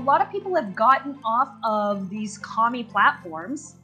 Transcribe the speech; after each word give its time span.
lot 0.00 0.20
of 0.20 0.30
people 0.30 0.54
have 0.54 0.74
gotten 0.74 1.18
off 1.24 1.50
of 1.64 2.10
these 2.10 2.38
commie 2.38 2.84
platforms 2.84 3.76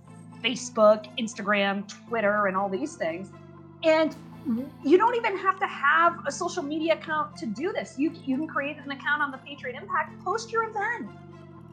Facebook, 0.44 1.06
Instagram, 1.18 1.88
Twitter, 2.08 2.46
and 2.46 2.56
all 2.56 2.68
these 2.68 2.94
things. 2.94 3.30
And 3.82 4.14
you 4.84 4.96
don't 4.96 5.16
even 5.16 5.36
have 5.38 5.58
to 5.58 5.66
have 5.66 6.20
a 6.26 6.30
social 6.30 6.62
media 6.62 6.94
account 6.94 7.36
to 7.38 7.46
do 7.46 7.72
this. 7.72 7.98
You, 7.98 8.12
you 8.24 8.36
can 8.36 8.46
create 8.46 8.76
an 8.78 8.90
account 8.90 9.22
on 9.22 9.32
the 9.32 9.38
Patriot 9.38 9.76
Impact, 9.76 10.22
post 10.24 10.52
your 10.52 10.64
event. 10.68 11.08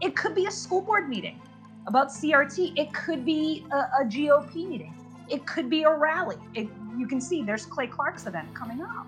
It 0.02 0.16
could 0.16 0.34
be 0.34 0.48
a 0.48 0.52
school 0.52 0.82
board 0.82 1.08
meeting 1.08 1.40
about 1.86 2.08
CRT, 2.08 2.78
it 2.78 2.94
could 2.94 3.26
be 3.26 3.66
a, 3.72 3.76
a 3.76 4.06
GOP 4.06 4.68
meeting, 4.68 4.94
it 5.30 5.46
could 5.46 5.70
be 5.70 5.84
a 5.84 5.94
rally. 5.94 6.38
It, 6.54 6.68
you 6.98 7.08
can 7.08 7.20
see 7.20 7.44
there's 7.44 7.66
Clay 7.66 7.88
Clark's 7.88 8.26
event 8.26 8.54
coming 8.56 8.82
up. 8.82 9.06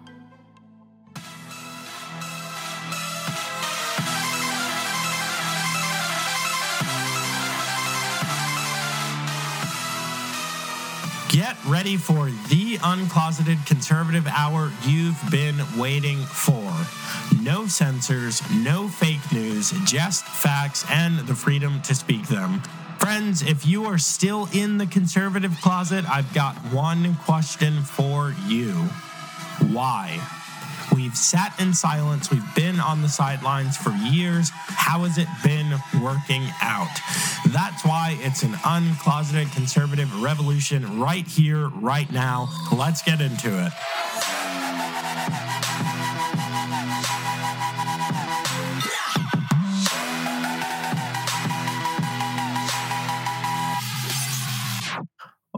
Get 11.35 11.57
ready 11.66 11.98
for 11.98 12.27
the 12.48 12.77
uncloseted 12.77 13.66
conservative 13.66 14.26
hour 14.26 14.71
you've 14.85 15.20
been 15.30 15.57
waiting 15.77 16.20
for. 16.20 16.71
No 17.41 17.67
censors, 17.67 18.41
no 18.52 18.88
fake 18.88 19.34
news, 19.34 19.71
just 19.84 20.23
facts 20.23 20.85
and 20.90 21.27
the 21.27 21.35
freedom 21.35 21.81
to 21.81 21.93
speak 21.93 22.26
them. 22.29 22.62
Friends, 22.99 23.41
if 23.41 23.66
you 23.66 23.84
are 23.84 23.98
still 23.98 24.48
in 24.53 24.77
the 24.77 24.85
conservative 24.85 25.59
closet, 25.62 26.09
I've 26.09 26.34
got 26.34 26.55
one 26.71 27.16
question 27.26 27.81
for 27.81 28.34
you. 28.48 28.71
Why? 29.73 30.21
We've 30.94 31.16
sat 31.16 31.57
in 31.59 31.73
silence. 31.73 32.29
We've 32.29 32.55
been 32.55 32.79
on 32.79 33.01
the 33.01 33.09
sidelines 33.09 33.77
for 33.77 33.91
years. 33.91 34.49
How 34.54 34.99
has 34.99 35.18
it 35.18 35.27
been 35.43 35.71
working 36.01 36.43
out? 36.62 36.91
That's 37.48 37.84
why 37.85 38.18
it's 38.21 38.43
an 38.43 38.54
uncloseted 38.63 39.51
conservative 39.54 40.21
revolution 40.21 40.99
right 40.99 41.26
here, 41.26 41.70
right 41.70 42.12
now. 42.12 42.49
Let's 42.71 43.01
get 43.01 43.21
into 43.21 43.65
it. 43.65 43.74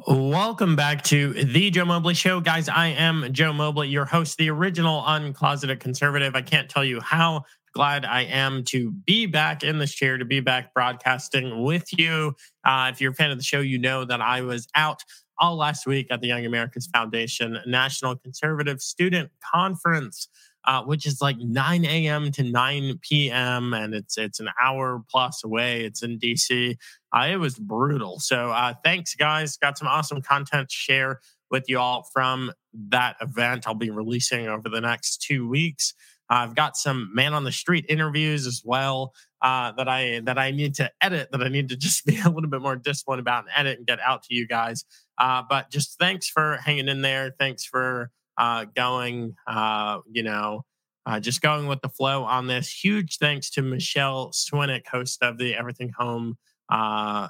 Welcome 0.09 0.77
back 0.77 1.03
to 1.05 1.33
the 1.33 1.69
Joe 1.69 1.83
Mobley 1.83 2.13
Show. 2.13 2.39
Guys, 2.39 2.69
I 2.69 2.87
am 2.87 3.27
Joe 3.33 3.51
Mobley, 3.51 3.89
your 3.89 4.05
host, 4.05 4.37
the 4.37 4.49
original 4.49 5.03
uncloseted 5.05 5.81
conservative. 5.81 6.33
I 6.33 6.41
can't 6.41 6.69
tell 6.69 6.85
you 6.85 7.01
how 7.01 7.43
glad 7.73 8.05
I 8.05 8.21
am 8.21 8.63
to 8.67 8.89
be 8.89 9.25
back 9.25 9.63
in 9.63 9.79
this 9.79 9.93
chair, 9.93 10.17
to 10.17 10.23
be 10.23 10.39
back 10.39 10.73
broadcasting 10.73 11.61
with 11.61 11.89
you. 11.99 12.37
Uh, 12.63 12.89
if 12.89 13.01
you're 13.01 13.11
a 13.11 13.15
fan 13.15 13.31
of 13.31 13.37
the 13.37 13.43
show, 13.43 13.59
you 13.59 13.79
know 13.79 14.05
that 14.05 14.21
I 14.21 14.39
was 14.43 14.69
out 14.75 15.03
all 15.39 15.57
last 15.57 15.85
week 15.85 16.07
at 16.09 16.21
the 16.21 16.27
Young 16.27 16.45
America's 16.45 16.87
Foundation 16.87 17.59
National 17.65 18.15
Conservative 18.15 18.81
Student 18.81 19.29
Conference. 19.53 20.29
Uh, 20.67 20.83
which 20.83 21.05
is 21.05 21.21
like 21.21 21.37
9 21.39 21.85
a.m. 21.85 22.29
to 22.29 22.43
9 22.43 22.99
p.m. 23.01 23.73
and 23.73 23.93
it's 23.93 24.17
it's 24.17 24.41
an 24.41 24.49
hour 24.61 25.01
plus 25.09 25.41
away. 25.43 25.85
It's 25.85 26.03
in 26.03 26.19
DC. 26.19 26.75
Uh, 27.15 27.27
it 27.31 27.37
was 27.37 27.57
brutal. 27.57 28.19
So 28.19 28.51
uh, 28.51 28.73
thanks, 28.83 29.15
guys. 29.15 29.55
Got 29.55 29.77
some 29.77 29.87
awesome 29.87 30.21
content 30.21 30.67
to 30.67 30.75
share 30.75 31.21
with 31.49 31.69
you 31.69 31.79
all 31.79 32.05
from 32.13 32.51
that 32.89 33.15
event. 33.21 33.65
I'll 33.65 33.75
be 33.75 33.89
releasing 33.91 34.49
over 34.49 34.67
the 34.67 34.81
next 34.81 35.21
two 35.21 35.47
weeks. 35.47 35.93
I've 36.29 36.55
got 36.55 36.75
some 36.75 37.11
man 37.13 37.33
on 37.33 37.43
the 37.43 37.51
street 37.51 37.85
interviews 37.87 38.45
as 38.45 38.61
well 38.65 39.13
uh, 39.41 39.71
that 39.73 39.87
I 39.87 40.19
that 40.25 40.37
I 40.37 40.51
need 40.51 40.75
to 40.75 40.91
edit. 41.01 41.29
That 41.31 41.41
I 41.41 41.47
need 41.47 41.69
to 41.69 41.77
just 41.77 42.05
be 42.05 42.19
a 42.19 42.29
little 42.29 42.49
bit 42.49 42.61
more 42.61 42.75
disciplined 42.75 43.19
about 43.19 43.45
and 43.45 43.53
edit 43.55 43.77
and 43.77 43.87
get 43.87 43.99
out 44.01 44.23
to 44.23 44.35
you 44.35 44.47
guys. 44.47 44.85
Uh, 45.17 45.43
but 45.49 45.71
just 45.71 45.97
thanks 45.97 46.27
for 46.27 46.57
hanging 46.57 46.89
in 46.89 47.01
there. 47.01 47.33
Thanks 47.39 47.65
for 47.65 48.11
uh, 48.37 48.65
going, 48.75 49.35
uh, 49.47 49.99
you 50.11 50.23
know, 50.23 50.63
uh, 51.05 51.19
just 51.19 51.41
going 51.41 51.67
with 51.67 51.81
the 51.81 51.89
flow 51.89 52.23
on 52.23 52.47
this. 52.47 52.69
Huge 52.69 53.17
thanks 53.17 53.49
to 53.51 53.61
Michelle 53.61 54.31
Swinick, 54.31 54.85
host 54.87 55.23
of 55.23 55.37
the 55.37 55.55
Everything 55.55 55.91
Home, 55.97 56.37
uh, 56.69 57.29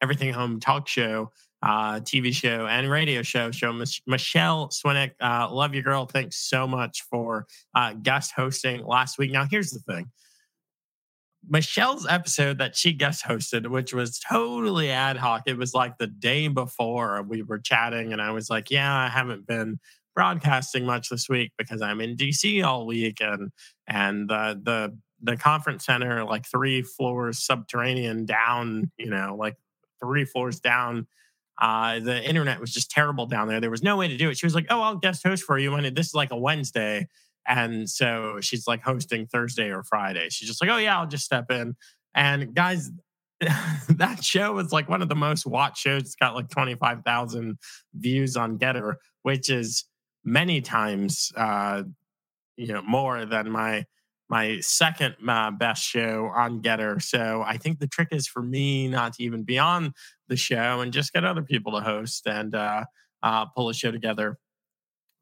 Everything 0.00 0.32
Home 0.32 0.60
talk 0.60 0.86
show, 0.86 1.32
uh, 1.62 2.00
TV 2.00 2.32
show, 2.32 2.66
and 2.68 2.88
radio 2.88 3.22
show. 3.22 3.50
Show 3.50 3.72
Mich- 3.72 4.02
Michelle 4.06 4.68
Swinick, 4.68 5.12
uh, 5.20 5.50
love 5.50 5.74
you, 5.74 5.82
girl. 5.82 6.06
Thanks 6.06 6.36
so 6.36 6.68
much 6.68 7.02
for 7.10 7.46
uh, 7.74 7.94
guest 7.94 8.32
hosting 8.36 8.84
last 8.86 9.18
week. 9.18 9.32
Now, 9.32 9.44
here's 9.50 9.70
the 9.70 9.80
thing. 9.80 10.10
Michelle's 11.48 12.06
episode 12.06 12.58
that 12.58 12.76
she 12.76 12.92
guest 12.92 13.24
hosted, 13.24 13.68
which 13.68 13.94
was 13.94 14.18
totally 14.18 14.90
ad 14.90 15.16
hoc. 15.16 15.42
It 15.46 15.56
was 15.56 15.74
like 15.74 15.96
the 15.98 16.08
day 16.08 16.48
before 16.48 17.22
we 17.22 17.42
were 17.42 17.58
chatting, 17.58 18.12
and 18.12 18.20
I 18.20 18.30
was 18.32 18.50
like, 18.50 18.70
"Yeah, 18.70 18.92
I 18.92 19.08
haven't 19.08 19.46
been 19.46 19.78
broadcasting 20.16 20.86
much 20.86 21.10
this 21.10 21.28
week 21.28 21.52
because 21.58 21.82
I'm 21.82 22.00
in 22.00 22.16
DC 22.16 22.64
all 22.64 22.86
week 22.86 23.18
and 23.20 23.52
and 23.86 24.28
the 24.28 24.60
the 24.60 24.98
the 25.22 25.36
conference 25.36 25.84
center 25.84 26.24
like 26.24 26.46
three 26.46 26.82
floors 26.82 27.44
subterranean 27.44 28.26
down, 28.26 28.90
you 28.98 29.08
know, 29.08 29.36
like 29.38 29.54
three 30.02 30.24
floors 30.24 30.58
down. 30.58 31.06
Uh, 31.60 32.00
the 32.00 32.22
internet 32.22 32.60
was 32.60 32.72
just 32.72 32.90
terrible 32.90 33.26
down 33.26 33.48
there. 33.48 33.60
There 33.60 33.70
was 33.70 33.82
no 33.82 33.96
way 33.96 34.08
to 34.08 34.16
do 34.16 34.28
it. 34.28 34.36
She 34.36 34.44
was 34.46 34.54
like, 34.54 34.66
"Oh, 34.68 34.80
I'll 34.82 34.96
guest 34.96 35.22
host 35.22 35.44
for 35.44 35.58
you." 35.58 35.74
And 35.74 35.96
this 35.96 36.08
is 36.08 36.14
like 36.14 36.30
a 36.30 36.36
Wednesday, 36.36 37.06
and 37.46 37.88
so 37.88 38.40
she's 38.40 38.66
like 38.66 38.82
hosting 38.82 39.26
Thursday 39.26 39.70
or 39.70 39.82
Friday. 39.82 40.28
She's 40.30 40.48
just 40.48 40.60
like, 40.60 40.70
"Oh 40.70 40.76
yeah, 40.76 40.98
I'll 40.98 41.06
just 41.06 41.24
step 41.24 41.50
in." 41.50 41.74
And 42.14 42.54
guys, 42.54 42.90
that 43.40 44.22
show 44.22 44.52
was 44.52 44.70
like 44.70 44.88
one 44.90 45.00
of 45.00 45.08
the 45.08 45.14
most 45.14 45.46
watched 45.46 45.78
shows. 45.78 46.02
It's 46.02 46.14
got 46.14 46.34
like 46.34 46.50
twenty 46.50 46.74
five 46.74 47.02
thousand 47.04 47.56
views 47.94 48.36
on 48.36 48.58
Gettr, 48.58 48.96
which 49.22 49.48
is 49.48 49.86
many 50.26 50.60
times, 50.60 51.32
uh, 51.36 51.84
you 52.56 52.66
know, 52.66 52.82
more 52.82 53.24
than 53.24 53.50
my 53.50 53.86
my 54.28 54.58
second 54.60 55.14
uh, 55.28 55.52
best 55.52 55.84
show 55.84 56.32
on 56.34 56.60
Gettr. 56.60 57.00
So 57.00 57.44
I 57.46 57.58
think 57.58 57.78
the 57.78 57.86
trick 57.86 58.08
is 58.10 58.26
for 58.26 58.42
me 58.42 58.88
not 58.88 59.14
to 59.14 59.22
even 59.22 59.44
be 59.44 59.56
on 59.56 59.94
the 60.28 60.36
show 60.36 60.80
and 60.80 60.92
just 60.92 61.12
get 61.12 61.24
other 61.24 61.42
people 61.42 61.72
to 61.72 61.80
host 61.80 62.26
and 62.26 62.52
uh, 62.52 62.84
uh, 63.22 63.46
pull 63.46 63.68
a 63.68 63.74
show 63.74 63.92
together. 63.92 64.36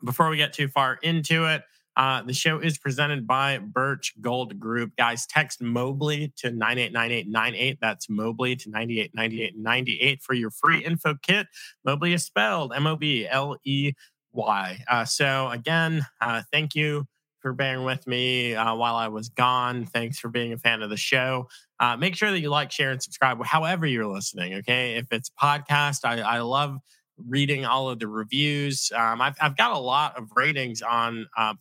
Before 0.02 0.30
we 0.30 0.38
get 0.38 0.54
too 0.54 0.68
far 0.68 0.98
into 1.02 1.44
it, 1.44 1.62
uh, 1.96 2.22
the 2.22 2.32
show 2.32 2.58
is 2.58 2.76
presented 2.76 3.26
by 3.26 3.58
Birch 3.58 4.14
Gold 4.20 4.58
Group. 4.58 4.92
Guys, 4.96 5.26
text 5.26 5.62
Mobley 5.62 6.32
to 6.38 6.50
989898. 6.50 7.78
That's 7.80 8.08
Mobley 8.08 8.56
to 8.56 8.70
989898 8.70 10.22
for 10.22 10.34
your 10.34 10.50
free 10.50 10.84
info 10.84 11.14
kit. 11.22 11.46
Mobley 11.84 12.12
is 12.12 12.24
spelled 12.24 12.72
M 12.74 12.86
O 12.86 12.96
B 12.96 13.28
L 13.28 13.56
E 13.64 13.92
why. 14.34 14.82
Uh, 14.88 15.04
so, 15.04 15.48
again, 15.50 16.04
uh, 16.20 16.42
thank 16.52 16.74
you 16.74 17.06
for 17.40 17.52
bearing 17.52 17.84
with 17.84 18.06
me 18.06 18.54
uh, 18.54 18.74
while 18.74 18.96
I 18.96 19.08
was 19.08 19.28
gone. 19.28 19.86
Thanks 19.86 20.18
for 20.18 20.28
being 20.28 20.52
a 20.52 20.58
fan 20.58 20.82
of 20.82 20.90
the 20.90 20.96
show. 20.96 21.48
Uh, 21.78 21.96
make 21.96 22.16
sure 22.16 22.30
that 22.30 22.40
you 22.40 22.48
like, 22.48 22.72
share, 22.72 22.90
and 22.90 23.02
subscribe, 23.02 23.44
however 23.44 23.86
you're 23.86 24.06
listening. 24.06 24.54
Okay. 24.54 24.94
If 24.94 25.06
it's 25.12 25.30
podcast, 25.40 26.04
I, 26.04 26.20
I 26.20 26.40
love 26.40 26.78
reading 27.18 27.64
all 27.64 27.88
of 27.90 27.98
the 27.98 28.08
reviews. 28.08 28.90
Um, 28.94 29.20
I've, 29.20 29.36
I've 29.40 29.56
got 29.56 29.72
a 29.72 29.78
lot 29.78 30.18
of 30.18 30.30
ratings 30.34 30.82
on 30.82 31.26
uh, 31.36 31.54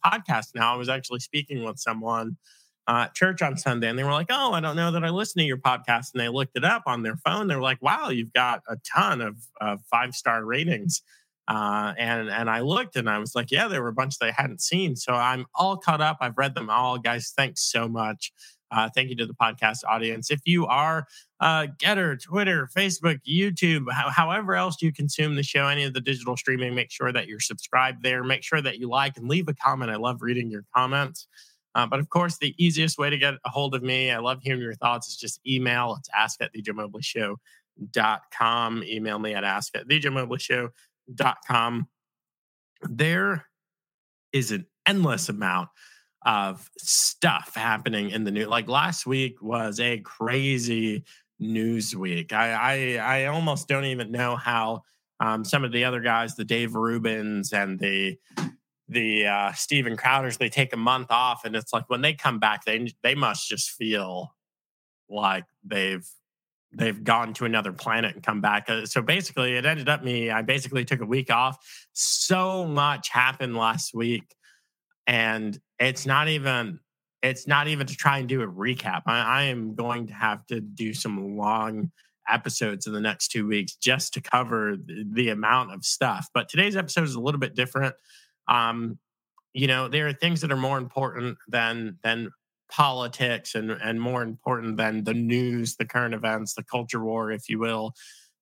now. 0.56 0.74
I 0.74 0.78
was 0.78 0.90
actually 0.90 1.20
speaking 1.20 1.64
with 1.64 1.80
someone 1.80 2.38
uh, 2.88 3.06
at 3.08 3.14
church 3.14 3.42
on 3.42 3.58
Sunday, 3.58 3.90
and 3.90 3.98
they 3.98 4.04
were 4.04 4.12
like, 4.12 4.28
"Oh, 4.30 4.54
I 4.54 4.60
don't 4.60 4.76
know 4.76 4.92
that 4.92 5.04
I 5.04 5.10
listen 5.10 5.40
to 5.40 5.46
your 5.46 5.58
podcast." 5.58 6.14
And 6.14 6.22
they 6.22 6.30
looked 6.30 6.58
it 6.58 6.66
up 6.66 6.84
on 6.86 7.04
their 7.04 7.16
phone. 7.18 7.48
They 7.48 7.56
were 7.56 7.62
like, 7.62 7.82
"Wow, 7.82 8.10
you've 8.10 8.34
got 8.34 8.62
a 8.68 8.78
ton 8.94 9.22
of, 9.22 9.38
of 9.62 9.80
five 9.90 10.16
star 10.16 10.44
ratings." 10.44 11.02
Uh, 11.48 11.94
and 11.98 12.30
and 12.30 12.50
I 12.50 12.62
looked 12.62 12.96
and 12.96 13.10
I 13.10 13.20
was 13.20 13.36
like, 13.36 13.52
yeah, 13.52 13.68
there 13.68 13.82
were 13.82 13.90
a 13.90 13.94
bunch 13.94 14.18
that 14.20 14.30
I 14.30 14.42
hadn't 14.42 14.62
seen. 14.62 14.96
So 14.96 15.14
I'm 15.14 15.46
all 15.54 15.78
caught 15.78 16.02
up. 16.02 16.18
I've 16.22 16.38
read 16.38 16.56
them 16.56 16.70
all, 16.70 16.98
guys. 16.98 17.34
Thanks 17.36 17.70
so 17.70 17.88
much. 17.88 18.32
Uh, 18.72 18.90
thank 18.96 19.10
you 19.10 19.16
to 19.16 19.26
the 19.28 19.36
podcast 19.36 19.80
audience. 19.88 20.32
If 20.32 20.40
you 20.46 20.66
are 20.66 21.06
uh, 21.40 21.68
Gettr, 21.78 22.20
Twitter, 22.22 22.68
Facebook, 22.76 23.20
YouTube, 23.28 23.86
however 23.92 24.56
else 24.56 24.82
you 24.82 24.92
consume 24.92 25.36
the 25.36 25.44
show, 25.44 25.68
any 25.68 25.84
of 25.84 25.94
the 25.94 26.02
digital 26.02 26.36
streaming, 26.36 26.74
make 26.74 26.90
sure 26.90 27.12
that 27.12 27.28
you're 27.28 27.40
subscribed 27.40 28.02
there. 28.02 28.24
Make 28.24 28.42
sure 28.42 28.62
that 28.62 28.80
you 28.80 28.90
like 28.90 29.16
and 29.18 29.28
leave 29.28 29.48
a 29.48 29.54
comment. 29.54 29.92
I 29.92 29.98
love 29.98 30.24
reading 30.24 30.50
your 30.50 30.66
comments. 30.76 31.28
Uh, 31.76 31.86
but 31.86 32.00
of 32.00 32.10
course, 32.10 32.38
the 32.38 32.56
easiest 32.58 32.98
way 32.98 33.12
to 33.12 33.18
get 33.18 33.36
a 33.46 33.50
hold 33.50 33.76
of 33.76 33.84
me, 33.84 34.10
I 34.10 34.18
love 34.20 34.40
hearing 34.42 34.62
your 34.62 34.76
thoughts, 34.76 35.08
is 35.08 35.18
just 35.18 35.40
email. 35.46 35.96
It's 36.00 36.10
ask 36.16 36.42
at 36.42 36.52
thejmobley.show.com. 36.56 38.84
Email 38.86 39.20
me 39.20 39.36
at 39.36 39.44
ask 39.44 39.76
at 39.76 39.88
thejmobley.show.com 39.88 40.70
com, 41.48 41.88
there 42.82 43.46
is 44.32 44.52
an 44.52 44.66
endless 44.86 45.30
amount 45.30 45.70
of 46.26 46.70
stuff 46.78 47.54
happening 47.56 48.10
in 48.10 48.24
the 48.24 48.32
news. 48.32 48.48
Like 48.48 48.68
last 48.68 49.06
week 49.06 49.42
was 49.42 49.80
a 49.80 50.00
crazy 50.00 51.04
news 51.40 51.96
week. 51.96 52.34
I 52.34 52.54
I, 52.54 53.24
I 53.24 53.26
almost 53.26 53.68
don't 53.68 53.86
even 53.86 54.12
know 54.12 54.36
how 54.36 54.84
um, 55.20 55.44
some 55.44 55.64
of 55.64 55.72
the 55.72 55.86
other 55.86 56.02
guys, 56.02 56.36
the 56.36 56.46
Dave 56.46 56.72
Rubins 56.72 57.54
and 57.54 57.80
the 57.80 58.18
the 58.90 59.26
uh, 59.26 59.52
Steven 59.54 59.96
Crowders, 59.96 60.38
they 60.38 60.50
take 60.50 60.74
a 60.74 60.78
month 60.78 61.10
off, 61.10 61.46
and 61.46 61.56
it's 61.56 61.74
like 61.74 61.90
when 61.90 62.02
they 62.02 62.14
come 62.14 62.40
back, 62.40 62.66
they 62.66 62.94
they 63.04 63.16
must 63.16 63.48
just 63.48 63.72
feel 63.72 64.36
like 65.10 65.46
they've 65.64 66.08
they've 66.76 67.04
gone 67.04 67.34
to 67.36 67.46
another 67.46 67.72
planet 67.72 68.16
and 68.16 68.24
come 68.24 68.42
back. 68.42 68.70
Uh, 68.70 68.86
so 68.86 69.02
basically, 69.02 69.56
it 69.56 69.66
ended 69.66 69.90
up 69.90 70.04
me. 70.04 70.30
I 70.30 70.42
basically 70.42 70.86
took 70.86 71.02
a 71.02 71.06
week 71.06 71.32
off. 71.32 71.58
So 71.94 72.66
much 72.66 73.10
happened 73.10 73.56
last 73.56 73.94
week, 73.94 74.24
and 75.08 75.60
it's 75.80 76.06
not 76.06 76.28
even 76.28 76.80
it's 77.22 77.48
not 77.48 77.68
even 77.70 77.88
to 77.88 77.96
try 77.96 78.18
and 78.18 78.28
do 78.28 78.42
a 78.42 78.48
recap. 78.48 79.04
I, 79.06 79.22
I 79.22 79.44
am 79.44 79.76
going 79.76 80.08
to 80.08 80.14
have 80.14 80.46
to 80.48 80.60
do 80.60 80.94
some 80.94 81.38
long 81.38 81.92
episodes 82.30 82.86
in 82.86 82.94
the 82.94 83.02
next 83.02 83.30
two 83.30 83.48
weeks 83.48 83.76
just 83.76 84.14
to 84.14 84.22
cover 84.22 84.76
the, 84.76 85.06
the 85.12 85.30
amount 85.30 85.74
of 85.74 85.86
stuff. 85.86 86.28
But 86.34 86.50
today's 86.50 86.76
episode 86.76 87.04
is 87.04 87.16
a 87.16 87.22
little 87.22 87.40
bit 87.40 87.56
different. 87.56 87.96
Um, 88.48 89.00
you 89.54 89.68
know, 89.68 89.88
there 89.88 90.08
are 90.08 90.14
things 90.14 90.42
that 90.42 90.52
are 90.52 90.58
more 90.58 90.78
important 90.78 91.38
than 91.48 91.98
than 92.04 92.32
politics 92.70 93.56
and 93.56 93.72
and 93.72 94.02
more 94.02 94.24
important 94.24 94.78
than 94.78 95.04
the 95.04 95.14
news, 95.14 95.76
the 95.76 95.86
current 95.86 96.14
events, 96.14 96.54
the 96.54 96.64
culture 96.64 97.04
war, 97.04 97.32
if 97.32 97.50
you 97.50 97.60
will. 97.60 97.94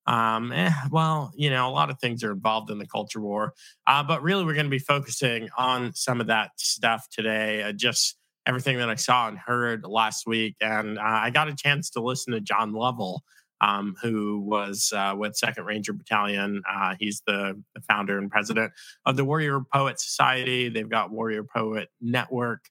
Um, 0.07 0.51
eh, 0.51 0.71
well, 0.89 1.31
you 1.35 1.49
know, 1.49 1.69
a 1.69 1.71
lot 1.71 1.89
of 1.89 1.99
things 1.99 2.23
are 2.23 2.31
involved 2.31 2.71
in 2.71 2.79
the 2.79 2.87
culture 2.87 3.21
war, 3.21 3.53
uh, 3.87 4.03
but 4.03 4.23
really, 4.23 4.43
we're 4.43 4.55
going 4.55 4.65
to 4.65 4.71
be 4.71 4.79
focusing 4.79 5.49
on 5.57 5.93
some 5.93 6.19
of 6.19 6.27
that 6.27 6.51
stuff 6.57 7.07
today. 7.11 7.63
Uh, 7.63 7.71
just 7.71 8.17
everything 8.47 8.77
that 8.77 8.89
I 8.89 8.95
saw 8.95 9.27
and 9.27 9.37
heard 9.37 9.85
last 9.85 10.25
week, 10.25 10.55
and 10.59 10.97
uh, 10.97 11.01
I 11.03 11.29
got 11.29 11.49
a 11.49 11.55
chance 11.55 11.89
to 11.91 12.01
listen 12.01 12.33
to 12.33 12.41
John 12.41 12.73
Lovell. 12.73 13.23
Um, 13.63 13.95
who 14.01 14.39
was 14.39 14.91
uh, 14.91 15.13
with 15.15 15.35
Second 15.35 15.65
Ranger 15.65 15.93
Battalion. 15.93 16.63
Uh, 16.67 16.95
he's 16.97 17.21
the, 17.27 17.61
the, 17.75 17.81
founder 17.81 18.17
and 18.17 18.31
president 18.31 18.71
of 19.05 19.17
the 19.17 19.23
Warrior 19.23 19.61
Poet 19.71 19.99
Society. 19.99 20.67
They've 20.67 20.89
got 20.89 21.11
Warrior 21.11 21.43
Poet 21.43 21.89
Network. 22.01 22.65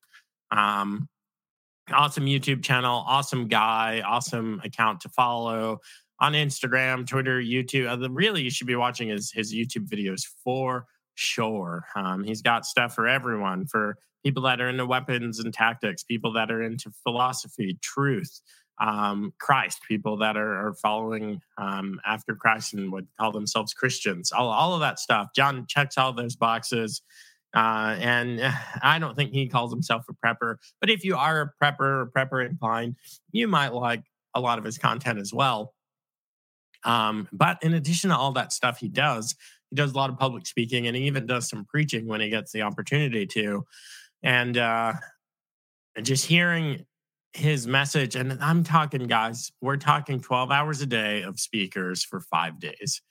Um, 0.51 1.09
awesome 1.93 2.27
YouTube 2.27 2.63
channel, 2.63 3.05
awesome 3.07 3.49
guy, 3.49 4.03
awesome 4.05 4.61
account 4.65 5.01
to 5.01 5.09
follow 5.09 5.81
on 6.19 6.33
Instagram, 6.33 7.07
Twitter, 7.07 7.41
YouTube. 7.41 7.91
Uh, 7.91 8.11
really, 8.11 8.43
you 8.43 8.51
should 8.51 8.67
be 8.67 8.77
watching 8.77 9.09
his 9.09 9.31
his 9.31 9.55
YouTube 9.55 9.89
videos 9.89 10.23
for 10.45 10.87
sure. 11.15 11.85
Um, 11.95 12.25
he's 12.25 12.43
got 12.43 12.65
stuff 12.65 12.95
for 12.95 13.07
everyone, 13.07 13.67
for 13.67 13.97
people 14.25 14.43
that 14.43 14.61
are 14.61 14.69
into 14.69 14.87
weapons 14.87 15.39
and 15.39 15.53
tactics, 15.53 16.03
people 16.03 16.33
that 16.35 16.51
are 16.51 16.63
into 16.63 16.91
philosophy, 17.03 17.79
truth, 17.83 18.41
um, 18.81 19.33
Christ, 19.39 19.81
people 19.87 20.17
that 20.19 20.37
are, 20.37 20.69
are 20.69 20.75
following 20.75 21.41
um, 21.59 22.01
after 22.07 22.35
Christ 22.35 22.75
and 22.75 22.91
would 22.93 23.07
call 23.19 23.33
themselves 23.33 23.75
Christians. 23.75 24.33
All, 24.33 24.49
all 24.49 24.75
of 24.75 24.81
that 24.81 24.99
stuff. 24.99 25.29
John 25.35 25.67
checks 25.69 25.99
all 25.99 26.13
those 26.13 26.37
boxes. 26.37 27.03
Uh, 27.55 27.97
and 27.99 28.41
I 28.83 28.99
don't 28.99 29.17
think 29.17 29.33
he 29.33 29.49
calls 29.49 29.73
himself 29.73 30.05
a 30.09 30.27
prepper. 30.27 30.57
But 30.81 30.91
if 30.91 31.05
you 31.05 31.17
are 31.17 31.41
a 31.41 31.65
prepper 31.65 31.81
or 31.81 32.11
prepper 32.17 32.47
inclined, 32.47 32.97
you 33.33 33.49
might 33.49 33.75
like 33.75 34.05
a 34.35 34.41
lot 34.41 34.59
of 34.59 34.65
his 34.65 34.79
content 34.79 35.19
as 35.19 35.33
well. 35.33 35.75
Um, 36.85 37.29
but 37.33 37.59
in 37.63 37.75
addition 37.75 38.11
to 38.11 38.17
all 38.17 38.33
that 38.33 38.53
stuff 38.53 38.79
he 38.79 38.89
does, 38.89 39.35
he 39.69 39.77
does 39.77 39.93
a 39.93 39.97
lot 39.97 40.11
of 40.11 40.19
public 40.19 40.47
speaking 40.47 40.87
and 40.87 40.97
he 40.97 41.05
even 41.05 41.27
does 41.27 41.49
some 41.49 41.65
preaching 41.65 42.07
when 42.07 42.21
he 42.21 42.31
gets 42.31 42.53
the 42.53 42.63
opportunity 42.63 43.27
to. 43.27 43.65
And 44.23 44.57
uh, 44.57 44.95
just 46.03 46.27
hearing 46.27 46.87
his 47.33 47.67
message, 47.67 48.17
and 48.17 48.39
I'm 48.41 48.65
talking, 48.65 49.07
guys, 49.07 49.53
we're 49.61 49.77
talking 49.77 50.21
12 50.21 50.51
hours 50.51 50.81
a 50.81 50.87
day 50.87 51.23
of 51.23 51.39
speakers 51.39 52.05
for 52.05 52.21
five 52.21 52.59
days 52.59 53.03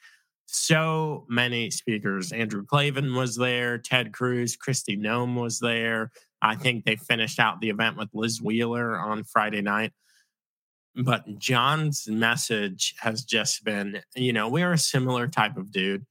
so 0.51 1.25
many 1.29 1.69
speakers. 1.69 2.31
Andrew 2.31 2.65
Klavan 2.65 3.13
was 3.13 3.35
there, 3.35 3.77
Ted 3.77 4.13
Cruz, 4.13 4.57
Kristi 4.57 4.99
Noem 4.99 5.39
was 5.39 5.59
there. 5.59 6.11
I 6.41 6.55
think 6.55 6.85
they 6.85 6.95
finished 6.95 7.39
out 7.39 7.61
the 7.61 7.69
event 7.69 7.97
with 7.97 8.09
Liz 8.13 8.41
Wheeler 8.41 8.97
on 8.97 9.23
Friday 9.23 9.61
night. 9.61 9.91
But 10.95 11.37
John's 11.37 12.07
message 12.07 12.95
has 12.99 13.23
just 13.23 13.63
been, 13.63 14.01
you 14.15 14.33
know, 14.33 14.49
we're 14.49 14.73
a 14.73 14.77
similar 14.77 15.27
type 15.27 15.55
of 15.55 15.71
dude. 15.71 16.05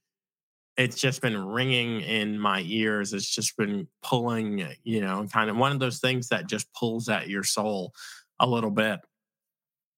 It's 0.76 1.00
just 1.00 1.20
been 1.20 1.44
ringing 1.44 2.00
in 2.02 2.38
my 2.38 2.62
ears. 2.64 3.12
It's 3.12 3.34
just 3.34 3.56
been 3.56 3.88
pulling, 4.02 4.68
you 4.84 5.00
know, 5.00 5.26
kind 5.32 5.50
of 5.50 5.56
one 5.56 5.72
of 5.72 5.80
those 5.80 5.98
things 5.98 6.28
that 6.28 6.46
just 6.46 6.72
pulls 6.72 7.08
at 7.08 7.28
your 7.28 7.42
soul 7.42 7.92
a 8.38 8.46
little 8.46 8.70
bit. 8.70 9.00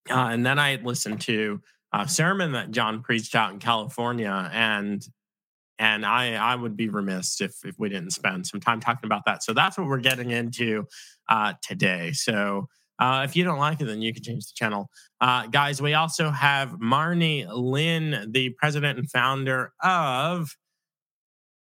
Uh, 0.09 0.29
and 0.31 0.43
then 0.43 0.57
I 0.57 0.75
listened 0.83 1.21
to 1.21 1.61
uh, 1.93 2.05
sermon 2.05 2.53
that 2.53 2.71
John 2.71 3.03
preached 3.03 3.35
out 3.35 3.51
in 3.51 3.59
California, 3.59 4.49
and 4.53 5.05
and 5.79 6.05
I 6.05 6.33
I 6.35 6.55
would 6.55 6.75
be 6.75 6.89
remiss 6.89 7.41
if 7.41 7.53
if 7.63 7.77
we 7.77 7.89
didn't 7.89 8.11
spend 8.11 8.47
some 8.47 8.59
time 8.59 8.79
talking 8.79 9.05
about 9.05 9.25
that. 9.25 9.43
So 9.43 9.53
that's 9.53 9.77
what 9.77 9.87
we're 9.87 9.97
getting 9.97 10.31
into 10.31 10.85
uh, 11.29 11.53
today. 11.61 12.11
So. 12.13 12.67
Uh, 12.99 13.23
if 13.23 13.35
you 13.35 13.43
don't 13.43 13.57
like 13.57 13.81
it, 13.81 13.85
then 13.85 13.99
you 13.99 14.13
can 14.13 14.21
change 14.21 14.45
the 14.45 14.51
channel. 14.53 14.87
Uh, 15.19 15.47
guys, 15.47 15.81
we 15.81 15.95
also 15.95 16.29
have 16.29 16.73
Marnie 16.73 17.47
Lynn, 17.51 18.27
the 18.29 18.51
president 18.59 18.99
and 18.99 19.09
founder 19.09 19.73
of 19.81 20.55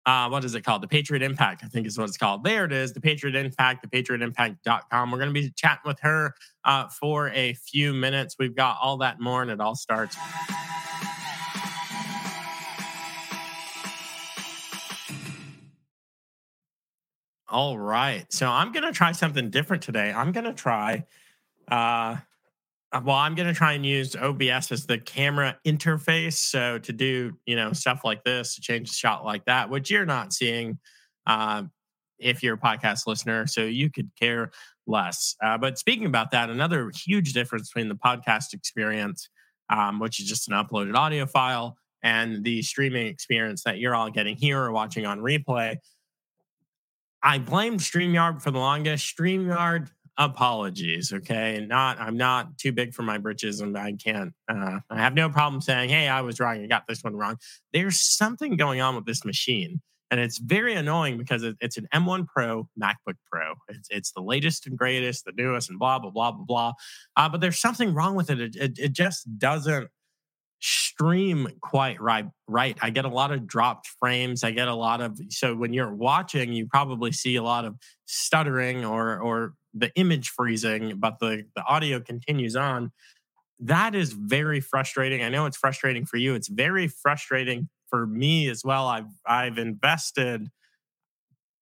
uh, 0.08 0.26
what 0.26 0.42
is 0.42 0.54
it 0.54 0.62
called? 0.62 0.82
The 0.82 0.88
Patriot 0.88 1.22
Impact, 1.22 1.62
I 1.62 1.66
think 1.66 1.86
is 1.86 1.98
what 1.98 2.08
it's 2.08 2.16
called. 2.16 2.42
There 2.42 2.64
it 2.64 2.72
is, 2.72 2.94
the 2.94 3.00
Patriot 3.00 3.36
Impact, 3.36 3.82
the 3.82 3.88
patriotimpact.com. 3.88 5.10
We're 5.10 5.18
going 5.18 5.34
to 5.34 5.38
be 5.38 5.50
chatting 5.50 5.82
with 5.84 6.00
her 6.00 6.34
uh, 6.64 6.88
for 6.88 7.28
a 7.28 7.52
few 7.52 7.92
minutes. 7.92 8.36
We've 8.38 8.56
got 8.56 8.78
all 8.80 8.96
that 8.98 9.20
more, 9.20 9.42
and 9.42 9.50
it 9.50 9.60
all 9.60 9.74
starts. 9.74 10.16
All 17.50 17.78
right. 17.78 18.24
So 18.32 18.48
I'm 18.48 18.72
going 18.72 18.84
to 18.84 18.92
try 18.92 19.12
something 19.12 19.50
different 19.50 19.82
today. 19.82 20.10
I'm 20.10 20.32
going 20.32 20.44
to 20.46 20.54
try 20.54 21.04
uh, 21.70 22.16
well, 22.92 23.16
I'm 23.16 23.34
going 23.34 23.48
to 23.48 23.54
try 23.54 23.72
and 23.72 23.84
use 23.84 24.16
OBS 24.16 24.72
as 24.72 24.86
the 24.86 24.98
camera 24.98 25.58
interface. 25.66 26.34
So 26.34 26.78
to 26.78 26.92
do, 26.92 27.32
you 27.44 27.56
know, 27.56 27.72
stuff 27.72 28.00
like 28.04 28.24
this, 28.24 28.54
to 28.54 28.60
change 28.60 28.88
the 28.88 28.94
shot 28.94 29.24
like 29.24 29.44
that, 29.44 29.68
which 29.68 29.90
you're 29.90 30.06
not 30.06 30.32
seeing 30.32 30.78
uh, 31.26 31.64
if 32.18 32.42
you're 32.42 32.54
a 32.54 32.58
podcast 32.58 33.06
listener. 33.06 33.46
So 33.46 33.62
you 33.62 33.90
could 33.90 34.10
care 34.18 34.52
less. 34.86 35.36
Uh, 35.42 35.58
but 35.58 35.78
speaking 35.78 36.06
about 36.06 36.30
that, 36.30 36.48
another 36.48 36.90
huge 36.94 37.34
difference 37.34 37.68
between 37.68 37.88
the 37.88 37.94
podcast 37.94 38.54
experience, 38.54 39.28
um, 39.68 39.98
which 39.98 40.18
is 40.18 40.26
just 40.26 40.48
an 40.48 40.54
uploaded 40.54 40.96
audio 40.96 41.26
file, 41.26 41.76
and 42.02 42.42
the 42.42 42.62
streaming 42.62 43.08
experience 43.08 43.64
that 43.64 43.78
you're 43.78 43.94
all 43.94 44.10
getting 44.10 44.36
here 44.36 44.58
or 44.58 44.72
watching 44.72 45.04
on 45.04 45.18
replay. 45.18 45.76
I 47.22 47.38
blamed 47.38 47.80
StreamYard 47.80 48.40
for 48.40 48.50
the 48.50 48.58
longest. 48.58 49.14
StreamYard 49.16 49.90
apologies 50.18 51.12
okay? 51.12 51.64
Not 51.66 52.00
i'm 52.00 52.16
not 52.16 52.58
too 52.58 52.72
big 52.72 52.92
for 52.92 53.02
my 53.02 53.18
britches 53.18 53.60
and 53.60 53.78
i 53.78 53.92
can't 53.92 54.32
uh, 54.48 54.80
i 54.90 54.96
have 54.96 55.14
no 55.14 55.30
problem 55.30 55.60
saying 55.60 55.88
hey 55.88 56.08
i 56.08 56.20
was 56.20 56.40
wrong 56.40 56.62
i 56.62 56.66
got 56.66 56.86
this 56.88 57.02
one 57.02 57.16
wrong. 57.16 57.36
There's 57.72 58.00
something 58.00 58.56
going 58.56 58.80
on 58.80 58.96
with 58.96 59.06
this 59.06 59.24
machine 59.24 59.80
and 60.10 60.20
it's 60.20 60.38
very 60.38 60.74
annoying 60.74 61.18
because 61.18 61.44
it's 61.60 61.76
an 61.76 61.86
m1 61.94 62.26
pro 62.26 62.68
macbook 62.80 63.16
pro. 63.30 63.54
It's, 63.68 63.88
it's 63.90 64.12
the 64.12 64.22
latest 64.22 64.66
and 64.66 64.76
greatest 64.76 65.24
the 65.24 65.32
newest 65.36 65.70
and 65.70 65.78
blah 65.78 65.98
blah 65.98 66.10
blah 66.10 66.32
blah 66.32 66.44
blah. 66.44 66.72
Uh, 67.16 67.28
but 67.28 67.40
there's 67.40 67.60
something 67.60 67.94
wrong 67.94 68.14
with 68.14 68.30
it. 68.30 68.40
it 68.40 68.56
it, 68.56 68.78
it 68.78 68.92
just 68.92 69.38
doesn't 69.38 69.88
stream 70.60 71.46
quite 71.60 72.00
right 72.00 72.26
right 72.48 72.76
i 72.82 72.90
get 72.90 73.04
a 73.04 73.08
lot 73.08 73.30
of 73.30 73.46
dropped 73.46 73.88
frames 74.00 74.42
i 74.42 74.50
get 74.50 74.66
a 74.66 74.74
lot 74.74 75.00
of 75.00 75.16
so 75.28 75.54
when 75.54 75.72
you're 75.72 75.94
watching 75.94 76.52
you 76.52 76.66
probably 76.66 77.12
see 77.12 77.36
a 77.36 77.42
lot 77.42 77.64
of 77.64 77.76
stuttering 78.06 78.84
or 78.84 79.20
or 79.20 79.54
the 79.74 79.92
image 79.94 80.30
freezing, 80.30 80.94
but 80.98 81.18
the, 81.20 81.44
the 81.54 81.64
audio 81.64 82.00
continues 82.00 82.56
on. 82.56 82.92
That 83.60 83.94
is 83.94 84.12
very 84.12 84.60
frustrating. 84.60 85.22
I 85.22 85.28
know 85.28 85.46
it's 85.46 85.56
frustrating 85.56 86.06
for 86.06 86.16
you. 86.16 86.34
It's 86.34 86.48
very 86.48 86.88
frustrating 86.88 87.68
for 87.88 88.06
me 88.06 88.48
as 88.48 88.62
well. 88.64 88.86
I've 88.86 89.10
I've 89.26 89.58
invested 89.58 90.48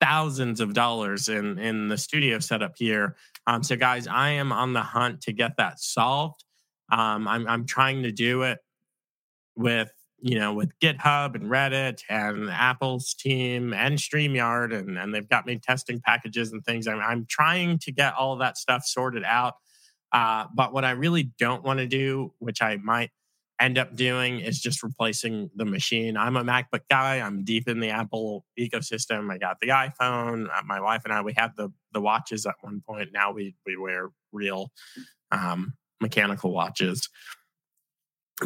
thousands 0.01 0.61
of 0.61 0.75
dollars 0.75 1.29
in 1.29 1.59
in 1.59 1.89
the 1.89 1.97
studio 1.97 2.39
setup 2.39 2.75
here. 2.77 3.17
Um, 3.47 3.63
so 3.63 3.77
guys, 3.77 4.07
I 4.07 4.31
am 4.31 4.53
on 4.53 4.75
the 4.75 4.83
hunt 4.83 5.23
to 5.23 5.33
get 5.33 5.57
that 5.57 5.81
solved. 5.81 6.45
Um, 6.93 7.27
I'm 7.27 7.49
I'm 7.49 7.65
trying 7.65 8.03
to 8.03 8.13
do 8.13 8.43
it 8.43 8.59
with 9.57 9.91
you 10.19 10.39
know, 10.39 10.55
with 10.55 10.73
GitHub 10.81 11.35
and 11.35 11.51
Reddit 11.51 12.01
and 12.09 12.51
Apple's 12.51 13.15
team 13.15 13.75
and 13.75 13.99
StreamYard, 13.99 14.75
and, 14.75 14.99
and 14.99 15.15
they've 15.15 15.29
got 15.29 15.47
me 15.47 15.59
testing 15.59 16.01
packages 16.01 16.53
and 16.53 16.65
things. 16.65 16.89
I'm, 16.89 17.01
I'm 17.01 17.27
trying 17.29 17.79
to 17.81 17.93
get 17.93 18.15
all 18.15 18.33
of 18.33 18.39
that 18.39 18.57
stuff 18.57 18.85
sorted 18.85 19.25
out. 19.25 19.55
Uh, 20.13 20.47
but 20.55 20.73
what 20.73 20.85
I 20.85 20.93
really 20.93 21.25
don't 21.39 21.63
want 21.63 21.81
to 21.81 21.87
do, 21.87 22.33
which 22.39 22.63
I 22.63 22.77
might 22.77 23.11
end 23.61 23.77
up 23.77 23.95
doing, 23.95 24.41
is 24.41 24.59
just 24.59 24.83
replacing 24.83 25.51
the 25.55 25.67
machine. 25.67 26.17
I'm 26.17 26.37
a 26.37 26.45
MacBook 26.45 26.83
guy. 26.89 27.21
I'm 27.21 27.45
deep 27.45 27.69
in 27.69 27.81
the 27.81 27.91
Apple 27.91 28.45
ecosystem. 28.59 29.31
I 29.31 29.39
got 29.39 29.59
the 29.61 29.69
iPhone. 29.69 30.49
Uh, 30.49 30.63
my 30.65 30.81
wife 30.81 31.03
and 31.05 31.13
I, 31.13 31.21
we 31.21 31.35
had 31.37 31.53
the 31.57 31.71
the 31.93 32.01
watches 32.01 32.47
at 32.47 32.55
one 32.63 32.83
point. 32.89 33.11
Now 33.13 33.33
we 33.33 33.55
we 33.67 33.77
wear 33.77 34.11
real 34.33 34.71
um, 35.31 35.75
mechanical 36.01 36.53
watches. 36.53 37.09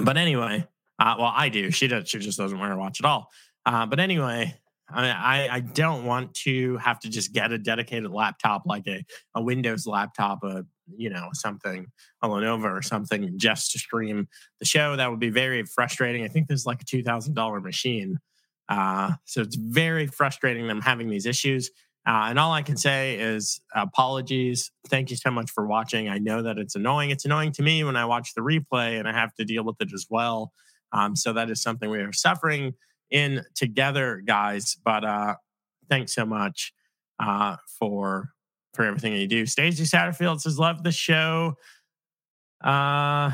But 0.02 0.16
anyway, 0.16 0.66
uh, 1.00 1.16
well, 1.18 1.32
I 1.34 1.48
do. 1.48 1.70
She 1.70 1.88
does. 1.88 2.08
She 2.08 2.18
just 2.18 2.38
doesn't 2.38 2.58
wear 2.58 2.72
a 2.72 2.78
watch 2.78 3.00
at 3.00 3.06
all. 3.06 3.30
Uh, 3.66 3.86
but 3.86 3.98
anyway, 3.98 4.54
I, 4.92 5.48
I 5.50 5.60
don't 5.60 6.04
want 6.04 6.34
to 6.44 6.76
have 6.78 6.98
to 7.00 7.08
just 7.08 7.32
get 7.32 7.52
a 7.52 7.58
dedicated 7.58 8.10
laptop 8.10 8.62
like 8.66 8.86
a, 8.86 9.04
a 9.34 9.42
Windows 9.42 9.86
laptop, 9.86 10.42
a 10.44 10.64
you 10.96 11.08
know, 11.08 11.28
something 11.32 11.86
a 12.22 12.28
Lenovo 12.28 12.64
or 12.64 12.82
something 12.82 13.38
just 13.38 13.70
to 13.72 13.78
stream 13.78 14.28
the 14.58 14.66
show. 14.66 14.96
That 14.96 15.10
would 15.10 15.20
be 15.20 15.30
very 15.30 15.64
frustrating. 15.64 16.24
I 16.24 16.28
think 16.28 16.48
there's 16.48 16.66
like 16.66 16.82
a 16.82 16.84
two 16.84 17.02
thousand 17.02 17.34
dollar 17.34 17.60
machine, 17.60 18.18
uh, 18.68 19.12
so 19.24 19.40
it's 19.42 19.56
very 19.56 20.06
frustrating 20.06 20.66
them 20.66 20.80
having 20.80 21.08
these 21.08 21.26
issues. 21.26 21.70
Uh, 22.06 22.26
and 22.28 22.38
all 22.38 22.52
I 22.52 22.62
can 22.62 22.76
say 22.76 23.16
is 23.16 23.60
apologies. 23.74 24.72
Thank 24.88 25.10
you 25.10 25.16
so 25.16 25.30
much 25.30 25.50
for 25.50 25.66
watching. 25.66 26.08
I 26.08 26.18
know 26.18 26.42
that 26.42 26.58
it's 26.58 26.74
annoying. 26.74 27.10
It's 27.10 27.26
annoying 27.26 27.52
to 27.52 27.62
me 27.62 27.84
when 27.84 27.94
I 27.94 28.06
watch 28.06 28.34
the 28.34 28.40
replay 28.40 28.98
and 28.98 29.06
I 29.06 29.12
have 29.12 29.34
to 29.34 29.44
deal 29.44 29.64
with 29.64 29.76
it 29.80 29.92
as 29.92 30.06
well. 30.08 30.52
Um, 30.92 31.16
so 31.16 31.32
that 31.32 31.50
is 31.50 31.62
something 31.62 31.90
we 31.90 31.98
are 31.98 32.12
suffering 32.12 32.74
in 33.10 33.42
together, 33.54 34.22
guys. 34.24 34.76
But 34.84 35.04
uh, 35.04 35.34
thanks 35.88 36.14
so 36.14 36.24
much 36.24 36.72
uh, 37.18 37.56
for 37.78 38.30
for 38.74 38.84
everything 38.84 39.14
you 39.14 39.26
do. 39.26 39.46
Stacey 39.46 39.84
Satterfield 39.84 40.40
says, 40.40 40.58
"Love 40.58 40.82
the 40.82 40.92
show." 40.92 41.54
Uh, 42.62 43.30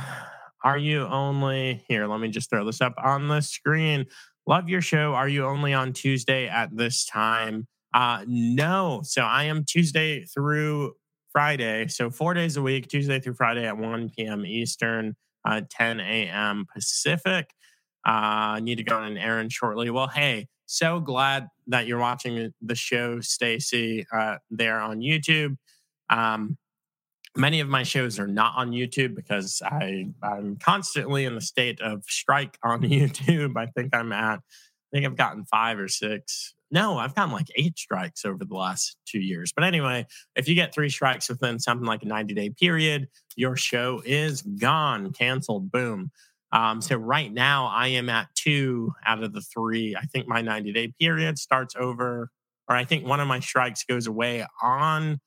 are 0.62 0.78
you 0.78 1.02
only 1.02 1.84
here? 1.88 2.06
Let 2.06 2.20
me 2.20 2.28
just 2.28 2.50
throw 2.50 2.64
this 2.64 2.80
up 2.80 2.94
on 3.02 3.28
the 3.28 3.40
screen. 3.40 4.06
Love 4.46 4.68
your 4.68 4.80
show. 4.80 5.14
Are 5.14 5.28
you 5.28 5.44
only 5.44 5.72
on 5.74 5.92
Tuesday 5.92 6.48
at 6.48 6.76
this 6.76 7.04
time? 7.06 7.66
Uh, 7.92 8.24
no. 8.26 9.00
So 9.04 9.22
I 9.22 9.44
am 9.44 9.64
Tuesday 9.64 10.24
through 10.24 10.94
Friday. 11.32 11.88
So 11.88 12.10
four 12.10 12.34
days 12.34 12.56
a 12.56 12.62
week, 12.62 12.88
Tuesday 12.88 13.20
through 13.20 13.34
Friday 13.34 13.66
at 13.66 13.76
1 13.76 14.10
p.m. 14.10 14.46
Eastern, 14.46 15.16
uh, 15.46 15.62
10 15.70 16.00
a.m. 16.00 16.66
Pacific. 16.72 17.50
Uh, 18.06 18.56
I 18.56 18.60
need 18.60 18.76
to 18.76 18.84
go 18.84 18.96
on 18.96 19.04
an 19.04 19.18
errand 19.18 19.52
shortly. 19.52 19.90
Well, 19.90 20.08
hey, 20.08 20.48
so 20.66 21.00
glad 21.00 21.48
that 21.68 21.86
you're 21.86 21.98
watching 21.98 22.52
the 22.60 22.74
show, 22.74 23.20
Stacy, 23.20 24.06
uh, 24.12 24.36
there 24.50 24.80
on 24.80 24.98
YouTube. 24.98 25.56
Um, 26.10 26.56
many 27.36 27.60
of 27.60 27.68
my 27.68 27.84
shows 27.84 28.18
are 28.18 28.26
not 28.26 28.54
on 28.56 28.70
YouTube 28.70 29.14
because 29.14 29.62
I, 29.64 30.08
I'm 30.22 30.56
constantly 30.56 31.24
in 31.24 31.34
the 31.34 31.40
state 31.40 31.80
of 31.80 32.04
strike 32.04 32.58
on 32.62 32.80
YouTube. 32.82 33.56
I 33.56 33.66
think 33.66 33.94
I'm 33.94 34.12
at, 34.12 34.38
I 34.40 34.86
think 34.92 35.06
I've 35.06 35.16
gotten 35.16 35.44
five 35.44 35.78
or 35.78 35.88
six. 35.88 36.54
No, 36.70 36.98
I've 36.98 37.14
gotten 37.14 37.32
like 37.32 37.46
eight 37.56 37.78
strikes 37.78 38.24
over 38.24 38.44
the 38.44 38.54
last 38.54 38.96
two 39.06 39.20
years. 39.20 39.52
But 39.54 39.64
anyway, 39.64 40.06
if 40.34 40.48
you 40.48 40.54
get 40.54 40.74
three 40.74 40.88
strikes 40.88 41.28
within 41.28 41.58
something 41.58 41.86
like 41.86 42.02
a 42.02 42.06
90 42.06 42.34
day 42.34 42.50
period, 42.50 43.08
your 43.36 43.56
show 43.56 44.02
is 44.04 44.42
gone, 44.42 45.12
canceled, 45.12 45.70
boom. 45.70 46.10
Um, 46.52 46.80
so 46.80 46.96
right 46.96 47.32
now 47.32 47.66
I 47.66 47.88
am 47.88 48.08
at 48.08 48.28
two 48.34 48.92
out 49.04 49.22
of 49.22 49.32
the 49.32 49.40
three. 49.40 49.94
I 49.96 50.02
think 50.06 50.26
my 50.26 50.42
90 50.42 50.72
day 50.72 50.92
period 50.98 51.38
starts 51.38 51.74
over, 51.78 52.30
or 52.68 52.76
I 52.76 52.84
think 52.84 53.06
one 53.06 53.20
of 53.20 53.28
my 53.28 53.40
strikes 53.40 53.84
goes 53.84 54.06
away 54.06 54.44
on 54.62 55.20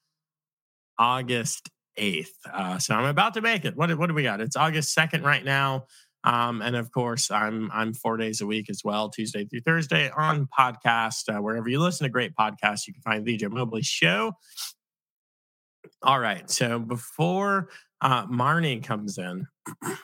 August 0.97 1.69
8th. 1.97 2.27
Uh, 2.51 2.79
so 2.79 2.95
I'm 2.95 3.05
about 3.05 3.33
to 3.35 3.41
make 3.41 3.65
it. 3.65 3.75
What, 3.75 3.95
what 3.97 4.07
do 4.07 4.13
we 4.13 4.23
got? 4.23 4.41
It's 4.41 4.55
August 4.55 4.97
2nd 4.97 5.23
right 5.23 5.43
now. 5.43 5.85
Um, 6.23 6.61
and 6.61 6.75
of 6.75 6.91
course, 6.91 7.31
I'm 7.31 7.71
I'm 7.71 7.93
four 7.93 8.17
days 8.17 8.41
a 8.41 8.45
week 8.45 8.69
as 8.69 8.83
well, 8.83 9.09
Tuesday 9.09 9.45
through 9.45 9.61
Thursday 9.61 10.09
on 10.09 10.47
podcast. 10.57 11.33
Uh, 11.33 11.41
wherever 11.41 11.69
you 11.69 11.79
listen 11.79 12.05
to 12.05 12.09
great 12.09 12.35
podcasts, 12.35 12.87
you 12.87 12.93
can 12.93 13.01
find 13.03 13.25
the 13.25 13.37
Joe 13.37 13.49
Mobley 13.49 13.81
Show. 13.83 14.33
All 16.01 16.19
right. 16.19 16.49
So 16.49 16.79
before 16.79 17.69
uh, 18.01 18.25
Marnie 18.27 18.83
comes 18.83 19.17
in, 19.17 19.47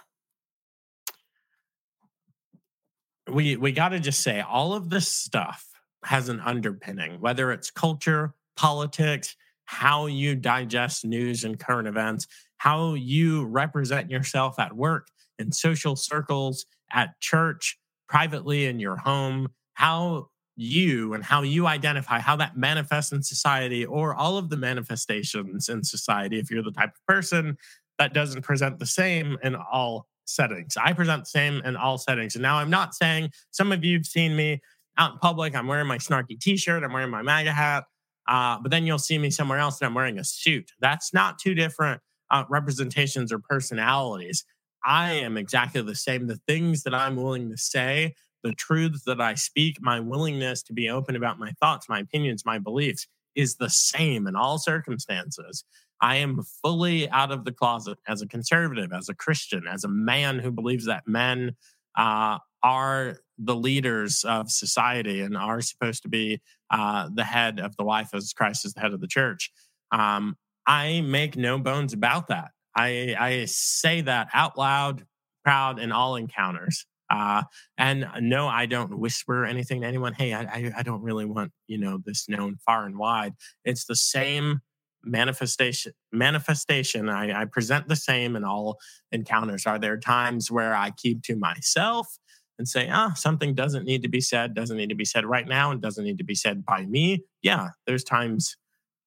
we 3.31 3.57
we 3.57 3.71
got 3.71 3.89
to 3.89 3.99
just 3.99 4.21
say 4.21 4.41
all 4.41 4.73
of 4.73 4.89
this 4.89 5.07
stuff 5.07 5.65
has 6.05 6.29
an 6.29 6.39
underpinning, 6.39 7.19
whether 7.19 7.51
it's 7.51 7.71
culture, 7.71 8.33
politics, 8.55 9.35
how 9.65 10.05
you 10.05 10.35
digest 10.35 11.03
news 11.03 11.43
and 11.43 11.59
current 11.59 11.87
events, 11.87 12.27
how 12.57 12.93
you 12.93 13.45
represent 13.45 14.09
yourself 14.09 14.59
at 14.59 14.75
work, 14.75 15.07
in 15.39 15.51
social 15.51 15.95
circles, 15.95 16.65
at 16.91 17.19
church, 17.19 17.77
privately 18.07 18.65
in 18.65 18.79
your 18.79 18.97
home, 18.97 19.49
how 19.73 20.29
you 20.55 21.13
and 21.13 21.23
how 21.23 21.41
you 21.41 21.67
identify 21.67 22.19
how 22.19 22.35
that 22.37 22.55
manifests 22.55 23.11
in 23.11 23.21
society 23.21 23.85
or 23.85 24.15
all 24.15 24.37
of 24.37 24.49
the 24.49 24.57
manifestations 24.57 25.67
in 25.67 25.83
society 25.83 26.39
if 26.39 26.49
you're 26.49 26.63
the 26.63 26.71
type 26.71 26.89
of 26.95 27.05
person 27.07 27.57
that 27.99 28.13
doesn't 28.13 28.41
present 28.41 28.79
the 28.79 28.85
same 28.85 29.37
in 29.43 29.55
all 29.55 30.07
settings. 30.25 30.77
I 30.77 30.93
present 30.93 31.23
the 31.23 31.29
same 31.29 31.61
in 31.65 31.75
all 31.75 31.97
settings. 31.97 32.35
And 32.35 32.41
now 32.41 32.57
I'm 32.57 32.69
not 32.69 32.95
saying 32.95 33.31
some 33.51 33.71
of 33.71 33.83
you 33.83 33.97
have 33.97 34.05
seen 34.05 34.35
me 34.35 34.61
out 34.97 35.13
in 35.13 35.17
public. 35.19 35.55
I'm 35.55 35.67
wearing 35.67 35.87
my 35.87 35.97
snarky 35.97 36.39
t 36.39 36.57
shirt, 36.57 36.83
I'm 36.83 36.93
wearing 36.93 37.11
my 37.11 37.21
MAGA 37.21 37.51
hat. 37.51 37.85
Uh, 38.27 38.57
but 38.59 38.71
then 38.71 38.87
you'll 38.87 38.97
see 38.97 39.17
me 39.17 39.29
somewhere 39.29 39.59
else 39.59 39.79
and 39.79 39.87
I'm 39.87 39.93
wearing 39.93 40.17
a 40.17 40.23
suit. 40.23 40.71
That's 40.79 41.13
not 41.13 41.37
two 41.37 41.53
different 41.53 42.01
uh, 42.31 42.43
representations 42.49 43.31
or 43.31 43.39
personalities. 43.39 44.45
I 44.85 45.13
am 45.13 45.37
exactly 45.37 45.81
the 45.81 45.95
same. 45.95 46.27
The 46.27 46.39
things 46.47 46.83
that 46.83 46.93
I'm 46.93 47.15
willing 47.15 47.49
to 47.49 47.57
say, 47.57 48.13
the 48.43 48.53
truths 48.53 49.03
that 49.05 49.19
I 49.19 49.33
speak, 49.33 49.77
my 49.81 49.99
willingness 49.99 50.61
to 50.63 50.73
be 50.73 50.89
open 50.89 51.15
about 51.15 51.39
my 51.39 51.51
thoughts, 51.59 51.89
my 51.89 51.99
opinions, 51.99 52.45
my 52.45 52.59
beliefs 52.59 53.07
is 53.35 53.55
the 53.55 53.69
same 53.69 54.27
in 54.27 54.35
all 54.35 54.57
circumstances. 54.57 55.63
I 56.01 56.17
am 56.17 56.43
fully 56.63 57.09
out 57.09 57.31
of 57.31 57.45
the 57.45 57.51
closet 57.51 57.97
as 58.07 58.21
a 58.21 58.27
conservative, 58.27 58.91
as 58.93 59.09
a 59.09 59.15
Christian, 59.15 59.63
as 59.67 59.83
a 59.83 59.89
man 59.89 60.39
who 60.39 60.51
believes 60.51 60.85
that 60.85 61.07
men 61.07 61.55
uh, 61.97 62.37
are 62.61 63.17
the 63.37 63.55
leaders 63.55 64.23
of 64.23 64.51
society 64.51 65.21
and 65.21 65.35
are 65.35 65.61
supposed 65.61 66.03
to 66.03 66.09
be 66.09 66.41
uh, 66.69 67.09
the 67.13 67.23
head 67.23 67.59
of 67.59 67.75
the 67.77 67.83
wife 67.83 68.09
as 68.13 68.33
Christ 68.33 68.65
is 68.65 68.73
the 68.73 68.81
head 68.81 68.93
of 68.93 69.01
the 69.01 69.07
church. 69.07 69.51
Um, 69.91 70.35
I 70.67 71.01
make 71.01 71.37
no 71.37 71.57
bones 71.57 71.93
about 71.93 72.27
that. 72.27 72.51
I, 72.75 73.15
I 73.17 73.45
say 73.45 74.01
that 74.01 74.27
out 74.33 74.57
loud, 74.57 75.05
proud 75.43 75.79
in 75.79 75.91
all 75.91 76.15
encounters. 76.15 76.85
Uh, 77.09 77.43
and 77.77 78.07
no, 78.19 78.47
I 78.47 78.65
don't 78.65 78.97
whisper 78.97 79.45
anything 79.45 79.81
to 79.81 79.87
anyone. 79.87 80.13
Hey, 80.13 80.33
I, 80.33 80.41
I, 80.41 80.71
I 80.77 80.83
don't 80.83 81.03
really 81.03 81.25
want 81.25 81.51
you 81.67 81.77
know 81.77 81.99
this 82.03 82.27
known 82.27 82.57
far 82.65 82.85
and 82.85 82.97
wide. 82.97 83.33
It's 83.63 83.85
the 83.85 83.95
same 83.95 84.61
manifestation 85.05 85.93
manifestation 86.11 87.09
I, 87.09 87.41
I, 87.41 87.45
present 87.45 87.87
the 87.87 87.95
same 87.95 88.35
in 88.35 88.43
all 88.43 88.79
encounters 89.11 89.67
are 89.67 89.77
there 89.77 89.97
times 89.97 90.49
where 90.49 90.73
i 90.73 90.89
keep 90.89 91.21
to 91.23 91.35
myself 91.35 92.17
and 92.57 92.67
say 92.67 92.89
ah 92.91 93.13
something 93.13 93.53
doesn't 93.53 93.85
need 93.85 94.01
to 94.01 94.09
be 94.09 94.19
said 94.19 94.55
doesn't 94.55 94.77
need 94.77 94.89
to 94.89 94.95
be 94.95 95.05
said 95.05 95.25
right 95.25 95.47
now 95.47 95.69
and 95.69 95.81
doesn't 95.81 96.05
need 96.05 96.17
to 96.17 96.23
be 96.23 96.33
said 96.33 96.65
by 96.65 96.85
me 96.85 97.23
yeah 97.43 97.69
there's 97.85 98.03
times 98.03 98.57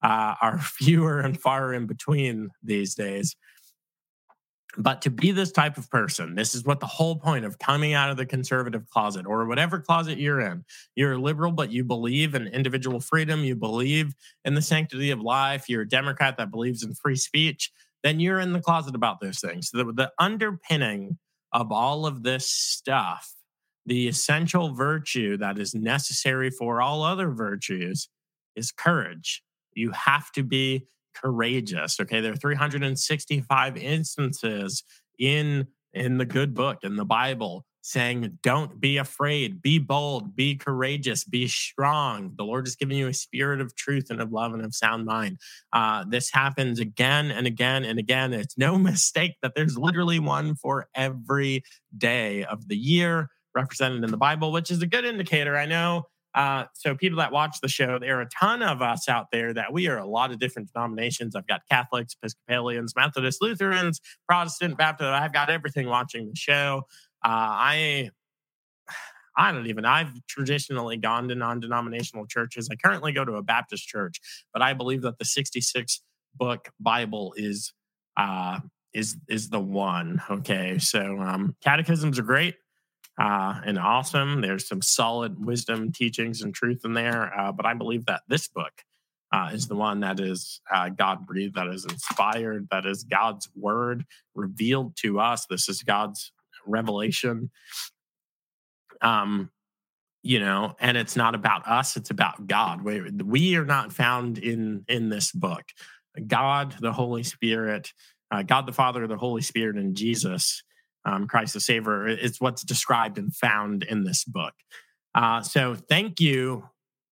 uh, 0.01 0.35
are 0.41 0.59
fewer 0.61 1.19
and 1.19 1.39
far 1.39 1.73
in 1.73 1.85
between 1.85 2.49
these 2.63 2.95
days 2.95 3.35
but 4.77 5.01
to 5.01 5.09
be 5.09 5.31
this 5.31 5.51
type 5.51 5.77
of 5.77 5.89
person, 5.89 6.35
this 6.35 6.53
is 6.53 6.63
what 6.63 6.79
the 6.79 6.85
whole 6.85 7.15
point 7.15 7.43
of 7.43 7.57
coming 7.57 7.93
out 7.93 8.11
of 8.11 8.17
the 8.17 8.25
conservative 8.25 8.87
closet 8.89 9.25
or 9.25 9.45
whatever 9.45 9.79
closet 9.79 10.19
you're 10.19 10.39
in. 10.39 10.63
You're 10.95 11.13
a 11.13 11.17
liberal, 11.17 11.51
but 11.51 11.71
you 11.71 11.83
believe 11.83 12.35
in 12.35 12.47
individual 12.47 12.99
freedom. 12.99 13.43
You 13.43 13.55
believe 13.55 14.13
in 14.45 14.53
the 14.53 14.61
sanctity 14.61 15.09
of 15.11 15.21
life. 15.21 15.67
You're 15.67 15.81
a 15.81 15.89
Democrat 15.89 16.37
that 16.37 16.51
believes 16.51 16.83
in 16.83 16.93
free 16.93 17.15
speech. 17.15 17.71
Then 18.03 18.19
you're 18.19 18.39
in 18.39 18.53
the 18.53 18.61
closet 18.61 18.95
about 18.95 19.19
those 19.19 19.39
things. 19.39 19.71
The, 19.71 19.85
the 19.85 20.11
underpinning 20.19 21.17
of 21.51 21.71
all 21.71 22.05
of 22.05 22.21
this 22.21 22.49
stuff, 22.49 23.33
the 23.85 24.07
essential 24.07 24.73
virtue 24.73 25.35
that 25.37 25.57
is 25.57 25.73
necessary 25.73 26.51
for 26.51 26.79
all 26.79 27.01
other 27.01 27.31
virtues 27.31 28.07
is 28.55 28.71
courage. 28.71 29.41
You 29.73 29.91
have 29.91 30.31
to 30.33 30.43
be 30.43 30.87
courageous. 31.13 31.99
Okay, 31.99 32.21
there 32.21 32.33
are 32.33 32.37
365 32.37 33.77
instances 33.77 34.83
in 35.17 35.67
in 35.93 36.17
the 36.17 36.25
good 36.25 36.53
book 36.53 36.79
in 36.83 36.95
the 36.95 37.05
Bible 37.05 37.65
saying, 37.81 38.37
"Don't 38.43 38.79
be 38.79 38.97
afraid, 38.97 39.61
be 39.61 39.79
bold, 39.79 40.35
be 40.35 40.55
courageous, 40.55 41.23
be 41.23 41.47
strong." 41.47 42.33
The 42.37 42.43
Lord 42.43 42.65
has 42.65 42.75
given 42.75 42.97
you 42.97 43.07
a 43.07 43.13
spirit 43.13 43.61
of 43.61 43.75
truth 43.75 44.09
and 44.09 44.21
of 44.21 44.31
love 44.31 44.53
and 44.53 44.63
of 44.63 44.75
sound 44.75 45.05
mind. 45.05 45.39
Uh, 45.73 46.05
this 46.07 46.31
happens 46.31 46.79
again 46.79 47.31
and 47.31 47.47
again 47.47 47.83
and 47.83 47.97
again. 47.97 48.33
It's 48.33 48.57
no 48.57 48.77
mistake 48.89 49.35
that 49.41 49.53
there's 49.55 49.77
literally 49.77 50.19
one 50.19 50.55
for 50.55 50.87
every 50.95 51.63
day 51.97 52.43
of 52.43 52.67
the 52.67 52.77
year 52.77 53.29
represented 53.55 54.03
in 54.03 54.11
the 54.11 54.17
Bible, 54.17 54.51
which 54.51 54.71
is 54.71 54.81
a 54.81 54.87
good 54.87 55.05
indicator. 55.05 55.57
I 55.57 55.65
know 55.65 56.05
uh, 56.35 56.65
so 56.73 56.95
people 56.95 57.17
that 57.17 57.31
watch 57.31 57.57
the 57.61 57.67
show, 57.67 57.97
there 57.99 58.19
are 58.19 58.21
a 58.21 58.29
ton 58.29 58.61
of 58.61 58.81
us 58.81 59.09
out 59.09 59.27
there 59.31 59.53
that 59.53 59.73
we 59.73 59.87
are 59.87 59.97
a 59.97 60.05
lot 60.05 60.31
of 60.31 60.39
different 60.39 60.71
denominations. 60.71 61.35
I've 61.35 61.47
got 61.47 61.61
Catholics, 61.69 62.15
Episcopalians, 62.21 62.93
Methodists, 62.95 63.41
Lutherans, 63.41 63.99
Protestant, 64.27 64.77
Baptist. 64.77 65.07
I've 65.07 65.33
got 65.33 65.49
everything 65.49 65.87
watching 65.87 66.29
the 66.29 66.35
show. 66.35 66.83
Uh, 67.25 67.29
I 67.29 68.09
I 69.35 69.51
don't 69.51 69.67
even. 69.67 69.85
I've 69.85 70.11
traditionally 70.27 70.97
gone 70.97 71.29
to 71.29 71.35
non-denominational 71.35 72.27
churches. 72.27 72.67
I 72.71 72.75
currently 72.75 73.11
go 73.13 73.23
to 73.23 73.35
a 73.35 73.43
Baptist 73.43 73.87
church, 73.87 74.19
but 74.53 74.61
I 74.61 74.73
believe 74.73 75.01
that 75.03 75.17
the 75.17 75.25
66 75.25 76.01
book 76.35 76.69
Bible 76.79 77.33
is 77.37 77.73
uh, 78.17 78.59
is 78.93 79.17
is 79.27 79.49
the 79.49 79.59
one. 79.59 80.21
Okay, 80.29 80.77
so 80.77 81.19
um, 81.19 81.55
catechisms 81.63 82.19
are 82.19 82.23
great 82.23 82.55
uh, 83.19 83.59
and 83.65 83.77
awesome. 83.77 84.41
There's 84.41 84.67
some 84.67 84.81
solid 84.81 85.43
wisdom, 85.45 85.91
teachings, 85.91 86.41
and 86.41 86.53
truth 86.53 86.81
in 86.85 86.93
there. 86.93 87.37
Uh, 87.37 87.51
but 87.51 87.65
I 87.65 87.73
believe 87.73 88.05
that 88.05 88.21
this 88.27 88.47
book 88.47 88.71
uh, 89.33 89.49
is 89.53 89.67
the 89.67 89.75
one 89.75 89.99
that 89.99 90.19
is 90.19 90.61
uh, 90.73 90.89
God 90.89 91.27
breathed, 91.27 91.55
that 91.55 91.67
is 91.67 91.85
inspired, 91.85 92.67
that 92.71 92.85
is 92.85 93.03
God's 93.03 93.49
word 93.55 94.05
revealed 94.35 94.95
to 94.97 95.19
us. 95.19 95.45
This 95.47 95.67
is 95.67 95.83
God's 95.83 96.31
revelation. 96.65 97.51
Um, 99.01 99.49
you 100.23 100.39
know, 100.39 100.75
and 100.79 100.97
it's 100.97 101.15
not 101.15 101.35
about 101.35 101.67
us; 101.67 101.95
it's 101.95 102.09
about 102.09 102.47
God. 102.47 102.83
We 102.83 103.01
we 103.01 103.55
are 103.55 103.65
not 103.65 103.93
found 103.93 104.37
in 104.37 104.83
in 104.87 105.09
this 105.09 105.31
book. 105.31 105.63
God, 106.27 106.75
the 106.81 106.91
Holy 106.91 107.23
Spirit, 107.23 107.93
uh, 108.31 108.43
God 108.43 108.65
the 108.65 108.73
Father, 108.73 109.07
the 109.07 109.17
Holy 109.17 109.41
Spirit, 109.41 109.77
and 109.77 109.95
Jesus, 109.95 110.63
um, 111.05 111.27
Christ 111.27 111.53
the 111.53 111.59
Savior, 111.59 112.07
is 112.07 112.39
what's 112.39 112.63
described 112.63 113.17
and 113.17 113.35
found 113.35 113.83
in 113.83 114.03
this 114.03 114.23
book. 114.23 114.53
Uh, 115.15 115.41
so, 115.41 115.75
thank 115.75 116.19
you 116.19 116.69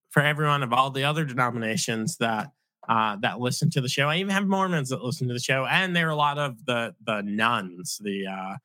for 0.10 0.22
everyone 0.22 0.64
of 0.64 0.74
all 0.74 0.92
the 0.92 1.04
other 1.04 1.26
denominations 1.26 2.18
that 2.18 2.52
uh, 2.88 3.18
that 3.22 3.40
listen 3.40 3.70
to 3.72 3.82
the 3.82 3.90
show. 3.90 4.08
I 4.08 4.18
even 4.18 4.32
have 4.32 4.48
Mormons 4.48 4.90
that 4.90 5.04
listen 5.04 5.28
to 5.28 5.34
the 5.34 5.40
show, 5.40 5.66
and 5.66 5.96
there 5.96 6.08
are 6.08 6.12
a 6.12 6.16
lot 6.16 6.38
of 6.38 6.66
the 6.66 6.96
the 7.06 7.22
nones, 7.22 8.00
the 8.02 8.28
uh, 8.28 8.56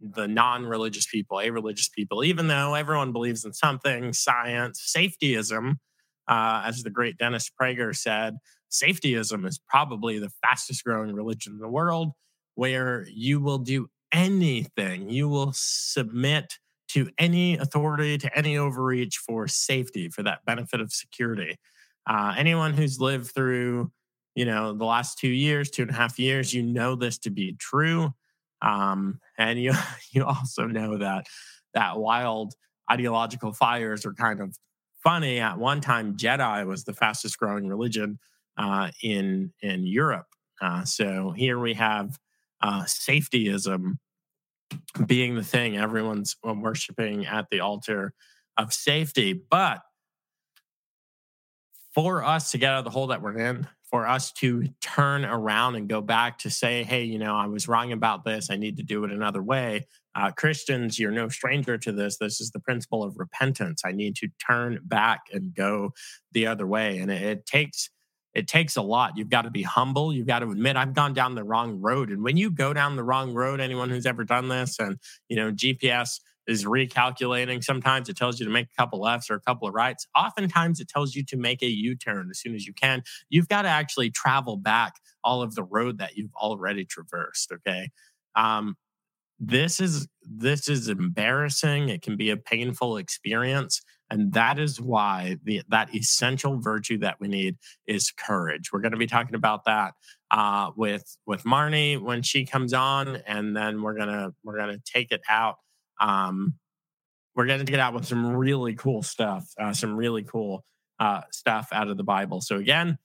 the 0.00 0.28
non-religious 0.28 1.06
people, 1.06 1.40
a 1.40 1.50
religious 1.50 1.88
people. 1.88 2.24
Even 2.24 2.46
though 2.46 2.74
everyone 2.74 3.12
believes 3.12 3.44
in 3.44 3.52
something, 3.52 4.12
science, 4.12 4.92
safetyism, 4.96 5.74
uh, 6.28 6.62
as 6.64 6.82
the 6.82 6.90
great 6.90 7.18
Dennis 7.18 7.50
Prager 7.60 7.94
said, 7.94 8.36
safetyism 8.70 9.46
is 9.46 9.58
probably 9.68 10.18
the 10.18 10.30
fastest 10.42 10.84
growing 10.84 11.12
religion 11.12 11.54
in 11.54 11.58
the 11.58 11.68
world, 11.68 12.12
where 12.54 13.06
you 13.12 13.40
will 13.40 13.58
do 13.58 13.88
anything, 14.16 15.10
you 15.10 15.28
will 15.28 15.52
submit 15.54 16.54
to 16.88 17.10
any 17.18 17.58
authority, 17.58 18.16
to 18.16 18.36
any 18.36 18.56
overreach 18.56 19.18
for 19.18 19.46
safety, 19.46 20.08
for 20.08 20.22
that 20.22 20.44
benefit 20.46 20.80
of 20.80 20.90
security. 20.90 21.56
Uh, 22.06 22.34
anyone 22.36 22.72
who's 22.72 22.98
lived 22.98 23.32
through, 23.34 23.92
you 24.34 24.46
know, 24.46 24.72
the 24.72 24.84
last 24.84 25.18
two 25.18 25.28
years, 25.28 25.70
two 25.70 25.82
and 25.82 25.90
a 25.90 25.94
half 25.94 26.18
years, 26.18 26.54
you 26.54 26.62
know 26.62 26.94
this 26.94 27.18
to 27.18 27.30
be 27.30 27.54
true. 27.58 28.10
Um, 28.62 29.20
and 29.36 29.60
you 29.60 29.74
you 30.12 30.24
also 30.24 30.66
know 30.66 30.96
that 30.98 31.26
that 31.74 31.98
wild 31.98 32.54
ideological 32.90 33.52
fires 33.52 34.06
are 34.06 34.14
kind 34.14 34.40
of 34.40 34.56
funny. 35.02 35.40
At 35.40 35.58
one 35.58 35.82
time, 35.82 36.16
Jedi 36.16 36.66
was 36.66 36.84
the 36.84 36.94
fastest 36.94 37.38
growing 37.38 37.68
religion 37.68 38.18
uh, 38.56 38.90
in 39.02 39.52
in 39.60 39.86
Europe. 39.86 40.28
Uh, 40.62 40.84
so 40.84 41.32
here 41.32 41.58
we 41.58 41.74
have 41.74 42.18
uh, 42.62 42.84
safetyism 42.84 43.98
being 45.06 45.34
the 45.34 45.42
thing 45.42 45.76
everyone's 45.76 46.36
uh, 46.46 46.54
worshiping 46.54 47.26
at 47.26 47.46
the 47.50 47.60
altar 47.60 48.12
of 48.56 48.72
safety. 48.72 49.32
But 49.32 49.80
for 51.94 52.22
us 52.24 52.50
to 52.50 52.58
get 52.58 52.72
out 52.72 52.78
of 52.80 52.84
the 52.84 52.90
hole 52.90 53.08
that 53.08 53.22
we're 53.22 53.38
in, 53.38 53.66
for 53.88 54.06
us 54.06 54.32
to 54.32 54.66
turn 54.80 55.24
around 55.24 55.76
and 55.76 55.88
go 55.88 56.00
back 56.00 56.38
to 56.38 56.50
say, 56.50 56.82
hey, 56.82 57.04
you 57.04 57.18
know, 57.18 57.36
I 57.36 57.46
was 57.46 57.68
wrong 57.68 57.92
about 57.92 58.24
this. 58.24 58.50
I 58.50 58.56
need 58.56 58.76
to 58.78 58.82
do 58.82 59.04
it 59.04 59.12
another 59.12 59.42
way. 59.42 59.86
Uh, 60.14 60.30
Christians, 60.32 60.98
you're 60.98 61.12
no 61.12 61.28
stranger 61.28 61.78
to 61.78 61.92
this. 61.92 62.18
This 62.18 62.40
is 62.40 62.50
the 62.50 62.60
principle 62.60 63.04
of 63.04 63.16
repentance. 63.16 63.82
I 63.84 63.92
need 63.92 64.16
to 64.16 64.28
turn 64.44 64.80
back 64.84 65.26
and 65.32 65.54
go 65.54 65.92
the 66.32 66.46
other 66.46 66.66
way. 66.66 66.98
And 66.98 67.10
it, 67.10 67.22
it 67.22 67.46
takes 67.46 67.90
it 68.36 68.46
takes 68.46 68.76
a 68.76 68.82
lot. 68.82 69.16
You've 69.16 69.30
got 69.30 69.42
to 69.42 69.50
be 69.50 69.62
humble. 69.62 70.12
You've 70.12 70.26
got 70.26 70.40
to 70.40 70.50
admit, 70.50 70.76
I've 70.76 70.92
gone 70.92 71.14
down 71.14 71.34
the 71.34 71.42
wrong 71.42 71.80
road. 71.80 72.10
And 72.10 72.22
when 72.22 72.36
you 72.36 72.50
go 72.50 72.74
down 72.74 72.94
the 72.94 73.02
wrong 73.02 73.32
road, 73.32 73.60
anyone 73.60 73.88
who's 73.88 74.04
ever 74.04 74.24
done 74.24 74.48
this, 74.48 74.78
and 74.78 74.98
you 75.30 75.36
know, 75.36 75.50
GPS 75.50 76.20
is 76.46 76.66
recalculating. 76.66 77.64
Sometimes 77.64 78.10
it 78.10 78.16
tells 78.18 78.38
you 78.38 78.44
to 78.44 78.52
make 78.52 78.66
a 78.66 78.76
couple 78.76 79.00
lefts 79.00 79.30
or 79.30 79.36
a 79.36 79.40
couple 79.40 79.66
of 79.66 79.72
rights. 79.72 80.06
Oftentimes 80.14 80.80
it 80.80 80.88
tells 80.88 81.14
you 81.14 81.24
to 81.24 81.38
make 81.38 81.62
a 81.62 81.66
U 81.66 81.96
turn 81.96 82.28
as 82.30 82.38
soon 82.38 82.54
as 82.54 82.66
you 82.66 82.74
can. 82.74 83.02
You've 83.30 83.48
got 83.48 83.62
to 83.62 83.68
actually 83.68 84.10
travel 84.10 84.58
back 84.58 84.96
all 85.24 85.40
of 85.40 85.54
the 85.54 85.64
road 85.64 85.96
that 85.98 86.18
you've 86.18 86.34
already 86.34 86.84
traversed. 86.84 87.50
Okay. 87.52 87.88
Um, 88.34 88.76
this 89.38 89.80
is 89.80 90.08
this 90.22 90.68
is 90.68 90.88
embarrassing 90.88 91.88
it 91.90 92.00
can 92.00 92.16
be 92.16 92.30
a 92.30 92.36
painful 92.36 92.96
experience 92.96 93.82
and 94.10 94.32
that 94.34 94.58
is 94.58 94.80
why 94.80 95.38
the, 95.42 95.62
that 95.68 95.94
essential 95.94 96.60
virtue 96.60 96.98
that 96.98 97.20
we 97.20 97.28
need 97.28 97.56
is 97.86 98.12
courage. 98.12 98.72
We're 98.72 98.80
going 98.80 98.92
to 98.92 98.98
be 98.98 99.06
talking 99.06 99.34
about 99.34 99.64
that 99.64 99.94
uh, 100.30 100.70
with 100.76 101.16
with 101.26 101.44
marnie 101.44 102.00
when 102.00 102.22
she 102.22 102.44
comes 102.44 102.72
on 102.72 103.16
and 103.26 103.56
then 103.56 103.82
we're 103.82 103.96
gonna 103.96 104.32
we're 104.44 104.56
gonna 104.56 104.78
take 104.84 105.12
it 105.12 105.20
out 105.28 105.56
um, 106.00 106.54
we're 107.34 107.46
gonna 107.46 107.64
get 107.64 107.80
out 107.80 107.94
with 107.94 108.06
some 108.06 108.26
really 108.34 108.74
cool 108.74 109.02
stuff 109.02 109.46
uh, 109.60 109.72
some 109.72 109.96
really 109.96 110.24
cool 110.24 110.64
uh, 110.98 111.20
stuff 111.30 111.68
out 111.72 111.88
of 111.88 111.96
the 111.96 112.04
bible. 112.04 112.40
So 112.40 112.56
again 112.56 112.98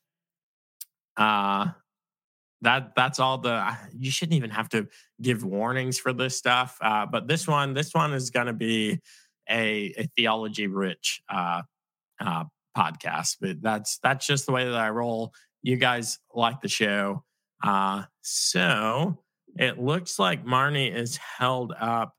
uh 1.17 1.67
that 2.61 2.95
that's 2.95 3.19
all 3.19 3.37
the 3.37 3.77
you 3.93 4.09
shouldn't 4.09 4.35
even 4.35 4.49
have 4.49 4.69
to 4.69 4.87
give 5.21 5.43
warnings 5.43 5.99
for 5.99 6.13
this 6.13 6.37
stuff 6.37 6.77
uh, 6.81 7.05
but 7.05 7.27
this 7.27 7.47
one 7.47 7.73
this 7.73 7.93
one 7.93 8.13
is 8.13 8.29
going 8.29 8.47
to 8.47 8.53
be 8.53 8.99
a, 9.49 9.93
a 9.97 10.09
theology 10.15 10.67
rich 10.67 11.21
uh, 11.29 11.61
uh, 12.19 12.43
podcast 12.77 13.37
but 13.41 13.61
that's 13.61 13.99
that's 14.01 14.25
just 14.25 14.45
the 14.45 14.51
way 14.51 14.65
that 14.65 14.75
i 14.75 14.89
roll. 14.89 15.33
You 15.63 15.77
guys 15.77 16.17
like 16.33 16.61
the 16.61 16.69
show. 16.69 17.23
Uh, 17.63 18.03
so 18.21 19.19
it 19.57 19.79
looks 19.79 20.17
like 20.17 20.45
marnie 20.45 20.93
is 20.93 21.17
held 21.17 21.73
up 21.79 22.15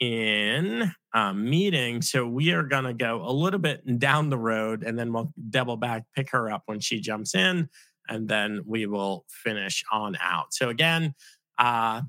in 0.00 0.90
a 1.14 1.32
meeting 1.32 2.02
so 2.02 2.26
we 2.26 2.50
are 2.50 2.64
going 2.64 2.84
to 2.84 2.92
go 2.92 3.22
a 3.24 3.30
little 3.30 3.60
bit 3.60 4.00
down 4.00 4.28
the 4.28 4.38
road 4.38 4.82
and 4.82 4.98
then 4.98 5.12
we'll 5.12 5.32
double 5.50 5.76
back 5.76 6.02
pick 6.16 6.30
her 6.30 6.50
up 6.50 6.62
when 6.66 6.80
she 6.80 6.98
jumps 6.98 7.36
in 7.36 7.68
and 8.08 8.28
then 8.28 8.62
we 8.66 8.86
will 8.86 9.24
finish 9.28 9.84
on 9.92 10.16
out. 10.20 10.52
So 10.52 10.68
again, 10.68 11.14
uh, 11.58 12.02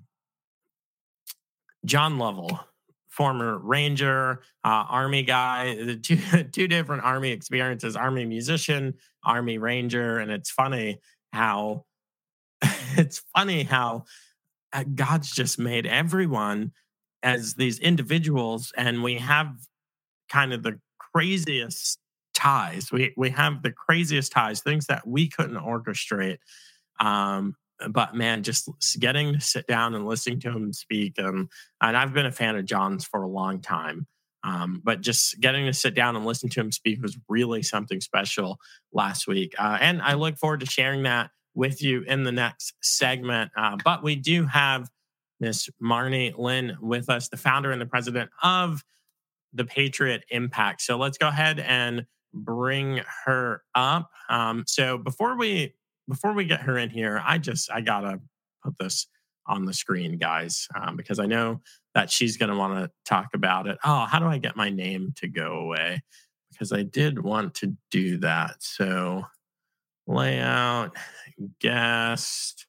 John 1.85 2.17
Lovell, 2.17 2.59
former 3.15 3.57
Ranger, 3.59 4.41
uh, 4.63 4.85
Army 4.89 5.23
guy, 5.23 5.75
the 5.75 5.95
two 5.95 6.17
two 6.51 6.67
different 6.67 7.03
Army 7.03 7.31
experiences: 7.31 7.95
Army 7.95 8.25
musician, 8.25 8.95
Army 9.23 9.57
Ranger, 9.57 10.19
and 10.19 10.31
it's 10.31 10.51
funny 10.51 10.99
how 11.31 11.85
it's 12.97 13.23
funny 13.35 13.63
how 13.63 14.05
uh, 14.73 14.83
God's 14.93 15.31
just 15.31 15.57
made 15.57 15.85
everyone 15.85 16.73
as 17.23 17.55
these 17.55 17.79
individuals, 17.79 18.73
and 18.75 19.01
we 19.01 19.15
have 19.15 19.55
kind 20.29 20.53
of 20.53 20.63
the 20.63 20.79
craziest 20.99 21.99
ties. 22.33 22.91
We 22.91 23.13
we 23.15 23.29
have 23.29 23.63
the 23.63 23.71
craziest 23.71 24.31
ties, 24.31 24.61
things 24.61 24.87
that 24.87 25.07
we 25.07 25.29
couldn't 25.29 25.57
orchestrate. 25.57 26.37
Um, 26.99 27.55
but 27.89 28.15
man, 28.15 28.43
just 28.43 28.69
getting 28.99 29.33
to 29.33 29.41
sit 29.41 29.67
down 29.67 29.95
and 29.95 30.05
listening 30.05 30.39
to 30.41 30.51
him 30.51 30.73
speak, 30.73 31.13
and 31.17 31.49
and 31.81 31.97
I've 31.97 32.13
been 32.13 32.25
a 32.25 32.31
fan 32.31 32.55
of 32.55 32.65
John's 32.65 33.05
for 33.05 33.23
a 33.23 33.27
long 33.27 33.61
time. 33.61 34.07
Um, 34.43 34.81
but 34.83 35.01
just 35.01 35.39
getting 35.39 35.65
to 35.65 35.73
sit 35.73 35.95
down 35.95 36.15
and 36.15 36.23
listen 36.23 36.49
to 36.49 36.59
him 36.59 36.71
speak 36.71 37.01
was 37.01 37.17
really 37.27 37.63
something 37.63 37.99
special 37.99 38.59
last 38.93 39.27
week, 39.27 39.53
uh, 39.59 39.77
and 39.81 40.01
I 40.01 40.13
look 40.13 40.37
forward 40.37 40.61
to 40.61 40.65
sharing 40.65 41.03
that 41.03 41.31
with 41.53 41.81
you 41.81 42.01
in 42.01 42.23
the 42.23 42.31
next 42.31 42.73
segment. 42.81 43.51
Uh, 43.57 43.77
but 43.83 44.03
we 44.03 44.15
do 44.15 44.45
have 44.45 44.89
Miss 45.39 45.69
Marnie 45.81 46.37
Lynn 46.37 46.77
with 46.81 47.09
us, 47.09 47.29
the 47.29 47.37
founder 47.37 47.71
and 47.71 47.81
the 47.81 47.85
president 47.85 48.29
of 48.43 48.83
the 49.53 49.65
Patriot 49.65 50.25
Impact. 50.29 50.81
So 50.81 50.97
let's 50.97 51.17
go 51.17 51.29
ahead 51.29 51.59
and 51.59 52.05
bring 52.33 53.01
her 53.25 53.63
up. 53.73 54.11
Um, 54.29 54.65
so 54.67 54.97
before 54.97 55.37
we 55.37 55.73
before 56.07 56.33
we 56.33 56.45
get 56.45 56.61
her 56.61 56.77
in 56.77 56.89
here, 56.89 57.21
I 57.25 57.37
just 57.37 57.71
I 57.71 57.81
gotta 57.81 58.19
put 58.63 58.77
this 58.79 59.07
on 59.47 59.65
the 59.65 59.73
screen, 59.73 60.17
guys, 60.17 60.67
um, 60.75 60.95
because 60.95 61.19
I 61.19 61.25
know 61.25 61.61
that 61.93 62.09
she's 62.11 62.37
gonna 62.37 62.57
want 62.57 62.75
to 62.75 62.91
talk 63.05 63.29
about 63.33 63.67
it. 63.67 63.77
Oh, 63.83 64.05
how 64.05 64.19
do 64.19 64.25
I 64.25 64.37
get 64.37 64.55
my 64.55 64.69
name 64.69 65.13
to 65.17 65.27
go 65.27 65.53
away? 65.59 66.01
Because 66.51 66.71
I 66.71 66.83
did 66.83 67.19
want 67.19 67.53
to 67.55 67.75
do 67.91 68.17
that. 68.17 68.55
So 68.59 69.25
layout, 70.07 70.95
guest, 71.59 72.65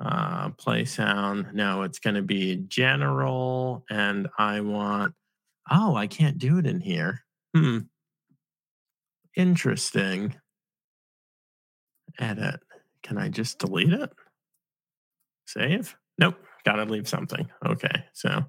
uh, 0.00 0.50
play 0.50 0.84
sound. 0.84 1.48
No, 1.52 1.82
it's 1.82 1.98
to 2.00 2.22
be 2.22 2.56
general, 2.68 3.84
and 3.90 4.28
I 4.38 4.60
want. 4.60 5.14
Oh, 5.70 5.94
I 5.94 6.06
can't 6.06 6.38
do 6.38 6.58
it 6.58 6.66
in 6.66 6.80
here. 6.80 7.20
Hmm. 7.54 7.80
Interesting. 9.36 10.34
Edit. 12.18 12.60
Can 13.02 13.18
I 13.18 13.28
just 13.28 13.58
delete 13.58 13.92
it? 13.92 14.10
Save? 15.46 15.96
Nope. 16.18 16.36
Gotta 16.64 16.84
leave 16.84 17.08
something. 17.08 17.48
Okay. 17.64 18.04
So, 18.12 18.44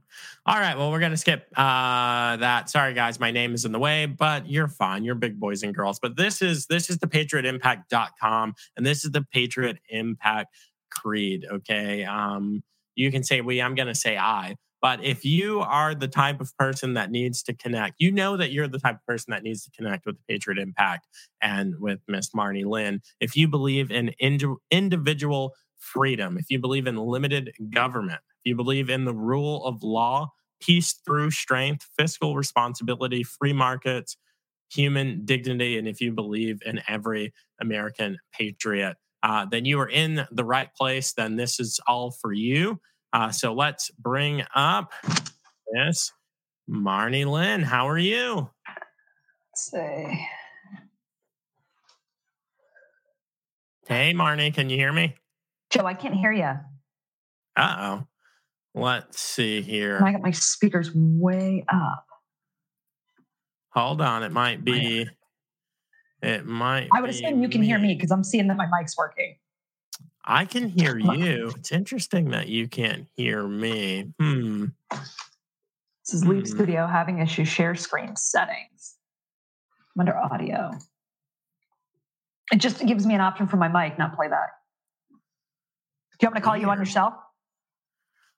all 0.45 0.59
right. 0.59 0.77
Well, 0.77 0.91
we're 0.91 0.99
gonna 0.99 1.15
skip 1.15 1.47
uh, 1.55 2.35
that. 2.37 2.69
Sorry, 2.69 2.93
guys. 2.93 3.19
My 3.19 3.31
name 3.31 3.53
is 3.53 3.63
in 3.63 3.71
the 3.71 3.79
way, 3.79 4.05
but 4.05 4.49
you're 4.49 4.67
fine. 4.67 5.05
You're 5.05 5.15
big 5.15 5.39
boys 5.39 5.63
and 5.63 5.73
girls. 5.73 5.97
But 5.99 6.17
this 6.17 6.41
is 6.41 6.65
this 6.65 6.89
is 6.89 6.97
the 6.97 7.07
patriotimpact.com 7.07 8.53
and 8.75 8.85
this 8.85 9.05
is 9.05 9.11
the 9.11 9.21
Patriot 9.31 9.79
Impact 9.89 10.53
Creed. 10.89 11.45
Okay. 11.49 12.03
Um, 12.03 12.63
you 12.95 13.11
can 13.11 13.23
say 13.23 13.39
we. 13.39 13.61
I'm 13.61 13.75
gonna 13.75 13.95
say 13.95 14.17
I. 14.17 14.57
But 14.81 15.03
if 15.03 15.23
you 15.23 15.59
are 15.59 15.93
the 15.93 16.07
type 16.07 16.41
of 16.41 16.55
person 16.57 16.95
that 16.95 17.11
needs 17.11 17.43
to 17.43 17.53
connect, 17.53 17.95
you 17.99 18.11
know 18.11 18.35
that 18.37 18.51
you're 18.51 18.67
the 18.67 18.79
type 18.79 18.95
of 18.95 19.05
person 19.05 19.31
that 19.31 19.43
needs 19.43 19.63
to 19.65 19.71
connect 19.71 20.05
with 20.05 20.17
the 20.17 20.23
Patriot 20.27 20.57
Impact 20.59 21.07
and 21.41 21.75
with 21.79 21.99
Miss 22.07 22.31
Marnie 22.31 22.65
Lynn. 22.65 23.01
If 23.19 23.35
you 23.35 23.47
believe 23.47 23.91
in 23.91 24.09
indi- 24.19 24.55
individual 24.71 25.53
freedom, 25.77 26.37
if 26.37 26.45
you 26.49 26.59
believe 26.59 26.87
in 26.87 26.97
limited 26.97 27.51
government, 27.71 28.21
if 28.43 28.49
you 28.49 28.55
believe 28.55 28.89
in 28.89 29.05
the 29.05 29.13
rule 29.13 29.63
of 29.65 29.83
law, 29.83 30.31
peace 30.59 30.93
through 31.05 31.31
strength, 31.31 31.87
fiscal 31.97 32.35
responsibility, 32.35 33.23
free 33.23 33.53
markets, 33.53 34.17
human 34.71 35.25
dignity, 35.25 35.77
and 35.77 35.87
if 35.87 36.01
you 36.01 36.11
believe 36.11 36.61
in 36.65 36.81
every 36.87 37.33
American 37.59 38.17
patriot, 38.33 38.95
uh, 39.23 39.45
then 39.45 39.65
you 39.65 39.79
are 39.79 39.89
in 39.89 40.25
the 40.31 40.45
right 40.45 40.73
place. 40.75 41.13
Then 41.13 41.35
this 41.35 41.59
is 41.59 41.79
all 41.87 42.11
for 42.11 42.33
you. 42.33 42.79
Uh, 43.13 43.31
so 43.31 43.53
let's 43.53 43.91
bring 43.91 44.43
up 44.55 44.91
this 45.73 46.11
Marnie 46.69 47.25
Lynn. 47.25 47.61
How 47.61 47.87
are 47.89 47.97
you? 47.97 48.49
Let's 49.51 49.71
see. 49.71 50.27
Hey, 53.87 54.13
Marnie, 54.13 54.53
can 54.53 54.69
you 54.69 54.77
hear 54.77 54.93
me? 54.93 55.15
Joe, 55.69 55.85
I 55.85 55.93
can't 55.93 56.15
hear 56.15 56.31
you. 56.31 56.51
Uh 57.57 57.75
oh. 57.79 58.07
Let's 58.73 59.19
see 59.19 59.61
here. 59.61 60.01
I 60.01 60.13
got 60.13 60.21
my 60.21 60.31
speakers 60.31 60.91
way 60.95 61.65
up. 61.67 62.05
Hold 63.73 64.01
on. 64.01 64.23
It 64.23 64.31
might 64.31 64.63
be. 64.63 65.07
It 66.21 66.45
might. 66.45 66.87
I 66.95 67.01
would 67.01 67.09
assume 67.09 67.41
you 67.41 67.49
can 67.49 67.63
hear 67.63 67.79
me 67.79 67.95
because 67.95 68.11
I'm 68.11 68.23
seeing 68.23 68.47
that 68.47 68.55
my 68.55 68.67
mic's 68.71 68.95
working. 68.97 69.35
I 70.23 70.45
can 70.45 70.69
hear 70.69 70.97
you. 70.99 71.51
It's 71.57 71.71
interesting 71.71 72.29
that 72.31 72.47
you 72.47 72.67
can't 72.67 73.07
hear 73.15 73.47
me. 73.47 74.13
Hmm. 74.19 74.65
This 74.91 76.13
is 76.13 76.25
Leap 76.25 76.47
Hmm. 76.47 76.55
Studio 76.55 76.87
having 76.87 77.19
issue 77.19 77.45
share 77.45 77.75
screen 77.75 78.15
settings. 78.15 78.95
I'm 79.95 80.01
under 80.01 80.17
audio. 80.17 80.71
It 82.51 82.57
just 82.57 82.85
gives 82.85 83.05
me 83.05 83.15
an 83.15 83.21
option 83.21 83.47
for 83.47 83.57
my 83.57 83.67
mic, 83.67 83.97
not 83.97 84.15
playback. 84.15 84.49
Do 85.09 85.17
you 86.21 86.27
want 86.27 86.35
me 86.35 86.41
to 86.41 86.45
call 86.45 86.57
you 86.57 86.69
on 86.69 86.77
yourself? 86.79 87.13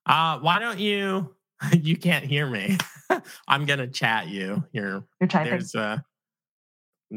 your? 0.08 0.16
Uh, 0.16 0.40
why 0.40 0.60
don't 0.60 0.80
you? 0.80 1.36
You 1.80 1.96
can't 1.96 2.26
hear 2.26 2.46
me. 2.46 2.78
I'm 3.48 3.66
gonna 3.66 3.88
chat 3.88 4.28
you 4.28 4.66
here. 4.74 5.04
You're 5.22 5.28
typing. 5.30 5.52
There's 5.52 5.76
a 5.76 6.04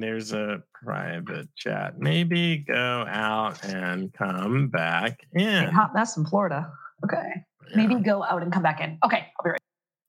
there's 0.03 0.33
a 0.33 0.63
private 0.83 1.49
chat. 1.57 1.99
Maybe 1.99 2.59
go 2.59 3.07
out 3.09 3.65
and 3.65 4.13
come 4.13 4.69
back 4.69 5.27
in. 5.33 5.65
hot 5.67 5.95
mess 5.95 6.17
in 6.17 6.25
Florida. 6.27 6.71
Okay. 7.05 7.45
Maybe 7.75 7.97
go 7.97 8.23
out 8.23 8.43
and 8.43 8.53
come 8.53 8.63
back 8.63 8.81
in. 8.81 8.99
Okay, 9.05 9.27
I'll 9.39 9.45
be 9.45 9.51
right. 9.51 9.61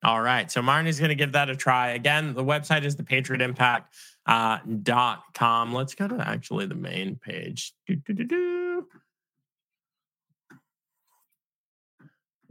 All 0.04 0.22
right. 0.22 0.52
So 0.52 0.62
Marnie's 0.62 1.00
going 1.00 1.10
to 1.10 1.16
give 1.16 1.32
that 1.32 1.50
a 1.50 1.56
try. 1.56 1.90
Again, 1.90 2.34
the 2.34 2.44
website 2.44 2.84
is 2.84 2.96
the 2.96 3.04
Patriot 3.04 3.42
Impact 3.42 3.96
uh, 4.28 4.60
dot 4.84 5.24
com. 5.34 5.74
Let's 5.74 5.96
go 5.96 6.08
to 6.08 6.28
actually 6.28 6.68
the 6.68 6.76
main 6.76 7.16
page. 7.16 7.74
Do, 7.88 7.96
do, 7.96 8.14
do, 8.14 8.24
do. 8.24 8.88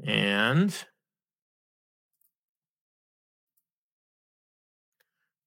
And 0.04 0.74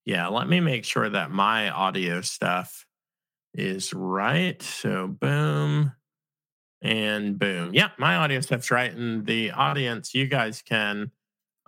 yeah, 0.09 0.27
let 0.27 0.49
me 0.49 0.59
make 0.59 0.85
sure 0.85 1.07
that 1.07 1.29
my 1.29 1.69
audio 1.69 2.21
stuff 2.21 2.83
is 3.53 3.93
right. 3.93 4.59
So 4.59 5.05
boom 5.05 5.91
and 6.81 7.37
boom. 7.37 7.75
Yeah, 7.75 7.89
my 7.99 8.15
audio 8.15 8.41
stuff's 8.41 8.71
right. 8.71 8.91
And 8.91 9.23
the 9.23 9.51
audience, 9.51 10.15
you 10.15 10.25
guys 10.25 10.63
can 10.63 11.11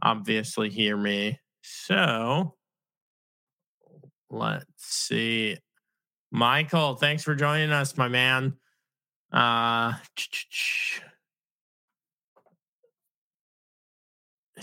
obviously 0.02 0.72
hear 0.72 0.98
me. 0.98 1.40
So 1.62 2.56
let's 4.32 4.66
see. 4.76 5.60
Michael, 6.32 6.96
thanks 6.96 7.24
for 7.24 7.36
joining 7.36 7.72
us, 7.72 7.96
my 7.96 8.08
man. 8.08 8.56
Uh 9.32 9.94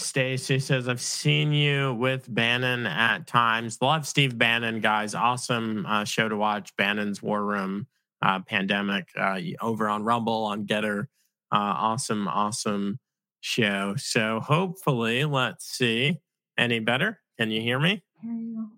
Stacy 0.00 0.58
says, 0.58 0.88
I've 0.88 1.00
seen 1.00 1.52
you 1.52 1.94
with 1.94 2.32
Bannon 2.32 2.87
at 2.87 3.26
times. 3.26 3.78
Love 3.80 4.06
Steve 4.06 4.38
Bannon, 4.38 4.80
guys. 4.80 5.14
Awesome 5.14 5.87
uh, 5.87 6.04
show 6.04 6.28
to 6.28 6.37
watch. 6.37 6.74
Bannon's 6.76 7.22
War 7.22 7.44
Room 7.44 7.87
uh, 8.22 8.40
Pandemic 8.40 9.08
uh, 9.16 9.40
over 9.61 9.88
on 9.88 10.04
Rumble, 10.04 10.44
on 10.44 10.66
Gettr. 10.66 11.02
Uh, 11.50 11.56
awesome, 11.56 12.28
awesome 12.28 12.98
show. 13.40 13.94
So 13.96 14.40
hopefully, 14.40 15.24
let's 15.24 15.66
see. 15.66 16.20
Any 16.56 16.80
better? 16.80 17.20
Can 17.38 17.50
you 17.50 17.61
hear 17.61 17.78
me? 17.78 18.02
Hear 18.22 18.32
you. 18.32 18.70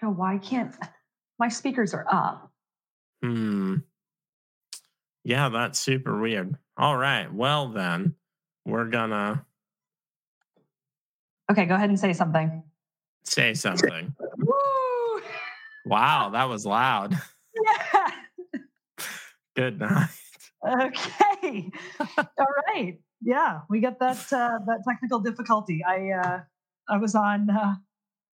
Joe, 0.00 0.10
why 0.10 0.38
can't 0.38 0.74
my 1.38 1.48
speakers 1.48 1.94
are 1.94 2.06
up? 2.10 2.50
Hmm. 3.22 3.76
Yeah, 5.24 5.48
that's 5.48 5.80
super 5.80 6.20
weird. 6.20 6.56
All 6.76 6.96
right. 6.96 7.32
Well, 7.32 7.68
then 7.68 8.14
we're 8.66 8.84
gonna 8.86 9.44
Okay, 11.50 11.64
go 11.64 11.76
ahead 11.76 11.88
and 11.90 11.98
say 11.98 12.12
something. 12.12 12.62
say 13.24 13.54
something. 13.54 14.14
Woo! 14.38 15.22
Wow, 15.86 16.30
that 16.30 16.48
was 16.48 16.66
loud. 16.66 17.16
Yeah. 17.64 18.10
Good 19.54 19.78
night. 19.80 20.08
Okay. 20.68 21.70
All 22.18 22.46
right. 22.68 22.98
Yeah, 23.22 23.60
we 23.70 23.80
got 23.80 23.98
that 24.00 24.18
uh, 24.32 24.58
that 24.66 24.82
technical 24.86 25.20
difficulty. 25.20 25.82
I 25.86 26.10
uh, 26.10 26.40
I 26.88 26.96
was 26.98 27.14
on 27.14 27.48
uh, 27.48 27.74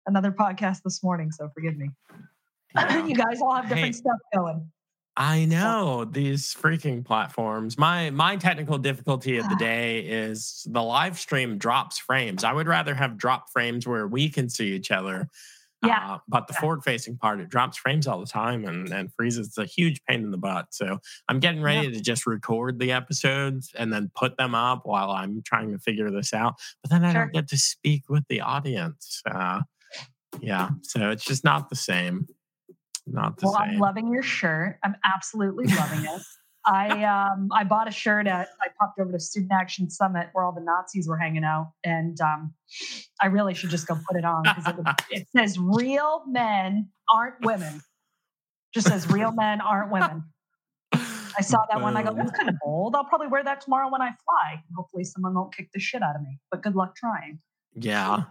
another 0.06 0.30
podcast 0.30 0.82
this 0.84 1.02
morning, 1.02 1.32
so 1.32 1.48
forgive 1.54 1.76
me. 1.76 1.90
Yeah. 2.74 3.06
you 3.06 3.14
guys 3.14 3.40
all 3.40 3.54
have 3.56 3.64
different 3.64 3.86
Hey. 3.86 3.92
stuff 3.92 4.18
going. 4.34 4.70
I 5.20 5.46
know 5.46 6.04
these 6.04 6.54
freaking 6.54 7.04
platforms. 7.04 7.76
My 7.76 8.10
my 8.10 8.36
technical 8.36 8.78
difficulty 8.78 9.36
of 9.38 9.48
the 9.48 9.56
day 9.56 9.98
is 10.00 10.64
the 10.70 10.80
live 10.82 11.18
stream 11.18 11.58
drops 11.58 11.98
frames. 11.98 12.44
I 12.44 12.52
would 12.52 12.68
rather 12.68 12.94
have 12.94 13.16
drop 13.16 13.50
frames 13.50 13.84
where 13.84 14.06
we 14.06 14.28
can 14.28 14.48
see 14.48 14.68
each 14.74 14.92
other. 14.92 15.28
Yeah. 15.84 16.14
Uh, 16.14 16.18
but 16.28 16.46
the 16.46 16.54
Yeah. 16.54 16.60
forward 16.60 16.84
facing 16.84 17.16
part, 17.16 17.40
it 17.40 17.48
drops 17.48 17.76
frames 17.78 18.06
all 18.06 18.20
the 18.20 18.26
time 18.26 18.64
and, 18.64 18.92
and 18.92 19.12
freezes. 19.14 19.48
It's 19.48 19.58
a 19.58 19.64
huge 19.64 20.00
pain 20.04 20.22
in 20.22 20.30
the 20.30 20.36
butt. 20.38 20.66
So 20.70 20.98
I'm 21.28 21.40
getting 21.40 21.62
ready 21.62 21.90
to 21.92 22.00
just 22.00 22.24
record 22.26 22.78
the 22.78 22.92
episodes 22.92 23.72
and 23.76 23.92
then 23.92 24.10
put 24.14 24.36
them 24.36 24.54
up 24.54 24.86
while 24.86 25.10
I'm 25.10 25.42
trying 25.42 25.72
to 25.72 25.78
figure 25.80 26.10
this 26.12 26.32
out. 26.32 26.54
But 26.82 26.90
then 26.92 27.04
I 27.04 27.12
Sure. 27.12 27.22
don't 27.24 27.32
get 27.32 27.48
to 27.48 27.58
speak 27.58 28.08
with 28.08 28.24
the 28.28 28.40
audience. 28.40 29.20
Uh, 29.28 29.62
yeah. 30.40 30.70
So 30.82 31.10
it's 31.10 31.24
just 31.24 31.42
not 31.44 31.70
the 31.70 31.76
same. 31.76 32.26
Not 33.12 33.38
the 33.38 33.46
Well, 33.46 33.54
same. 33.54 33.70
I'm 33.70 33.78
loving 33.78 34.12
your 34.12 34.22
shirt. 34.22 34.78
I'm 34.84 34.96
absolutely 35.04 35.66
loving 35.74 36.04
it. 36.04 36.22
I 36.66 37.04
um 37.04 37.48
I 37.52 37.64
bought 37.64 37.88
a 37.88 37.90
shirt 37.90 38.26
at 38.26 38.48
I 38.62 38.68
popped 38.78 38.98
over 38.98 39.12
to 39.12 39.18
Student 39.18 39.52
Action 39.52 39.88
Summit 39.88 40.28
where 40.32 40.44
all 40.44 40.52
the 40.52 40.60
Nazis 40.60 41.08
were 41.08 41.16
hanging 41.16 41.44
out, 41.44 41.72
and 41.84 42.20
um 42.20 42.52
I 43.22 43.26
really 43.26 43.54
should 43.54 43.70
just 43.70 43.86
go 43.86 43.96
put 44.08 44.18
it 44.18 44.24
on 44.24 44.42
because 44.42 44.66
it, 44.66 44.84
it 45.20 45.28
says 45.34 45.58
"Real 45.58 46.24
men 46.26 46.90
aren't 47.08 47.40
women." 47.44 47.80
Just 48.74 48.88
says 48.88 49.08
"Real 49.08 49.32
men 49.32 49.60
aren't 49.60 49.90
women." 49.90 50.24
I 50.92 51.42
saw 51.42 51.58
that 51.70 51.80
one. 51.80 51.96
I 51.96 52.02
go, 52.02 52.12
that's 52.12 52.32
kind 52.32 52.48
of 52.48 52.56
bold. 52.60 52.96
I'll 52.96 53.04
probably 53.04 53.28
wear 53.28 53.44
that 53.44 53.60
tomorrow 53.60 53.88
when 53.88 54.02
I 54.02 54.08
fly. 54.08 54.62
Hopefully, 54.74 55.04
someone 55.04 55.34
won't 55.34 55.54
kick 55.54 55.70
the 55.72 55.78
shit 55.78 56.02
out 56.02 56.16
of 56.16 56.22
me. 56.22 56.38
But 56.50 56.62
good 56.62 56.74
luck 56.74 56.96
trying. 56.96 57.38
Yeah. 57.74 58.24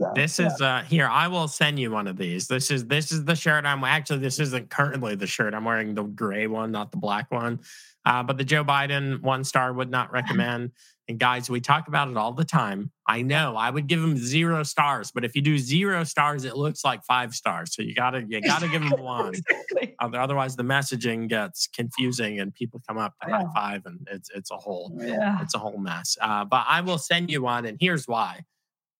So, 0.00 0.12
This 0.14 0.38
yeah. 0.38 0.46
is 0.46 0.60
uh 0.60 0.82
here. 0.88 1.06
I 1.06 1.28
will 1.28 1.46
send 1.48 1.78
you 1.78 1.90
one 1.90 2.06
of 2.06 2.16
these. 2.16 2.48
This 2.48 2.70
is 2.70 2.86
this 2.86 3.12
is 3.12 3.24
the 3.24 3.34
shirt 3.36 3.64
I'm 3.66 3.84
actually. 3.84 4.18
This 4.20 4.38
isn't 4.40 4.70
currently 4.70 5.14
the 5.14 5.26
shirt 5.26 5.52
I'm 5.54 5.64
wearing. 5.64 5.94
The 5.94 6.04
gray 6.04 6.46
one, 6.46 6.72
not 6.72 6.90
the 6.90 6.96
black 6.98 7.30
one. 7.30 7.60
Uh, 8.06 8.22
but 8.22 8.38
the 8.38 8.44
Joe 8.44 8.64
Biden 8.64 9.20
one 9.20 9.44
star 9.44 9.72
would 9.74 9.90
not 9.90 10.10
recommend. 10.18 10.70
And 11.06 11.18
guys, 11.18 11.50
we 11.50 11.60
talk 11.60 11.88
about 11.88 12.08
it 12.08 12.16
all 12.16 12.32
the 12.32 12.44
time. 12.44 12.92
I 13.06 13.20
know 13.22 13.56
I 13.56 13.68
would 13.68 13.88
give 13.88 13.98
him 14.02 14.16
zero 14.16 14.62
stars, 14.62 15.10
but 15.10 15.24
if 15.24 15.34
you 15.34 15.42
do 15.42 15.58
zero 15.58 16.04
stars, 16.04 16.44
it 16.44 16.56
looks 16.56 16.84
like 16.84 17.04
five 17.04 17.34
stars. 17.34 17.74
So 17.74 17.82
you 17.82 17.94
gotta 17.94 18.24
you 18.26 18.40
gotta 18.40 18.68
give 18.68 18.80
him 18.82 18.90
one. 19.02 19.34
Exactly. 19.34 19.96
Otherwise, 20.00 20.56
the 20.56 20.62
messaging 20.62 21.28
gets 21.28 21.66
confusing 21.66 22.40
and 22.40 22.54
people 22.54 22.80
come 22.88 22.96
up 22.96 23.12
to 23.22 23.28
high 23.30 23.44
five, 23.54 23.82
and 23.84 24.06
it's 24.10 24.30
it's 24.34 24.50
a 24.50 24.56
whole 24.56 24.96
Yeah. 24.98 25.42
it's 25.42 25.54
a 25.54 25.58
whole 25.58 25.76
mess. 25.78 26.16
Uh, 26.22 26.44
but 26.46 26.64
I 26.66 26.80
will 26.80 26.96
send 26.98 27.28
you 27.30 27.42
one, 27.42 27.66
and 27.66 27.76
here's 27.80 28.06
why: 28.08 28.44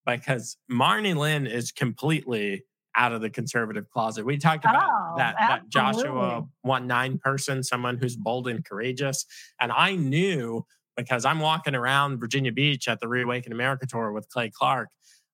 because 0.06 0.56
Marnie 0.70 1.16
Lynn 1.16 1.46
is 1.46 1.72
completely 1.72 2.64
out 2.96 3.12
of 3.12 3.20
the 3.20 3.30
conservative 3.30 3.88
closet. 3.90 4.24
We 4.26 4.36
talked 4.36 4.64
about 4.64 4.88
Oh, 4.90 5.14
that 5.16 5.36
that 5.38 5.68
Joshua 5.68 6.44
one 6.62 6.86
nine 6.86 7.18
person, 7.18 7.62
someone 7.62 7.96
who's 7.98 8.16
bold 8.16 8.48
and 8.48 8.64
courageous, 8.64 9.24
and 9.60 9.70
I 9.72 9.94
knew 9.94 10.64
because 10.96 11.24
I'm 11.24 11.38
walking 11.38 11.74
around 11.74 12.18
Virginia 12.18 12.52
Beach 12.52 12.88
at 12.88 13.00
the 13.00 13.08
Reawaken 13.08 13.52
America 13.52 13.86
tour 13.86 14.12
with 14.12 14.28
Clay 14.28 14.50
Clark, 14.50 14.88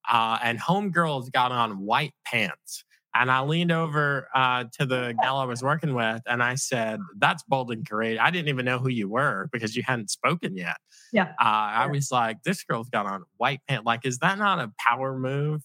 uh, 0.09 0.39
and 0.43 0.61
homegirls 0.61 1.33
got 1.33 1.51
on 1.51 1.79
white 1.81 2.13
pants. 2.25 2.85
And 3.19 3.31
I 3.31 3.41
leaned 3.41 3.73
over 3.73 4.29
uh, 4.35 4.65
to 4.79 4.87
the 4.87 5.15
gal 5.23 5.39
I 5.39 5.45
was 5.45 5.63
working 5.63 5.95
with 5.95 6.23
and 6.27 6.43
I 6.43 6.55
said, 6.57 7.01
That's 7.17 7.43
bold 7.45 7.71
and 7.71 7.89
courageous. 7.89 8.21
I 8.23 8.31
didn't 8.31 8.49
even 8.49 8.65
know 8.65 8.79
who 8.79 8.89
you 8.89 9.09
were 9.09 9.49
because 9.53 9.77
you 9.77 9.83
hadn't 9.83 10.11
spoken 10.11 10.57
yet. 10.57 10.77
Yeah. 11.13 11.31
Uh, 11.41 11.45
I 11.45 11.87
was 11.87 12.11
like, 12.11 12.43
This 12.43 12.63
girl's 12.63 12.91
got 12.91 13.07
on 13.07 13.25
white 13.37 13.61
pants. 13.69 13.87
Like, 13.87 14.05
is 14.05 14.19
that 14.19 14.39
not 14.39 14.59
a 14.59 14.73
power 14.79 15.19
move? 15.19 15.63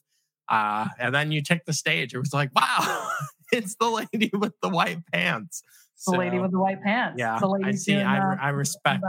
Uh, 0.47 0.87
and 0.99 1.13
then 1.13 1.31
you 1.31 1.41
took 1.41 1.63
the 1.65 1.73
stage. 1.73 2.13
It 2.13 2.19
was 2.19 2.33
like, 2.33 2.51
Wow, 2.55 3.09
it's 3.51 3.75
the 3.75 3.89
lady 3.89 4.31
with 4.33 4.53
the 4.61 4.69
white 4.69 4.99
pants. 5.11 5.63
The 6.07 6.17
lady 6.17 6.39
with 6.39 6.51
the 6.51 6.59
white 6.59 6.81
pants. 6.81 7.17
Yeah. 7.19 7.37
The 7.39 7.47
lady 7.47 7.65
I 7.65 7.71
see. 7.73 7.93
doing, 7.93 8.05
I, 8.05 8.33
uh, 8.33 8.37
I 8.41 8.49
respect. 8.49 9.03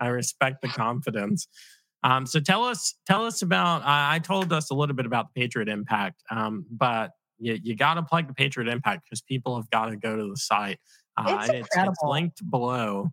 I 0.00 0.08
respect 0.08 0.62
the 0.62 0.68
confidence. 0.68 1.48
Um, 2.04 2.26
so 2.26 2.40
tell 2.40 2.64
us, 2.64 2.94
tell 3.06 3.26
us 3.26 3.42
about. 3.42 3.82
Uh, 3.82 3.84
I 3.86 4.20
told 4.20 4.52
us 4.52 4.70
a 4.70 4.74
little 4.74 4.94
bit 4.94 5.04
about 5.04 5.26
the 5.34 5.40
Patriot 5.40 5.68
Impact, 5.68 6.22
um, 6.30 6.64
but 6.70 7.10
you, 7.38 7.58
you 7.62 7.76
got 7.76 7.94
to 7.94 8.02
plug 8.02 8.28
the 8.28 8.34
Patriot 8.34 8.70
Impact 8.70 9.04
because 9.04 9.22
people 9.22 9.56
have 9.56 9.70
got 9.70 9.86
to 9.86 9.96
go 9.96 10.16
to 10.16 10.30
the 10.30 10.36
site. 10.36 10.78
Uh, 11.16 11.38
It's 11.40 11.48
and 11.48 11.58
it's, 11.58 11.68
it's 11.76 12.02
linked 12.02 12.50
below. 12.50 13.10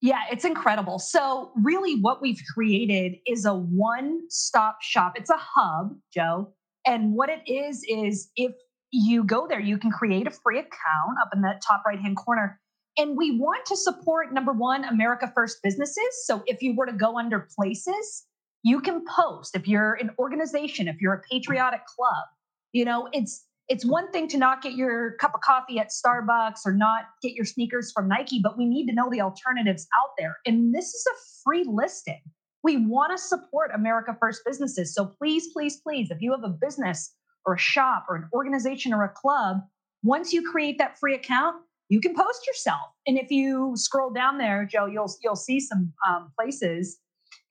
Yeah, 0.00 0.20
it's 0.30 0.44
incredible. 0.44 0.98
So, 0.98 1.50
really, 1.56 2.00
what 2.00 2.20
we've 2.20 2.40
created 2.52 3.16
is 3.26 3.46
a 3.46 3.54
one 3.54 4.20
stop 4.28 4.82
shop. 4.82 5.14
It's 5.16 5.30
a 5.30 5.38
hub, 5.38 5.96
Joe. 6.12 6.52
And 6.86 7.14
what 7.14 7.30
it 7.30 7.40
is, 7.50 7.82
is 7.88 8.30
if 8.36 8.52
you 8.90 9.24
go 9.24 9.46
there, 9.48 9.60
you 9.60 9.78
can 9.78 9.90
create 9.90 10.26
a 10.26 10.30
free 10.30 10.58
account 10.58 11.18
up 11.22 11.30
in 11.34 11.40
that 11.42 11.62
top 11.66 11.82
right 11.86 11.98
hand 11.98 12.16
corner. 12.18 12.60
And 12.98 13.16
we 13.16 13.38
want 13.38 13.64
to 13.66 13.76
support 13.76 14.32
number 14.32 14.52
one, 14.52 14.84
America 14.84 15.32
First 15.34 15.58
businesses. 15.62 16.26
So, 16.26 16.42
if 16.46 16.60
you 16.60 16.76
were 16.76 16.86
to 16.86 16.92
go 16.92 17.18
under 17.18 17.48
places, 17.56 18.26
you 18.62 18.80
can 18.80 19.04
post. 19.06 19.56
If 19.56 19.66
you're 19.66 19.94
an 19.94 20.10
organization, 20.18 20.86
if 20.86 21.00
you're 21.00 21.14
a 21.14 21.22
patriotic 21.30 21.80
club, 21.86 22.24
you 22.72 22.84
know, 22.84 23.08
it's 23.12 23.46
it's 23.68 23.84
one 23.84 24.10
thing 24.10 24.28
to 24.28 24.36
not 24.36 24.62
get 24.62 24.74
your 24.74 25.12
cup 25.12 25.34
of 25.34 25.40
coffee 25.40 25.78
at 25.78 25.88
Starbucks 25.88 26.60
or 26.66 26.72
not 26.72 27.04
get 27.22 27.32
your 27.32 27.44
sneakers 27.46 27.92
from 27.92 28.08
Nike, 28.08 28.40
but 28.42 28.58
we 28.58 28.66
need 28.66 28.86
to 28.86 28.92
know 28.92 29.08
the 29.10 29.20
alternatives 29.20 29.86
out 30.02 30.10
there. 30.18 30.36
And 30.44 30.74
this 30.74 30.86
is 30.86 31.06
a 31.06 31.16
free 31.42 31.64
listing. 31.66 32.20
We 32.62 32.78
want 32.78 33.12
to 33.12 33.18
support 33.18 33.70
America 33.74 34.16
First 34.20 34.42
businesses. 34.44 34.94
So 34.94 35.06
please, 35.06 35.48
please, 35.52 35.80
please, 35.80 36.10
if 36.10 36.20
you 36.20 36.32
have 36.32 36.44
a 36.44 36.48
business 36.48 37.14
or 37.46 37.54
a 37.54 37.58
shop 37.58 38.06
or 38.08 38.16
an 38.16 38.28
organization 38.32 38.92
or 38.92 39.04
a 39.04 39.08
club, 39.08 39.58
once 40.02 40.32
you 40.32 40.50
create 40.50 40.78
that 40.78 40.98
free 40.98 41.14
account, 41.14 41.56
you 41.88 42.00
can 42.00 42.14
post 42.14 42.46
yourself. 42.46 42.80
And 43.06 43.18
if 43.18 43.30
you 43.30 43.72
scroll 43.76 44.10
down 44.10 44.38
there, 44.38 44.66
Joe, 44.66 44.86
you'll 44.86 45.12
you'll 45.22 45.36
see 45.36 45.60
some 45.60 45.92
um, 46.08 46.32
places. 46.38 46.98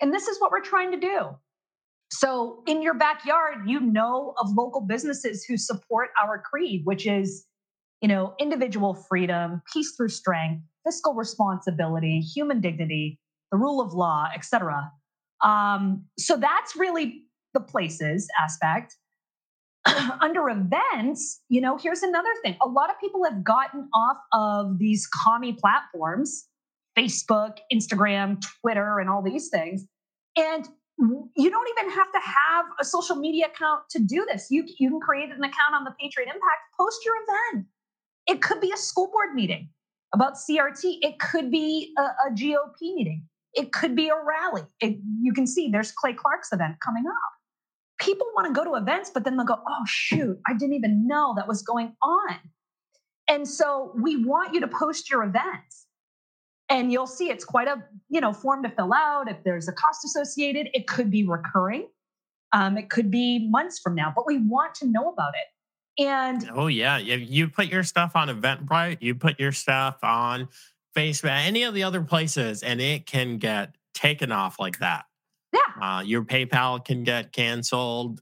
And 0.02 0.13
this 0.13 0.28
is 0.28 0.39
what 0.39 0.52
we're 0.52 0.62
trying 0.62 0.91
to 0.91 0.99
do. 0.99 1.30
So, 2.13 2.62
in 2.67 2.84
your 2.84 2.93
backyard, 2.93 3.63
you 3.65 3.80
know 3.80 4.36
of 4.38 4.52
local 4.56 4.82
businesses 4.82 5.43
who 5.45 5.58
support 5.58 6.12
our 6.23 6.38
creed, 6.38 6.82
which 6.84 7.08
is, 7.08 7.47
you 8.02 8.08
know, 8.08 8.36
individual 8.39 8.93
freedom, 8.93 9.63
peace 9.73 9.95
through 9.97 10.10
strength, 10.10 10.62
fiscal 10.86 11.15
responsibility, 11.15 12.19
human 12.19 12.62
dignity, 12.62 13.19
the 13.52 13.58
rule 13.58 13.82
of 13.82 13.93
law, 13.93 14.28
etc. 14.32 14.91
Um, 15.43 16.06
so 16.19 16.38
that's 16.38 16.76
really 16.76 17.23
the 17.56 17.60
places 17.60 18.28
aspect. 18.39 18.95
Under 20.21 20.49
events, 20.49 21.41
you 21.49 21.62
know, 21.62 21.78
here's 21.78 22.04
another 22.04 22.30
thing. 22.43 22.56
A 22.62 22.67
lot 22.67 22.91
of 22.91 22.99
people 23.02 23.23
have 23.23 23.43
gotten 23.43 23.89
off 23.91 24.17
of 24.34 24.78
these 24.78 25.08
commie 25.08 25.54
platforms, 25.54 26.45
Facebook, 26.95 27.58
Instagram, 27.73 28.39
Twitter, 28.62 28.99
and 28.99 29.10
all 29.10 29.23
these 29.23 29.49
things. 29.49 29.88
And 30.38 30.67
you 30.98 31.50
don't 31.50 31.68
even 31.78 31.92
have 31.92 32.12
to 32.12 32.20
have 32.20 32.66
a 32.80 32.86
social 32.86 33.16
media 33.16 33.48
account 33.48 33.82
to 33.92 34.00
do 34.00 34.26
this. 34.32 34.48
You, 34.50 34.66
you 34.78 34.90
can 34.90 35.00
create 35.00 35.30
an 35.30 35.44
account 35.44 35.74
on 35.74 35.84
the 35.84 35.92
Patriot 36.00 36.28
Impact, 36.28 36.62
post 36.80 37.00
your 37.04 37.16
event. 37.24 37.66
It 38.28 38.42
could 38.42 38.62
be 38.62 38.72
a 38.72 38.78
school 38.78 39.10
board 39.12 39.34
meeting 39.34 39.70
about 40.14 40.36
CRT, 40.36 41.00
it 41.02 41.20
could 41.20 41.50
be 41.50 41.92
a, 41.98 42.02
a 42.02 42.32
GOP 42.34 42.82
meeting, 42.82 43.26
it 43.54 43.74
could 43.74 43.96
be 43.96 44.10
a 44.10 44.16
rally. 44.16 44.62
It, 44.80 45.00
you 45.22 45.34
can 45.34 45.48
see 45.48 45.70
there's 45.70 45.92
Clay 45.92 46.14
Clark's 46.14 46.54
event 46.54 46.76
coming 46.86 47.06
up. 47.08 47.16
People 48.00 48.28
want 48.36 48.48
to 48.48 48.54
go 48.54 48.64
to 48.64 48.76
events, 48.76 49.10
but 49.12 49.24
then 49.24 49.38
they'll 49.38 49.46
go, 49.46 49.58
oh, 49.68 49.86
shoot, 49.88 50.38
I 50.48 50.54
didn't 50.54 50.76
even 50.76 51.08
know 51.08 51.34
that 51.36 51.48
was 51.48 51.64
going 51.64 51.96
on. 52.04 52.40
And 53.28 53.48
so 53.48 53.92
we 53.96 54.24
want 54.24 54.54
you 54.54 54.60
to 54.62 54.68
post 54.68 55.10
your 55.10 55.24
events 55.24 55.83
and 56.69 56.91
you'll 56.91 57.08
see 57.08 57.30
it's 57.30 57.45
quite 57.45 57.67
a 57.67 57.84
you 58.10 58.21
know 58.21 58.34
form 58.34 58.63
to 58.63 58.69
fill 58.69 58.93
out 58.93 59.30
if 59.30 59.43
there's 59.43 59.67
a 59.67 59.73
cost 59.73 60.06
associated 60.06 60.69
it 60.73 60.88
could 60.88 61.10
be 61.12 61.26
recurring 61.26 61.88
um, 62.54 62.78
it 62.78 62.89
could 62.89 63.10
be 63.10 63.49
months 63.49 63.80
from 63.80 63.95
now 63.95 64.12
but 64.15 64.26
we 64.26 64.38
want 64.39 64.73
to 64.76 64.88
know 64.88 65.10
about 65.10 65.34
it 65.36 65.47
and 65.99 66.49
Oh 66.54 66.67
yeah, 66.67 66.97
you, 66.97 67.17
you 67.17 67.47
put 67.47 67.67
your 67.67 67.84
stuff 67.84 68.15
on 68.15 68.28
Eventbrite, 68.28 68.97
you 69.02 69.15
put 69.15 69.39
your 69.39 69.52
stuff 69.52 70.04
on 70.04 70.49
Facebook, 70.95 71.45
any 71.45 71.63
of 71.63 71.73
the 71.73 71.84
other 71.84 72.02
places, 72.02 72.63
and 72.63 72.82
it 72.82 73.06
can 73.06 73.38
get 73.38 73.76
taken 73.93 74.32
off 74.32 74.60
like 74.60 74.80
that. 74.80 75.06
yeah 75.54 75.60
Uh, 75.80 76.02
your 76.02 76.23
PayPal 76.23 76.84
can 76.84 77.04
get 77.04 77.32
canceled. 77.32 78.21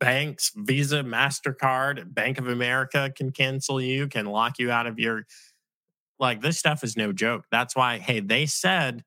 Banks, 0.00 0.52
Visa, 0.56 1.02
Mastercard, 1.02 2.12
Bank 2.12 2.38
of 2.38 2.48
America 2.48 3.12
can 3.14 3.30
cancel 3.30 3.80
you, 3.80 4.06
can 4.08 4.26
lock 4.26 4.58
you 4.58 4.70
out 4.70 4.86
of 4.86 4.98
your. 4.98 5.26
Like 6.18 6.40
this 6.40 6.58
stuff 6.58 6.84
is 6.84 6.96
no 6.96 7.12
joke. 7.12 7.44
That's 7.50 7.74
why, 7.76 7.98
hey, 7.98 8.20
they 8.20 8.46
said 8.46 9.02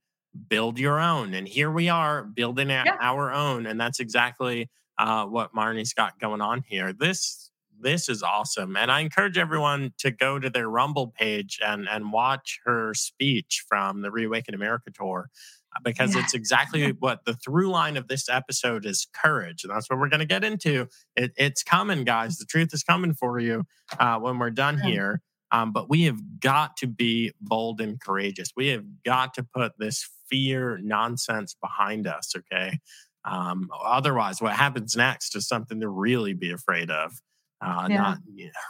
build 0.50 0.78
your 0.78 1.00
own, 1.00 1.34
and 1.34 1.48
here 1.48 1.72
we 1.72 1.90
are 1.90 2.24
building 2.24 2.70
Yeah. 2.70 2.96
our 3.00 3.32
own, 3.34 3.66
and 3.66 3.80
that's 3.80 4.00
exactly 4.00 4.70
uh, 5.00 5.26
what 5.26 5.54
Marnie's 5.54 5.94
got 5.94 6.20
going 6.20 6.42
on 6.42 6.64
here. 6.68 6.94
This 6.94 7.52
this 7.80 8.10
is 8.10 8.24
awesome, 8.24 8.76
and 8.76 8.92
I 8.92 9.00
encourage 9.02 9.38
everyone 9.38 9.94
to 10.00 10.10
go 10.12 10.40
to 10.40 10.50
their 10.50 10.70
Rumble 10.70 11.08
page 11.08 11.60
and 11.66 11.88
and 11.90 12.12
watch 12.12 12.60
her 12.66 12.94
speech 12.94 13.64
from 13.68 14.02
the 14.02 14.12
Reawaken 14.12 14.54
America 14.56 14.90
tour 14.92 15.30
uh, 15.76 15.80
because 15.84 16.14
Yeah. 16.16 16.22
it's 16.24 16.34
exactly 16.34 16.92
what 16.92 17.26
the 17.26 17.34
through 17.36 17.70
line 17.70 17.96
of 17.98 18.08
this 18.08 18.28
episode 18.30 18.86
is 18.86 19.08
courage. 19.14 19.64
And 19.64 19.72
that's 19.74 19.90
what 19.90 20.00
we're 20.00 20.10
going 20.10 20.20
to 20.22 20.26
get 20.26 20.44
into. 20.44 20.88
It, 21.16 21.32
it's 21.38 21.62
coming, 21.64 22.04
guys. 22.04 22.38
The 22.38 22.46
truth 22.46 22.74
is 22.74 22.84
coming 22.84 23.14
for 23.14 23.40
you 23.40 23.66
uh, 24.00 24.18
when 24.20 24.40
we're 24.40 24.50
done 24.52 24.80
Yeah. 24.84 24.90
here. 24.90 25.22
Um, 25.52 25.72
but 25.72 25.90
we 25.90 26.04
have 26.04 26.20
got 26.40 26.76
to 26.78 26.88
be 26.88 27.32
bold 27.42 27.80
and 27.82 28.00
courageous. 28.00 28.50
We 28.56 28.68
have 28.68 28.84
got 29.06 29.34
to 29.36 29.44
put 29.44 29.74
this 29.80 30.08
fear 30.30 30.80
nonsense 30.84 31.56
behind 31.62 32.06
us, 32.08 32.34
okay? 32.36 32.80
Um, 33.24 33.70
otherwise, 33.84 34.42
what 34.42 34.54
happens 34.54 34.96
next 34.96 35.36
is 35.36 35.48
something 35.48 35.80
to 35.82 35.90
really 35.90 36.34
be 36.34 36.52
afraid 36.52 36.90
of. 36.92 37.14
Uh, 37.62 37.88
Yeah. 37.90 37.98
Not 37.98 38.18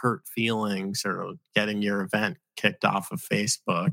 hurt 0.02 0.22
feelings 0.34 1.02
or 1.04 1.34
getting 1.54 1.82
your 1.82 2.00
event 2.02 2.38
kicked 2.56 2.84
off 2.84 3.10
of 3.12 3.20
Facebook. 3.20 3.92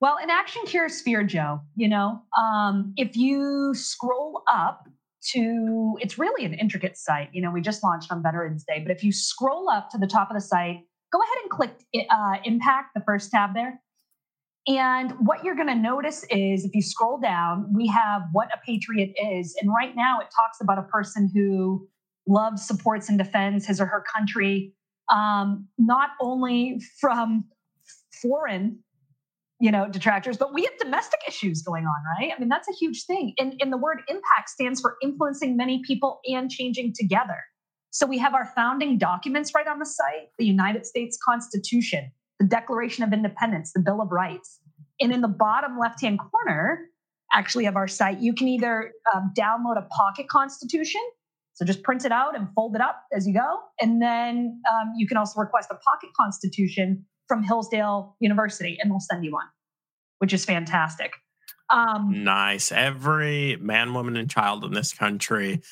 well 0.00 0.18
inaction 0.22 0.62
cures 0.66 1.00
fear 1.00 1.22
joe 1.24 1.60
you 1.74 1.88
know 1.88 2.20
um, 2.38 2.92
if 2.96 3.16
you 3.16 3.72
scroll 3.74 4.42
up 4.48 4.88
to 5.22 5.96
it's 6.00 6.18
really 6.18 6.44
an 6.44 6.54
intricate 6.54 6.96
site 6.96 7.28
you 7.32 7.42
know 7.42 7.50
we 7.50 7.60
just 7.60 7.82
launched 7.82 8.12
on 8.12 8.22
veterans 8.22 8.64
day 8.64 8.80
but 8.86 8.94
if 8.94 9.02
you 9.02 9.10
scroll 9.12 9.68
up 9.68 9.90
to 9.90 9.98
the 9.98 10.06
top 10.06 10.30
of 10.30 10.34
the 10.34 10.40
site 10.40 10.80
go 11.12 11.20
ahead 11.20 11.42
and 11.42 11.50
click 11.50 11.84
uh, 12.10 12.36
impact 12.44 12.94
the 12.94 13.02
first 13.04 13.30
tab 13.30 13.54
there. 13.54 13.80
And 14.68 15.12
what 15.20 15.44
you're 15.44 15.54
going 15.54 15.68
to 15.68 15.76
notice 15.76 16.24
is 16.24 16.64
if 16.64 16.74
you 16.74 16.82
scroll 16.82 17.18
down, 17.18 17.72
we 17.72 17.86
have 17.86 18.22
what 18.32 18.48
a 18.52 18.58
patriot 18.66 19.14
is. 19.16 19.56
And 19.60 19.70
right 19.70 19.94
now 19.94 20.18
it 20.18 20.26
talks 20.34 20.60
about 20.60 20.78
a 20.78 20.82
person 20.82 21.30
who 21.32 21.86
loves, 22.26 22.66
supports, 22.66 23.08
and 23.08 23.16
defends 23.16 23.66
his 23.66 23.80
or 23.80 23.86
her 23.86 24.02
country, 24.14 24.72
um, 25.12 25.68
not 25.78 26.10
only 26.20 26.80
from 27.00 27.44
foreign 28.22 28.78
you 29.58 29.70
know 29.70 29.88
detractors 29.88 30.36
but 30.36 30.52
we 30.52 30.64
have 30.64 30.76
domestic 30.78 31.20
issues 31.26 31.62
going 31.62 31.84
on 31.84 31.94
right? 32.18 32.32
I 32.34 32.38
mean 32.38 32.48
that's 32.48 32.68
a 32.68 32.72
huge 32.72 33.04
thing. 33.04 33.34
And, 33.38 33.54
and 33.60 33.72
the 33.72 33.78
word 33.78 34.02
impact 34.08 34.50
stands 34.50 34.80
for 34.80 34.96
influencing 35.02 35.56
many 35.56 35.82
people 35.86 36.20
and 36.26 36.50
changing 36.50 36.92
together 36.98 37.38
so 37.96 38.06
we 38.06 38.18
have 38.18 38.34
our 38.34 38.46
founding 38.54 38.98
documents 38.98 39.52
right 39.54 39.66
on 39.66 39.78
the 39.78 39.86
site 39.86 40.28
the 40.38 40.46
united 40.46 40.86
states 40.86 41.18
constitution 41.24 42.10
the 42.38 42.46
Declaration 42.46 43.04
of 43.04 43.12
Independence, 43.12 43.72
the 43.72 43.80
Bill 43.80 44.00
of 44.00 44.12
Rights. 44.12 44.60
And 45.00 45.12
in 45.12 45.20
the 45.20 45.28
bottom 45.28 45.78
left 45.78 46.00
hand 46.00 46.18
corner, 46.18 46.86
actually, 47.32 47.66
of 47.66 47.76
our 47.76 47.88
site, 47.88 48.18
you 48.20 48.34
can 48.34 48.48
either 48.48 48.92
um, 49.14 49.32
download 49.36 49.78
a 49.78 49.82
pocket 49.82 50.28
constitution. 50.28 51.00
So 51.54 51.64
just 51.64 51.82
print 51.82 52.04
it 52.04 52.12
out 52.12 52.36
and 52.36 52.48
fold 52.54 52.74
it 52.74 52.82
up 52.82 53.04
as 53.12 53.26
you 53.26 53.32
go. 53.32 53.60
And 53.80 54.00
then 54.00 54.60
um, 54.70 54.92
you 54.96 55.06
can 55.06 55.16
also 55.16 55.40
request 55.40 55.70
a 55.70 55.74
pocket 55.74 56.10
constitution 56.18 57.04
from 57.28 57.42
Hillsdale 57.42 58.14
University, 58.20 58.78
and 58.80 58.90
they'll 58.90 59.00
send 59.00 59.24
you 59.24 59.32
one, 59.32 59.46
which 60.18 60.32
is 60.32 60.44
fantastic. 60.44 61.12
Um, 61.70 62.22
Nice. 62.24 62.70
Every 62.70 63.56
man, 63.56 63.94
woman, 63.94 64.16
and 64.16 64.30
child 64.30 64.64
in 64.64 64.72
this 64.72 64.92
country, 64.92 65.62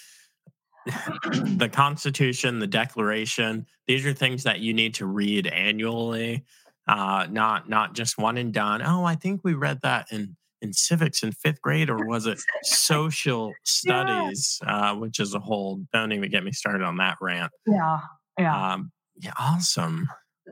the 1.57 1.71
Constitution, 1.73 2.59
the 2.59 2.67
Declaration, 2.67 3.67
these 3.87 4.05
are 4.07 4.13
things 4.13 4.43
that 4.45 4.61
you 4.61 4.73
need 4.73 4.95
to 4.95 5.07
read 5.07 5.47
annually, 5.47 6.45
uh, 6.89 7.27
not 7.31 7.69
not 7.69 7.95
just 7.95 8.19
one 8.19 8.37
and 8.37 8.53
done. 8.53 8.83
Oh, 8.83 9.05
I 9.05 9.15
think 9.15 9.41
we 9.45 9.55
read 9.55 9.81
that 9.83 10.07
in 10.11 10.37
in 10.61 10.73
civics 10.73 11.23
in 11.23 11.33
fifth 11.33 11.61
grade, 11.61 11.91
or 11.91 12.07
was 12.07 12.27
it 12.27 12.39
social 12.63 13.53
studies, 13.65 14.61
uh, 14.67 14.95
which 14.95 15.21
is 15.21 15.35
a 15.35 15.39
whole. 15.39 15.85
Don't 15.93 16.13
even 16.13 16.31
get 16.31 16.43
me 16.43 16.53
started 16.53 16.83
on 16.83 16.97
that 16.97 17.19
rant. 17.21 17.53
yeah, 17.67 18.01
yeah. 18.39 18.73
Um, 18.73 18.93
Yeah, 19.17 19.33
awesome. 19.39 20.09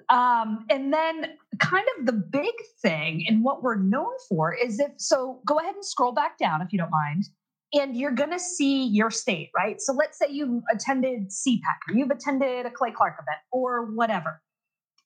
Um, 0.09 0.65
and 0.71 0.93
then, 0.93 1.37
kind 1.59 1.85
of 1.99 2.07
the 2.07 2.13
big 2.13 2.53
thing 2.81 3.25
and 3.29 3.43
what 3.43 3.63
we're 3.63 3.77
known 3.77 4.13
for 4.29 4.55
is 4.55 4.79
if 4.79 4.93
so, 4.99 5.41
go 5.47 5.59
ahead 5.59 5.75
and 5.75 5.85
scroll 5.85 6.13
back 6.13 6.39
down 6.39 6.63
if 6.63 6.73
you 6.73 6.79
don't 6.79 6.91
mind. 6.91 7.25
And 7.75 7.97
you're 7.97 8.13
going 8.13 8.31
to 8.31 8.39
see 8.39 8.87
your 8.87 9.11
state, 9.11 9.51
right? 9.57 9.81
So 9.81 9.93
let's 9.95 10.19
say 10.19 10.27
you've 10.31 10.63
attended 10.73 11.31
CPAC 11.31 11.89
or 11.89 11.95
you've 11.95 12.11
attended 12.11 12.67
a 12.67 12.71
Clay 12.71 12.91
Clark 12.91 13.15
event 13.15 13.39
or 13.51 13.87
whatever. 13.87 14.43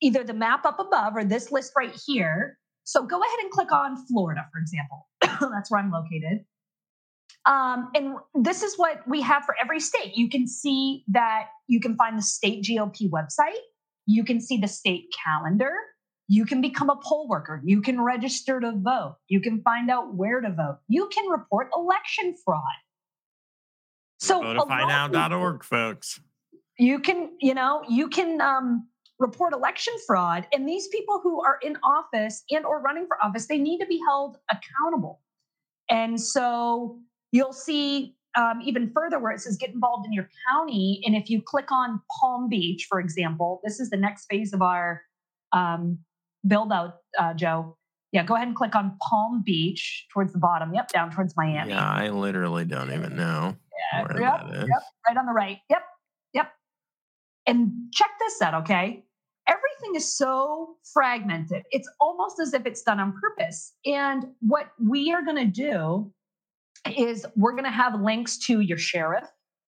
Either 0.02 0.24
the 0.24 0.34
map 0.34 0.66
up 0.66 0.78
above 0.80 1.16
or 1.16 1.24
this 1.24 1.52
list 1.52 1.72
right 1.76 1.94
here. 2.06 2.58
So 2.84 3.04
go 3.04 3.20
ahead 3.20 3.38
and 3.42 3.50
click 3.50 3.72
on 3.72 3.96
Florida, 4.06 4.46
for 4.52 4.58
example. 4.58 5.08
That's 5.52 5.70
where 5.70 5.80
I'm 5.80 5.90
located. 5.90 6.44
Um, 7.46 7.90
and 7.94 8.16
this 8.34 8.62
is 8.62 8.76
what 8.76 9.06
we 9.06 9.22
have 9.22 9.44
for 9.44 9.54
every 9.62 9.78
state. 9.78 10.16
You 10.16 10.28
can 10.28 10.48
see 10.48 11.04
that 11.08 11.46
you 11.68 11.80
can 11.80 11.96
find 11.96 12.18
the 12.18 12.22
state 12.22 12.64
GOP 12.64 13.08
website 13.08 13.60
you 14.06 14.24
can 14.24 14.40
see 14.40 14.56
the 14.56 14.68
state 14.68 15.12
calendar. 15.24 15.72
You 16.28 16.44
can 16.44 16.60
become 16.60 16.90
a 16.90 16.96
poll 16.96 17.28
worker. 17.28 17.60
You 17.64 17.80
can 17.80 18.00
register 18.00 18.58
to 18.60 18.72
vote. 18.72 19.16
You 19.28 19.40
can 19.40 19.62
find 19.62 19.90
out 19.90 20.14
where 20.14 20.40
to 20.40 20.50
vote. 20.50 20.78
You 20.88 21.08
can 21.12 21.28
report 21.28 21.68
election 21.76 22.34
fraud. 22.44 22.62
So 24.18 24.42
voteifnow.org, 24.42 25.64
folks. 25.64 26.20
You 26.78 26.98
can, 26.98 27.30
you 27.40 27.54
know, 27.54 27.82
you 27.88 28.08
can 28.08 28.40
um, 28.40 28.88
report 29.18 29.52
election 29.52 29.94
fraud, 30.06 30.46
and 30.52 30.68
these 30.68 30.88
people 30.88 31.20
who 31.22 31.42
are 31.42 31.58
in 31.62 31.76
office 31.84 32.42
and 32.50 32.64
or 32.64 32.80
running 32.80 33.06
for 33.06 33.16
office, 33.22 33.46
they 33.46 33.58
need 33.58 33.78
to 33.78 33.86
be 33.86 34.00
held 34.06 34.36
accountable. 34.50 35.20
And 35.88 36.20
so 36.20 36.98
you'll 37.32 37.52
see 37.52 38.16
um, 38.36 38.60
even 38.62 38.90
further 38.94 39.18
where 39.18 39.32
it 39.32 39.40
says 39.40 39.56
get 39.56 39.70
involved 39.70 40.06
in 40.06 40.12
your 40.12 40.28
county. 40.50 41.00
And 41.06 41.14
if 41.14 41.30
you 41.30 41.40
click 41.40 41.72
on 41.72 42.00
Palm 42.20 42.48
Beach, 42.48 42.86
for 42.88 43.00
example, 43.00 43.60
this 43.64 43.80
is 43.80 43.90
the 43.90 43.96
next 43.96 44.26
phase 44.26 44.52
of 44.52 44.60
our 44.60 45.02
um, 45.52 45.98
build 46.46 46.72
out, 46.72 46.94
uh, 47.18 47.34
Joe. 47.34 47.76
Yeah, 48.12 48.24
go 48.24 48.34
ahead 48.34 48.46
and 48.46 48.56
click 48.56 48.74
on 48.74 48.96
Palm 49.02 49.42
Beach 49.44 50.06
towards 50.12 50.32
the 50.32 50.38
bottom. 50.38 50.72
Yep, 50.72 50.88
down 50.88 51.10
towards 51.10 51.34
Miami. 51.36 51.72
Yeah, 51.72 51.86
I 51.86 52.08
literally 52.08 52.64
don't 52.64 52.92
even 52.92 53.16
know 53.16 53.56
yeah, 53.92 54.02
where 54.02 54.20
yep, 54.20 54.40
that 54.40 54.54
is. 54.54 54.68
Yep, 54.68 54.82
right 55.08 55.16
on 55.16 55.26
the 55.26 55.32
right. 55.32 55.58
Yep, 55.68 55.82
yep. 56.32 56.52
And 57.46 57.72
check 57.92 58.10
this 58.20 58.40
out, 58.40 58.54
okay? 58.54 59.04
Everything 59.48 59.94
is 59.94 60.16
so 60.16 60.76
fragmented. 60.92 61.64
It's 61.70 61.88
almost 62.00 62.40
as 62.40 62.54
if 62.54 62.66
it's 62.66 62.82
done 62.82 62.98
on 62.98 63.12
purpose. 63.20 63.74
And 63.84 64.24
what 64.40 64.68
we 64.80 65.12
are 65.12 65.24
going 65.24 65.36
to 65.36 65.44
do 65.44 66.12
is 66.96 67.26
we're 67.36 67.52
going 67.52 67.64
to 67.64 67.70
have 67.70 68.00
links 68.00 68.38
to 68.46 68.60
your 68.60 68.78
sheriff, 68.78 69.24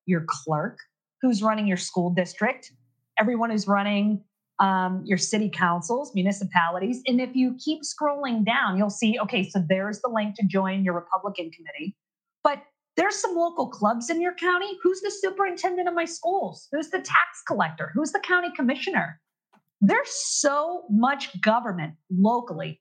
your 0.06 0.24
clerk, 0.26 0.78
who's 1.22 1.42
running 1.42 1.66
your 1.66 1.76
school 1.76 2.10
district, 2.10 2.72
everyone 3.18 3.50
who's 3.50 3.66
running 3.66 4.24
um, 4.61 5.03
your 5.05 5.18
city 5.18 5.49
councils, 5.49 6.12
municipalities. 6.14 7.03
And 7.07 7.21
if 7.21 7.35
you 7.35 7.57
keep 7.59 7.83
scrolling 7.83 8.44
down, 8.44 8.77
you'll 8.77 8.90
see 8.90 9.18
okay, 9.21 9.49
so 9.49 9.64
there's 9.68 10.01
the 10.01 10.09
link 10.09 10.35
to 10.37 10.47
join 10.47 10.85
your 10.85 10.94
Republican 10.94 11.51
committee. 11.51 11.97
But 12.42 12.62
there's 12.97 13.16
some 13.16 13.35
local 13.35 13.68
clubs 13.68 14.11
in 14.11 14.21
your 14.21 14.35
county. 14.35 14.79
Who's 14.83 15.01
the 15.01 15.11
superintendent 15.11 15.88
of 15.88 15.94
my 15.94 16.05
schools? 16.05 16.68
Who's 16.73 16.90
the 16.90 16.99
tax 16.99 17.42
collector? 17.47 17.92
Who's 17.94 18.12
the 18.12 18.21
county 18.21 18.49
commissioner? 18.57 19.21
There's 19.81 20.11
so 20.11 20.85
much 20.90 21.40
government 21.40 21.94
locally 22.11 22.81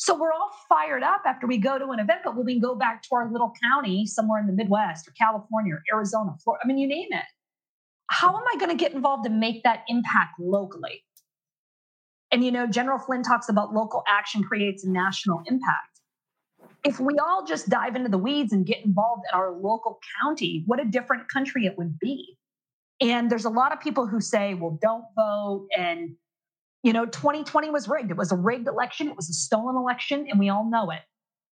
so 0.00 0.16
we're 0.16 0.32
all 0.32 0.52
fired 0.68 1.02
up 1.02 1.22
after 1.26 1.48
we 1.48 1.58
go 1.58 1.76
to 1.76 1.86
an 1.86 1.98
event, 1.98 2.20
but 2.24 2.36
when 2.36 2.46
we 2.46 2.60
go 2.60 2.76
back 2.76 3.02
to 3.02 3.08
our 3.16 3.32
little 3.32 3.52
county 3.60 4.06
somewhere 4.06 4.40
in 4.40 4.46
the 4.46 4.52
Midwest 4.52 5.08
or 5.08 5.10
California 5.10 5.74
or 5.74 5.82
Arizona, 5.92 6.36
Florida. 6.44 6.62
I 6.64 6.68
mean, 6.68 6.78
you 6.78 6.86
name 6.86 7.08
it. 7.10 7.24
How 8.06 8.28
am 8.28 8.44
I 8.54 8.56
going 8.58 8.70
to 8.70 8.76
get 8.76 8.92
involved 8.92 9.26
and 9.26 9.40
make 9.40 9.64
that 9.64 9.82
impact 9.88 10.38
locally? 10.38 11.02
And 12.30 12.44
you 12.44 12.50
know, 12.50 12.66
General 12.66 12.98
Flynn 12.98 13.22
talks 13.22 13.48
about 13.48 13.72
local 13.72 14.02
action 14.06 14.42
creates 14.42 14.84
a 14.84 14.90
national 14.90 15.42
impact. 15.46 16.00
If 16.84 17.00
we 17.00 17.14
all 17.18 17.44
just 17.44 17.68
dive 17.68 17.96
into 17.96 18.08
the 18.08 18.18
weeds 18.18 18.52
and 18.52 18.64
get 18.64 18.84
involved 18.84 19.22
in 19.32 19.38
our 19.38 19.52
local 19.52 19.98
county, 20.22 20.62
what 20.66 20.80
a 20.80 20.84
different 20.84 21.28
country 21.28 21.66
it 21.66 21.76
would 21.76 21.98
be. 21.98 22.36
And 23.00 23.30
there's 23.30 23.44
a 23.44 23.50
lot 23.50 23.72
of 23.72 23.80
people 23.80 24.06
who 24.06 24.20
say, 24.20 24.54
well, 24.54 24.78
don't 24.80 25.04
vote. 25.16 25.68
And 25.76 26.16
you 26.82 26.92
know 26.92 27.06
2020 27.06 27.70
was 27.70 27.88
rigged. 27.88 28.10
It 28.10 28.16
was 28.16 28.32
a 28.32 28.36
rigged 28.36 28.68
election. 28.68 29.08
It 29.08 29.16
was 29.16 29.28
a 29.28 29.32
stolen 29.32 29.76
election 29.76 30.26
and 30.30 30.38
we 30.38 30.48
all 30.48 30.68
know 30.68 30.90
it. 30.90 31.00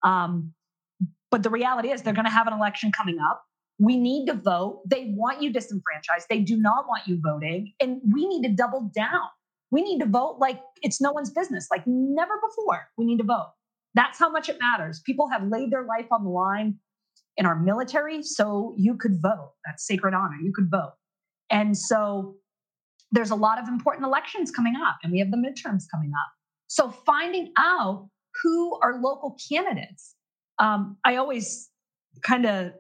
Um, 0.03 0.53
but 1.31 1.43
the 1.43 1.51
reality 1.51 1.91
is 1.91 2.03
they're 2.03 2.15
going 2.15 2.27
to 2.27 2.31
have 2.31 2.47
an 2.47 2.53
election 2.53 2.93
coming 2.93 3.19
up. 3.19 3.43
We 3.79 3.97
need 3.97 4.27
to 4.27 4.35
vote. 4.35 4.83
They 4.87 5.13
want 5.15 5.43
you 5.43 5.53
disenfranchised. 5.53 6.29
They 6.31 6.41
do 6.41 6.57
not 6.57 6.87
want 6.89 7.07
you 7.07 7.21
voting. 7.21 7.73
And 7.81 8.01
we 8.13 8.27
need 8.27 8.49
to 8.49 8.55
double 8.55 8.91
down 8.95 9.29
we 9.71 9.83
need 9.83 9.99
to 9.99 10.07
vote 10.07 10.37
like 10.41 10.61
it's 10.83 11.01
no 11.01 11.13
one's 11.13 11.31
business 11.31 11.69
like 11.71 11.83
never 11.87 12.35
before 12.49 12.89
we 12.97 13.05
need 13.05 13.19
to 13.19 13.25
vote 13.25 13.53
that's 13.95 14.19
how 14.19 14.31
much 14.31 14.49
it 14.49 14.59
matters 14.61 15.01
people 15.05 15.29
have 15.29 15.43
laid 15.49 15.71
their 15.71 15.85
life 15.85 16.07
on 16.11 16.25
the 16.25 16.31
line 16.31 16.77
in 17.37 17.47
our 17.47 17.59
military 17.59 18.23
so 18.23 18.75
you 18.77 18.97
could 18.97 19.21
vote 19.21 19.53
that's 19.65 19.87
sacred 19.87 20.15
honor 20.15 20.37
you 20.43 20.53
could 20.55 20.71
vote 20.71 20.93
and 21.51 21.77
so 21.77 22.37
there's 23.13 23.31
a 23.31 23.37
lot 23.37 23.61
of 23.61 23.69
important 23.69 24.05
elections 24.05 24.51
coming 24.51 24.75
up 24.77 24.97
and 25.03 25.13
we 25.13 25.19
have 25.19 25.31
the 25.31 25.37
midterms 25.37 25.85
coming 25.91 26.13
up. 26.13 26.31
So 26.67 26.91
finding 26.91 27.53
out 27.59 28.09
who 28.43 28.79
are 28.83 29.01
local 29.01 29.37
candidates. 29.49 30.15
Um, 30.59 30.97
I 31.05 31.17
always 31.17 31.71
kind 32.23 32.47
of 32.47 32.73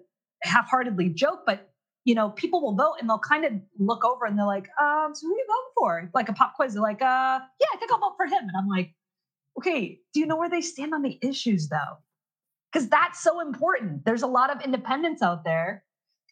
half-heartedly 0.43 1.11
joke, 1.11 1.41
but 1.47 1.71
you 2.07 2.15
know, 2.15 2.31
people 2.31 2.63
will 2.63 2.75
vote 2.75 2.95
and 3.01 3.11
they'll 3.11 3.19
kind 3.19 3.45
of 3.45 3.53
look 3.81 4.05
over 4.05 4.27
and 4.27 4.39
they're 4.39 4.47
like, 4.47 4.69
um, 4.81 5.13
so 5.13 5.27
who 5.27 5.35
are 5.35 5.39
you 5.39 5.47
voting 5.49 5.73
for? 5.77 6.11
Like 6.15 6.29
a 6.29 6.33
pop 6.33 6.55
quiz. 6.55 6.75
They're 6.75 6.83
like, 6.83 7.03
uh, 7.03 7.41
yeah, 7.61 7.67
I 7.75 7.77
think 7.79 7.91
I'll 7.91 7.99
vote 7.99 8.15
for 8.17 8.27
him. 8.27 8.43
And 8.43 8.53
I'm 8.57 8.69
like, 8.69 8.95
okay, 9.59 9.99
do 10.15 10.21
you 10.21 10.27
know 10.27 10.37
where 10.37 10.49
they 10.49 10.61
stand 10.61 10.95
on 10.95 11.03
the 11.03 11.19
issues 11.21 11.69
though? 11.69 11.99
Because 12.73 12.89
that's 12.89 13.21
so 13.21 13.41
important. 13.41 14.05
There's 14.05 14.23
a 14.23 14.29
lot 14.29 14.55
of 14.55 14.63
independents 14.63 15.21
out 15.21 15.43
there 15.43 15.83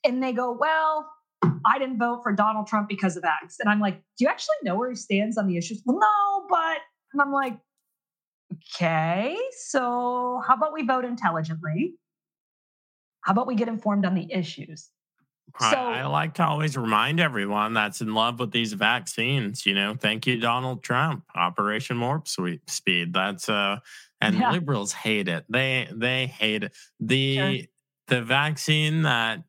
and 0.05 0.23
they 0.23 0.33
go, 0.33 0.53
well, 0.53 1.11
I 1.43 1.81
didn't 1.81 1.99
vote 1.99 2.21
for 2.23 2.33
Donald 2.33 2.69
Trump 2.69 2.89
because 2.89 3.17
of 3.17 3.25
X. 3.25 3.57
And 3.59 3.69
I'm 3.69 3.81
like, 3.81 3.97
do 4.17 4.25
you 4.25 4.29
actually 4.29 4.57
know 4.63 4.77
where 4.77 4.91
he 4.91 4.97
stands 4.97 5.37
on 5.37 5.49
the 5.49 5.57
issues? 5.57 5.83
Well, 5.85 5.99
no, 5.99 6.47
but, 6.49 6.79
and 7.13 7.21
I'm 7.21 7.33
like, 7.33 7.59
okay, 8.53 9.37
so 9.67 10.41
how 10.47 10.55
about 10.55 10.73
we 10.73 10.87
vote 10.87 11.05
intelligently? 11.05 11.95
How 13.23 13.33
about 13.33 13.49
we 13.49 13.57
get 13.57 13.67
informed 13.67 14.07
on 14.07 14.15
the 14.15 14.33
issues? 14.33 14.91
So, 15.61 15.67
I, 15.67 16.05
like 16.07 16.35
to 16.35 16.45
always 16.45 16.77
remind 16.77 17.21
everyone 17.21 17.75
that's 17.75 18.01
in 18.01 18.13
love 18.13 18.41
with 18.41 18.51
these 18.51 18.73
vaccines. 18.73 19.65
You 19.65 19.75
know, 19.75 19.95
thank 19.95 20.27
you, 20.27 20.41
Donald 20.41 20.83
Trump. 20.83 21.25
Operation 21.35 22.01
Warp 22.01 22.27
Speed. 22.27 23.13
That's 23.13 23.49
uh, 23.49 23.79
and 24.21 24.37
yeah. 24.37 24.51
liberals 24.51 24.93
hate 24.93 25.29
it. 25.29 25.45
They 25.49 25.89
they 25.93 26.27
hate 26.27 26.65
it. 26.65 26.73
The 26.99 27.37
sure. 27.37 27.67
the 28.09 28.23
vaccine 28.23 29.03
that 29.03 29.45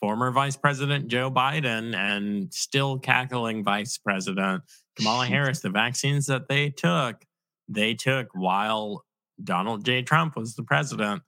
former 0.00 0.32
Vice 0.32 0.56
President 0.56 1.08
Joe 1.08 1.30
Biden 1.30 1.94
and 1.94 2.52
still 2.52 2.98
cackling 2.98 3.62
Vice 3.62 3.98
President 3.98 4.64
Kamala 4.96 5.26
Harris, 5.28 5.60
the 5.60 5.70
vaccines 5.70 6.26
that 6.26 6.48
they 6.48 6.70
took, 6.70 7.24
they 7.68 7.94
took 7.94 8.28
while 8.32 9.04
Donald 9.42 9.84
J. 9.84 10.02
Trump 10.02 10.36
was 10.36 10.54
the 10.54 10.62
president. 10.62 11.22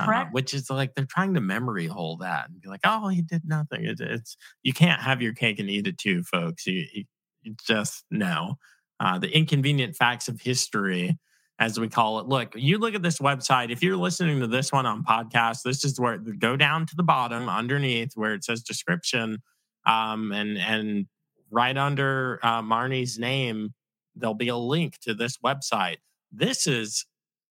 Uh, 0.00 0.24
which 0.32 0.52
is 0.52 0.68
like 0.68 0.94
they're 0.94 1.06
trying 1.06 1.34
to 1.34 1.40
memory 1.40 1.86
hole 1.86 2.16
that 2.16 2.48
and 2.48 2.60
be 2.60 2.68
like, 2.68 2.80
oh, 2.84 3.08
he 3.08 3.22
did 3.22 3.42
nothing. 3.44 3.84
It, 3.84 4.00
it's 4.00 4.36
you 4.62 4.72
can't 4.72 5.00
have 5.00 5.22
your 5.22 5.32
cake 5.32 5.58
and 5.58 5.70
eat 5.70 5.86
it 5.86 5.98
too, 5.98 6.22
folks. 6.24 6.66
You, 6.66 6.84
you, 6.92 7.04
you 7.42 7.54
just 7.66 8.04
no. 8.10 8.56
Uh, 8.98 9.18
the 9.18 9.28
inconvenient 9.28 9.94
facts 9.94 10.26
of 10.26 10.40
history 10.40 11.18
as 11.58 11.78
we 11.78 11.88
call 11.88 12.18
it. 12.18 12.26
Look, 12.26 12.54
you 12.54 12.78
look 12.78 12.94
at 12.94 13.02
this 13.02 13.18
website. 13.18 13.70
If 13.70 13.82
you're 13.82 13.96
listening 13.96 14.40
to 14.40 14.46
this 14.46 14.72
one 14.72 14.86
on 14.86 15.04
podcast, 15.04 15.62
this 15.64 15.84
is 15.84 15.98
where 15.98 16.18
go 16.18 16.56
down 16.56 16.86
to 16.86 16.96
the 16.96 17.02
bottom 17.02 17.48
underneath 17.48 18.12
where 18.14 18.34
it 18.34 18.44
says 18.44 18.62
description, 18.62 19.42
um, 19.86 20.32
and 20.32 20.58
and 20.58 21.06
right 21.50 21.76
under 21.76 22.40
uh, 22.42 22.62
Marnie's 22.62 23.18
name, 23.18 23.74
there'll 24.14 24.34
be 24.34 24.48
a 24.48 24.56
link 24.56 24.98
to 25.02 25.14
this 25.14 25.38
website. 25.38 25.96
This 26.32 26.66
is 26.66 27.06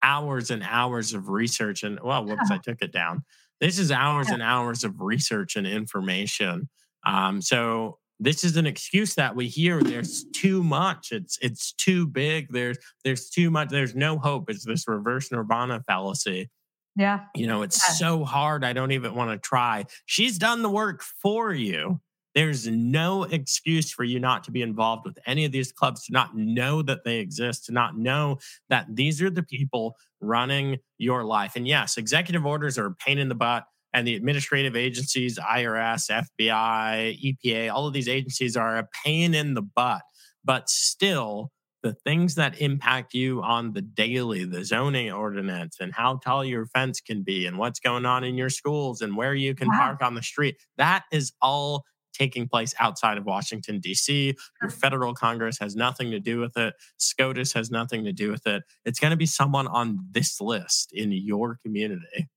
hours 0.03 0.51
and 0.51 0.63
hours 0.63 1.13
of 1.13 1.29
research, 1.29 1.83
and 1.83 1.99
well, 2.03 2.25
whoops, 2.25 2.51
I 2.51 2.57
took 2.57 2.81
it 2.81 2.91
down. 2.91 3.23
This 3.59 3.77
is 3.77 3.91
hours 3.91 4.29
and 4.29 4.41
hours 4.41 4.83
of 4.83 5.01
research 5.01 5.55
and 5.55 5.67
information. 5.67 6.69
Um, 7.05 7.41
so 7.41 7.97
this 8.19 8.43
is 8.43 8.57
an 8.57 8.65
excuse 8.65 9.15
that 9.15 9.35
we 9.35 9.47
hear 9.47 9.81
there's 9.81 10.25
too 10.33 10.63
much. 10.63 11.11
It's 11.11 11.37
it's 11.41 11.73
too 11.73 12.07
big. 12.07 12.47
There's 12.51 12.77
there's 13.03 13.29
too 13.29 13.49
much. 13.49 13.69
There's 13.69 13.95
no 13.95 14.17
hope. 14.17 14.49
It's 14.49 14.65
this 14.65 14.87
reverse 14.87 15.31
nirvana 15.31 15.83
fallacy. 15.87 16.49
Yeah. 16.95 17.21
You 17.35 17.47
know 17.47 17.61
it's 17.61 17.81
yeah. 17.87 17.93
so 17.93 18.25
hard 18.25 18.65
i 18.65 18.73
don't 18.73 18.91
even 18.91 19.15
want 19.15 19.31
to 19.31 19.37
try. 19.37 19.85
She's 20.05 20.37
done 20.37 20.61
the 20.61 20.69
work 20.69 21.01
for 21.01 21.53
you 21.53 22.01
there's 22.39 22.67
no 22.67 23.23
excuse 23.23 23.91
for 23.91 24.05
you 24.05 24.17
not 24.17 24.45
to 24.45 24.51
be 24.51 24.61
involved 24.61 25.05
with 25.05 25.19
any 25.25 25.43
of 25.43 25.51
these 25.51 25.73
clubs 25.73 26.05
to 26.05 26.13
not 26.13 26.37
know 26.37 26.81
that 26.81 27.03
they 27.03 27.17
exist 27.17 27.65
to 27.65 27.73
not 27.73 27.97
know 27.97 28.37
that 28.69 28.85
these 28.95 29.21
are 29.21 29.29
the 29.29 29.43
people 29.43 29.97
running 30.21 30.77
your 30.97 31.25
life 31.25 31.57
and 31.57 31.67
yes 31.67 31.97
executive 31.97 32.45
orders 32.45 32.77
are 32.77 32.85
a 32.85 32.95
pain 32.95 33.17
in 33.17 33.27
the 33.27 33.35
butt 33.35 33.65
and 33.93 34.07
the 34.07 34.15
administrative 34.15 34.75
agencies, 34.75 35.39
IRS, 35.39 36.23
FBI, 36.39 37.37
EPA, 37.43 37.73
all 37.73 37.87
of 37.87 37.93
these 37.93 38.07
agencies 38.07 38.55
are 38.55 38.77
a 38.77 38.87
pain 39.03 39.33
in 39.33 39.53
the 39.55 39.63
butt. 39.63 40.01
but 40.45 40.69
still 40.69 41.51
the 41.81 41.93
things 42.05 42.35
that 42.35 42.61
impact 42.61 43.13
you 43.13 43.41
on 43.41 43.73
the 43.73 43.81
daily, 43.81 44.45
the 44.45 44.63
zoning 44.63 45.11
ordinance 45.11 45.77
and 45.79 45.93
how 45.93 46.17
tall 46.17 46.43
your 46.43 46.65
fence 46.67 47.01
can 47.01 47.23
be 47.23 47.45
and 47.45 47.57
what's 47.57 47.79
going 47.79 48.05
on 48.05 48.23
in 48.23 48.35
your 48.35 48.49
schools 48.49 49.01
and 49.01 49.15
where 49.15 49.33
you 49.33 49.55
can 49.55 49.69
wow. 49.69 49.77
park 49.77 50.01
on 50.01 50.13
the 50.13 50.23
street, 50.23 50.57
that 50.77 51.03
is 51.11 51.31
all 51.41 51.83
taking 52.13 52.47
place 52.47 52.73
outside 52.79 53.17
of 53.17 53.25
Washington, 53.25 53.79
D.C. 53.79 54.35
Your 54.61 54.69
federal 54.69 55.13
Congress 55.13 55.57
has 55.59 55.75
nothing 55.75 56.11
to 56.11 56.19
do 56.19 56.39
with 56.39 56.55
it. 56.57 56.75
SCOTUS 56.97 57.53
has 57.53 57.71
nothing 57.71 58.03
to 58.05 58.13
do 58.13 58.31
with 58.31 58.47
it. 58.47 58.63
It's 58.85 58.99
going 58.99 59.11
to 59.11 59.17
be 59.17 59.25
someone 59.25 59.67
on 59.67 59.99
this 60.11 60.41
list 60.41 60.91
in 60.93 61.11
your 61.11 61.57
community. 61.61 62.29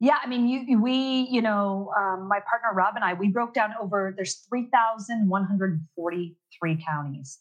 Yeah, 0.00 0.18
I 0.20 0.26
mean, 0.26 0.48
you, 0.48 0.80
we, 0.80 1.28
you 1.30 1.40
know, 1.40 1.92
um, 1.96 2.26
my 2.28 2.40
partner 2.40 2.74
Rob 2.74 2.96
and 2.96 3.04
I, 3.04 3.14
we 3.14 3.28
broke 3.28 3.54
down 3.54 3.72
over 3.80 4.12
there's 4.16 4.44
3,143 4.48 6.84
counties 6.84 7.38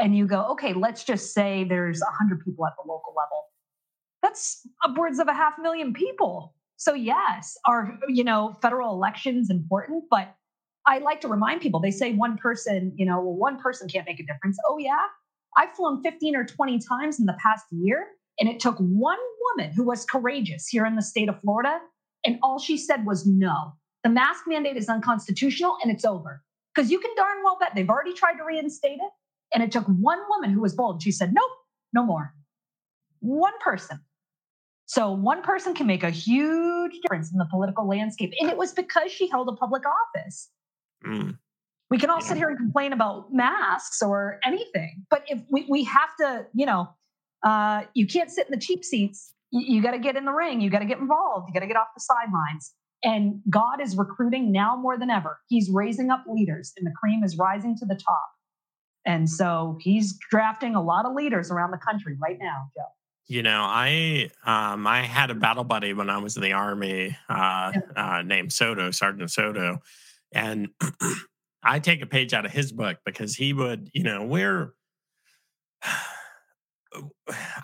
and 0.00 0.16
you 0.16 0.26
go, 0.26 0.46
okay, 0.52 0.72
let's 0.72 1.04
just 1.04 1.34
say 1.34 1.64
there's 1.64 2.00
100 2.00 2.42
people 2.42 2.66
at 2.66 2.72
the 2.82 2.88
local 2.88 3.14
level. 3.14 3.44
That's 4.22 4.66
upwards 4.82 5.18
of 5.18 5.28
a 5.28 5.34
half 5.34 5.54
million 5.60 5.92
people. 5.92 6.54
So 6.76 6.94
yes, 6.94 7.58
our 7.66 7.98
you 8.08 8.24
know 8.24 8.56
federal 8.62 8.94
elections 8.94 9.50
important, 9.50 10.04
but 10.10 10.34
I 10.86 10.98
like 10.98 11.20
to 11.22 11.28
remind 11.28 11.60
people. 11.60 11.80
They 11.80 11.90
say 11.90 12.12
one 12.12 12.36
person, 12.38 12.92
you 12.96 13.06
know, 13.06 13.20
well, 13.20 13.36
one 13.36 13.58
person 13.58 13.88
can't 13.88 14.06
make 14.06 14.20
a 14.20 14.24
difference. 14.24 14.58
Oh 14.66 14.78
yeah, 14.78 15.06
I've 15.56 15.74
flown 15.74 16.02
15 16.02 16.36
or 16.36 16.44
20 16.44 16.78
times 16.78 17.20
in 17.20 17.26
the 17.26 17.36
past 17.42 17.66
year, 17.70 18.06
and 18.38 18.48
it 18.48 18.60
took 18.60 18.76
one 18.78 19.18
woman 19.56 19.72
who 19.72 19.84
was 19.84 20.04
courageous 20.04 20.68
here 20.68 20.86
in 20.86 20.96
the 20.96 21.02
state 21.02 21.28
of 21.28 21.40
Florida, 21.40 21.78
and 22.24 22.38
all 22.42 22.58
she 22.58 22.76
said 22.76 23.04
was 23.04 23.26
no. 23.26 23.72
The 24.02 24.10
mask 24.10 24.44
mandate 24.46 24.76
is 24.76 24.88
unconstitutional, 24.88 25.76
and 25.82 25.92
it's 25.92 26.04
over. 26.04 26.42
Because 26.74 26.90
you 26.90 27.00
can 27.00 27.10
darn 27.16 27.38
well 27.44 27.58
bet 27.60 27.72
they've 27.74 27.88
already 27.88 28.14
tried 28.14 28.34
to 28.34 28.44
reinstate 28.44 28.98
it. 29.00 29.10
And 29.52 29.62
it 29.62 29.72
took 29.72 29.84
one 29.86 30.20
woman 30.28 30.50
who 30.50 30.60
was 30.60 30.74
bold. 30.74 31.02
She 31.02 31.10
said, 31.10 31.34
nope, 31.34 31.50
no 31.92 32.04
more. 32.04 32.32
One 33.18 33.52
person. 33.60 34.00
So 34.86 35.10
one 35.12 35.42
person 35.42 35.74
can 35.74 35.86
make 35.86 36.02
a 36.02 36.10
huge 36.10 36.92
difference 37.02 37.32
in 37.32 37.38
the 37.38 37.46
political 37.50 37.86
landscape. 37.86 38.32
And 38.40 38.50
it 38.50 38.56
was 38.56 38.72
because 38.72 39.10
she 39.10 39.28
held 39.28 39.48
a 39.48 39.52
public 39.52 39.82
office. 39.86 40.48
Mm. 41.06 41.38
We 41.90 41.98
can 41.98 42.10
all 42.10 42.20
yeah. 42.20 42.26
sit 42.26 42.36
here 42.36 42.48
and 42.48 42.56
complain 42.56 42.92
about 42.92 43.32
masks 43.32 44.00
or 44.02 44.38
anything, 44.44 45.06
but 45.10 45.24
if 45.26 45.40
we, 45.50 45.66
we 45.68 45.84
have 45.84 46.10
to, 46.20 46.46
you 46.54 46.66
know, 46.66 46.88
uh, 47.44 47.82
you 47.94 48.06
can't 48.06 48.30
sit 48.30 48.46
in 48.46 48.52
the 48.52 48.60
cheap 48.60 48.84
seats. 48.84 49.32
You, 49.50 49.76
you 49.76 49.82
got 49.82 49.92
to 49.92 49.98
get 49.98 50.16
in 50.16 50.24
the 50.24 50.32
ring. 50.32 50.60
You 50.60 50.70
got 50.70 50.80
to 50.80 50.84
get 50.84 50.98
involved. 50.98 51.48
You 51.48 51.54
got 51.54 51.60
to 51.60 51.66
get 51.66 51.76
off 51.76 51.88
the 51.96 52.00
sidelines. 52.00 52.72
And 53.02 53.40
God 53.48 53.80
is 53.80 53.96
recruiting 53.96 54.52
now 54.52 54.76
more 54.76 54.98
than 54.98 55.10
ever. 55.10 55.40
He's 55.48 55.70
raising 55.72 56.10
up 56.10 56.24
leaders, 56.28 56.72
and 56.76 56.86
the 56.86 56.92
cream 57.00 57.24
is 57.24 57.38
rising 57.38 57.76
to 57.78 57.86
the 57.86 57.94
top. 57.94 58.28
And 59.06 59.28
so 59.28 59.78
he's 59.80 60.18
drafting 60.30 60.74
a 60.74 60.82
lot 60.82 61.06
of 61.06 61.14
leaders 61.14 61.50
around 61.50 61.70
the 61.70 61.78
country 61.78 62.16
right 62.20 62.36
now, 62.38 62.68
Joe. 62.76 62.84
You 63.26 63.42
know, 63.42 63.62
I 63.62 64.30
um, 64.44 64.86
I 64.86 65.02
had 65.02 65.30
a 65.30 65.34
battle 65.34 65.64
buddy 65.64 65.92
when 65.92 66.10
I 66.10 66.18
was 66.18 66.36
in 66.36 66.42
the 66.42 66.52
army 66.52 67.16
uh, 67.28 67.72
uh, 67.96 68.22
named 68.22 68.52
Soto, 68.52 68.90
Sergeant 68.90 69.30
Soto, 69.30 69.78
and 70.32 70.68
I 71.62 71.78
take 71.78 72.02
a 72.02 72.06
page 72.06 72.32
out 72.32 72.46
of 72.46 72.52
his 72.52 72.72
book 72.72 72.98
because 73.04 73.34
he 73.34 73.52
would, 73.52 73.90
you 73.92 74.02
know, 74.02 74.24
we're 74.24 74.74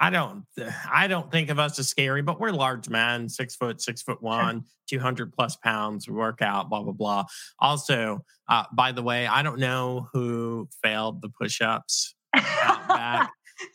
I 0.01 0.11
don't 0.11 0.45
I 0.91 1.09
don't 1.09 1.33
think 1.33 1.51
of 1.51 1.59
us 1.59 1.79
as 1.79 1.89
scary, 1.89 2.23
but 2.23 2.39
we're 2.39 2.53
large 2.53 2.89
men, 2.89 3.29
six 3.29 3.57
foot, 3.57 3.81
six 3.81 4.03
foot 4.03 4.23
one, 4.23 4.65
two 4.89 5.01
hundred 5.01 5.33
plus 5.33 5.57
pounds. 5.57 6.09
We 6.09 6.15
work 6.15 6.43
out, 6.43 6.71
blah 6.71 6.83
blah 6.83 6.93
blah. 6.93 7.25
Also, 7.59 8.25
uh, 8.49 8.65
by 8.73 8.93
the 8.93 9.03
way, 9.03 9.27
I 9.27 9.43
don't 9.43 9.59
know 9.59 10.09
who 10.13 10.69
failed 10.83 11.23
the 11.23 11.29
push 11.29 11.61
ups. 11.61 12.15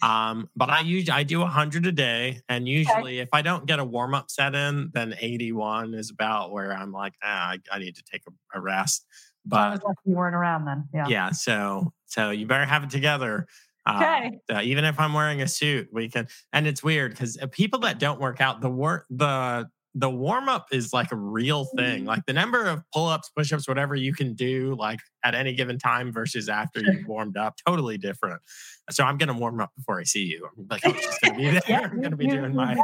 Um, 0.02 0.50
but 0.56 0.70
I 0.70 0.82
usually 0.82 1.12
I 1.12 1.24
do 1.24 1.44
hundred 1.46 1.86
a 1.86 1.92
day, 1.92 2.42
and 2.50 2.68
usually 2.68 3.16
okay. 3.16 3.20
if 3.20 3.30
I 3.34 3.42
don't 3.42 3.66
get 3.66 3.80
a 3.80 3.86
warm 3.86 4.14
up 4.14 4.32
set 4.32 4.56
in, 4.56 4.92
then 4.94 5.16
eighty 5.20 5.52
one 5.52 5.94
is 5.94 6.10
about 6.10 6.52
where 6.52 6.74
I'm 6.74 6.92
like, 6.92 7.14
ah, 7.24 7.52
I, 7.52 7.58
I 7.72 7.80
need 7.80 7.96
to 7.96 8.04
take 8.04 8.24
a, 8.28 8.58
a 8.58 8.62
rest. 8.62 9.06
But 9.46 9.82
you 10.06 10.16
weren't 10.16 10.36
around 10.36 10.66
then, 10.66 10.88
yeah. 10.94 11.08
Yeah, 11.08 11.32
so 11.32 11.94
so 12.06 12.32
you 12.32 12.46
better 12.46 12.66
have 12.66 12.84
it 12.84 12.90
together. 12.90 13.48
Okay. 13.90 14.40
Uh, 14.50 14.58
uh, 14.58 14.62
even 14.62 14.86
if 14.86 15.00
I'm 15.00 15.14
wearing 15.14 15.42
a 15.42 15.48
suit, 15.48 15.90
we 15.92 16.08
can. 16.08 16.28
And 16.54 16.68
it's 16.68 16.84
weird 16.84 17.12
because 17.12 17.38
uh, 17.42 17.48
people 17.48 17.80
that 17.80 17.98
don't 17.98 18.20
work 18.20 18.40
out, 18.40 18.62
the 18.62 18.70
work, 18.70 19.08
the 19.10 19.68
the 19.94 20.10
warm 20.10 20.48
up 20.48 20.68
is 20.72 20.94
like 20.94 21.12
a 21.12 21.16
real 21.16 21.66
thing. 21.76 22.04
Mm. 22.04 22.08
Like 22.08 22.26
the 22.26 22.34
number 22.34 22.66
of 22.66 22.82
pull 22.94 23.08
ups, 23.08 23.30
push 23.36 23.52
ups, 23.52 23.68
whatever 23.68 23.94
you 23.94 24.14
can 24.14 24.34
do, 24.34 24.76
like 24.80 25.00
at 25.24 25.36
any 25.36 25.54
given 25.54 25.78
time 25.78 26.14
versus 26.14 26.48
after 26.48 26.80
you've 26.80 27.06
warmed 27.08 27.36
up, 27.36 27.56
totally 27.68 27.98
different. 27.98 28.42
So 28.90 29.04
I'm 29.04 29.18
gonna 29.18 29.38
warm 29.38 29.60
up 29.60 29.72
before 29.76 30.00
I 30.00 30.04
see 30.04 30.24
you. 30.24 30.48
I'm 30.58 30.68
like, 30.70 30.86
I'm 30.86 30.94
just 30.94 31.22
gonna 31.22 31.38
be 31.38 31.44
there. 31.52 31.62
yeah, 31.68 31.90
I'm 31.92 32.02
gonna 32.02 32.16
be 32.16 32.28
doing 32.28 32.56
my 32.56 32.76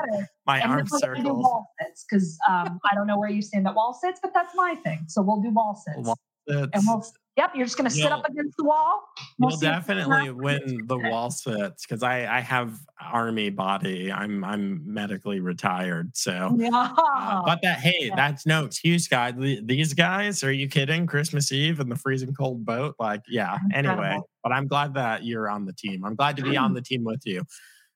my 0.45 0.59
and 0.59 0.71
arm 0.71 0.87
circles. 0.87 1.25
Wall 1.25 1.71
sits 1.81 2.05
because 2.09 2.37
um, 2.49 2.79
I 2.91 2.93
don't 2.95 3.07
know 3.07 3.17
where 3.17 3.29
you 3.29 3.41
stand 3.41 3.67
at 3.67 3.75
wall 3.75 3.93
sits, 3.93 4.19
but 4.21 4.33
that's 4.33 4.53
my 4.55 4.75
thing. 4.83 5.05
So 5.07 5.21
we'll 5.21 5.41
do 5.41 5.49
wall 5.49 5.75
sits. 5.75 6.05
Wall 6.05 6.19
sits. 6.47 6.69
And 6.73 6.83
we'll 6.85 7.05
Yep, 7.37 7.51
you're 7.53 7.65
just 7.65 7.77
going 7.77 7.87
to 7.87 7.95
sit 7.95 8.11
up 8.11 8.27
against 8.27 8.57
the 8.57 8.63
wall. 8.63 9.03
We'll 9.37 9.51
you'll 9.51 9.59
definitely 9.59 10.31
win 10.31 10.87
the 10.87 10.97
wall 10.97 11.29
sits 11.29 11.85
because 11.85 12.01
I, 12.01 12.25
I 12.25 12.39
have 12.39 12.79
army 12.99 13.51
body. 13.51 14.11
I'm 14.11 14.43
I'm 14.43 14.81
medically 14.91 15.39
retired, 15.39 16.17
so 16.17 16.55
yeah. 16.57 16.95
Uh, 16.97 17.43
but 17.45 17.59
that 17.61 17.79
hey, 17.79 17.95
yeah. 18.07 18.15
that's 18.15 18.47
no 18.47 18.65
excuse, 18.65 19.07
guys. 19.07 19.35
These 19.37 19.93
guys, 19.93 20.43
are 20.43 20.51
you 20.51 20.67
kidding? 20.67 21.05
Christmas 21.05 21.51
Eve 21.51 21.79
in 21.79 21.89
the 21.89 21.95
freezing 21.95 22.33
cold 22.33 22.65
boat, 22.65 22.95
like 22.97 23.21
yeah. 23.29 23.59
Anyway, 23.71 24.19
but 24.41 24.51
I'm 24.51 24.67
glad 24.67 24.95
that 24.95 25.23
you're 25.23 25.47
on 25.47 25.65
the 25.65 25.73
team. 25.73 26.03
I'm 26.03 26.15
glad 26.15 26.37
to 26.37 26.41
be 26.43 26.57
on 26.57 26.73
the 26.73 26.81
team 26.81 27.03
with 27.03 27.21
you. 27.23 27.43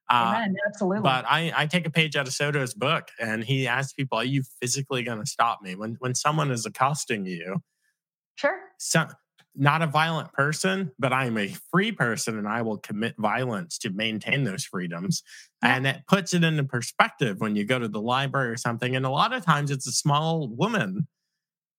Uh, 0.08 0.34
Amen, 0.36 0.56
absolutely. 0.68 1.02
But 1.02 1.26
I, 1.28 1.52
I 1.56 1.66
take 1.66 1.88
a 1.88 1.90
page 1.90 2.16
out 2.16 2.28
of 2.28 2.34
Soto's 2.34 2.76
book, 2.76 3.08
and 3.20 3.44
he 3.44 3.66
asks 3.66 3.94
people, 3.94 4.20
"Are 4.20 4.24
you 4.24 4.44
physically 4.62 5.02
going 5.02 5.20
to 5.20 5.26
stop 5.26 5.64
me 5.64 5.74
when 5.74 5.96
when 6.00 6.14
someone 6.14 6.52
is 6.52 6.68
accosting 6.68 7.26
you?" 7.26 7.64
Sure. 8.36 8.60
So, 8.78 9.08
not 9.56 9.82
a 9.82 9.88
violent 9.88 10.32
person, 10.34 10.92
but 10.98 11.12
I'm 11.12 11.38
a 11.38 11.54
free 11.72 11.92
person 11.92 12.38
and 12.38 12.48
I 12.48 12.62
will 12.62 12.78
commit 12.78 13.16
violence 13.18 13.78
to 13.80 13.90
maintain 13.90 14.44
those 14.44 14.64
freedoms. 14.64 15.24
And 15.62 15.86
it 15.86 16.04
puts 16.08 16.34
it 16.34 16.44
into 16.44 16.64
perspective 16.64 17.40
when 17.40 17.56
you 17.56 17.66
go 17.66 17.78
to 17.78 17.88
the 17.88 18.02
library 18.02 18.50
or 18.50 18.58
something. 18.58 18.96
And 18.96 19.06
a 19.06 19.10
lot 19.10 19.34
of 19.34 19.44
times 19.44 19.72
it's 19.72 19.88
a 19.88 19.92
small 19.92 20.48
woman 20.48 21.08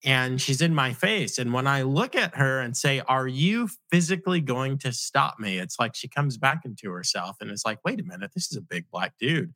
and 0.04 0.40
she's 0.40 0.60
in 0.60 0.74
my 0.74 0.92
face. 0.92 1.38
And 1.38 1.52
when 1.52 1.66
I 1.66 1.82
look 1.82 2.14
at 2.14 2.36
her 2.36 2.60
and 2.60 2.76
say, 2.76 3.00
Are 3.00 3.28
you 3.28 3.68
physically 3.90 4.40
going 4.40 4.78
to 4.78 4.92
stop 4.92 5.38
me? 5.38 5.58
It's 5.58 5.78
like 5.78 5.94
she 5.94 6.08
comes 6.08 6.36
back 6.36 6.62
into 6.64 6.90
herself 6.90 7.36
and 7.40 7.50
is 7.50 7.62
like, 7.64 7.78
Wait 7.84 8.00
a 8.00 8.04
minute, 8.04 8.32
this 8.34 8.50
is 8.50 8.56
a 8.56 8.62
big 8.62 8.86
black 8.90 9.14
dude 9.18 9.54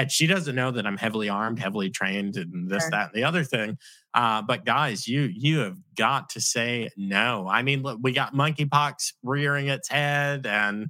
and 0.00 0.10
she 0.10 0.26
doesn't 0.26 0.54
know 0.54 0.70
that 0.70 0.86
I'm 0.86 0.96
heavily 0.96 1.28
armed, 1.28 1.58
heavily 1.58 1.90
trained, 1.90 2.36
and 2.36 2.70
this, 2.70 2.84
sure. 2.84 2.90
that, 2.92 3.08
and 3.08 3.14
the 3.14 3.24
other 3.24 3.44
thing. 3.44 3.76
Uh, 4.14 4.40
but 4.40 4.64
guys, 4.64 5.06
you 5.06 5.28
you 5.30 5.58
have 5.58 5.76
got 5.94 6.30
to 6.30 6.40
say 6.40 6.88
no. 6.96 7.46
I 7.46 7.62
mean, 7.62 7.82
look, 7.82 7.98
we 8.00 8.12
got 8.12 8.34
monkeypox 8.34 9.12
rearing 9.22 9.68
its 9.68 9.90
head, 9.90 10.46
and 10.46 10.88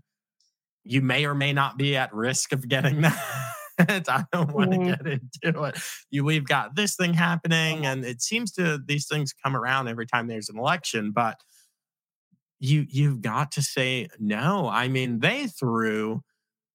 you 0.84 1.02
may 1.02 1.26
or 1.26 1.34
may 1.34 1.52
not 1.52 1.76
be 1.76 1.96
at 1.96 2.14
risk 2.14 2.52
of 2.52 2.68
getting 2.68 3.00
that. 3.78 4.08
I 4.08 4.24
don't 4.32 4.52
want 4.52 4.70
to 4.72 4.78
mm-hmm. 4.78 5.04
get 5.04 5.20
into 5.42 5.62
it. 5.64 5.76
You, 6.10 6.24
we've 6.24 6.46
got 6.46 6.76
this 6.76 6.94
thing 6.94 7.12
happening, 7.12 7.86
and 7.86 8.04
it 8.04 8.22
seems 8.22 8.52
to 8.52 8.78
these 8.86 9.08
things 9.08 9.32
come 9.32 9.56
around 9.56 9.88
every 9.88 10.06
time 10.06 10.28
there's 10.28 10.50
an 10.50 10.58
election. 10.58 11.10
But 11.10 11.40
you 12.60 12.86
you've 12.88 13.22
got 13.22 13.50
to 13.52 13.62
say 13.62 14.08
no. 14.20 14.68
I 14.68 14.86
mean, 14.86 15.18
they 15.18 15.48
threw 15.48 16.22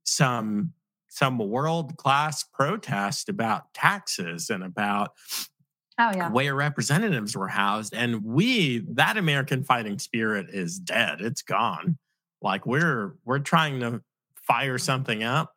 some 0.04 0.74
some 1.16 1.38
world 1.38 1.96
class 1.96 2.44
protest 2.44 3.30
about 3.30 3.74
taxes 3.74 4.50
and 4.50 4.62
about 4.62 5.12
oh, 5.98 6.12
yeah. 6.14 6.30
where 6.30 6.54
representatives 6.54 7.38
were 7.38 7.48
housed. 7.48 7.94
And 7.94 8.22
we, 8.22 8.80
that 8.90 9.16
American 9.16 9.64
fighting 9.64 9.98
spirit 9.98 10.48
is 10.50 10.78
dead. 10.78 11.22
It's 11.22 11.42
gone. 11.42 11.98
Like 12.42 12.66
we're 12.66 13.16
we're 13.24 13.40
trying 13.40 13.80
to 13.80 14.02
fire 14.36 14.78
something 14.78 15.24
up. 15.24 15.54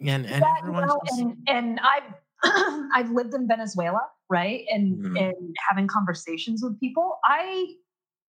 And 0.00 0.24
and 0.24 0.42
yeah, 0.42 0.66
you 0.66 0.72
know, 0.72 1.00
just... 1.06 1.20
and, 1.20 1.36
and 1.48 1.80
I've 1.80 2.14
I've 2.94 3.10
lived 3.10 3.34
in 3.34 3.46
Venezuela, 3.46 4.00
right? 4.30 4.64
And 4.70 4.98
mm-hmm. 4.98 5.16
and 5.18 5.56
having 5.68 5.86
conversations 5.86 6.62
with 6.62 6.80
people. 6.80 7.18
I 7.26 7.74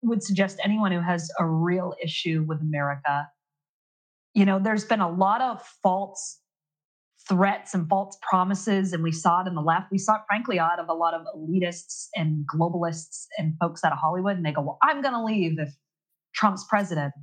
would 0.01 0.23
suggest 0.23 0.59
anyone 0.63 0.91
who 0.91 1.01
has 1.01 1.31
a 1.39 1.45
real 1.45 1.93
issue 2.03 2.45
with 2.47 2.61
America 2.61 3.27
you 4.33 4.45
know, 4.45 4.59
there's 4.59 4.85
been 4.85 5.01
a 5.01 5.09
lot 5.09 5.41
of 5.41 5.61
false 5.83 6.39
threats 7.29 7.73
and 7.73 7.87
false 7.87 8.17
promises. 8.21 8.91
And 8.91 9.03
we 9.03 9.11
saw 9.11 9.41
it 9.41 9.47
in 9.47 9.55
the 9.55 9.61
left. 9.61 9.91
We 9.91 9.97
saw 9.97 10.15
it, 10.15 10.21
frankly, 10.27 10.59
out 10.59 10.79
of 10.79 10.89
a 10.89 10.93
lot 10.93 11.13
of 11.13 11.21
elitists 11.35 12.07
and 12.15 12.45
globalists 12.53 13.27
and 13.37 13.53
folks 13.59 13.83
out 13.85 13.93
of 13.93 13.99
Hollywood. 13.99 14.35
And 14.35 14.45
they 14.45 14.51
go, 14.51 14.61
Well, 14.61 14.79
I'm 14.83 15.01
going 15.01 15.13
to 15.13 15.23
leave 15.23 15.59
if 15.59 15.73
Trump's 16.33 16.65
president. 16.67 17.13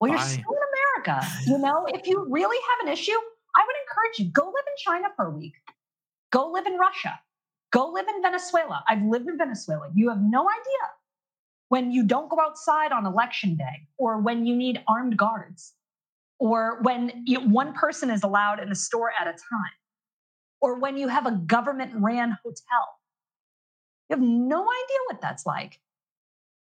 Well, 0.00 0.10
you're 0.10 0.20
still 0.20 0.38
in 0.38 1.04
America. 1.04 1.26
You 1.46 1.58
know, 1.58 1.84
if 1.88 2.06
you 2.06 2.26
really 2.30 2.56
have 2.56 2.86
an 2.88 2.92
issue, 2.92 3.12
I 3.12 3.62
would 3.66 3.76
encourage 3.86 4.18
you 4.18 4.32
go 4.32 4.46
live 4.46 4.64
in 4.66 4.92
China 4.92 5.08
for 5.14 5.26
a 5.26 5.30
week, 5.30 5.52
go 6.32 6.50
live 6.50 6.66
in 6.66 6.78
Russia, 6.78 7.20
go 7.70 7.90
live 7.90 8.06
in 8.08 8.22
Venezuela. 8.22 8.82
I've 8.88 9.02
lived 9.02 9.28
in 9.28 9.36
Venezuela. 9.36 9.90
You 9.94 10.08
have 10.08 10.20
no 10.20 10.48
idea 10.48 10.88
when 11.68 11.92
you 11.92 12.04
don't 12.04 12.28
go 12.28 12.38
outside 12.40 12.92
on 12.92 13.06
election 13.06 13.56
day, 13.56 13.86
or 13.96 14.20
when 14.20 14.44
you 14.44 14.56
need 14.56 14.82
armed 14.88 15.16
guards, 15.16 15.74
or 16.40 16.80
when 16.82 17.22
you, 17.26 17.38
one 17.38 17.72
person 17.74 18.10
is 18.10 18.24
allowed 18.24 18.60
in 18.60 18.72
a 18.72 18.74
store 18.74 19.12
at 19.20 19.28
a 19.28 19.32
time, 19.32 19.76
or 20.60 20.80
when 20.80 20.96
you 20.96 21.06
have 21.06 21.26
a 21.26 21.32
government 21.32 21.92
ran 21.94 22.36
hotel. 22.42 22.86
You 24.08 24.16
have 24.16 24.20
no 24.20 24.62
idea 24.62 24.98
what 25.08 25.20
that's 25.20 25.46
like. 25.46 25.78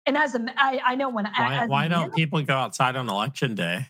And 0.05 0.17
as 0.17 0.35
a, 0.35 0.45
I, 0.57 0.81
I 0.85 0.95
know 0.95 1.09
when 1.09 1.25
why, 1.25 1.63
as 1.63 1.69
why 1.69 1.87
don't 1.87 2.13
people 2.13 2.41
go 2.41 2.55
outside 2.55 2.97
on 2.97 3.07
election 3.07 3.55
day? 3.55 3.87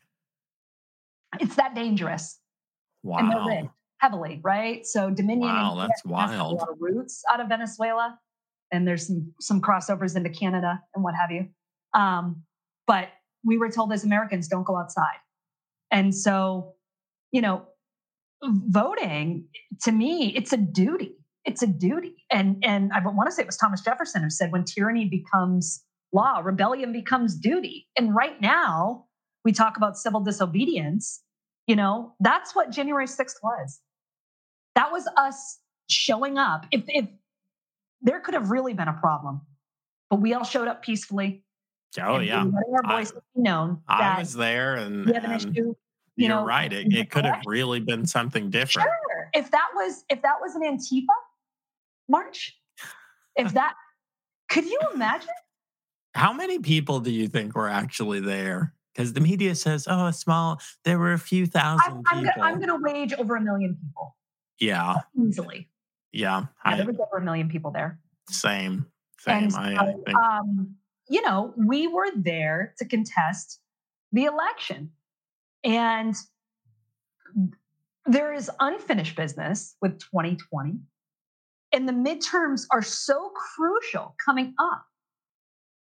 It's 1.40 1.56
that 1.56 1.74
dangerous. 1.74 2.40
Wow. 3.04 3.18
And 3.18 3.32
they're 3.32 3.46
rigged 3.46 3.70
heavily, 4.00 4.40
right? 4.44 4.86
So 4.86 5.10
Dominion. 5.10 5.50
Wow, 5.50 5.76
that's 5.76 6.06
wild. 6.06 6.54
A 6.54 6.56
lot 6.56 6.70
of 6.70 6.78
roots 6.80 7.24
out 7.32 7.40
of 7.40 7.48
Venezuela, 7.48 8.20
and 8.72 8.88
there's 8.88 9.08
some 9.08 9.34
some 9.40 9.62
crossovers 9.62 10.16
into 10.16 10.30
Canada 10.30 10.82
and 10.94 11.04
what 11.04 11.16
have 11.16 11.32
you. 11.32 11.48
Um, 11.94 12.44
but 12.86 13.10
we 13.44 13.58
were 13.58 13.70
told 13.70 13.92
as 13.94 14.04
Americans, 14.04 14.48
don't 14.48 14.66
go 14.66 14.78
outside, 14.78 15.18
and 15.92 16.14
so 16.14 16.76
you 17.32 17.42
know, 17.42 17.66
voting 18.44 19.46
to 19.84 19.92
me, 19.92 20.34
it's 20.36 20.54
a 20.54 20.58
duty. 20.58 21.16
It's 21.46 21.62
a 21.62 21.68
duty, 21.68 22.26
and 22.30 22.58
and 22.64 22.92
I 22.94 23.00
want 23.00 23.28
to 23.28 23.32
say 23.32 23.44
it 23.44 23.46
was 23.46 23.58
Thomas 23.58 23.82
Jefferson 23.82 24.22
who 24.22 24.30
said, 24.30 24.52
when 24.52 24.66
tyranny 24.66 25.06
becomes 25.06 25.84
law, 26.12 26.40
rebellion 26.40 26.92
becomes 26.92 27.36
duty. 27.36 27.88
And 27.98 28.14
right 28.14 28.40
now, 28.42 29.06
we 29.46 29.54
talk 29.54 29.78
about 29.78 29.98
civil 29.98 30.20
disobedience. 30.20 31.22
You 31.68 31.76
know, 31.76 32.16
that's 32.20 32.56
what 32.56 32.70
January 32.70 33.08
6th 33.08 33.36
was. 33.44 33.80
That 34.76 34.92
was 34.92 35.08
us 35.18 35.60
showing 35.90 36.38
up. 36.38 36.66
If, 36.72 36.84
if 36.88 37.08
there 38.02 38.20
could 38.20 38.34
have 38.34 38.52
really 38.52 38.74
been 38.74 38.88
a 38.88 38.94
problem, 38.94 39.42
but 40.10 40.22
we 40.22 40.34
all 40.34 40.44
showed 40.44 40.68
up 40.68 40.82
peacefully. 40.84 41.44
Oh 42.00 42.20
yeah, 42.20 42.46
our 42.74 42.98
voices 42.98 43.18
I, 43.18 43.22
known. 43.36 43.82
I 43.88 44.20
was 44.20 44.34
there, 44.34 44.76
and 44.76 45.06
we 45.06 45.14
have 45.14 45.24
an 45.24 45.32
issue. 45.32 45.52
You 45.56 45.76
you're 46.16 46.30
know, 46.30 46.46
right. 46.46 46.72
It, 46.72 46.94
it 46.94 47.12
could 47.12 47.26
have 47.26 47.44
really 47.46 47.80
been 47.80 48.06
something 48.06 48.50
different. 48.50 48.88
Sure. 48.88 49.30
If 49.34 49.52
that 49.52 49.68
was 49.76 50.04
if 50.10 50.22
that 50.24 50.36
was 50.42 50.56
an 50.56 50.64
Antifa 50.64 51.06
march, 52.10 52.58
if 53.36 53.54
that 53.54 53.76
could 54.50 54.66
you 54.66 54.80
imagine? 54.94 55.30
How 56.14 56.34
many 56.34 56.60
people 56.60 57.00
do 57.00 57.12
you 57.12 57.28
think 57.28 57.56
were 57.56 57.68
actually 57.68 58.20
there? 58.20 58.74
Because 58.94 59.14
the 59.14 59.22
media 59.22 59.54
says, 59.54 59.88
"Oh, 59.88 60.08
a 60.08 60.14
small." 60.14 60.60
There 60.84 60.98
were 60.98 61.14
a 61.14 61.20
few 61.20 61.44
1000 61.44 61.80
I'm, 61.86 62.04
I'm. 62.08 62.24
Gonna, 62.24 62.34
I'm 62.42 62.56
going 62.56 62.70
to 62.70 62.80
wage 62.82 63.14
over 63.14 63.36
a 63.36 63.42
million 63.42 63.78
people. 63.80 64.16
Yeah. 64.60 64.96
Easily. 65.16 65.70
Yeah. 66.12 66.40
yeah 66.40 66.46
I, 66.64 66.78
there 66.78 66.86
was 66.88 66.98
over 67.00 67.18
a 67.18 67.24
million 67.24 67.50
people 67.50 67.70
there. 67.72 68.00
Same. 68.30 68.88
Same. 69.20 69.44
And, 69.44 69.56
I, 69.56 69.76
I 69.76 69.94
think. 69.94 70.18
Um, 70.18 70.76
you 71.10 71.22
know, 71.22 71.54
we 71.58 71.88
were 71.88 72.10
there 72.16 72.74
to 72.78 72.86
contest 72.86 73.60
the 74.12 74.26
election. 74.26 74.92
And 75.64 76.16
there 78.06 78.34
is 78.34 78.50
unfinished 78.60 79.16
business 79.16 79.76
with 79.82 80.00
2020. 80.00 80.80
And 81.74 81.88
the 81.88 81.94
midterms 81.94 82.66
are 82.72 82.82
so 82.82 83.32
crucial 83.56 84.16
coming 84.24 84.54
up. 84.58 84.86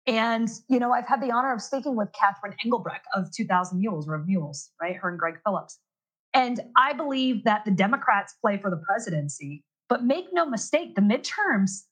And, 0.05 0.49
you 0.69 0.79
know, 0.79 0.91
I've 0.91 1.07
had 1.07 1.21
the 1.21 1.31
honor 1.31 1.53
of 1.53 1.61
speaking 1.61 1.95
with 1.95 2.09
Catherine 2.11 2.55
Engelbrecht 2.63 3.05
of 3.15 3.31
2000 3.35 3.79
Mules 3.79 4.07
or 4.07 4.15
of 4.15 4.27
Mules, 4.27 4.69
right? 4.81 4.95
Her 4.95 5.09
and 5.09 5.17
Greg 5.17 5.39
Phillips. 5.45 5.79
And 6.33 6.59
I 6.77 6.93
believe 6.93 7.43
that 7.45 7.63
the 7.63 7.71
Democrats 7.71 8.33
play 8.41 8.57
for 8.57 8.69
the 8.69 8.81
presidency, 8.85 9.63
but 9.87 10.03
make 10.03 10.25
no 10.33 10.45
mistake, 10.45 10.95
the 10.95 11.01
midterms, 11.01 11.83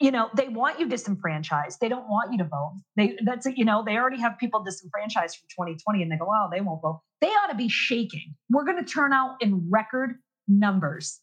you 0.00 0.12
know, 0.12 0.28
they 0.36 0.48
want 0.48 0.78
you 0.78 0.88
disenfranchised. 0.88 1.80
They 1.80 1.88
don't 1.88 2.08
want 2.08 2.30
you 2.32 2.38
to 2.38 2.44
vote. 2.44 2.80
They 2.96 3.16
that's 3.24 3.46
you 3.46 3.64
know, 3.64 3.82
they 3.84 3.96
already 3.96 4.20
have 4.20 4.38
people 4.38 4.62
disenfranchised 4.62 5.36
from 5.36 5.48
2020 5.66 6.02
and 6.02 6.12
they 6.12 6.16
go, 6.16 6.28
oh, 6.28 6.48
they 6.52 6.60
won't 6.60 6.80
vote. 6.82 7.00
They 7.20 7.28
ought 7.28 7.48
to 7.48 7.56
be 7.56 7.68
shaking. 7.68 8.34
We're 8.48 8.64
going 8.64 8.82
to 8.82 8.90
turn 8.90 9.12
out 9.12 9.36
in 9.40 9.68
record 9.70 10.16
numbers. 10.46 11.20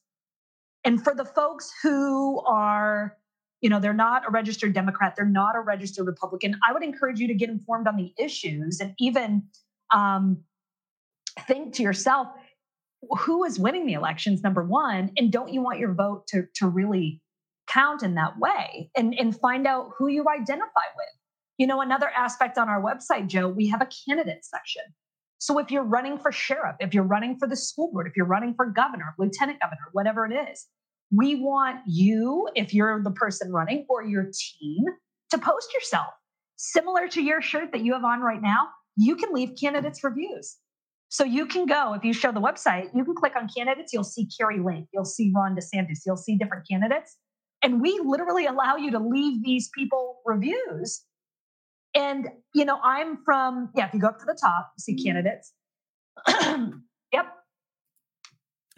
And 0.84 1.03
for 1.03 1.15
the 1.15 1.26
folks 1.26 1.71
who 1.82 2.41
are, 2.41 3.17
you 3.61 3.69
know, 3.69 3.80
they're 3.80 3.93
not 3.93 4.28
a 4.28 4.32
registered 4.32 4.73
Democrat, 4.73 5.15
they're 5.15 5.26
not 5.26 5.55
a 5.55 5.61
registered 5.61 6.05
Republican, 6.05 6.59
I 6.67 6.73
would 6.73 6.84
encourage 6.84 7.19
you 7.19 7.28
to 7.28 7.34
get 7.34 7.49
informed 7.49 7.88
on 7.88 7.95
the 7.95 8.13
issues 8.19 8.80
and 8.80 8.93
even 8.99 9.43
um, 9.91 10.43
think 11.47 11.73
to 11.76 11.84
yourself, 11.84 12.28
who 13.19 13.43
is 13.45 13.57
winning 13.57 13.86
the 13.86 13.93
elections, 13.93 14.43
number 14.43 14.63
one, 14.63 15.11
and 15.17 15.32
don't 15.32 15.51
you 15.51 15.61
want 15.61 15.80
your 15.80 15.93
vote 15.93 16.28
to, 16.28 16.45
to 16.55 16.67
really 16.67 17.21
count 17.68 18.03
in 18.03 18.16
that 18.16 18.38
way 18.39 18.89
and, 18.95 19.13
and 19.18 19.39
find 19.39 19.68
out 19.68 19.91
who 19.97 20.07
you 20.07 20.26
identify 20.30 20.88
with? 20.95 21.07
You 21.57 21.68
know, 21.68 21.82
another 21.82 22.09
aspect 22.09 22.57
on 22.57 22.70
our 22.70 22.82
website, 22.82 23.28
Joe, 23.28 23.47
we 23.47 23.68
have 23.70 23.82
a 23.82 23.88
candidate 24.07 24.43
section. 24.43 24.84
So 25.38 25.59
if 25.59 25.72
you're 25.72 25.84
running 25.84 26.18
for 26.18 26.32
sheriff, 26.32 26.76
if 26.80 26.93
you're 26.93 27.03
running 27.03 27.38
for 27.38 27.47
the 27.47 27.55
school 27.55 27.91
board, 27.91 28.07
if 28.07 28.18
you're 28.18 28.26
running 28.26 28.53
for 28.55 28.66
governor, 28.66 29.13
lieutenant 29.18 29.59
governor, 29.61 29.89
whatever 29.91 30.26
it 30.26 30.34
is, 30.51 30.66
we 31.11 31.36
want 31.36 31.80
you, 31.86 32.49
if 32.55 32.74
you're 32.74 33.01
the 33.03 33.11
person 33.11 33.51
running 33.51 33.86
or 33.89 34.03
your 34.03 34.32
team, 34.34 34.86
to 35.32 35.38
post 35.38 35.74
yourself. 35.74 36.07
Similar 36.57 37.07
to 37.09 37.22
your 37.22 37.41
shirt 37.41 37.72
that 37.74 37.82
you 37.82 37.93
have 37.93 38.03
on 38.03 38.22
right 38.22 38.41
now, 38.41 38.70
you 38.95 39.16
can 39.16 39.34
leave 39.34 39.51
candidates 39.59 40.03
reviews. 40.03 40.57
So 41.09 41.24
you 41.24 41.45
can 41.45 41.66
go, 41.66 41.93
if 41.93 42.03
you 42.03 42.13
show 42.13 42.32
the 42.32 42.41
website, 42.41 42.89
you 42.93 43.05
can 43.05 43.16
click 43.16 43.34
on 43.36 43.47
candidates, 43.55 43.93
you'll 43.93 44.03
see 44.03 44.28
Kari 44.38 44.59
Lake, 44.59 44.86
you'll 44.93 45.05
see 45.05 45.32
Ron 45.36 45.55
DeSantis, 45.55 45.99
you'll 46.05 46.18
see 46.18 46.38
different 46.38 46.68
candidates. 46.68 47.18
And 47.66 47.82
we 47.82 47.99
literally 48.05 48.45
allow 48.45 48.76
you 48.76 48.91
to 48.91 48.99
leave 48.99 49.43
these 49.43 49.72
people 49.74 50.20
reviews. 50.24 51.01
And, 51.95 52.28
you 52.53 52.63
know, 52.63 52.78
I'm 52.84 53.18
from, 53.26 53.72
yeah, 53.76 53.88
if 53.88 53.93
you 53.95 53.99
go 53.99 54.09
up 54.09 54.20
to 54.20 54.26
the 54.26 54.38
top, 54.39 54.72
see 54.78 54.93
mm-hmm. 54.93 55.03
candidates. 55.03 55.51
yep. 57.11 57.26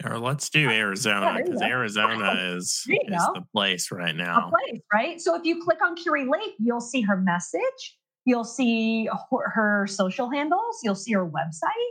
Or 0.06 0.18
let's 0.18 0.48
do 0.48 0.70
Arizona 0.70 1.34
because 1.36 1.60
yeah, 1.60 1.68
Arizona 1.68 2.54
is, 2.56 2.86
is 2.88 3.26
the 3.34 3.44
place 3.52 3.92
right 3.92 4.16
now. 4.16 4.48
A 4.48 4.50
place, 4.50 4.80
right? 4.90 5.20
So 5.20 5.34
if 5.34 5.44
you 5.44 5.62
click 5.62 5.84
on 5.84 5.94
Kari 5.94 6.24
Lake, 6.24 6.54
you'll 6.58 6.80
see 6.80 7.02
her 7.02 7.18
message, 7.18 7.98
you'll 8.24 8.42
see 8.42 9.06
her, 9.06 9.50
her 9.50 9.86
social 9.86 10.30
handles, 10.30 10.78
you'll 10.82 10.94
see 10.94 11.12
her 11.12 11.28
website 11.28 11.90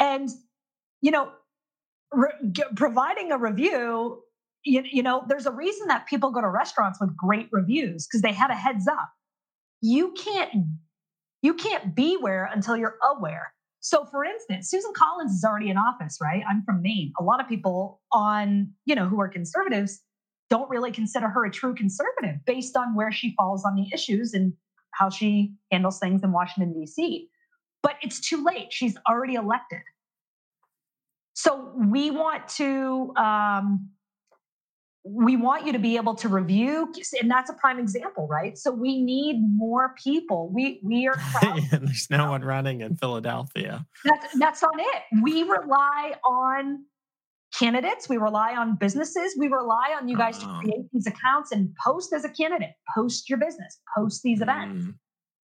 and, 0.00 0.28
you 1.00 1.12
know, 1.12 1.30
re- 2.12 2.32
providing 2.74 3.30
a 3.30 3.38
review, 3.38 4.20
you, 4.68 4.82
you 4.90 5.02
know, 5.02 5.24
there's 5.28 5.46
a 5.46 5.52
reason 5.52 5.88
that 5.88 6.06
people 6.06 6.30
go 6.30 6.40
to 6.40 6.48
restaurants 6.48 7.00
with 7.00 7.16
great 7.16 7.48
reviews 7.52 8.06
because 8.06 8.22
they 8.22 8.32
had 8.32 8.50
a 8.50 8.54
heads 8.54 8.86
up. 8.88 9.10
You 9.80 10.12
can't 10.12 10.50
you 11.42 11.54
can't 11.54 11.94
be 11.94 12.16
where 12.16 12.50
until 12.52 12.76
you're 12.76 12.96
aware. 13.16 13.52
So 13.80 14.04
for 14.04 14.24
instance, 14.24 14.68
Susan 14.68 14.92
Collins 14.96 15.32
is 15.32 15.44
already 15.44 15.70
in 15.70 15.76
office, 15.76 16.18
right? 16.20 16.42
I'm 16.50 16.62
from 16.64 16.82
Maine. 16.82 17.12
A 17.20 17.22
lot 17.22 17.40
of 17.40 17.48
people 17.48 18.00
on, 18.12 18.72
you 18.86 18.96
know, 18.96 19.06
who 19.06 19.20
are 19.20 19.28
conservatives 19.28 20.00
don't 20.50 20.68
really 20.68 20.90
consider 20.90 21.28
her 21.28 21.44
a 21.44 21.50
true 21.50 21.74
conservative 21.74 22.36
based 22.44 22.76
on 22.76 22.96
where 22.96 23.12
she 23.12 23.34
falls 23.36 23.64
on 23.64 23.76
the 23.76 23.86
issues 23.94 24.34
and 24.34 24.52
how 24.92 25.10
she 25.10 25.54
handles 25.70 26.00
things 26.00 26.24
in 26.24 26.32
Washington 26.32 26.72
D.C 26.72 27.28
but 27.82 27.96
it's 28.02 28.20
too 28.20 28.44
late. 28.44 28.68
She's 28.70 28.96
already 29.08 29.34
elected. 29.34 29.80
So 31.34 31.72
we 31.76 32.10
want 32.10 32.48
to 32.56 33.12
um, 33.16 33.90
we 35.10 35.36
want 35.36 35.66
you 35.66 35.72
to 35.72 35.78
be 35.78 35.96
able 35.96 36.14
to 36.16 36.28
review, 36.28 36.92
and 37.20 37.30
that's 37.30 37.50
a 37.50 37.54
prime 37.54 37.78
example, 37.78 38.26
right? 38.28 38.56
So 38.58 38.70
we 38.70 39.02
need 39.02 39.40
more 39.40 39.94
people. 40.02 40.50
We 40.52 40.80
we 40.82 41.06
are. 41.06 41.16
There's 41.70 42.08
no 42.10 42.30
one 42.30 42.42
running 42.42 42.80
in 42.80 42.96
Philadelphia. 42.96 43.86
That's 44.04 44.38
that's 44.38 44.62
on 44.62 44.78
it. 44.78 45.22
We 45.22 45.42
rely 45.44 46.14
on 46.24 46.84
candidates. 47.58 48.08
We 48.08 48.18
rely 48.18 48.54
on 48.54 48.76
businesses. 48.76 49.36
We 49.38 49.48
rely 49.48 49.94
on 49.98 50.08
you 50.08 50.16
guys 50.16 50.38
to 50.38 50.46
oh. 50.46 50.60
create 50.60 50.86
these 50.92 51.06
accounts 51.06 51.52
and 51.52 51.70
post 51.84 52.12
as 52.12 52.24
a 52.24 52.28
candidate. 52.28 52.72
Post 52.94 53.28
your 53.28 53.38
business. 53.38 53.78
Post 53.96 54.22
these 54.22 54.40
events. 54.40 54.84
Mm. 54.84 54.94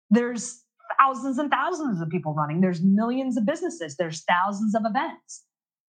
There's 0.09 0.61
thousands 0.99 1.37
and 1.37 1.49
thousands 1.49 2.01
of 2.01 2.09
people 2.09 2.33
running. 2.33 2.61
There's 2.61 2.81
millions 2.81 3.37
of 3.37 3.45
businesses. 3.45 3.95
There's 3.97 4.23
thousands 4.23 4.75
of 4.75 4.83
events. 4.85 5.43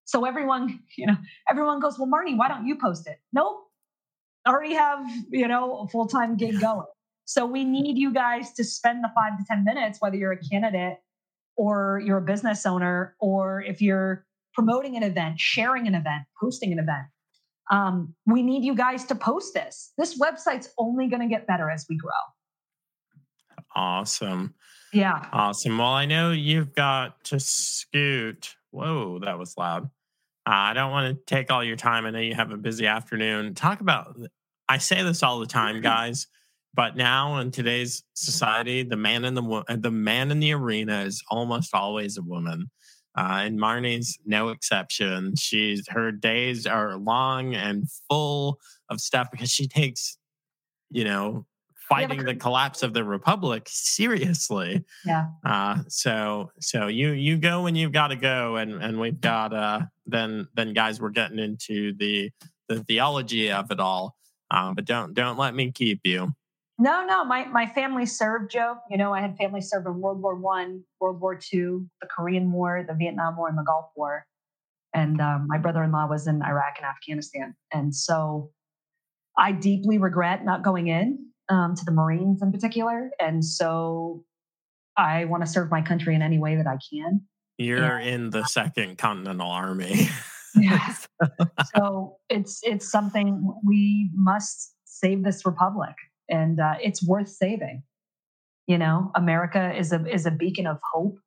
So 0.06 0.24
everyone, 0.24 0.80
you 0.96 1.06
know, 1.06 1.16
everyone 1.48 1.80
goes, 1.80 1.98
well, 1.98 2.08
Marnie, 2.08 2.36
why 2.36 2.48
don't 2.48 2.66
you 2.66 2.78
post 2.78 3.06
it? 3.06 3.18
Nope. 3.32 3.64
Already 4.48 4.74
have, 4.74 5.04
you 5.30 5.48
know, 5.48 5.80
a 5.80 5.88
full-time 5.88 6.36
gig 6.36 6.60
going. 6.60 6.86
So 7.24 7.44
we 7.44 7.64
need 7.64 7.98
you 7.98 8.12
guys 8.12 8.52
to 8.52 8.64
spend 8.64 9.02
the 9.02 9.10
five 9.14 9.36
to 9.38 9.44
10 9.44 9.64
minutes, 9.64 9.98
whether 10.00 10.16
you're 10.16 10.32
a 10.32 10.38
candidate 10.38 10.98
or 11.56 12.00
you're 12.04 12.18
a 12.18 12.22
business 12.22 12.64
owner, 12.64 13.16
or 13.18 13.62
if 13.62 13.82
you're 13.82 14.24
promoting 14.54 14.96
an 14.96 15.02
event, 15.02 15.40
sharing 15.40 15.88
an 15.88 15.94
event, 15.94 16.22
posting 16.40 16.72
an 16.72 16.78
event. 16.78 17.06
Um, 17.70 18.14
we 18.26 18.42
need 18.42 18.64
you 18.64 18.76
guys 18.76 19.04
to 19.06 19.16
post 19.16 19.54
this. 19.54 19.92
This 19.98 20.18
website's 20.18 20.68
only 20.78 21.08
going 21.08 21.22
to 21.22 21.28
get 21.28 21.48
better 21.48 21.68
as 21.68 21.86
we 21.88 21.96
grow. 21.96 22.12
Awesome. 23.74 24.54
Yeah. 24.92 25.26
Awesome. 25.32 25.78
Well, 25.78 25.88
I 25.88 26.06
know 26.06 26.30
you've 26.30 26.74
got 26.74 27.24
to 27.24 27.40
scoot. 27.40 28.54
Whoa, 28.70 29.18
that 29.18 29.38
was 29.38 29.56
loud. 29.58 29.90
Uh, 30.46 30.70
I 30.70 30.74
don't 30.74 30.92
want 30.92 31.16
to 31.16 31.34
take 31.34 31.50
all 31.50 31.64
your 31.64 31.76
time. 31.76 32.06
I 32.06 32.10
know 32.10 32.20
you 32.20 32.34
have 32.34 32.52
a 32.52 32.56
busy 32.56 32.86
afternoon. 32.86 33.54
Talk 33.54 33.80
about, 33.80 34.16
I 34.68 34.78
say 34.78 35.02
this 35.02 35.22
all 35.22 35.40
the 35.40 35.46
time, 35.46 35.80
guys. 35.80 36.28
but 36.74 36.96
now 36.96 37.38
in 37.38 37.50
today's 37.50 38.04
society, 38.14 38.82
the 38.84 38.96
man 38.96 39.24
in 39.24 39.34
the 39.34 39.64
the 39.78 39.90
man 39.90 40.30
in 40.30 40.38
the 40.40 40.52
arena 40.52 41.00
is 41.02 41.22
almost 41.30 41.74
always 41.74 42.16
a 42.16 42.22
woman. 42.22 42.70
Uh, 43.16 43.40
and 43.44 43.58
Marnie's 43.58 44.18
no 44.26 44.50
exception. 44.50 45.34
She's 45.36 45.88
her 45.88 46.12
days 46.12 46.66
are 46.66 46.96
long 46.96 47.54
and 47.54 47.88
full 48.08 48.58
of 48.90 49.00
stuff 49.00 49.28
because 49.30 49.50
she 49.50 49.66
takes, 49.66 50.18
you 50.90 51.04
know, 51.04 51.46
fighting 51.88 52.24
the 52.24 52.34
collapse 52.34 52.82
of 52.82 52.92
the 52.92 53.04
republic 53.04 53.66
seriously. 53.68 54.84
Yeah. 55.04 55.26
Uh, 55.44 55.78
so 55.88 56.50
so 56.60 56.86
you 56.88 57.12
you 57.12 57.36
go 57.36 57.62
when 57.62 57.74
you've 57.74 57.92
got 57.92 58.08
to 58.08 58.16
go, 58.16 58.56
and 58.56 58.82
and 58.82 59.00
we've 59.00 59.20
got 59.20 59.52
uh 59.52 59.80
then 60.06 60.48
then 60.54 60.72
guys 60.72 61.00
we're 61.00 61.10
getting 61.10 61.38
into 61.38 61.92
the 61.94 62.30
the 62.68 62.82
theology 62.84 63.50
of 63.50 63.70
it 63.70 63.80
all. 63.80 64.16
Uh, 64.50 64.72
but 64.72 64.84
don't 64.84 65.14
don't 65.14 65.38
let 65.38 65.54
me 65.54 65.72
keep 65.72 66.00
you. 66.04 66.32
No, 66.78 67.04
no, 67.06 67.24
my 67.24 67.46
my 67.46 67.66
family 67.66 68.06
served 68.06 68.50
Joe. 68.50 68.76
You 68.90 68.98
know, 68.98 69.14
I 69.14 69.20
had 69.20 69.36
family 69.36 69.60
serve 69.60 69.86
in 69.86 70.00
World 70.00 70.20
War 70.20 70.34
One, 70.34 70.82
World 71.00 71.20
War 71.20 71.34
Two, 71.34 71.86
the 72.00 72.06
Korean 72.06 72.52
War, 72.52 72.84
the 72.86 72.94
Vietnam 72.94 73.36
War, 73.36 73.48
and 73.48 73.56
the 73.56 73.62
Gulf 73.62 73.86
War. 73.96 74.26
And 74.92 75.20
um, 75.20 75.46
my 75.46 75.58
brother-in-law 75.58 76.06
was 76.06 76.26
in 76.26 76.42
Iraq 76.42 76.76
and 76.78 76.86
Afghanistan, 76.86 77.54
and 77.72 77.94
so 77.94 78.50
I 79.38 79.52
deeply 79.52 79.98
regret 79.98 80.44
not 80.44 80.62
going 80.62 80.88
in 80.88 81.26
um, 81.48 81.74
to 81.74 81.84
the 81.84 81.92
Marines 81.92 82.42
in 82.42 82.52
particular. 82.52 83.10
And 83.20 83.44
so 83.44 84.24
I 84.96 85.24
want 85.26 85.44
to 85.44 85.50
serve 85.50 85.70
my 85.70 85.82
country 85.82 86.14
in 86.14 86.22
any 86.22 86.38
way 86.38 86.56
that 86.56 86.66
I 86.66 86.78
can. 86.90 87.22
You're 87.58 87.98
and, 87.98 88.08
in 88.08 88.30
the 88.30 88.44
Second 88.44 88.98
Continental 88.98 89.50
Army. 89.50 90.08
yeah. 90.54 90.94
so 91.76 92.16
it's 92.28 92.60
it's 92.62 92.90
something 92.90 93.54
we 93.64 94.10
must 94.14 94.74
save 94.84 95.24
this 95.24 95.46
republic, 95.46 95.94
and 96.28 96.60
uh, 96.60 96.74
it's 96.82 97.06
worth 97.06 97.28
saving. 97.28 97.82
You 98.66 98.78
know, 98.78 99.10
America 99.14 99.72
is 99.76 99.92
a 99.92 100.04
is 100.06 100.26
a 100.26 100.30
beacon 100.30 100.66
of 100.66 100.78
hope, 100.92 101.18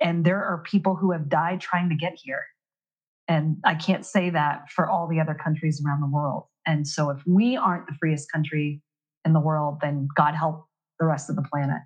and 0.00 0.24
there 0.24 0.42
are 0.44 0.62
people 0.64 0.96
who 0.96 1.12
have 1.12 1.28
died 1.28 1.60
trying 1.60 1.88
to 1.90 1.96
get 1.96 2.14
here. 2.16 2.44
And 3.28 3.56
I 3.64 3.74
can't 3.74 4.06
say 4.06 4.30
that 4.30 4.70
for 4.70 4.88
all 4.88 5.08
the 5.08 5.20
other 5.20 5.34
countries 5.34 5.82
around 5.84 6.00
the 6.00 6.06
world. 6.06 6.44
And 6.64 6.86
so, 6.86 7.10
if 7.10 7.20
we 7.26 7.56
aren't 7.56 7.86
the 7.86 7.94
freest 8.00 8.30
country 8.32 8.82
in 9.26 9.32
the 9.32 9.40
world, 9.40 9.78
then 9.82 10.08
God 10.16 10.34
help 10.34 10.66
the 10.98 11.06
rest 11.06 11.28
of 11.28 11.36
the 11.36 11.42
planet. 11.42 11.82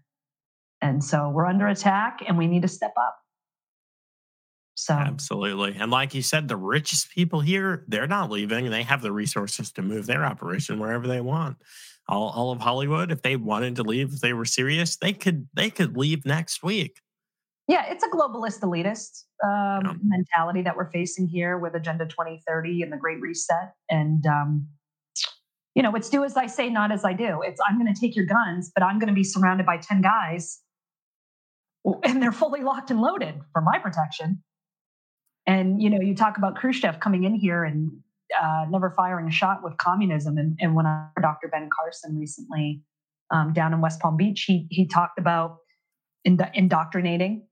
And 0.81 1.03
so 1.03 1.31
we're 1.31 1.47
under 1.47 1.67
attack 1.67 2.21
and 2.27 2.39
we 2.39 2.47
need 2.47 2.63
to 2.63 2.69
step 2.69 2.93
up. 3.01 3.17
So 4.75 4.95
absolutely. 4.95 5.77
And 5.79 5.91
like 5.91 6.15
you 6.15 6.23
said, 6.23 6.49
the 6.49 6.57
richest 6.57 7.11
people 7.11 7.41
here, 7.41 7.85
they're 7.89 8.07
not 8.07 8.31
leaving. 8.31 8.71
They 8.71 8.83
have 8.83 9.03
the 9.03 9.13
resources 9.13 9.73
to 9.73 9.83
move 9.83 10.07
their 10.07 10.25
operation 10.25 10.79
wherever 10.79 11.07
they 11.07 11.21
want. 11.21 11.59
All, 12.09 12.31
all 12.31 12.51
of 12.51 12.61
Hollywood, 12.61 13.13
if 13.13 13.21
they 13.21 13.37
wanted 13.37 13.77
to 13.77 13.83
leave, 13.83 14.15
if 14.15 14.21
they 14.21 14.33
were 14.33 14.47
serious, 14.47 14.97
they 14.97 15.13
could 15.13 15.49
they 15.55 15.71
could 15.71 15.97
leave 15.97 16.25
next 16.25 16.63
week. 16.63 17.01
Yeah, 17.69 17.85
it's 17.89 18.03
a 18.03 18.09
globalist 18.09 18.61
elitist 18.61 19.25
um, 19.45 19.85
yeah. 19.85 19.93
mentality 20.03 20.63
that 20.63 20.77
we're 20.77 20.91
facing 20.91 21.29
here 21.29 21.59
with 21.59 21.75
Agenda 21.75 22.07
2030 22.07 22.83
and 22.83 22.93
the 22.93 22.97
Great 22.97 23.21
Reset. 23.21 23.75
And 23.89 24.27
um, 24.27 24.67
you 25.75 25.83
know, 25.83 25.95
it's 25.95 26.09
do 26.09 26.25
as 26.25 26.37
I 26.37 26.47
say, 26.47 26.69
not 26.69 26.91
as 26.93 27.05
I 27.05 27.13
do. 27.13 27.43
It's 27.43 27.61
I'm 27.69 27.81
going 27.81 27.93
to 27.93 27.99
take 27.99 28.17
your 28.17 28.27
guns, 28.27 28.71
but 28.75 28.83
I'm 28.83 28.99
going 28.99 29.09
to 29.09 29.15
be 29.15 29.25
surrounded 29.25 29.67
by 29.67 29.79
10 29.79 30.03
guys 30.03 30.61
and 32.03 32.23
they're 32.23 32.33
fully 32.33 32.63
locked 32.63 32.91
and 32.91 33.01
loaded 33.01 33.41
for 33.53 33.63
my 33.63 33.79
protection. 33.79 34.43
And, 35.47 35.81
you 35.83 35.91
know, 35.91 36.01
you 36.01 36.15
talk 36.15 36.37
about 36.37 36.57
Khrushchev 36.57 37.01
coming 37.01 37.25
in 37.25 37.35
here 37.35 37.65
and 37.65 37.91
uh, 38.41 38.67
never 38.69 38.91
firing 38.91 39.27
a 39.27 39.31
shot 39.31 39.63
with 39.63 39.77
communism. 39.79 40.39
And, 40.39 40.57
and 40.61 40.75
when 40.75 40.87
I 40.87 41.09
Dr. 41.21 41.49
Ben 41.49 41.69
Carson 41.75 42.19
recently 42.19 42.83
um, 43.31 43.53
down 43.53 43.73
in 43.73 43.81
West 43.81 44.01
Palm 44.01 44.17
Beach, 44.17 44.45
he, 44.47 44.67
he 44.71 44.87
talked 44.87 45.19
about 45.19 45.59
ind- 46.25 46.51
indoctrinating 46.55 47.47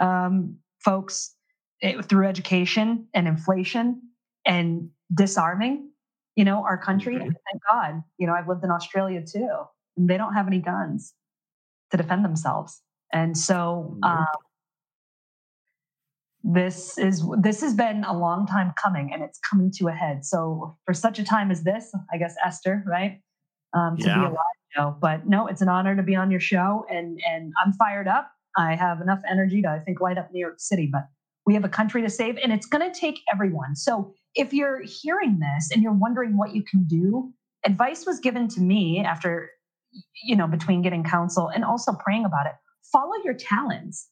um, 0.00 0.56
folks 0.80 1.34
eh, 1.82 2.00
through 2.02 2.26
education 2.26 3.06
and 3.14 3.28
inflation 3.28 4.02
and 4.44 4.90
disarming 5.14 5.91
you 6.36 6.44
know, 6.44 6.64
our 6.64 6.78
country. 6.78 7.14
Mm-hmm. 7.14 7.24
Thank 7.24 7.62
God, 7.70 8.02
you 8.18 8.26
know, 8.26 8.34
I've 8.34 8.48
lived 8.48 8.64
in 8.64 8.70
Australia 8.70 9.22
too. 9.22 9.48
they 9.96 10.16
don't 10.16 10.34
have 10.34 10.46
any 10.46 10.58
guns 10.58 11.14
to 11.90 11.96
defend 11.96 12.24
themselves. 12.24 12.80
And 13.12 13.36
so 13.36 13.98
um, 14.02 14.26
this 16.42 16.98
is 16.98 17.24
this 17.38 17.60
has 17.60 17.74
been 17.74 18.04
a 18.04 18.16
long 18.16 18.46
time 18.46 18.72
coming 18.82 19.10
and 19.12 19.22
it's 19.22 19.38
coming 19.38 19.70
to 19.72 19.88
a 19.88 19.92
head. 19.92 20.24
So 20.24 20.76
for 20.86 20.94
such 20.94 21.18
a 21.18 21.24
time 21.24 21.50
as 21.50 21.62
this, 21.62 21.94
I 22.12 22.16
guess 22.16 22.34
Esther, 22.44 22.82
right? 22.86 23.20
Um, 23.74 23.96
to 23.98 24.06
yeah. 24.06 24.14
be 24.14 24.20
alive, 24.20 24.36
show. 24.74 24.96
But 25.00 25.26
no, 25.26 25.46
it's 25.46 25.62
an 25.62 25.68
honor 25.68 25.94
to 25.94 26.02
be 26.02 26.16
on 26.16 26.30
your 26.30 26.40
show 26.40 26.86
and 26.90 27.20
and 27.28 27.52
I'm 27.62 27.72
fired 27.74 28.08
up. 28.08 28.30
I 28.56 28.74
have 28.74 29.00
enough 29.00 29.20
energy 29.30 29.62
to 29.62 29.68
I 29.68 29.78
think 29.78 30.00
light 30.00 30.18
up 30.18 30.30
New 30.32 30.40
York 30.40 30.58
City, 30.58 30.88
but 30.90 31.08
we 31.46 31.54
have 31.54 31.64
a 31.64 31.68
country 31.68 32.02
to 32.02 32.10
save 32.10 32.38
and 32.38 32.52
it's 32.52 32.66
going 32.66 32.90
to 32.90 32.98
take 32.98 33.20
everyone. 33.32 33.76
So 33.76 34.14
if 34.34 34.52
you're 34.52 34.82
hearing 34.82 35.38
this 35.38 35.70
and 35.72 35.82
you're 35.82 35.92
wondering 35.92 36.36
what 36.36 36.54
you 36.54 36.62
can 36.62 36.84
do, 36.84 37.32
advice 37.64 38.06
was 38.06 38.20
given 38.20 38.48
to 38.48 38.60
me 38.60 39.02
after, 39.04 39.50
you 40.24 40.36
know, 40.36 40.46
between 40.46 40.82
getting 40.82 41.04
counsel 41.04 41.48
and 41.48 41.64
also 41.64 41.92
praying 41.92 42.24
about 42.24 42.46
it. 42.46 42.52
Follow 42.90 43.14
your 43.24 43.34
talents. 43.34 44.08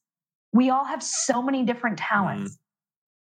We 0.52 0.70
all 0.70 0.84
have 0.84 1.02
so 1.02 1.42
many 1.42 1.64
different 1.64 1.98
talents. 1.98 2.52
Mm. 2.52 2.58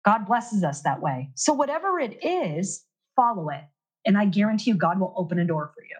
God 0.05 0.27
blesses 0.27 0.63
us 0.63 0.83
that 0.83 1.03
way. 1.03 1.31
So, 1.35 1.53
whatever 1.53 1.99
it 1.99 2.25
is, 2.25 2.85
follow 3.17 3.49
it. 3.51 3.65
And 4.05 4.17
I 4.17 4.27
guarantee 4.27 4.71
you, 4.71 4.77
God 4.77 5.01
will 5.01 5.13
open 5.17 5.39
a 5.39 5.45
door 5.45 5.73
for 5.75 5.83
you. 5.83 5.97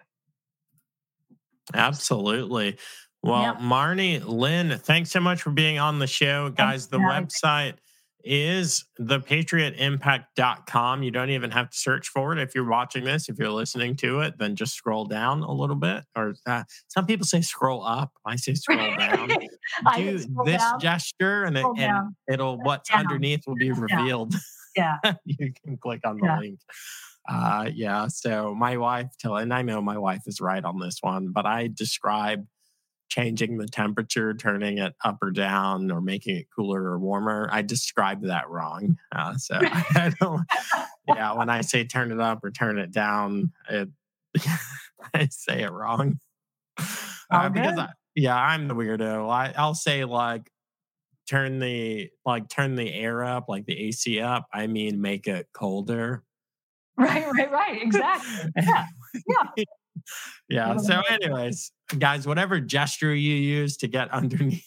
Absolutely. 1.73 2.77
Well, 3.21 3.41
yeah. 3.41 3.55
Marnie, 3.55 4.23
Lynn, 4.25 4.77
thanks 4.77 5.11
so 5.11 5.19
much 5.19 5.41
for 5.41 5.49
being 5.49 5.79
on 5.79 5.99
the 5.99 6.07
show. 6.07 6.49
Guys, 6.49 6.87
the 6.87 6.99
website 6.99 7.73
is 8.27 8.85
thepatriotimpact.com. 8.99 11.03
You 11.03 11.11
don't 11.11 11.29
even 11.29 11.51
have 11.51 11.69
to 11.69 11.77
search 11.77 12.09
for 12.09 12.33
it 12.33 12.39
if 12.39 12.53
you're 12.53 12.69
watching 12.69 13.03
this. 13.03 13.29
If 13.29 13.39
you're 13.39 13.49
listening 13.49 13.95
to 13.97 14.21
it, 14.21 14.37
then 14.37 14.55
just 14.55 14.75
scroll 14.75 15.05
down 15.05 15.41
a 15.41 15.51
little 15.51 15.75
bit. 15.75 16.03
Or 16.15 16.35
uh, 16.45 16.63
some 16.87 17.05
people 17.05 17.25
say 17.25 17.41
scroll 17.41 17.83
up. 17.83 18.11
I 18.25 18.35
say 18.35 18.53
scroll 18.55 18.95
down. 18.97 19.29
Do 19.95 20.19
scroll 20.19 20.45
this 20.45 20.61
down. 20.61 20.79
gesture, 20.79 21.43
and, 21.43 21.57
it, 21.57 21.65
and 21.77 22.13
it'll 22.31 22.59
what's 22.61 22.89
down. 22.89 23.01
underneath 23.01 23.43
will 23.47 23.55
be 23.55 23.71
revealed. 23.71 24.35
Yeah, 24.75 24.97
you 25.25 25.53
can 25.63 25.77
click 25.77 26.01
on 26.05 26.17
the 26.17 26.25
yeah. 26.25 26.39
link. 26.39 26.59
Uh, 27.27 27.69
yeah. 27.73 28.07
So 28.07 28.55
my 28.55 28.77
wife, 28.77 29.07
till 29.19 29.35
and 29.35 29.53
I 29.53 29.61
know 29.61 29.81
my 29.81 29.97
wife 29.97 30.21
is 30.27 30.39
right 30.39 30.63
on 30.63 30.79
this 30.79 30.99
one, 31.01 31.31
but 31.33 31.45
I 31.45 31.69
describe 31.73 32.45
changing 33.09 33.57
the 33.57 33.67
temperature, 33.67 34.33
turning 34.33 34.77
it 34.77 34.93
up 35.03 35.17
or 35.21 35.31
down, 35.31 35.91
or 35.91 36.01
making 36.01 36.37
it 36.37 36.47
cooler 36.55 36.81
or 36.83 36.99
warmer. 36.99 37.49
I 37.51 37.61
described 37.61 38.25
that 38.25 38.49
wrong. 38.49 38.97
Uh, 39.15 39.35
so 39.37 39.59
I 39.61 40.11
don't, 40.19 40.45
yeah, 41.07 41.33
when 41.33 41.49
I 41.49 41.61
say 41.61 41.85
turn 41.85 42.11
it 42.11 42.19
up 42.19 42.43
or 42.43 42.51
turn 42.51 42.77
it 42.77 42.91
down, 42.91 43.51
it, 43.69 43.89
I 45.13 45.27
say 45.29 45.63
it 45.63 45.71
wrong. 45.71 46.19
Uh, 47.29 47.49
because 47.49 47.77
I, 47.77 47.89
yeah, 48.15 48.35
I'm 48.35 48.67
the 48.67 48.75
weirdo. 48.75 49.29
I, 49.29 49.53
I'll 49.57 49.75
say 49.75 50.05
like 50.05 50.51
turn 51.29 51.59
the 51.59 52.09
like 52.25 52.49
turn 52.49 52.75
the 52.75 52.93
air 52.93 53.23
up, 53.23 53.49
like 53.49 53.65
the 53.65 53.77
AC 53.87 54.19
up. 54.19 54.47
I 54.53 54.67
mean 54.67 55.01
make 55.01 55.27
it 55.27 55.47
colder. 55.53 56.23
Right, 56.97 57.25
right, 57.31 57.51
right. 57.51 57.81
Exactly. 57.81 58.51
Yeah. 58.55 58.85
Yeah. 59.27 59.63
yeah. 60.49 60.77
So, 60.77 61.01
anyways, 61.09 61.71
guys, 61.97 62.27
whatever 62.27 62.59
gesture 62.59 63.13
you 63.13 63.35
use 63.35 63.77
to 63.77 63.87
get 63.87 64.11
underneath 64.13 64.63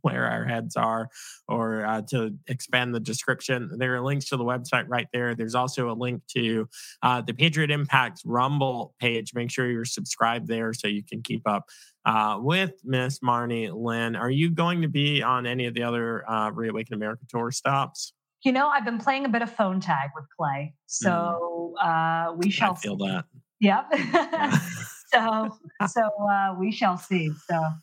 where 0.00 0.24
our 0.24 0.46
heads 0.46 0.76
are 0.76 1.10
or 1.46 1.84
uh, 1.84 2.00
to 2.00 2.34
expand 2.48 2.94
the 2.94 3.00
description, 3.00 3.70
there 3.76 3.94
are 3.94 4.00
links 4.00 4.26
to 4.26 4.36
the 4.36 4.44
website 4.44 4.86
right 4.88 5.08
there. 5.12 5.34
There's 5.34 5.54
also 5.54 5.90
a 5.90 5.94
link 5.94 6.22
to 6.36 6.68
uh, 7.02 7.20
the 7.20 7.34
Patriot 7.34 7.70
Impact 7.70 8.22
Rumble 8.24 8.94
page. 8.98 9.32
Make 9.34 9.50
sure 9.50 9.70
you're 9.70 9.84
subscribed 9.84 10.48
there 10.48 10.72
so 10.72 10.88
you 10.88 11.02
can 11.02 11.22
keep 11.22 11.42
up 11.46 11.68
uh, 12.06 12.38
with 12.40 12.72
Miss 12.84 13.20
Marnie 13.20 13.70
Lynn. 13.72 14.16
Are 14.16 14.30
you 14.30 14.50
going 14.50 14.82
to 14.82 14.88
be 14.88 15.22
on 15.22 15.46
any 15.46 15.66
of 15.66 15.74
the 15.74 15.82
other 15.82 16.28
uh, 16.28 16.50
Reawaken 16.50 16.94
America 16.94 17.24
tour 17.28 17.50
stops? 17.50 18.12
You 18.42 18.52
know, 18.52 18.68
I've 18.68 18.84
been 18.84 18.98
playing 18.98 19.24
a 19.24 19.28
bit 19.30 19.40
of 19.40 19.50
phone 19.50 19.80
tag 19.80 20.10
with 20.14 20.26
Clay, 20.38 20.74
so 20.84 21.72
mm. 21.82 22.36
we 22.36 22.50
shall 22.50 22.72
I 22.72 22.76
feel 22.76 22.98
see. 22.98 23.06
that. 23.06 23.24
Yep. 23.60 23.90
so 25.14 25.58
so 25.86 26.02
uh, 26.28 26.54
we 26.58 26.72
shall 26.72 26.96
see. 26.96 27.30
So 27.48 27.56
um, 27.56 27.74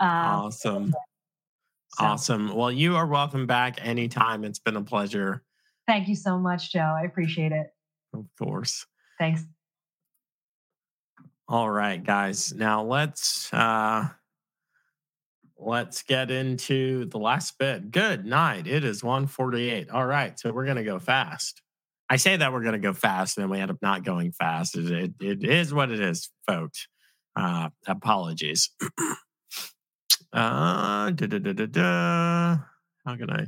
awesome. 0.00 0.90
So. 0.90 2.04
Awesome. 2.04 2.54
Well, 2.54 2.70
you 2.70 2.96
are 2.96 3.06
welcome 3.06 3.46
back 3.46 3.78
anytime. 3.82 4.44
It's 4.44 4.58
been 4.58 4.76
a 4.76 4.82
pleasure. 4.82 5.42
Thank 5.86 6.08
you 6.08 6.14
so 6.14 6.38
much, 6.38 6.72
Joe. 6.72 6.80
I 6.80 7.04
appreciate 7.04 7.52
it. 7.52 7.68
Of 8.12 8.26
course. 8.38 8.86
Thanks. 9.18 9.44
All 11.48 11.70
right, 11.70 12.02
guys. 12.02 12.52
Now 12.52 12.82
let's 12.82 13.52
uh 13.52 14.08
let's 15.58 16.02
get 16.02 16.30
into 16.30 17.06
the 17.06 17.18
last 17.18 17.58
bit. 17.58 17.90
Good 17.90 18.26
night. 18.26 18.66
It 18.66 18.84
is 18.84 19.02
148. 19.02 19.90
All 19.90 20.06
right. 20.06 20.38
So 20.38 20.52
we're 20.52 20.66
gonna 20.66 20.84
go 20.84 20.98
fast. 20.98 21.62
I 22.08 22.16
say 22.16 22.36
that 22.36 22.52
we're 22.52 22.62
going 22.62 22.74
to 22.74 22.78
go 22.78 22.92
fast, 22.92 23.36
and 23.36 23.42
then 23.42 23.50
we 23.50 23.58
end 23.58 23.70
up 23.70 23.78
not 23.82 24.04
going 24.04 24.32
fast. 24.32 24.76
It, 24.76 24.90
it, 24.90 25.14
it 25.20 25.44
is 25.44 25.74
what 25.74 25.90
it 25.90 26.00
is, 26.00 26.30
folks. 26.46 26.88
Uh, 27.34 27.70
apologies. 27.86 28.70
uh. 30.32 31.10
How 33.06 33.16
can 33.16 33.30
I 33.30 33.46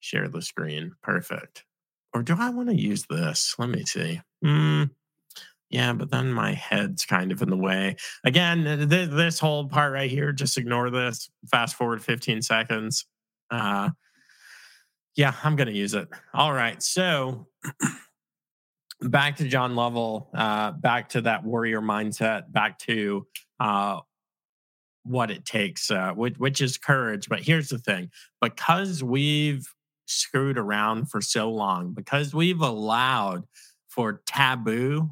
share 0.00 0.28
the 0.28 0.42
screen? 0.42 0.92
Perfect. 1.02 1.64
Or 2.14 2.22
do 2.22 2.36
I 2.38 2.50
want 2.50 2.68
to 2.68 2.80
use 2.80 3.06
this? 3.08 3.54
Let 3.58 3.70
me 3.70 3.84
see. 3.84 4.20
Hmm. 4.44 4.84
Yeah, 5.70 5.94
but 5.94 6.10
then 6.10 6.30
my 6.32 6.52
head's 6.52 7.06
kind 7.06 7.32
of 7.32 7.40
in 7.40 7.48
the 7.48 7.56
way. 7.56 7.96
Again, 8.24 8.88
th- 8.90 9.08
this 9.08 9.38
whole 9.38 9.68
part 9.68 9.94
right 9.94 10.10
here, 10.10 10.30
just 10.30 10.58
ignore 10.58 10.90
this. 10.90 11.30
Fast 11.50 11.76
forward 11.76 12.02
15 12.02 12.42
seconds. 12.42 13.06
Uh, 13.50 13.88
yeah, 15.16 15.34
I'm 15.44 15.56
going 15.56 15.68
to 15.68 15.74
use 15.74 15.94
it. 15.94 16.08
All 16.34 16.52
right. 16.52 16.82
So 16.82 17.46
back 19.00 19.36
to 19.36 19.48
John 19.48 19.74
Lovell, 19.76 20.30
uh, 20.34 20.72
back 20.72 21.10
to 21.10 21.22
that 21.22 21.44
warrior 21.44 21.80
mindset, 21.80 22.52
back 22.52 22.78
to 22.80 23.26
uh, 23.60 24.00
what 25.04 25.30
it 25.30 25.44
takes, 25.44 25.90
uh, 25.90 26.12
which, 26.12 26.38
which 26.38 26.60
is 26.60 26.78
courage. 26.78 27.28
But 27.28 27.40
here's 27.40 27.68
the 27.68 27.78
thing 27.78 28.10
because 28.40 29.02
we've 29.02 29.66
screwed 30.06 30.58
around 30.58 31.10
for 31.10 31.20
so 31.20 31.50
long, 31.50 31.92
because 31.92 32.34
we've 32.34 32.60
allowed 32.60 33.44
for 33.88 34.22
taboo 34.26 35.10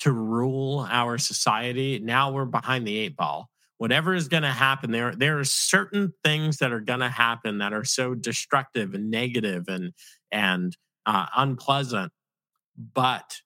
to 0.00 0.12
rule 0.12 0.86
our 0.90 1.18
society, 1.18 1.98
now 1.98 2.32
we're 2.32 2.46
behind 2.46 2.86
the 2.86 2.96
eight 2.96 3.16
ball. 3.16 3.49
Whatever 3.80 4.12
is 4.12 4.28
going 4.28 4.42
to 4.42 4.50
happen, 4.50 4.90
there 4.90 5.14
there 5.14 5.38
are 5.38 5.44
certain 5.44 6.12
things 6.22 6.58
that 6.58 6.70
are 6.70 6.82
going 6.82 7.00
to 7.00 7.08
happen 7.08 7.56
that 7.58 7.72
are 7.72 7.82
so 7.82 8.14
destructive 8.14 8.92
and 8.92 9.10
negative 9.10 9.68
and 9.68 9.94
and 10.30 10.76
uh, 11.06 11.24
unpleasant, 11.34 12.12
but 12.76 13.36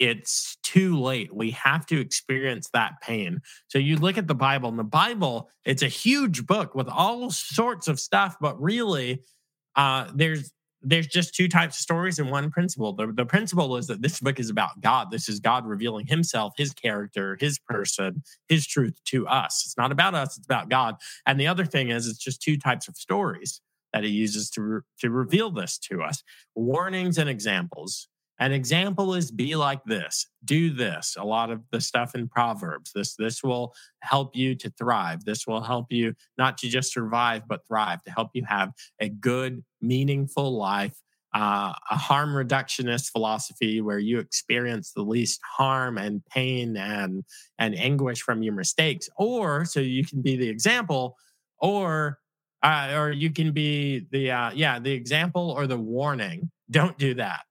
it's 0.00 0.58
too 0.64 0.98
late. 1.00 1.32
We 1.32 1.52
have 1.52 1.86
to 1.86 2.00
experience 2.00 2.68
that 2.72 2.94
pain. 3.02 3.38
So 3.68 3.78
you 3.78 3.94
look 3.94 4.18
at 4.18 4.26
the 4.26 4.34
Bible, 4.34 4.68
and 4.68 4.80
the 4.80 4.82
Bible, 4.82 5.48
it's 5.64 5.84
a 5.84 5.86
huge 5.86 6.44
book 6.44 6.74
with 6.74 6.88
all 6.88 7.30
sorts 7.30 7.86
of 7.86 8.00
stuff, 8.00 8.34
but 8.40 8.60
really, 8.60 9.22
uh, 9.76 10.10
there's 10.12 10.50
there's 10.84 11.06
just 11.06 11.34
two 11.34 11.48
types 11.48 11.76
of 11.76 11.80
stories 11.80 12.18
and 12.18 12.30
one 12.30 12.50
principle. 12.50 12.92
The, 12.92 13.12
the 13.12 13.26
principle 13.26 13.76
is 13.76 13.86
that 13.86 14.02
this 14.02 14.20
book 14.20 14.38
is 14.38 14.50
about 14.50 14.80
God. 14.80 15.10
This 15.10 15.28
is 15.28 15.40
God 15.40 15.66
revealing 15.66 16.06
himself, 16.06 16.52
his 16.56 16.72
character, 16.72 17.36
his 17.40 17.58
person, 17.58 18.22
his 18.48 18.66
truth 18.66 18.98
to 19.06 19.26
us. 19.26 19.62
It's 19.64 19.76
not 19.76 19.92
about 19.92 20.14
us, 20.14 20.36
it's 20.36 20.46
about 20.46 20.68
God. 20.68 20.96
And 21.26 21.40
the 21.40 21.46
other 21.46 21.64
thing 21.64 21.90
is, 21.90 22.06
it's 22.06 22.18
just 22.18 22.42
two 22.42 22.58
types 22.58 22.86
of 22.86 22.96
stories 22.96 23.60
that 23.92 24.04
he 24.04 24.10
uses 24.10 24.50
to, 24.50 24.62
re- 24.62 24.80
to 25.00 25.10
reveal 25.10 25.50
this 25.50 25.78
to 25.78 26.02
us 26.02 26.22
warnings 26.54 27.16
and 27.18 27.30
examples. 27.30 28.08
An 28.40 28.52
example 28.52 29.14
is 29.14 29.30
be 29.30 29.54
like 29.54 29.84
this, 29.84 30.26
do 30.44 30.70
this. 30.70 31.16
A 31.18 31.24
lot 31.24 31.50
of 31.50 31.60
the 31.70 31.80
stuff 31.80 32.14
in 32.16 32.28
Proverbs. 32.28 32.90
This 32.92 33.14
this 33.14 33.44
will 33.44 33.74
help 34.00 34.34
you 34.34 34.56
to 34.56 34.70
thrive. 34.70 35.24
This 35.24 35.46
will 35.46 35.62
help 35.62 35.86
you 35.90 36.14
not 36.36 36.58
to 36.58 36.68
just 36.68 36.92
survive 36.92 37.42
but 37.46 37.66
thrive, 37.66 38.02
to 38.02 38.10
help 38.10 38.30
you 38.34 38.44
have 38.48 38.72
a 39.00 39.08
good, 39.08 39.64
meaningful 39.80 40.56
life. 40.56 40.94
Uh, 41.32 41.72
a 41.90 41.96
harm 41.96 42.30
reductionist 42.30 43.10
philosophy 43.10 43.80
where 43.80 43.98
you 43.98 44.20
experience 44.20 44.92
the 44.92 45.02
least 45.02 45.40
harm 45.56 45.98
and 45.98 46.24
pain 46.26 46.76
and 46.76 47.24
and 47.58 47.76
anguish 47.76 48.22
from 48.22 48.42
your 48.42 48.54
mistakes, 48.54 49.08
or 49.16 49.64
so 49.64 49.80
you 49.80 50.04
can 50.04 50.22
be 50.22 50.36
the 50.36 50.48
example, 50.48 51.16
or 51.58 52.18
uh, 52.62 52.92
or 52.94 53.10
you 53.10 53.30
can 53.30 53.52
be 53.52 54.06
the 54.10 54.30
uh, 54.30 54.50
yeah 54.54 54.78
the 54.80 54.92
example 54.92 55.50
or 55.56 55.66
the 55.66 55.78
warning. 55.78 56.50
Don't 56.70 56.98
do 56.98 57.14
that 57.14 57.42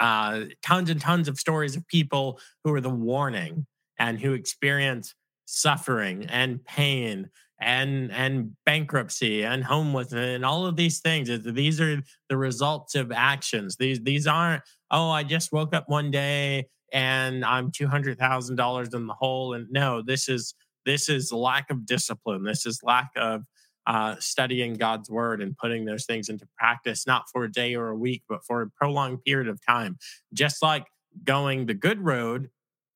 uh, 0.00 0.40
tons 0.62 0.90
and 0.90 1.00
tons 1.00 1.28
of 1.28 1.38
stories 1.38 1.76
of 1.76 1.86
people 1.88 2.40
who 2.62 2.72
are 2.74 2.80
the 2.80 2.90
warning 2.90 3.66
and 3.98 4.20
who 4.20 4.32
experience 4.32 5.14
suffering 5.46 6.26
and 6.28 6.64
pain 6.64 7.30
and 7.60 8.10
and 8.12 8.52
bankruptcy 8.66 9.44
and 9.44 9.64
homelessness 9.64 10.34
and 10.34 10.44
all 10.44 10.66
of 10.66 10.76
these 10.76 11.00
things. 11.00 11.30
These 11.44 11.80
are 11.80 12.02
the 12.28 12.36
results 12.36 12.94
of 12.94 13.12
actions. 13.12 13.76
These 13.76 14.00
these 14.00 14.26
aren't 14.26 14.62
oh 14.90 15.10
i 15.10 15.22
just 15.22 15.52
woke 15.52 15.74
up 15.74 15.88
one 15.88 16.10
day 16.10 16.66
and 16.92 17.44
i'm 17.44 17.70
$200000 17.70 18.94
in 18.94 19.06
the 19.06 19.14
hole. 19.14 19.54
And 19.54 19.66
no 19.70 20.02
this 20.02 20.28
is 20.28 20.54
this 20.84 21.08
is 21.08 21.32
lack 21.32 21.70
of 21.70 21.86
discipline. 21.86 22.42
This 22.42 22.66
is 22.66 22.80
lack 22.82 23.10
of 23.16 23.44
uh, 23.86 24.16
studying 24.18 24.74
God's 24.74 25.10
word 25.10 25.42
and 25.42 25.56
putting 25.56 25.84
those 25.84 26.06
things 26.06 26.28
into 26.28 26.46
practice, 26.56 27.06
not 27.06 27.24
for 27.32 27.44
a 27.44 27.52
day 27.52 27.74
or 27.74 27.88
a 27.88 27.96
week, 27.96 28.22
but 28.28 28.44
for 28.44 28.62
a 28.62 28.70
prolonged 28.70 29.22
period 29.24 29.48
of 29.48 29.64
time. 29.64 29.98
Just 30.32 30.62
like 30.62 30.86
going 31.24 31.66
the 31.66 31.74
good 31.74 32.00
road 32.00 32.50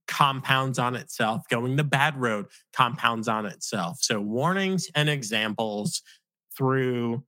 compounds 0.07 0.79
on 0.79 0.97
itself, 0.97 1.43
going 1.49 1.77
the 1.77 1.85
bad 1.85 2.17
road 2.17 2.47
compounds 2.73 3.29
on 3.29 3.47
itself. 3.47 3.99
So, 4.01 4.21
warnings 4.21 4.89
and 4.95 5.09
examples 5.09 6.03
through 6.57 7.23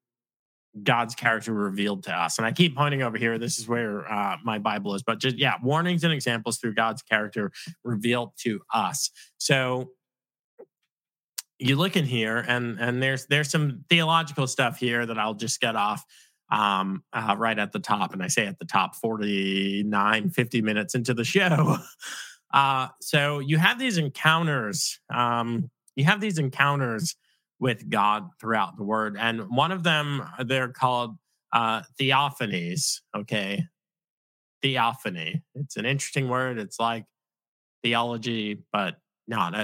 God's 0.82 1.14
character 1.14 1.52
revealed 1.52 2.04
to 2.04 2.12
us. 2.12 2.38
And 2.38 2.46
I 2.46 2.52
keep 2.52 2.76
pointing 2.76 3.02
over 3.02 3.18
here. 3.18 3.38
This 3.38 3.58
is 3.58 3.68
where 3.68 4.10
uh, 4.10 4.36
my 4.44 4.58
Bible 4.58 4.94
is, 4.94 5.02
but 5.02 5.18
just, 5.18 5.36
yeah, 5.36 5.54
warnings 5.62 6.04
and 6.04 6.12
examples 6.12 6.58
through 6.58 6.74
God's 6.74 7.02
character 7.02 7.52
revealed 7.84 8.32
to 8.38 8.60
us. 8.72 9.10
So, 9.38 9.90
you 11.60 11.76
look 11.76 11.96
in 11.96 12.06
here 12.06 12.44
and 12.48 12.80
and 12.80 13.02
there's 13.02 13.26
there's 13.26 13.50
some 13.50 13.84
theological 13.88 14.46
stuff 14.46 14.78
here 14.78 15.04
that 15.06 15.18
I'll 15.18 15.34
just 15.34 15.60
get 15.60 15.76
off 15.76 16.04
um, 16.50 17.04
uh, 17.12 17.36
right 17.38 17.58
at 17.58 17.72
the 17.72 17.78
top. 17.78 18.12
And 18.12 18.22
I 18.22 18.28
say 18.28 18.46
at 18.46 18.58
the 18.58 18.64
top 18.64 18.96
49, 18.96 20.30
50 20.30 20.62
minutes 20.62 20.94
into 20.94 21.14
the 21.14 21.24
show. 21.24 21.76
Uh, 22.52 22.88
so 23.00 23.38
you 23.38 23.58
have 23.58 23.78
these 23.78 23.96
encounters. 23.96 24.98
Um, 25.08 25.70
you 25.94 26.04
have 26.04 26.20
these 26.20 26.36
encounters 26.36 27.14
with 27.60 27.88
God 27.88 28.28
throughout 28.40 28.76
the 28.76 28.82
word. 28.82 29.16
And 29.16 29.42
one 29.50 29.70
of 29.70 29.84
them, 29.84 30.26
they're 30.44 30.72
called 30.72 31.16
uh, 31.52 31.82
theophanies. 31.96 33.02
Okay. 33.16 33.62
Theophany. 34.62 35.42
It's 35.54 35.76
an 35.76 35.86
interesting 35.86 36.28
word. 36.28 36.58
It's 36.58 36.80
like 36.80 37.04
theology, 37.84 38.64
but 38.72 38.96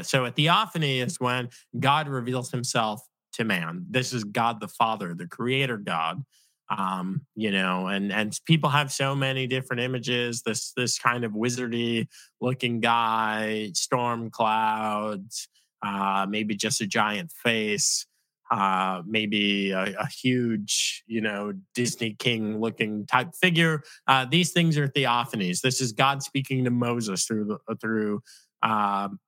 so 0.03 0.25
a 0.25 0.31
theophany 0.31 1.01
is 1.01 1.19
when 1.21 1.49
God 1.79 2.09
reveals 2.09 2.51
himself 2.51 3.01
to 3.35 3.45
man. 3.45 3.87
This 3.91 4.13
is 4.13 4.25
God 4.25 4.61
the 4.61 4.69
Father, 4.69 5.15
the 5.15 5.27
creator 5.27 5.77
God. 5.77 6.23
Um, 6.69 7.23
you 7.37 7.53
know, 7.53 7.87
and 7.87 8.13
and 8.13 8.37
people 8.45 8.71
have 8.71 8.91
so 8.91 9.15
many 9.15 9.47
different 9.47 9.83
images, 9.83 10.43
this 10.43 10.73
this 10.77 10.99
kind 10.99 11.25
of 11.25 11.33
wizardy 11.33 12.09
looking 12.41 12.81
guy, 12.81 13.71
storm 13.73 14.31
clouds, 14.31 15.49
uh, 15.83 16.27
maybe 16.29 16.57
just 16.57 16.81
a 16.81 16.87
giant 16.87 17.31
face, 17.31 18.05
uh, 18.51 19.03
maybe 19.07 19.71
a, 19.71 19.95
a, 19.99 20.07
huge, 20.09 21.05
you 21.07 21.21
know, 21.21 21.53
Disney 21.75 22.17
king 22.19 22.61
looking 22.61 23.07
type 23.07 23.35
figure. 23.41 23.83
Uh, 24.07 24.25
these 24.25 24.51
things 24.51 24.77
are 24.77 24.89
theophanies. 24.89 25.61
This 25.61 25.81
is 25.81 25.93
God 25.93 26.23
speaking 26.23 26.65
to 26.65 26.71
Moses 26.71 27.25
through 27.27 27.59
through 27.81 28.23
um, 28.63 29.21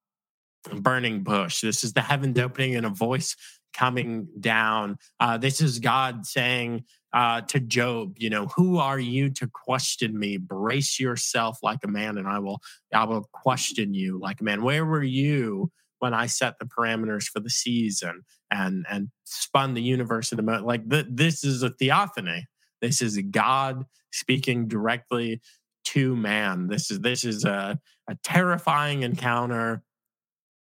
burning 0.77 1.23
bush. 1.23 1.61
This 1.61 1.85
is 1.85 1.93
the 1.93 2.01
heavens 2.01 2.39
opening 2.39 2.77
and 2.77 2.87
a 2.87 2.91
voice 2.91 3.37
coming 3.73 4.29
down. 4.41 4.99
Uh, 5.21 5.39
this 5.39 5.61
is 5.61 5.79
God 5.79 6.27
saying 6.27 6.85
uh, 7.13 7.41
to 7.43 7.61
Job, 7.61 8.15
you 8.19 8.29
know, 8.29 8.47
who 8.49 8.79
are 8.79 8.99
you 8.99 9.31
to 9.31 9.47
question 9.47 10.19
me? 10.19 10.37
Brace 10.37 11.01
yourself 11.01 11.59
like 11.63 11.79
a 11.85 11.89
man, 11.89 12.19
and 12.19 12.29
I 12.29 12.39
will, 12.39 12.61
I 12.93 13.05
will 13.05 13.29
question 13.33 13.95
you 13.95 14.19
like 14.19 14.41
a 14.41 14.45
man. 14.45 14.63
Where 14.63 14.85
were 14.85 15.03
you 15.03 15.71
when 16.01 16.13
I 16.15 16.27
set 16.27 16.59
the 16.59 16.67
parameters 16.67 17.25
for 17.25 17.41
the 17.41 17.51
season 17.51 18.23
and 18.51 18.85
and 18.91 19.09
spun 19.25 19.75
the 19.75 19.83
universe 19.83 20.33
in 20.33 20.37
the 20.37 20.43
moon? 20.43 20.65
Like 20.65 20.89
th- 20.89 21.07
this 21.11 21.45
is 21.45 21.63
a 21.63 21.71
theophany. 21.71 22.47
This 22.83 23.01
is 23.01 23.19
God 23.31 23.85
speaking 24.13 24.69
directly 24.69 25.41
to 25.87 26.15
man. 26.15 26.69
This 26.69 26.91
is 26.91 27.01
this 27.01 27.25
is 27.25 27.45
a, 27.45 27.79
a 28.09 28.15
terrifying 28.23 29.03
encounter 29.03 29.83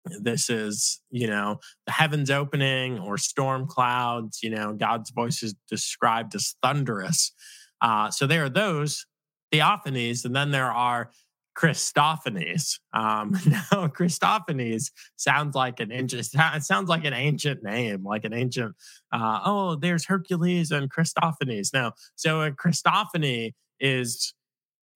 this 0.05 0.51
is 0.51 1.01
you 1.11 1.27
know 1.27 1.59
the 1.87 1.93
heavens 1.93 2.31
opening 2.31 2.99
or 2.99 3.17
storm 3.17 3.67
clouds 3.67 4.41
you 4.43 4.51
know 4.51 4.73
god's 4.73 5.11
voice 5.11 5.43
is 5.43 5.55
described 5.69 6.35
as 6.35 6.55
thunderous. 6.63 7.33
Uh, 7.81 8.11
so 8.11 8.27
there 8.27 8.45
are 8.45 8.51
those 8.51 9.05
theophanies 9.53 10.25
and 10.25 10.35
then 10.35 10.51
there 10.51 10.71
are 10.71 11.11
christophanies. 11.57 12.79
Um, 12.93 13.33
now 13.47 13.89
christophanies 13.89 14.91
sounds 15.17 15.55
like 15.55 15.81
an 15.81 15.93
ancient 15.93 16.29
it 16.35 16.63
sounds 16.65 16.89
like 16.89 17.05
an 17.05 17.13
ancient 17.13 17.63
name 17.63 18.05
like 18.05 18.25
an 18.25 18.33
ancient 18.33 18.75
uh, 19.13 19.41
oh 19.45 19.77
there's 19.77 20.07
hercules 20.07 20.71
and 20.71 20.91
christophanies. 20.93 21.73
Now 21.73 21.93
so 22.17 22.43
a 22.43 22.51
christophany 22.51 23.53
is 23.81 24.35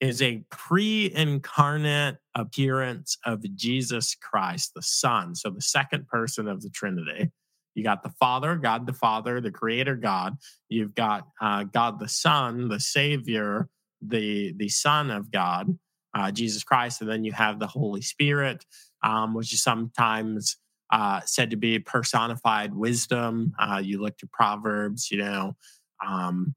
is 0.01 0.21
a 0.21 0.43
pre 0.49 1.11
incarnate 1.13 2.17
appearance 2.35 3.17
of 3.25 3.43
Jesus 3.55 4.15
Christ, 4.15 4.73
the 4.75 4.81
Son. 4.81 5.35
So, 5.35 5.49
the 5.49 5.61
second 5.61 6.07
person 6.07 6.47
of 6.47 6.61
the 6.61 6.69
Trinity. 6.69 7.31
You 7.75 7.83
got 7.83 8.03
the 8.03 8.09
Father, 8.19 8.55
God 8.55 8.87
the 8.87 8.93
Father, 8.93 9.39
the 9.41 9.51
Creator 9.51 9.95
God. 9.97 10.35
You've 10.69 10.95
got 10.95 11.27
uh, 11.41 11.63
God 11.63 11.99
the 11.99 12.09
Son, 12.09 12.67
the 12.69 12.79
Savior, 12.79 13.69
the 14.01 14.53
the 14.57 14.69
Son 14.69 15.11
of 15.11 15.31
God. 15.31 15.77
uh, 16.15 16.31
Jesus 16.31 16.63
Christ, 16.63 17.01
and 17.01 17.09
then 17.09 17.23
you 17.23 17.31
have 17.33 17.59
the 17.59 17.67
Holy 17.67 18.01
Spirit, 18.01 18.65
um, 19.03 19.33
which 19.33 19.53
is 19.53 19.61
sometimes 19.63 20.57
uh, 20.91 21.21
said 21.25 21.51
to 21.51 21.55
be 21.57 21.79
personified 21.79 22.73
wisdom. 22.73 23.53
Uh, 23.59 23.81
you 23.83 24.01
look 24.01 24.17
to 24.17 24.27
Proverbs, 24.27 25.11
you 25.11 25.19
know. 25.19 25.55
Um, 26.05 26.55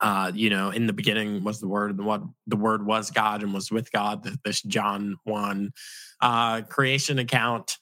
uh, 0.00 0.30
you 0.34 0.50
know, 0.50 0.70
in 0.70 0.86
the 0.86 0.92
beginning 0.92 1.42
was 1.42 1.60
the 1.60 1.68
word, 1.68 1.90
and 1.90 2.04
what 2.04 2.22
the 2.46 2.56
word 2.56 2.84
was 2.84 3.10
God 3.10 3.42
and 3.42 3.54
was 3.54 3.70
with 3.70 3.90
God. 3.92 4.28
This 4.44 4.62
John 4.62 5.16
one 5.24 5.72
uh, 6.20 6.62
creation 6.62 7.18
account, 7.18 7.78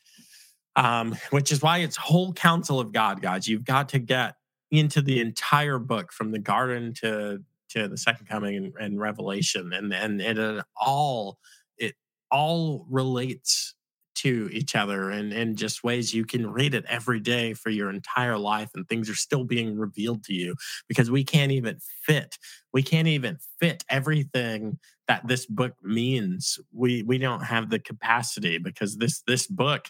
um, 0.76 1.16
which 1.30 1.50
is 1.52 1.62
why 1.62 1.78
it's 1.78 1.96
whole 1.96 2.32
counsel 2.32 2.80
of 2.80 2.92
God, 2.92 3.20
guys. 3.20 3.48
You've 3.48 3.64
got 3.64 3.88
to 3.90 3.98
get 3.98 4.34
into 4.70 5.02
the 5.02 5.20
entire 5.20 5.78
book 5.78 6.12
from 6.12 6.30
the 6.30 6.38
garden 6.38 6.94
to 6.94 7.40
to 7.70 7.88
the 7.88 7.98
second 7.98 8.26
coming 8.26 8.56
and, 8.56 8.72
and 8.80 9.00
revelation 9.00 9.72
and 9.72 9.92
and 9.92 10.20
it 10.20 10.64
all 10.76 11.38
it 11.76 11.94
all 12.30 12.86
relates 12.88 13.74
to 14.18 14.48
each 14.52 14.74
other 14.74 15.10
and 15.10 15.32
in 15.32 15.56
just 15.56 15.84
ways 15.84 16.14
you 16.14 16.24
can 16.24 16.50
read 16.50 16.74
it 16.74 16.84
every 16.88 17.20
day 17.20 17.54
for 17.54 17.70
your 17.70 17.90
entire 17.90 18.38
life 18.38 18.70
and 18.74 18.88
things 18.88 19.08
are 19.08 19.14
still 19.14 19.44
being 19.44 19.76
revealed 19.76 20.24
to 20.24 20.34
you 20.34 20.54
because 20.88 21.10
we 21.10 21.24
can't 21.24 21.52
even 21.52 21.78
fit 22.02 22.36
we 22.72 22.82
can't 22.82 23.08
even 23.08 23.38
fit 23.58 23.84
everything 23.88 24.78
that 25.08 25.26
this 25.26 25.46
book 25.46 25.74
means. 25.82 26.58
We 26.72 27.02
we 27.02 27.18
don't 27.18 27.42
have 27.42 27.70
the 27.70 27.78
capacity 27.78 28.58
because 28.58 28.96
this 28.96 29.22
this 29.26 29.46
book 29.46 29.86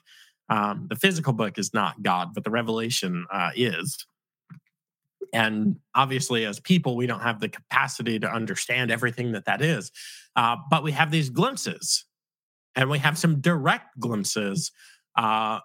um, 0.48 0.86
the 0.88 0.96
physical 0.96 1.34
book 1.34 1.58
is 1.58 1.74
not 1.74 2.02
god 2.02 2.32
but 2.32 2.44
the 2.44 2.50
revelation 2.50 3.26
uh, 3.30 3.50
is. 3.54 4.06
And 5.34 5.76
obviously 5.94 6.46
as 6.46 6.58
people 6.58 6.96
we 6.96 7.06
don't 7.06 7.20
have 7.20 7.40
the 7.40 7.50
capacity 7.50 8.18
to 8.20 8.32
understand 8.32 8.90
everything 8.90 9.32
that 9.32 9.44
that 9.44 9.60
is 9.60 9.90
uh, 10.36 10.56
but 10.70 10.82
we 10.82 10.92
have 10.92 11.10
these 11.10 11.28
glimpses 11.28 12.04
and 12.76 12.90
we 12.90 12.98
have 12.98 13.18
some 13.18 13.40
direct 13.40 13.98
glimpses 13.98 14.70
uh, 15.16 15.60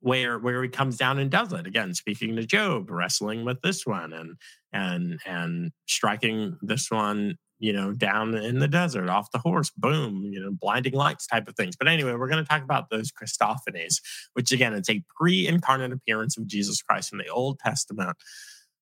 where 0.00 0.38
where 0.38 0.62
he 0.62 0.68
comes 0.68 0.96
down 0.96 1.18
and 1.18 1.30
does 1.30 1.52
it. 1.52 1.66
Again 1.66 1.94
speaking 1.94 2.36
to 2.36 2.46
job 2.46 2.90
wrestling 2.90 3.44
with 3.44 3.60
this 3.62 3.86
one 3.86 4.12
and 4.12 4.36
and 4.72 5.20
and 5.26 5.72
striking 5.86 6.58
this 6.62 6.90
one 6.90 7.36
you 7.58 7.72
know 7.72 7.92
down 7.92 8.34
in 8.34 8.58
the 8.58 8.66
desert 8.68 9.08
off 9.08 9.30
the 9.30 9.38
horse 9.38 9.70
boom 9.76 10.30
you 10.32 10.40
know 10.40 10.50
blinding 10.50 10.94
lights 10.94 11.26
type 11.26 11.48
of 11.48 11.54
things. 11.54 11.76
But 11.76 11.88
anyway 11.88 12.12
we're 12.14 12.28
going 12.28 12.42
to 12.42 12.48
talk 12.48 12.62
about 12.62 12.90
those 12.90 13.12
christophanies 13.12 13.96
which 14.34 14.50
again 14.52 14.74
it's 14.74 14.90
a 14.90 15.02
pre-incarnate 15.16 15.92
appearance 15.92 16.36
of 16.36 16.46
jesus 16.46 16.82
christ 16.82 17.12
in 17.12 17.18
the 17.18 17.28
old 17.28 17.58
testament. 17.60 18.16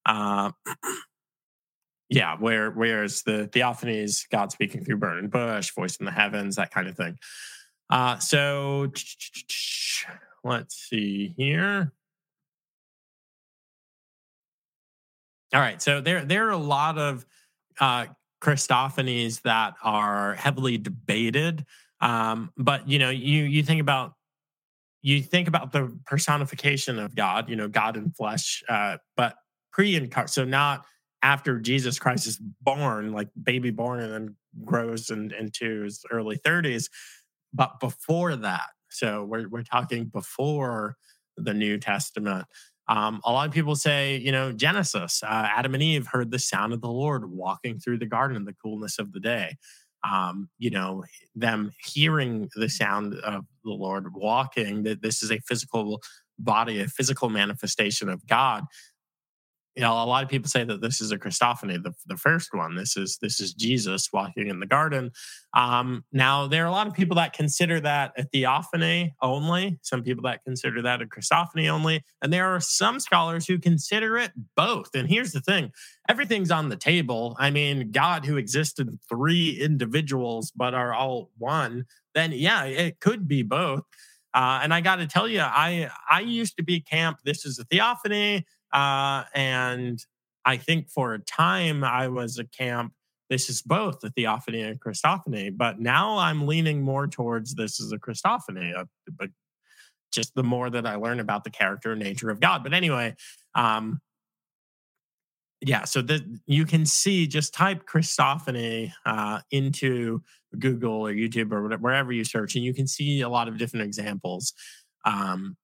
Uh, 0.07 0.53
yeah, 2.11 2.37
where 2.39 2.71
whereas 2.73 3.23
the 3.23 3.49
theophanies, 3.53 4.29
God 4.31 4.51
speaking 4.51 4.85
through 4.85 4.97
burning 4.97 5.31
bush, 5.31 5.73
voice 5.73 5.97
in 5.97 6.07
the 6.07 6.12
heavens, 6.12 6.57
that 6.57 6.73
kind 6.73 6.89
of 6.89 6.97
thing. 6.97 7.16
Uh, 7.91 8.16
so 8.18 8.93
let's 10.45 10.76
see 10.76 11.34
here. 11.36 11.93
All 15.53 15.61
right, 15.61 15.82
so 15.82 16.01
there 16.01 16.24
there 16.24 16.47
are 16.47 16.53
a 16.53 16.57
lot 16.57 16.97
of 16.97 17.26
uh, 17.80 18.07
Christophanies 18.41 19.43
that 19.43 19.74
are 19.82 20.34
heavily 20.34 20.78
debated, 20.78 21.66
um, 22.01 22.53
but 22.57 22.88
you 22.88 23.01
know, 23.01 23.11
you 23.11 23.43
you 23.43 23.64
think 23.64 23.80
about 23.80 24.14
you 25.03 25.22
think 25.22 25.49
about 25.49 25.72
the 25.72 25.99
personification 26.07 26.99
of 26.99 27.14
God, 27.14 27.49
you 27.49 27.57
know, 27.57 27.66
God 27.68 27.97
in 27.97 28.11
flesh, 28.12 28.62
uh, 28.68 28.99
but 29.16 29.34
pre-incarnate. 29.72 30.30
So 30.30 30.45
not 30.45 30.84
after 31.22 31.59
Jesus 31.59 31.99
Christ 31.99 32.26
is 32.26 32.38
born, 32.61 33.12
like 33.12 33.28
baby 33.43 33.70
born 33.70 34.01
and 34.01 34.12
then 34.12 34.36
grows 34.64 35.11
and 35.11 35.32
into 35.32 35.82
his 35.82 36.05
early 36.11 36.38
30s, 36.38 36.88
but 37.53 37.80
before 37.80 38.36
that. 38.36 38.68
So 38.90 39.24
we're 39.24 39.48
we're 39.48 39.62
talking 39.62 40.07
before 40.07 40.96
the 41.36 41.55
New 41.55 41.78
Testament. 41.78 42.46
Um, 42.88 43.20
a 43.24 43.32
lot 43.32 43.46
of 43.46 43.55
people 43.55 43.76
say, 43.76 44.16
you 44.16 44.32
know, 44.32 44.51
Genesis, 44.51 45.22
uh, 45.22 45.48
Adam 45.55 45.74
and 45.74 45.82
Eve 45.82 46.09
heard 46.09 46.32
the 46.32 46.40
sound 46.40 46.72
of 46.72 46.80
the 46.80 46.88
Lord 46.88 47.30
walking 47.30 47.78
through 47.78 47.98
the 47.98 48.07
garden 48.07 48.36
in 48.36 48.44
the 48.44 48.55
coolness 48.55 48.98
of 48.98 49.12
the 49.12 49.20
day. 49.20 49.57
Um, 50.03 50.48
you 50.59 50.70
know, 50.70 51.05
them 51.36 51.72
hearing 51.84 52.48
the 52.57 52.68
sound 52.68 53.14
of 53.14 53.44
the 53.64 53.70
Lord 53.70 54.12
walking, 54.14 54.82
that 54.84 55.03
this 55.03 55.22
is 55.22 55.30
a 55.30 55.38
physical 55.46 56.03
body, 56.38 56.80
a 56.80 56.88
physical 56.88 57.28
manifestation 57.28 58.09
of 58.09 58.26
God 58.26 58.64
you 59.77 59.83
know, 59.83 59.93
a 59.93 60.05
lot 60.05 60.25
of 60.25 60.29
people 60.29 60.49
say 60.49 60.64
that 60.64 60.81
this 60.81 61.01
is 61.01 61.12
a 61.12 61.18
Christophany, 61.18 61.81
the, 61.81 61.95
the 62.07 62.16
first 62.16 62.53
one. 62.53 62.75
This 62.75 62.97
is 62.97 63.18
this 63.23 63.41
is 63.41 63.55
Jesus 63.55 64.09
walking 64.12 64.49
in 64.49 64.59
the 64.59 64.66
garden. 64.66 65.12
Um, 65.55 66.05
now, 66.12 66.49
there 66.49 66.64
are 66.64 66.68
a 66.68 66.73
lot 66.73 66.89
of 66.89 66.95
people 66.95 67.16
that 67.16 67.33
consider 67.33 67.79
that 67.81 68.12
a 68.16 68.25
theophany 68.25 69.14
only. 69.23 69.79
Some 69.83 70.03
people 70.03 70.25
that 70.25 70.45
consider 70.45 70.83
that 70.83 71.03
a 71.03 71.07
Christophany 71.07 71.68
only, 71.68 72.03
and 72.21 72.33
there 72.33 72.47
are 72.47 72.61
some 72.61 72.99
scholars 72.99 73.47
who 73.47 73.59
consider 73.59 74.18
it 74.18 74.33
both. 74.57 74.91
And 74.95 75.09
here's 75.09 75.33
the 75.33 75.41
thing: 75.41 75.71
everything's 76.09 76.51
on 76.51 76.68
the 76.68 76.77
table. 76.77 77.37
I 77.39 77.51
mean, 77.51 77.93
God, 77.93 78.27
who 78.27 78.37
existed 78.37 78.99
three 79.09 79.51
individuals 79.51 80.53
but 80.55 80.75
are 80.75 80.93
all 80.93 81.31
one, 81.39 81.85
then 82.14 82.33
yeah, 82.33 82.64
it 82.64 82.99
could 82.99 83.29
be 83.29 83.43
both. 83.43 83.85
Uh, 84.35 84.61
and 84.62 84.73
I 84.73 84.81
got 84.81 84.97
to 84.97 85.07
tell 85.07 85.29
you, 85.29 85.41
I 85.41 85.91
I 86.09 86.21
used 86.21 86.57
to 86.57 86.64
be 86.64 86.81
camp. 86.81 87.18
This 87.25 87.45
is 87.45 87.59
a 87.59 87.64
theophany 87.64 88.45
uh, 88.73 89.25
and 89.35 90.05
I 90.45 90.57
think 90.57 90.89
for 90.91 91.14
a 91.14 91.18
time 91.18 91.85
I 91.85 92.09
was 92.09 92.39
a 92.39 92.45
camp. 92.45 92.93
This 93.29 93.49
is 93.49 93.62
both 93.62 94.01
the 94.01 94.11
theophany 94.11 94.62
and 94.62 94.81
Christophany, 94.81 95.57
but 95.57 95.79
now 95.79 96.18
I'm 96.18 96.47
leaning 96.47 96.83
more 96.83 97.07
towards 97.07 97.55
this 97.55 97.79
is 97.79 97.93
a 97.93 97.99
Christophany. 97.99 98.77
Uh, 98.77 98.87
but 99.16 99.31
just 100.12 100.35
the 100.35 100.43
more 100.43 100.71
that 100.71 100.87
I 100.87 100.97
learn 100.97 101.21
about 101.21 101.45
the 101.45 101.51
character 101.51 101.93
and 101.93 102.03
nature 102.03 102.31
of 102.31 102.41
God. 102.41 102.64
But 102.64 102.75
anyway, 102.75 103.14
um, 103.55 104.01
yeah, 105.61 105.85
so 105.85 106.03
that 106.03 106.23
you 106.47 106.64
can 106.64 106.87
see 106.87 107.27
just 107.27 107.53
type 107.53 107.85
Christophany 107.87 108.93
uh, 109.05 109.41
into 109.51 110.23
Google 110.59 111.07
or 111.07 111.12
YouTube 111.12 111.53
or 111.53 111.62
whatever, 111.62 111.83
wherever 111.83 112.12
you 112.12 112.25
search, 112.25 112.55
and 112.57 112.64
you 112.64 112.73
can 112.73 112.87
see 112.87 113.21
a 113.21 113.29
lot 113.29 113.47
of 113.47 113.59
different 113.59 113.85
examples 113.85 114.55
um, 115.05 115.57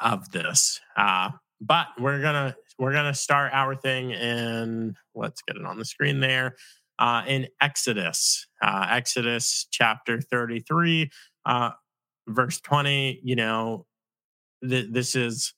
of 0.00 0.30
this. 0.32 0.80
Uh, 0.96 1.30
but 1.62 1.86
we're 1.98 2.20
gonna 2.20 2.56
we're 2.78 2.92
gonna 2.92 3.14
start 3.14 3.52
our 3.54 3.74
thing 3.74 4.10
in 4.10 4.94
let's 5.14 5.42
get 5.42 5.56
it 5.56 5.64
on 5.64 5.78
the 5.78 5.84
screen 5.84 6.20
there 6.20 6.56
uh, 6.98 7.24
in 7.26 7.48
Exodus, 7.60 8.46
uh, 8.62 8.86
Exodus 8.90 9.66
chapter 9.70 10.20
thirty 10.20 10.60
three, 10.60 11.10
uh, 11.44 11.70
verse 12.28 12.60
twenty. 12.60 13.20
You 13.24 13.36
know, 13.36 13.86
th- 14.68 14.88
this 14.90 15.16
is 15.16 15.54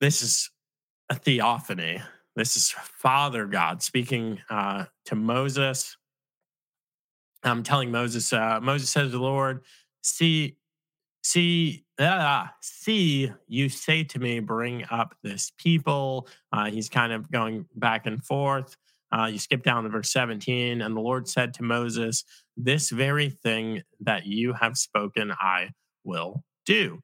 this 0.00 0.22
is 0.22 0.50
a 1.08 1.14
theophany. 1.14 2.02
This 2.36 2.56
is 2.56 2.70
Father 2.70 3.46
God 3.46 3.82
speaking 3.82 4.40
uh, 4.50 4.86
to 5.06 5.14
Moses. 5.14 5.96
I'm 7.42 7.62
telling 7.62 7.90
Moses. 7.90 8.32
Uh, 8.32 8.60
Moses 8.60 8.90
says 8.90 9.08
to 9.08 9.12
the 9.12 9.20
Lord, 9.20 9.64
"See, 10.02 10.56
see 11.22 11.84
ah, 11.98 12.52
see 12.60 13.30
you 13.46 13.68
say 13.68 14.04
to 14.04 14.18
me 14.18 14.40
bring 14.40 14.84
up 14.90 15.14
this 15.22 15.52
people 15.58 16.28
uh, 16.52 16.70
he's 16.70 16.88
kind 16.88 17.12
of 17.12 17.30
going 17.30 17.66
back 17.76 18.06
and 18.06 18.24
forth 18.24 18.76
uh, 19.12 19.26
you 19.26 19.38
skip 19.38 19.62
down 19.62 19.84
to 19.84 19.90
verse 19.90 20.12
17 20.12 20.80
and 20.80 20.96
the 20.96 21.00
lord 21.00 21.28
said 21.28 21.52
to 21.54 21.62
moses 21.62 22.24
this 22.56 22.90
very 22.90 23.30
thing 23.30 23.82
that 24.00 24.26
you 24.26 24.52
have 24.52 24.76
spoken 24.76 25.32
i 25.40 25.68
will 26.04 26.42
do 26.64 26.98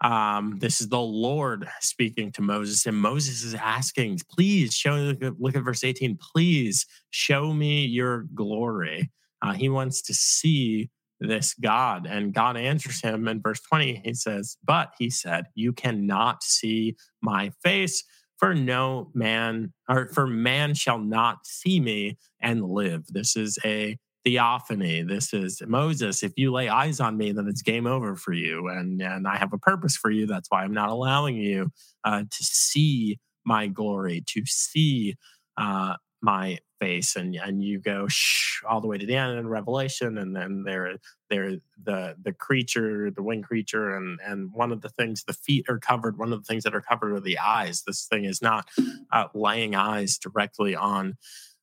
um, 0.00 0.58
this 0.58 0.80
is 0.80 0.88
the 0.88 1.00
lord 1.00 1.66
speaking 1.80 2.30
to 2.32 2.42
moses 2.42 2.84
and 2.86 2.96
moses 2.96 3.44
is 3.44 3.54
asking 3.54 4.18
please 4.30 4.74
show 4.74 4.94
look 4.96 5.22
at, 5.22 5.40
look 5.40 5.56
at 5.56 5.64
verse 5.64 5.84
18 5.84 6.18
please 6.18 6.86
show 7.10 7.52
me 7.52 7.86
your 7.86 8.26
glory. 8.34 9.10
Uh, 9.40 9.52
he 9.52 9.68
wants 9.68 10.02
to 10.02 10.14
see 10.14 10.90
this 11.20 11.54
God. 11.54 12.06
And 12.06 12.34
God 12.34 12.56
answers 12.56 13.00
him 13.00 13.28
in 13.28 13.40
verse 13.40 13.60
20. 13.60 14.02
He 14.04 14.14
says, 14.14 14.56
But 14.64 14.92
he 14.98 15.10
said, 15.10 15.46
You 15.54 15.72
cannot 15.72 16.42
see 16.42 16.96
my 17.22 17.52
face, 17.62 18.04
for 18.38 18.54
no 18.54 19.10
man, 19.14 19.72
or 19.88 20.08
for 20.08 20.26
man 20.26 20.74
shall 20.74 20.98
not 20.98 21.46
see 21.46 21.80
me 21.80 22.18
and 22.40 22.64
live. 22.64 23.04
This 23.08 23.36
is 23.36 23.58
a 23.64 23.96
theophany. 24.24 25.02
This 25.02 25.32
is 25.32 25.62
Moses. 25.66 26.22
If 26.22 26.32
you 26.36 26.52
lay 26.52 26.68
eyes 26.68 26.98
on 26.98 27.16
me, 27.16 27.32
then 27.32 27.46
it's 27.46 27.62
game 27.62 27.86
over 27.86 28.16
for 28.16 28.32
you. 28.32 28.68
And, 28.68 29.00
and 29.00 29.28
I 29.28 29.36
have 29.36 29.52
a 29.52 29.58
purpose 29.58 29.96
for 29.96 30.10
you. 30.10 30.26
That's 30.26 30.50
why 30.50 30.64
I'm 30.64 30.72
not 30.72 30.88
allowing 30.88 31.36
you 31.36 31.70
uh, 32.04 32.20
to 32.22 32.44
see 32.44 33.18
my 33.44 33.66
glory, 33.66 34.24
to 34.28 34.42
see 34.46 35.16
uh, 35.58 35.94
my 36.24 36.58
face 36.80 37.16
and 37.16 37.34
and 37.36 37.62
you 37.62 37.78
go 37.78 38.08
shh, 38.08 38.62
all 38.66 38.80
the 38.80 38.86
way 38.86 38.98
to 38.98 39.06
the 39.06 39.14
end 39.14 39.38
in 39.38 39.46
Revelation, 39.46 40.18
and 40.18 40.34
then 40.34 40.64
there 40.64 40.96
there 41.28 41.56
the 41.82 42.16
the 42.20 42.32
creature, 42.32 43.10
the 43.10 43.22
winged 43.22 43.44
creature, 43.44 43.94
and 43.96 44.18
and 44.24 44.52
one 44.52 44.72
of 44.72 44.80
the 44.80 44.88
things 44.88 45.24
the 45.24 45.34
feet 45.34 45.66
are 45.68 45.78
covered. 45.78 46.18
One 46.18 46.32
of 46.32 46.40
the 46.40 46.46
things 46.46 46.64
that 46.64 46.74
are 46.74 46.80
covered 46.80 47.12
are 47.12 47.20
the 47.20 47.38
eyes. 47.38 47.82
This 47.86 48.06
thing 48.06 48.24
is 48.24 48.40
not 48.40 48.68
uh, 49.12 49.28
laying 49.34 49.74
eyes 49.74 50.18
directly 50.18 50.74
on 50.74 51.16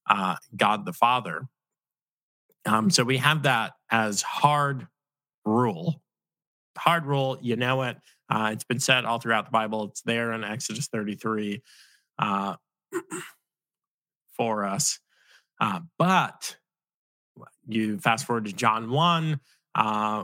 uh, 0.09 0.35
God 0.55 0.85
the 0.85 0.93
Father. 0.93 1.47
Um, 2.65 2.91
so 2.91 3.03
we 3.03 3.17
have 3.17 3.43
that 3.43 3.73
as 3.89 4.21
hard 4.21 4.87
rule. 5.43 6.01
Hard 6.77 7.05
rule, 7.05 7.37
you 7.41 7.55
know 7.55 7.81
it. 7.81 7.97
Uh, 8.29 8.51
it's 8.53 8.63
been 8.63 8.79
said 8.79 9.03
all 9.03 9.19
throughout 9.19 9.45
the 9.45 9.51
Bible. 9.51 9.85
It's 9.85 10.01
there 10.03 10.31
in 10.31 10.43
Exodus 10.43 10.87
33 10.87 11.61
uh, 12.19 12.55
for 14.41 14.65
us. 14.65 14.97
Uh, 15.59 15.81
but 15.99 16.55
you 17.67 17.99
fast 17.99 18.25
forward 18.25 18.45
to 18.45 18.51
John 18.51 18.89
1, 18.89 19.39
uh, 19.75 20.23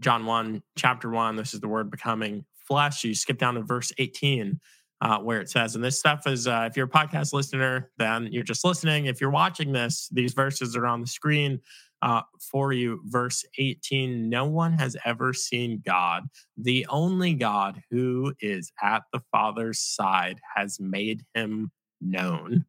John 0.00 0.26
1, 0.26 0.62
chapter 0.76 1.08
1, 1.08 1.36
this 1.36 1.54
is 1.54 1.60
the 1.60 1.68
word 1.68 1.90
becoming 1.90 2.44
flesh. 2.68 3.04
You 3.04 3.14
skip 3.14 3.38
down 3.38 3.54
to 3.54 3.62
verse 3.62 3.90
18. 3.96 4.60
Uh, 5.00 5.18
where 5.18 5.40
it 5.40 5.50
says, 5.50 5.74
and 5.74 5.84
this 5.84 5.98
stuff 5.98 6.26
is, 6.26 6.46
uh, 6.46 6.66
if 6.70 6.76
you're 6.76 6.86
a 6.86 6.88
podcast 6.88 7.32
listener, 7.32 7.90
then 7.98 8.28
you're 8.30 8.44
just 8.44 8.64
listening. 8.64 9.06
If 9.06 9.20
you're 9.20 9.28
watching 9.28 9.72
this, 9.72 10.08
these 10.12 10.32
verses 10.34 10.76
are 10.76 10.86
on 10.86 11.00
the 11.00 11.06
screen 11.06 11.60
uh, 12.00 12.22
for 12.38 12.72
you. 12.72 13.00
Verse 13.04 13.44
18 13.58 14.28
No 14.30 14.46
one 14.46 14.72
has 14.74 14.96
ever 15.04 15.34
seen 15.34 15.82
God. 15.84 16.24
The 16.56 16.86
only 16.88 17.34
God 17.34 17.82
who 17.90 18.34
is 18.40 18.72
at 18.82 19.02
the 19.12 19.20
Father's 19.32 19.80
side 19.80 20.38
has 20.54 20.78
made 20.80 21.22
him 21.34 21.70
known. 22.00 22.64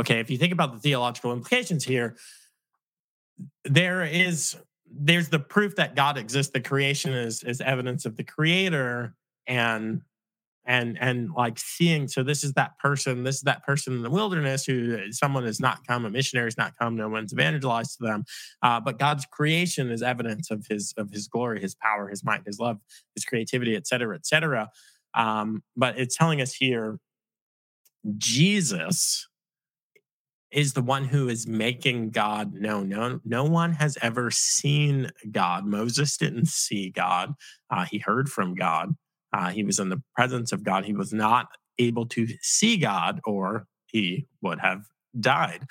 Okay, 0.00 0.20
if 0.20 0.30
you 0.30 0.38
think 0.38 0.52
about 0.52 0.72
the 0.72 0.78
theological 0.78 1.32
implications 1.32 1.84
here, 1.84 2.16
there 3.64 4.04
is 4.04 4.56
there's 4.90 5.28
the 5.28 5.38
proof 5.38 5.76
that 5.76 5.94
God 5.94 6.16
exists. 6.16 6.52
The 6.52 6.60
creation 6.60 7.12
is 7.12 7.42
is 7.42 7.60
evidence 7.60 8.04
of 8.06 8.16
the 8.16 8.24
creator 8.24 9.14
and 9.46 10.02
and 10.68 10.98
and 11.00 11.30
like 11.32 11.58
seeing 11.58 12.06
so 12.06 12.22
this 12.22 12.44
is 12.44 12.52
that 12.52 12.78
person 12.78 13.24
this 13.24 13.36
is 13.36 13.42
that 13.42 13.64
person 13.64 13.94
in 13.94 14.02
the 14.02 14.10
wilderness 14.10 14.66
who 14.66 15.10
someone 15.10 15.44
has 15.44 15.58
not 15.58 15.84
come 15.86 16.04
a 16.04 16.10
missionary 16.10 16.46
has 16.46 16.58
not 16.58 16.74
come 16.78 16.94
no 16.94 17.08
one's 17.08 17.32
evangelized 17.32 17.96
to 17.96 18.04
them 18.04 18.24
uh, 18.62 18.78
but 18.78 18.98
god's 18.98 19.24
creation 19.32 19.90
is 19.90 20.02
evidence 20.02 20.50
of 20.50 20.66
his 20.68 20.92
of 20.98 21.10
his 21.10 21.26
glory 21.26 21.60
his 21.60 21.74
power 21.74 22.08
his 22.08 22.22
might 22.22 22.42
his 22.46 22.58
love 22.58 22.78
his 23.14 23.24
creativity 23.24 23.74
et 23.74 23.86
cetera 23.86 24.14
et 24.14 24.26
cetera 24.26 24.68
um, 25.14 25.62
but 25.76 25.98
it's 25.98 26.16
telling 26.16 26.40
us 26.40 26.52
here 26.52 26.98
jesus 28.18 29.27
is 30.50 30.72
the 30.72 30.82
one 30.82 31.04
who 31.04 31.28
is 31.28 31.46
making 31.46 32.10
God 32.10 32.54
known. 32.54 32.88
No, 32.88 33.20
no 33.24 33.44
one 33.44 33.72
has 33.72 33.98
ever 34.00 34.30
seen 34.30 35.10
God. 35.30 35.66
Moses 35.66 36.16
didn't 36.16 36.48
see 36.48 36.90
God. 36.90 37.34
Uh, 37.70 37.84
he 37.84 37.98
heard 37.98 38.28
from 38.28 38.54
God. 38.54 38.94
Uh, 39.32 39.50
he 39.50 39.62
was 39.62 39.78
in 39.78 39.90
the 39.90 40.02
presence 40.14 40.52
of 40.52 40.62
God. 40.62 40.84
He 40.84 40.94
was 40.94 41.12
not 41.12 41.48
able 41.78 42.06
to 42.06 42.26
see 42.40 42.78
God, 42.78 43.20
or 43.24 43.66
he 43.86 44.26
would 44.42 44.60
have 44.60 44.84
died. 45.18 45.64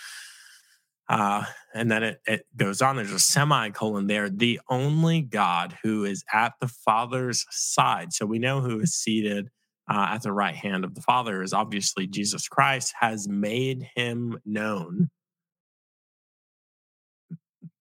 Uh, 1.10 1.44
and 1.74 1.90
then 1.90 2.04
it, 2.04 2.22
it 2.28 2.46
goes 2.56 2.82
on. 2.82 2.98
There's 2.98 3.12
a 3.12 3.20
semicolon 3.20 4.08
there. 4.08 4.30
The 4.30 4.60
only 4.70 5.22
God 5.22 5.76
who 5.82 6.04
is 6.04 6.24
at 6.34 6.54
the 6.60 6.68
Father's 6.68 7.46
side. 7.50 8.14
So 8.14 8.26
we 8.26 8.40
know 8.40 8.62
who 8.62 8.80
is 8.80 8.94
seated 8.94 9.50
uh, 9.90 10.08
at 10.12 10.24
the 10.24 10.34
right 10.34 10.56
hand 10.56 10.84
of 10.84 10.96
the 10.96 11.02
Father 11.02 11.42
is 11.42 11.54
obviously 11.54 12.08
Jesus 12.08 12.48
Christ, 12.48 12.94
has 13.00 13.28
made 13.28 13.90
him 13.96 14.38
known. 14.46 15.10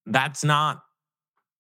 That's 0.07 0.45
not 0.45 0.83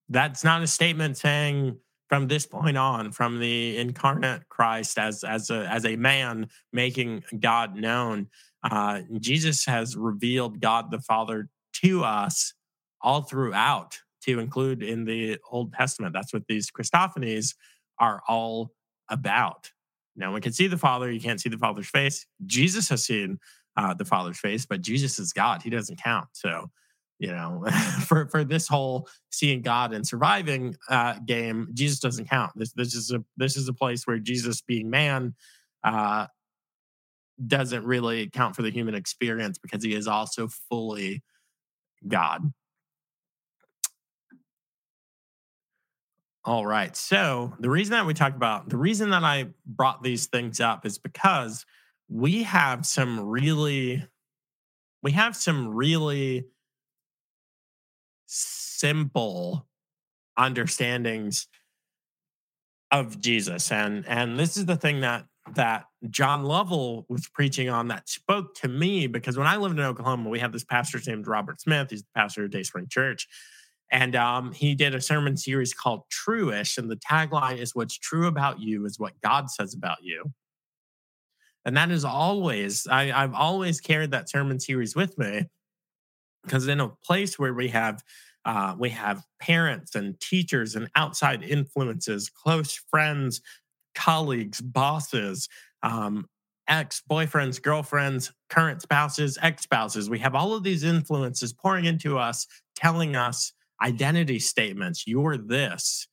that's 0.08 0.44
not 0.44 0.62
a 0.62 0.68
statement 0.68 1.16
saying 1.16 1.76
from 2.08 2.28
this 2.28 2.46
point 2.46 2.76
on, 2.76 3.10
from 3.10 3.40
the 3.40 3.76
incarnate 3.76 4.48
Christ 4.48 4.98
as 4.98 5.24
as 5.24 5.50
a 5.50 5.66
as 5.68 5.84
a 5.84 5.96
man 5.96 6.48
making 6.72 7.24
God 7.40 7.74
known. 7.74 8.28
Uh, 8.62 9.02
Jesus 9.18 9.64
has 9.66 9.96
revealed 9.96 10.60
God 10.60 10.90
the 10.90 11.00
Father 11.00 11.48
to 11.82 12.04
us 12.04 12.54
all 13.00 13.22
throughout, 13.22 13.98
to 14.22 14.38
include 14.38 14.82
in 14.82 15.04
the 15.04 15.38
Old 15.50 15.72
Testament. 15.72 16.12
That's 16.12 16.32
what 16.32 16.46
these 16.48 16.70
Christophanies 16.70 17.54
are 17.98 18.22
all 18.28 18.72
about. 19.08 19.70
No 20.16 20.30
one 20.30 20.40
can 20.40 20.52
see 20.52 20.66
the 20.66 20.78
Father. 20.78 21.10
You 21.10 21.20
can't 21.20 21.40
see 21.40 21.48
the 21.48 21.58
Father's 21.58 21.88
face. 21.88 22.26
Jesus 22.46 22.88
has 22.88 23.04
seen 23.04 23.38
uh, 23.76 23.94
the 23.94 24.04
Father's 24.04 24.38
face, 24.38 24.64
but 24.64 24.80
Jesus 24.80 25.18
is 25.18 25.32
God. 25.32 25.62
He 25.62 25.70
doesn't 25.70 26.02
count. 26.02 26.28
So, 26.32 26.70
you 27.18 27.28
know, 27.28 27.64
for 28.06 28.26
for 28.28 28.42
this 28.42 28.66
whole 28.66 29.08
seeing 29.30 29.62
God 29.62 29.92
and 29.92 30.06
surviving 30.06 30.76
uh, 30.88 31.18
game, 31.26 31.68
Jesus 31.74 32.00
doesn't 32.00 32.28
count. 32.28 32.52
This 32.56 32.72
this 32.72 32.94
is 32.94 33.12
a 33.12 33.22
this 33.36 33.56
is 33.56 33.68
a 33.68 33.74
place 33.74 34.06
where 34.06 34.18
Jesus 34.18 34.62
being 34.62 34.88
man 34.88 35.34
uh, 35.84 36.26
doesn't 37.46 37.84
really 37.84 38.28
count 38.30 38.56
for 38.56 38.62
the 38.62 38.70
human 38.70 38.94
experience 38.94 39.58
because 39.58 39.84
he 39.84 39.94
is 39.94 40.08
also 40.08 40.48
fully 40.48 41.22
God. 42.08 42.52
All 46.46 46.64
right. 46.64 46.96
So 46.96 47.52
the 47.58 47.68
reason 47.68 47.90
that 47.90 48.06
we 48.06 48.14
talked 48.14 48.36
about 48.36 48.68
the 48.68 48.76
reason 48.76 49.10
that 49.10 49.24
I 49.24 49.48
brought 49.66 50.04
these 50.04 50.26
things 50.26 50.60
up 50.60 50.86
is 50.86 50.96
because 50.96 51.66
we 52.08 52.44
have 52.44 52.86
some 52.86 53.18
really 53.20 54.06
we 55.02 55.10
have 55.10 55.34
some 55.34 55.74
really 55.74 56.46
simple 58.26 59.66
understandings 60.36 61.48
of 62.92 63.18
Jesus 63.20 63.72
and 63.72 64.06
and 64.06 64.38
this 64.38 64.56
is 64.56 64.66
the 64.66 64.76
thing 64.76 65.00
that 65.00 65.26
that 65.54 65.86
John 66.10 66.44
Lovell 66.44 67.06
was 67.08 67.28
preaching 67.28 67.68
on 67.68 67.88
that 67.88 68.08
spoke 68.08 68.54
to 68.56 68.68
me 68.68 69.08
because 69.08 69.36
when 69.36 69.46
I 69.48 69.56
lived 69.56 69.78
in 69.78 69.84
Oklahoma 69.84 70.28
we 70.30 70.38
have 70.38 70.52
this 70.52 70.64
pastor 70.64 71.00
named 71.04 71.26
Robert 71.26 71.60
Smith 71.60 71.90
he's 71.90 72.02
the 72.02 72.08
pastor 72.14 72.44
of 72.44 72.52
Day 72.52 72.62
Spring 72.62 72.86
Church 72.88 73.26
and 73.90 74.16
um, 74.16 74.52
he 74.52 74.74
did 74.74 74.94
a 74.94 75.00
sermon 75.00 75.36
series 75.36 75.72
called 75.72 76.02
Truish. 76.10 76.78
And 76.78 76.90
the 76.90 76.96
tagline 76.96 77.58
is 77.58 77.74
What's 77.74 77.96
true 77.96 78.26
about 78.26 78.60
you 78.60 78.84
is 78.84 78.98
what 78.98 79.20
God 79.22 79.50
says 79.50 79.74
about 79.74 79.98
you. 80.02 80.32
And 81.64 81.76
that 81.76 81.90
is 81.90 82.04
always, 82.04 82.86
I, 82.86 83.10
I've 83.10 83.34
always 83.34 83.80
carried 83.80 84.12
that 84.12 84.30
sermon 84.30 84.60
series 84.60 84.94
with 84.94 85.18
me 85.18 85.46
because 86.44 86.68
in 86.68 86.80
a 86.80 86.90
place 87.04 87.38
where 87.38 87.54
we 87.54 87.68
have 87.68 88.02
uh, 88.44 88.76
we 88.78 88.90
have 88.90 89.24
parents 89.40 89.96
and 89.96 90.20
teachers 90.20 90.76
and 90.76 90.88
outside 90.94 91.42
influences, 91.42 92.30
close 92.30 92.80
friends, 92.88 93.40
colleagues, 93.96 94.60
bosses, 94.60 95.48
um, 95.82 96.26
ex 96.68 97.02
boyfriends, 97.10 97.60
girlfriends, 97.60 98.32
current 98.48 98.82
spouses, 98.82 99.36
ex 99.42 99.64
spouses. 99.64 100.08
We 100.08 100.20
have 100.20 100.36
all 100.36 100.54
of 100.54 100.62
these 100.62 100.84
influences 100.84 101.52
pouring 101.52 101.86
into 101.86 102.18
us, 102.18 102.46
telling 102.76 103.16
us 103.16 103.52
identity 103.82 104.38
statements. 104.38 105.04
You're 105.06 105.36
this. 105.36 106.08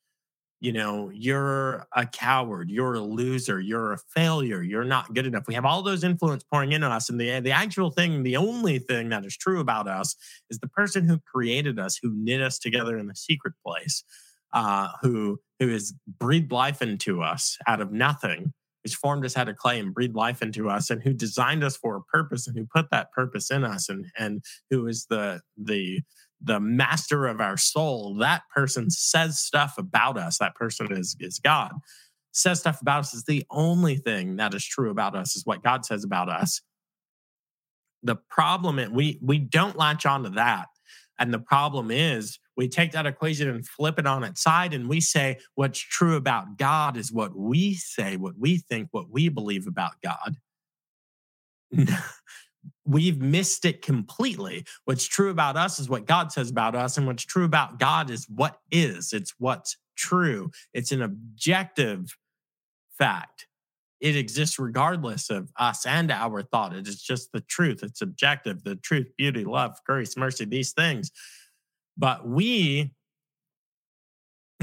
You 0.59 0.71
know, 0.71 1.11
you're 1.13 1.87
a 1.93 2.05
coward, 2.05 2.69
you're 2.69 2.93
a 2.93 3.01
loser, 3.01 3.59
you're 3.59 3.91
a 3.91 3.97
failure, 4.15 4.61
you're 4.63 4.85
not 4.85 5.13
good 5.13 5.25
enough. 5.25 5.43
We 5.45 5.55
have 5.55 5.65
all 5.65 5.81
those 5.81 6.05
influence 6.05 6.45
pouring 6.45 6.71
into 6.71 6.87
us. 6.87 7.09
And 7.09 7.19
the, 7.19 7.41
the 7.41 7.51
actual 7.51 7.91
thing, 7.91 8.23
the 8.23 8.37
only 8.37 8.79
thing 8.79 9.09
that 9.09 9.25
is 9.25 9.35
true 9.35 9.59
about 9.59 9.89
us 9.89 10.15
is 10.49 10.59
the 10.59 10.69
person 10.69 11.05
who 11.05 11.19
created 11.19 11.79
us, 11.79 11.99
who 12.01 12.13
knit 12.15 12.41
us 12.41 12.59
together 12.59 12.97
in 12.97 13.07
the 13.07 13.15
secret 13.15 13.55
place, 13.65 14.05
uh, 14.53 14.87
who 15.01 15.41
who 15.59 15.67
has 15.67 15.93
breathed 16.19 16.53
life 16.53 16.81
into 16.81 17.21
us 17.21 17.57
out 17.67 17.81
of 17.81 17.91
nothing, 17.91 18.53
who's 18.85 18.93
formed 18.93 19.25
us 19.25 19.35
out 19.35 19.49
of 19.49 19.57
clay 19.57 19.79
and 19.79 19.93
breathed 19.93 20.15
life 20.15 20.41
into 20.41 20.69
us, 20.69 20.89
and 20.89 21.03
who 21.03 21.11
designed 21.11 21.65
us 21.65 21.75
for 21.75 21.97
a 21.97 22.03
purpose 22.03 22.47
and 22.47 22.57
who 22.57 22.65
put 22.73 22.89
that 22.89 23.11
purpose 23.11 23.51
in 23.51 23.65
us, 23.65 23.89
and 23.89 24.05
and 24.17 24.41
who 24.69 24.87
is 24.87 25.07
the 25.09 25.41
the 25.57 26.01
the 26.43 26.59
master 26.59 27.25
of 27.25 27.39
our 27.39 27.57
soul, 27.57 28.15
that 28.15 28.43
person 28.53 28.89
says 28.89 29.39
stuff 29.39 29.77
about 29.77 30.17
us. 30.17 30.37
That 30.37 30.55
person 30.55 30.91
is, 30.91 31.15
is 31.19 31.39
God. 31.39 31.71
Says 32.31 32.59
stuff 32.59 32.81
about 32.81 33.01
us 33.01 33.13
is 33.13 33.23
the 33.25 33.45
only 33.51 33.95
thing 33.95 34.37
that 34.37 34.53
is 34.53 34.65
true 34.65 34.89
about 34.89 35.15
us, 35.15 35.35
is 35.35 35.45
what 35.45 35.63
God 35.63 35.85
says 35.85 36.03
about 36.03 36.29
us. 36.29 36.61
The 38.01 38.17
problem 38.29 38.79
is 38.79 38.89
we 38.89 39.19
we 39.21 39.39
don't 39.39 39.77
latch 39.77 40.05
onto 40.05 40.29
that. 40.31 40.67
And 41.19 41.33
the 41.33 41.39
problem 41.39 41.91
is 41.91 42.39
we 42.57 42.67
take 42.67 42.91
that 42.91 43.05
equation 43.05 43.47
and 43.47 43.65
flip 43.65 43.99
it 43.99 44.07
on 44.07 44.23
its 44.23 44.41
side 44.41 44.73
and 44.73 44.89
we 44.89 44.99
say 44.99 45.37
what's 45.55 45.79
true 45.79 46.15
about 46.15 46.57
God 46.57 46.97
is 46.97 47.13
what 47.13 47.35
we 47.35 47.75
say, 47.75 48.17
what 48.17 48.33
we 48.37 48.57
think, 48.57 48.89
what 48.91 49.09
we 49.09 49.29
believe 49.29 49.67
about 49.67 49.93
God 50.03 50.35
we've 52.85 53.21
missed 53.21 53.65
it 53.65 53.81
completely. 53.81 54.65
What's 54.85 55.05
true 55.05 55.29
about 55.29 55.55
us 55.55 55.79
is 55.79 55.89
what 55.89 56.05
God 56.05 56.31
says 56.31 56.49
about 56.49 56.75
us, 56.75 56.97
and 56.97 57.07
what's 57.07 57.23
true 57.23 57.45
about 57.45 57.79
God 57.79 58.09
is 58.09 58.27
what 58.29 58.59
is. 58.71 59.13
It's 59.13 59.33
what's 59.37 59.77
true. 59.95 60.51
It's 60.73 60.91
an 60.91 61.01
objective 61.01 62.17
fact. 62.97 63.47
It 63.99 64.17
exists 64.17 64.59
regardless 64.59 65.29
of 65.29 65.51
us 65.57 65.85
and 65.85 66.11
our 66.11 66.41
thought. 66.41 66.75
It 66.75 66.87
is 66.87 67.01
just 67.01 67.31
the 67.31 67.39
truth. 67.41 67.83
It's 67.83 68.01
objective 68.01 68.63
the 68.63 68.75
truth, 68.75 69.07
beauty, 69.17 69.45
love, 69.45 69.79
grace, 69.85 70.17
mercy, 70.17 70.45
these 70.45 70.73
things. 70.73 71.09
But 71.95 72.27
we, 72.27 72.91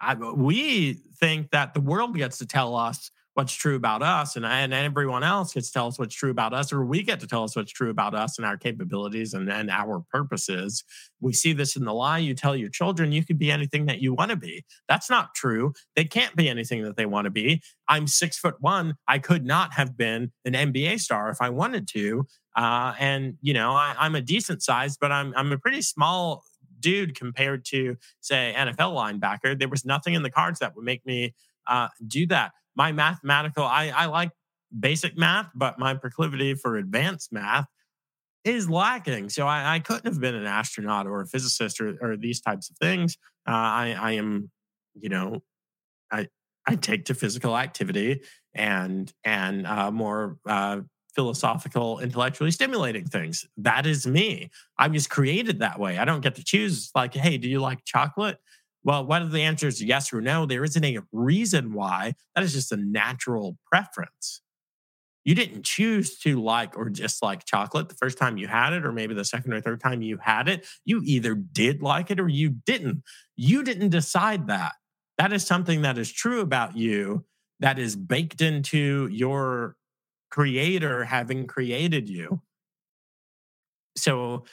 I, 0.00 0.14
we 0.14 0.94
think 1.20 1.50
that 1.52 1.74
the 1.74 1.80
world 1.80 2.16
gets 2.16 2.38
to 2.38 2.46
tell 2.46 2.74
us 2.74 3.10
what's 3.34 3.52
true 3.52 3.74
about 3.74 4.02
us 4.02 4.36
and, 4.36 4.46
and 4.46 4.72
everyone 4.72 5.24
else 5.24 5.54
gets 5.54 5.66
to 5.66 5.72
tell 5.72 5.88
us 5.88 5.98
what's 5.98 6.14
true 6.14 6.30
about 6.30 6.54
us 6.54 6.72
or 6.72 6.84
we 6.84 7.02
get 7.02 7.18
to 7.20 7.26
tell 7.26 7.42
us 7.42 7.56
what's 7.56 7.72
true 7.72 7.90
about 7.90 8.14
us 8.14 8.38
and 8.38 8.46
our 8.46 8.56
capabilities 8.56 9.34
and, 9.34 9.50
and 9.50 9.70
our 9.70 10.04
purposes. 10.10 10.84
We 11.20 11.32
see 11.32 11.52
this 11.52 11.74
in 11.74 11.84
the 11.84 11.92
lie. 11.92 12.18
You 12.18 12.34
tell 12.34 12.54
your 12.54 12.68
children 12.68 13.10
you 13.10 13.24
could 13.24 13.38
be 13.38 13.50
anything 13.50 13.86
that 13.86 14.00
you 14.00 14.14
want 14.14 14.30
to 14.30 14.36
be. 14.36 14.64
That's 14.88 15.10
not 15.10 15.34
true. 15.34 15.72
They 15.96 16.04
can't 16.04 16.36
be 16.36 16.48
anything 16.48 16.84
that 16.84 16.96
they 16.96 17.06
want 17.06 17.24
to 17.24 17.30
be. 17.30 17.60
I'm 17.88 18.06
six 18.06 18.38
foot 18.38 18.56
one. 18.60 18.94
I 19.08 19.18
could 19.18 19.44
not 19.44 19.74
have 19.74 19.96
been 19.96 20.32
an 20.44 20.52
nba 20.52 21.00
star 21.00 21.28
if 21.30 21.38
i 21.40 21.50
wanted 21.50 21.88
to. 21.88 22.26
Uh, 22.56 22.94
and 23.00 23.34
you 23.42 23.52
know 23.52 23.72
I, 23.72 23.96
i'm 23.98 24.14
a 24.14 24.20
decent 24.20 24.62
size 24.62 24.96
but 24.96 25.10
i'm, 25.10 25.34
I'm 25.36 25.50
a 25.50 25.58
pretty 25.58 25.82
small 25.82 26.44
dude 26.78 27.16
compared 27.16 27.64
to 27.66 27.96
say 28.20 28.54
nfl 28.56 28.94
linebacker. 28.94 29.58
There 29.58 29.68
was 29.68 29.84
nothing 29.84 30.14
in 30.14 30.22
the 30.22 30.30
cards 30.30 30.60
that 30.60 30.76
would 30.76 30.84
make 30.84 31.04
me 31.04 31.34
uh, 31.66 31.88
do 32.06 32.26
that 32.28 32.52
my 32.76 32.92
mathematical, 32.92 33.64
I, 33.64 33.88
I 33.88 34.06
like 34.06 34.30
basic 34.78 35.16
math, 35.16 35.50
but 35.54 35.78
my 35.78 35.94
proclivity 35.94 36.54
for 36.54 36.76
advanced 36.76 37.32
math 37.32 37.66
is 38.44 38.68
lacking. 38.68 39.30
So 39.30 39.46
I, 39.46 39.76
I 39.76 39.78
couldn't 39.78 40.06
have 40.06 40.20
been 40.20 40.34
an 40.34 40.46
astronaut 40.46 41.06
or 41.06 41.22
a 41.22 41.26
physicist 41.26 41.80
or, 41.80 41.96
or 42.00 42.16
these 42.16 42.40
types 42.40 42.70
of 42.70 42.76
things. 42.76 43.16
Uh, 43.48 43.52
I, 43.52 43.96
I 43.98 44.10
am, 44.12 44.50
you 44.94 45.08
know, 45.08 45.42
I 46.10 46.28
I 46.66 46.76
take 46.76 47.06
to 47.06 47.14
physical 47.14 47.56
activity 47.56 48.22
and 48.54 49.12
and 49.24 49.66
uh, 49.66 49.90
more 49.90 50.38
uh, 50.46 50.80
philosophical, 51.14 52.00
intellectually 52.00 52.50
stimulating 52.50 53.06
things. 53.06 53.46
That 53.56 53.86
is 53.86 54.06
me. 54.06 54.50
I'm 54.78 54.92
just 54.92 55.10
created 55.10 55.60
that 55.60 55.78
way. 55.78 55.98
I 55.98 56.04
don't 56.04 56.20
get 56.20 56.34
to 56.36 56.44
choose. 56.44 56.90
Like, 56.94 57.14
hey, 57.14 57.38
do 57.38 57.48
you 57.48 57.60
like 57.60 57.84
chocolate? 57.84 58.38
Well, 58.84 59.06
whether 59.06 59.28
the 59.28 59.40
answer 59.40 59.66
is 59.66 59.82
yes 59.82 60.12
or 60.12 60.20
no, 60.20 60.44
there 60.44 60.62
isn't 60.62 60.84
a 60.84 60.98
reason 61.10 61.72
why. 61.72 62.14
That 62.34 62.44
is 62.44 62.52
just 62.52 62.70
a 62.70 62.76
natural 62.76 63.56
preference. 63.66 64.42
You 65.24 65.34
didn't 65.34 65.64
choose 65.64 66.18
to 66.18 66.40
like 66.40 66.76
or 66.76 66.90
dislike 66.90 67.46
chocolate 67.46 67.88
the 67.88 67.94
first 67.94 68.18
time 68.18 68.36
you 68.36 68.46
had 68.46 68.74
it, 68.74 68.84
or 68.84 68.92
maybe 68.92 69.14
the 69.14 69.24
second 69.24 69.54
or 69.54 69.60
third 69.62 69.80
time 69.80 70.02
you 70.02 70.18
had 70.18 70.48
it. 70.48 70.66
You 70.84 71.00
either 71.02 71.34
did 71.34 71.82
like 71.82 72.10
it 72.10 72.20
or 72.20 72.28
you 72.28 72.50
didn't. 72.50 73.02
You 73.34 73.62
didn't 73.62 73.88
decide 73.88 74.48
that. 74.48 74.72
That 75.16 75.32
is 75.32 75.46
something 75.46 75.82
that 75.82 75.96
is 75.96 76.12
true 76.12 76.40
about 76.40 76.76
you, 76.76 77.24
that 77.60 77.78
is 77.78 77.96
baked 77.96 78.42
into 78.42 79.08
your 79.10 79.76
creator 80.30 81.04
having 81.04 81.46
created 81.46 82.08
you. 82.08 82.42
So, 83.96 84.44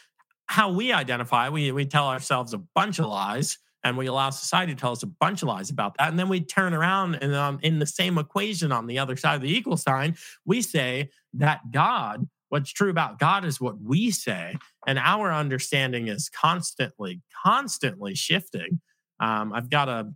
how 0.46 0.72
we 0.72 0.94
identify, 0.94 1.50
we, 1.50 1.72
we 1.72 1.86
tell 1.86 2.08
ourselves 2.08 2.54
a 2.54 2.58
bunch 2.58 3.00
of 3.00 3.06
lies 3.06 3.58
and 3.84 3.98
we 3.98 4.08
allow 4.08 4.30
society 4.30 4.74
to 4.74 4.80
tell 4.80 4.92
us 4.92 5.04
a 5.04 5.08
bunch 5.08 5.42
of 5.42 5.48
lies 5.48 5.70
about 5.70 5.96
that. 5.98 6.10
And 6.10 6.20
then 6.20 6.30
we 6.30 6.42
turn 6.42 6.74
around 6.74 7.16
and 7.16 7.34
um, 7.34 7.60
in 7.64 7.80
the 7.80 7.86
same 7.86 8.18
equation 8.18 8.72
on 8.72 8.88
the 8.88 9.00
other 9.00 9.16
side 9.16 9.36
of 9.36 9.42
the 9.42 9.56
equal 9.56 9.78
sign, 9.78 10.16
we 10.46 10.62
say 10.62 11.10
that 11.34 11.72
God, 11.72 12.28
what's 12.50 12.72
true 12.72 12.90
about 12.90 13.20
God 13.20 13.46
is 13.46 13.60
what 13.60 13.82
we 13.82 14.12
say. 14.12 14.56
And 14.86 15.00
our 15.00 15.32
understanding 15.32 16.08
is 16.08 16.30
constantly, 16.30 17.22
constantly 17.44 18.16
shifting. 18.16 18.82
Um, 19.20 19.54
I've 19.54 19.70
got 19.70 19.86
to 19.86 20.14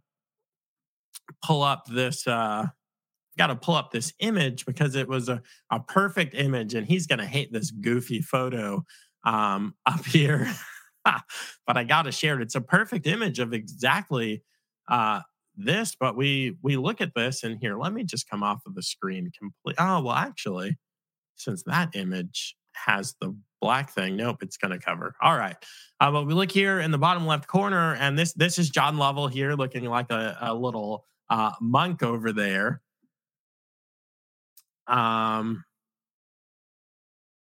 pull 1.43 1.63
up 1.63 1.85
this. 1.87 2.27
Uh, 2.27 2.67
got 3.37 3.47
to 3.47 3.55
pull 3.55 3.75
up 3.75 3.91
this 3.91 4.13
image 4.19 4.65
because 4.65 4.95
it 4.95 5.09
was 5.09 5.27
a, 5.27 5.41
a 5.69 5.77
perfect 5.77 6.33
image 6.35 6.73
and 6.73 6.87
he's 6.87 7.05
going 7.05 7.19
to 7.19 7.25
hate 7.25 7.51
this 7.51 7.69
goofy 7.69 8.21
photo 8.21 8.85
um, 9.25 9.75
up 9.85 10.05
here 10.05 10.47
but 11.67 11.77
I 11.77 11.83
got 11.83 12.03
to 12.03 12.11
share 12.11 12.35
it. 12.39 12.41
It's 12.41 12.55
a 12.55 12.61
perfect 12.61 13.07
image 13.07 13.39
of 13.39 13.53
exactly 13.53 14.43
uh, 14.87 15.21
this. 15.55 15.95
But 15.99 16.15
we 16.15 16.57
we 16.61 16.77
look 16.77 17.01
at 17.01 17.13
this 17.15 17.43
and 17.43 17.57
here, 17.59 17.77
let 17.77 17.93
me 17.93 18.03
just 18.03 18.29
come 18.29 18.43
off 18.43 18.61
of 18.65 18.75
the 18.75 18.83
screen 18.83 19.31
complete. 19.37 19.75
Oh 19.79 20.01
well, 20.01 20.15
actually, 20.15 20.77
since 21.35 21.63
that 21.63 21.95
image 21.95 22.55
has 22.73 23.15
the 23.21 23.35
black 23.61 23.89
thing, 23.91 24.15
nope, 24.15 24.37
it's 24.41 24.57
going 24.57 24.71
to 24.71 24.83
cover. 24.83 25.15
All 25.21 25.37
right, 25.37 25.55
uh, 25.99 26.11
but 26.11 26.25
we 26.25 26.33
look 26.33 26.51
here 26.51 26.79
in 26.79 26.91
the 26.91 26.97
bottom 26.97 27.25
left 27.25 27.47
corner, 27.47 27.95
and 27.95 28.17
this 28.17 28.33
this 28.33 28.59
is 28.59 28.69
John 28.69 28.97
Lovell 28.97 29.27
here, 29.27 29.53
looking 29.53 29.85
like 29.85 30.11
a, 30.11 30.37
a 30.41 30.53
little 30.53 31.05
uh, 31.29 31.51
monk 31.61 32.03
over 32.03 32.31
there. 32.31 32.81
Um, 34.87 35.63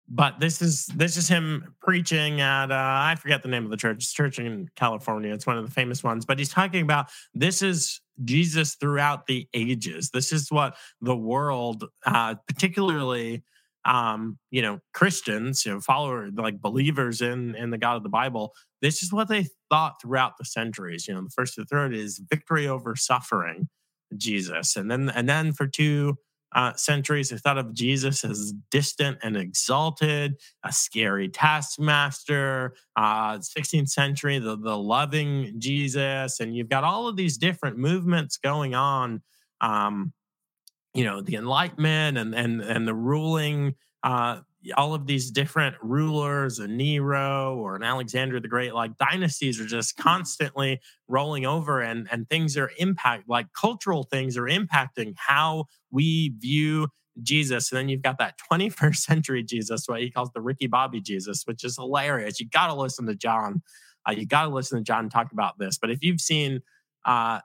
but 0.09 0.39
this 0.39 0.61
is 0.61 0.85
this 0.87 1.17
is 1.17 1.27
him 1.27 1.75
preaching 1.81 2.39
at 2.39 2.71
uh, 2.71 2.75
I 2.75 3.15
forget 3.19 3.43
the 3.43 3.49
name 3.49 3.65
of 3.65 3.71
the 3.71 3.77
church. 3.77 3.97
It's 3.97 4.13
church 4.13 4.39
in 4.39 4.69
California. 4.75 5.33
It's 5.33 5.45
one 5.45 5.57
of 5.57 5.65
the 5.65 5.71
famous 5.71 6.03
ones. 6.03 6.25
But 6.25 6.39
he's 6.39 6.49
talking 6.49 6.81
about 6.81 7.07
this 7.33 7.61
is 7.61 7.99
Jesus 8.23 8.75
throughout 8.75 9.27
the 9.27 9.47
ages. 9.53 10.09
This 10.11 10.31
is 10.31 10.49
what 10.49 10.77
the 11.01 11.15
world, 11.15 11.85
uh, 12.05 12.35
particularly 12.47 13.43
um, 13.83 14.37
you 14.49 14.61
know 14.61 14.79
Christians, 14.93 15.65
you 15.65 15.73
know 15.73 15.81
followers 15.81 16.31
like 16.35 16.61
believers 16.61 17.21
in 17.21 17.55
in 17.55 17.71
the 17.71 17.77
God 17.77 17.97
of 17.97 18.03
the 18.03 18.09
Bible. 18.09 18.53
This 18.81 19.03
is 19.03 19.11
what 19.11 19.27
they 19.27 19.47
thought 19.69 19.95
throughout 20.01 20.33
the 20.37 20.45
centuries. 20.45 21.07
You 21.07 21.15
know, 21.15 21.23
the 21.23 21.29
first 21.29 21.55
to 21.55 21.65
third 21.65 21.93
is 21.93 22.21
victory 22.29 22.67
over 22.67 22.95
suffering, 22.95 23.67
Jesus, 24.15 24.77
and 24.77 24.89
then 24.89 25.09
and 25.09 25.27
then 25.27 25.51
for 25.51 25.67
two 25.67 26.17
uh, 26.55 26.73
centuries, 26.73 27.29
they 27.29 27.37
thought 27.37 27.57
of 27.57 27.73
Jesus 27.73 28.23
as 28.23 28.53
distant 28.71 29.17
and 29.21 29.35
exalted, 29.35 30.39
a 30.63 30.71
scary 30.71 31.29
taskmaster. 31.29 32.73
Uh, 32.95 33.37
16th 33.37 33.89
century, 33.89 34.39
the, 34.39 34.57
the 34.57 34.77
loving 34.77 35.55
Jesus. 35.59 36.39
And 36.39 36.55
you've 36.55 36.69
got 36.69 36.83
all 36.83 37.07
of 37.07 37.15
these 37.15 37.37
different 37.37 37.77
movements 37.77 38.37
going 38.37 38.75
on. 38.75 39.21
Um, 39.61 40.13
you 40.93 41.03
know, 41.03 41.21
the 41.21 41.35
Enlightenment 41.35 42.17
and 42.17 42.33
and 42.33 42.61
and 42.61 42.87
the 42.87 42.93
ruling 42.93 43.75
uh, 44.03 44.39
all 44.75 44.93
of 44.93 45.07
these 45.07 45.31
different 45.31 45.75
rulers, 45.81 46.59
a 46.59 46.67
Nero 46.67 47.55
or 47.55 47.75
an 47.75 47.83
Alexander 47.83 48.39
the 48.39 48.47
Great, 48.47 48.73
like 48.73 48.97
dynasties 48.97 49.59
are 49.61 49.65
just 49.65 49.97
constantly 49.97 50.79
rolling 51.07 51.45
over 51.45 51.81
and, 51.81 52.07
and 52.11 52.29
things 52.29 52.57
are 52.57 52.71
impact 52.77 53.29
like 53.29 53.47
cultural 53.53 54.03
things 54.03 54.37
are 54.37 54.43
impacting 54.43 55.13
how 55.15 55.65
we 55.91 56.33
view 56.37 56.87
Jesus. 57.21 57.71
And 57.71 57.79
then 57.79 57.89
you've 57.89 58.01
got 58.01 58.17
that 58.19 58.35
21st 58.51 58.95
century 58.95 59.43
Jesus, 59.43 59.87
what 59.87 60.01
he 60.01 60.11
calls 60.11 60.31
the 60.33 60.41
Ricky 60.41 60.67
Bobby 60.67 61.01
Jesus, 61.01 61.43
which 61.45 61.63
is 61.63 61.75
hilarious. 61.75 62.39
You 62.39 62.47
got 62.49 62.67
to 62.67 62.73
listen 62.73 63.05
to 63.07 63.15
John. 63.15 63.61
Uh, 64.07 64.13
you 64.13 64.25
got 64.25 64.43
to 64.43 64.49
listen 64.49 64.77
to 64.77 64.83
John 64.83 65.09
talk 65.09 65.31
about 65.31 65.57
this. 65.59 65.77
But 65.77 65.91
if 65.91 66.03
you've 66.03 66.21
seen 66.21 66.61
uh, 67.05 67.39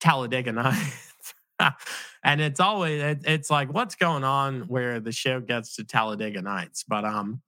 Talladega 0.00 0.52
Nights, 0.52 1.12
and 2.24 2.40
it's 2.40 2.60
always 2.60 3.02
it, 3.02 3.22
it's 3.24 3.50
like 3.50 3.72
what's 3.72 3.94
going 3.94 4.24
on 4.24 4.62
where 4.62 5.00
the 5.00 5.12
show 5.12 5.40
gets 5.40 5.76
to 5.76 5.84
Talladega 5.84 6.42
Nights. 6.42 6.84
But 6.86 7.04
um, 7.04 7.42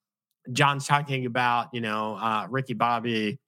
John's 0.52 0.86
talking 0.86 1.26
about 1.26 1.68
you 1.72 1.80
know 1.80 2.16
uh, 2.16 2.46
Ricky 2.48 2.74
Bobby, 2.74 3.38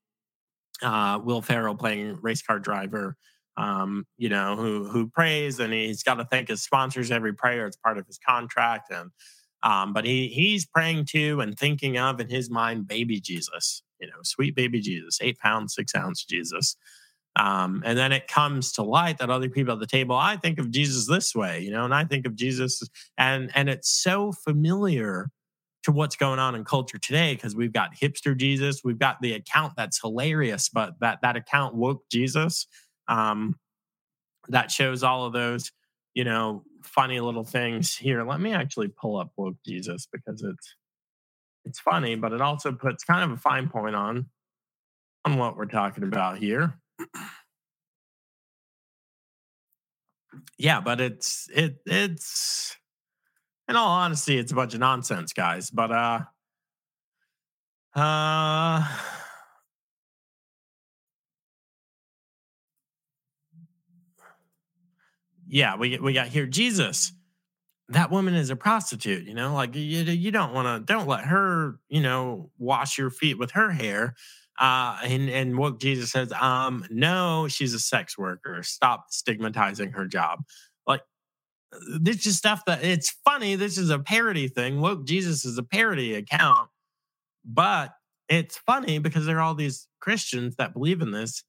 uh, 0.83 1.21
Will 1.23 1.43
Ferrell 1.43 1.75
playing 1.75 2.19
race 2.23 2.43
car 2.43 2.59
driver. 2.59 3.17
Um, 3.57 4.07
you 4.17 4.29
know 4.29 4.57
who 4.57 4.89
who 4.89 5.09
prays 5.09 5.59
and 5.59 5.73
he's 5.73 6.03
got 6.03 6.15
to 6.15 6.25
thank 6.25 6.49
his 6.49 6.63
sponsors 6.63 7.11
every 7.11 7.35
prayer. 7.35 7.67
It's 7.67 7.77
part 7.77 7.99
of 7.99 8.07
his 8.07 8.19
contract 8.19 8.91
and. 8.93 9.11
Um, 9.65 9.93
but 9.93 10.05
he 10.05 10.29
he's 10.29 10.65
praying 10.65 11.07
to 11.07 11.41
and 11.41 11.59
thinking 11.59 11.99
of 11.99 12.21
in 12.21 12.29
his 12.29 12.49
mind 12.49 12.87
baby 12.87 13.19
Jesus, 13.19 13.83
you 14.01 14.07
know, 14.07 14.19
sweet 14.23 14.55
baby 14.55 14.81
Jesus, 14.81 15.19
eight 15.21 15.37
pounds, 15.41 15.75
six 15.75 15.97
ounce 15.97 16.25
Jesus. 16.25 16.77
Um, 17.39 17.83
and 17.87 17.97
then 17.97 18.11
it 18.11 18.27
comes 18.27 18.73
to 18.73 18.83
light 18.83 19.19
that 19.19 19.31
other 19.31 19.49
people 19.49 19.73
at 19.73 19.79
the 19.79 19.87
table, 19.87 20.17
I 20.17 20.37
think 20.37 20.59
of 20.59 20.73
Jesus 20.73 21.07
this 21.07 21.35
way, 21.37 21.61
you 21.61 21.71
know, 21.71 21.85
and 21.85 21.95
I 21.95 22.05
think 22.05 22.27
of 22.27 22.35
Jesus, 22.35 22.83
and 23.17 23.51
and 23.55 23.69
it's 23.69 23.89
so 23.89 24.33
familiar 24.33 25.31
to 25.85 25.93
what's 25.93 26.17
going 26.17 26.41
on 26.41 26.57
in 26.57 26.65
culture 26.65 26.99
today 26.99 27.35
because 27.35 27.55
we've 27.55 27.73
got 27.73 27.95
hipster 27.95 28.37
Jesus, 28.37 28.83
we've 28.83 28.99
got 28.99 29.21
the 29.23 29.35
account 29.35 29.75
that's 29.77 30.01
hilarious, 30.01 30.69
but 30.69 30.95
that 31.01 31.21
that 31.23 31.37
account 31.37 31.77
woke 31.77 32.03
Jesus, 32.11 32.67
um, 33.07 33.55
that 34.49 34.73
shows 34.73 35.05
all 35.05 35.25
of 35.25 35.33
those, 35.33 35.71
you 36.15 36.25
know, 36.25 36.65
funny 36.83 37.21
little 37.21 37.45
things. 37.45 37.95
Here, 37.95 38.25
let 38.25 38.41
me 38.41 38.53
actually 38.53 38.89
pull 38.89 39.17
up 39.17 39.31
woke 39.37 39.59
Jesus 39.65 40.09
because 40.11 40.43
it's 40.43 40.75
it's 41.65 41.79
funny, 41.79 42.17
but 42.17 42.33
it 42.33 42.41
also 42.41 42.73
puts 42.73 43.05
kind 43.05 43.23
of 43.23 43.31
a 43.31 43.41
fine 43.41 43.69
point 43.69 43.95
on 43.95 44.27
on 45.25 45.37
what 45.39 45.57
we're 45.57 45.67
talking 45.67 46.03
about 46.03 46.39
here 46.39 46.75
yeah, 50.59 50.81
but 50.81 51.01
it's 51.01 51.49
it 51.55 51.79
it's 51.87 52.77
in 53.69 53.77
all 53.77 53.91
honesty, 53.91 54.39
it's 54.39 54.53
a 54.53 54.55
bunch 54.55 54.75
of 54.75 54.81
nonsense, 54.81 55.33
guys. 55.33 55.71
But 55.71 55.93
uh 55.93 56.21
uh 57.95 58.99
yeah, 65.47 65.77
we 65.77 65.99
we 65.99 66.13
got 66.13 66.29
here 66.29 66.47
Jesus. 66.47 67.13
That 67.91 68.11
woman 68.11 68.35
is 68.35 68.51
a 68.51 68.57
prostitute, 68.57 69.27
you 69.27 69.33
know, 69.33 69.55
like 69.55 69.75
you, 69.75 70.03
you 70.03 70.31
don't 70.31 70.53
want 70.53 70.87
to 70.87 70.93
don't 70.93 71.09
let 71.09 71.25
her, 71.25 71.79
you 71.89 72.03
know, 72.03 72.51
wash 72.59 72.99
your 72.99 73.09
feet 73.09 73.39
with 73.39 73.53
her 73.53 73.71
hair. 73.71 74.15
Uh, 74.59 74.99
and 75.05 75.31
and 75.31 75.57
what 75.57 75.79
Jesus 75.79 76.11
says, 76.11 76.33
um, 76.33 76.85
no, 76.91 77.47
she's 77.49 77.75
a 77.75 77.79
sex 77.79 78.19
worker. 78.19 78.63
Stop 78.63 79.07
stigmatizing 79.11 79.93
her 79.93 80.07
job. 80.07 80.41
Like 80.87 81.03
this 82.01 82.27
is 82.27 82.37
stuff 82.37 82.65
that 82.67 82.83
it's 82.83 83.15
funny. 83.25 83.55
This 83.55 83.79
is 83.79 83.91
a 83.91 83.99
parody 83.99 84.49
thing. 84.49 84.81
Woke 84.81 85.07
Jesus 85.07 85.45
is 85.45 85.59
a 85.59 85.63
parody 85.63 86.15
account, 86.15 86.71
but 87.45 87.93
it's 88.29 88.57
funny 88.59 88.99
because 88.99 89.27
there 89.27 89.39
are 89.39 89.43
all 89.43 89.55
these 89.55 89.87
Christians 90.01 90.57
that 90.57 90.73
believe 90.73 91.01
in 91.01 91.13
this 91.13 91.45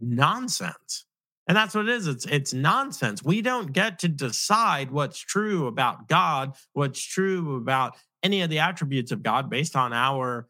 nonsense. 0.00 1.04
And 1.46 1.56
that's 1.56 1.74
what 1.74 1.88
it 1.88 1.94
is. 1.94 2.06
It's 2.06 2.26
it's 2.26 2.54
nonsense. 2.54 3.24
We 3.24 3.42
don't 3.42 3.72
get 3.72 3.98
to 4.00 4.08
decide 4.08 4.90
what's 4.90 5.18
true 5.18 5.66
about 5.66 6.08
God, 6.08 6.54
what's 6.72 7.02
true 7.02 7.56
about 7.56 7.96
any 8.22 8.42
of 8.42 8.50
the 8.50 8.60
attributes 8.60 9.12
of 9.12 9.22
God 9.22 9.50
based 9.50 9.74
on 9.76 9.92
our 9.92 10.48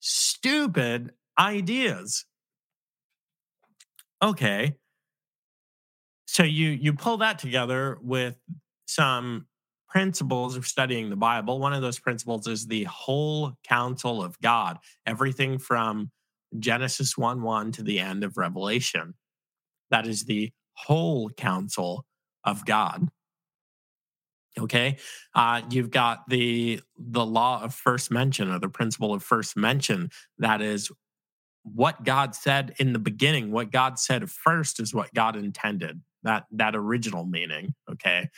stupid 0.00 1.12
ideas. 1.38 2.24
Okay. 4.22 4.76
So 6.26 6.42
you 6.42 6.70
you 6.70 6.92
pull 6.92 7.18
that 7.18 7.38
together 7.38 7.98
with 8.02 8.36
some 8.86 9.46
principles 9.88 10.56
of 10.56 10.66
studying 10.66 11.10
the 11.10 11.16
Bible. 11.16 11.58
One 11.58 11.72
of 11.72 11.82
those 11.82 11.98
principles 11.98 12.46
is 12.46 12.66
the 12.66 12.84
whole 12.84 13.54
counsel 13.64 14.22
of 14.22 14.40
God, 14.40 14.78
everything 15.06 15.58
from 15.58 16.10
Genesis 16.58 17.16
1 17.16 17.42
1 17.42 17.72
to 17.72 17.82
the 17.82 17.98
end 17.98 18.24
of 18.24 18.36
Revelation. 18.36 19.14
That 19.90 20.06
is 20.06 20.24
the 20.24 20.52
whole 20.74 21.30
counsel 21.30 22.06
of 22.44 22.64
God. 22.64 23.08
Okay, 24.58 24.96
uh, 25.34 25.62
you've 25.70 25.90
got 25.90 26.28
the 26.28 26.80
the 26.98 27.24
law 27.24 27.62
of 27.62 27.74
first 27.74 28.10
mention 28.10 28.50
or 28.50 28.58
the 28.58 28.68
principle 28.68 29.14
of 29.14 29.22
first 29.22 29.56
mention. 29.56 30.10
That 30.38 30.60
is 30.60 30.90
what 31.62 32.04
God 32.04 32.34
said 32.34 32.74
in 32.78 32.92
the 32.92 32.98
beginning. 32.98 33.52
What 33.52 33.70
God 33.70 33.98
said 33.98 34.28
first 34.30 34.80
is 34.80 34.94
what 34.94 35.14
God 35.14 35.36
intended. 35.36 36.00
That 36.24 36.44
that 36.52 36.74
original 36.74 37.24
meaning. 37.24 37.74
Okay, 37.90 38.28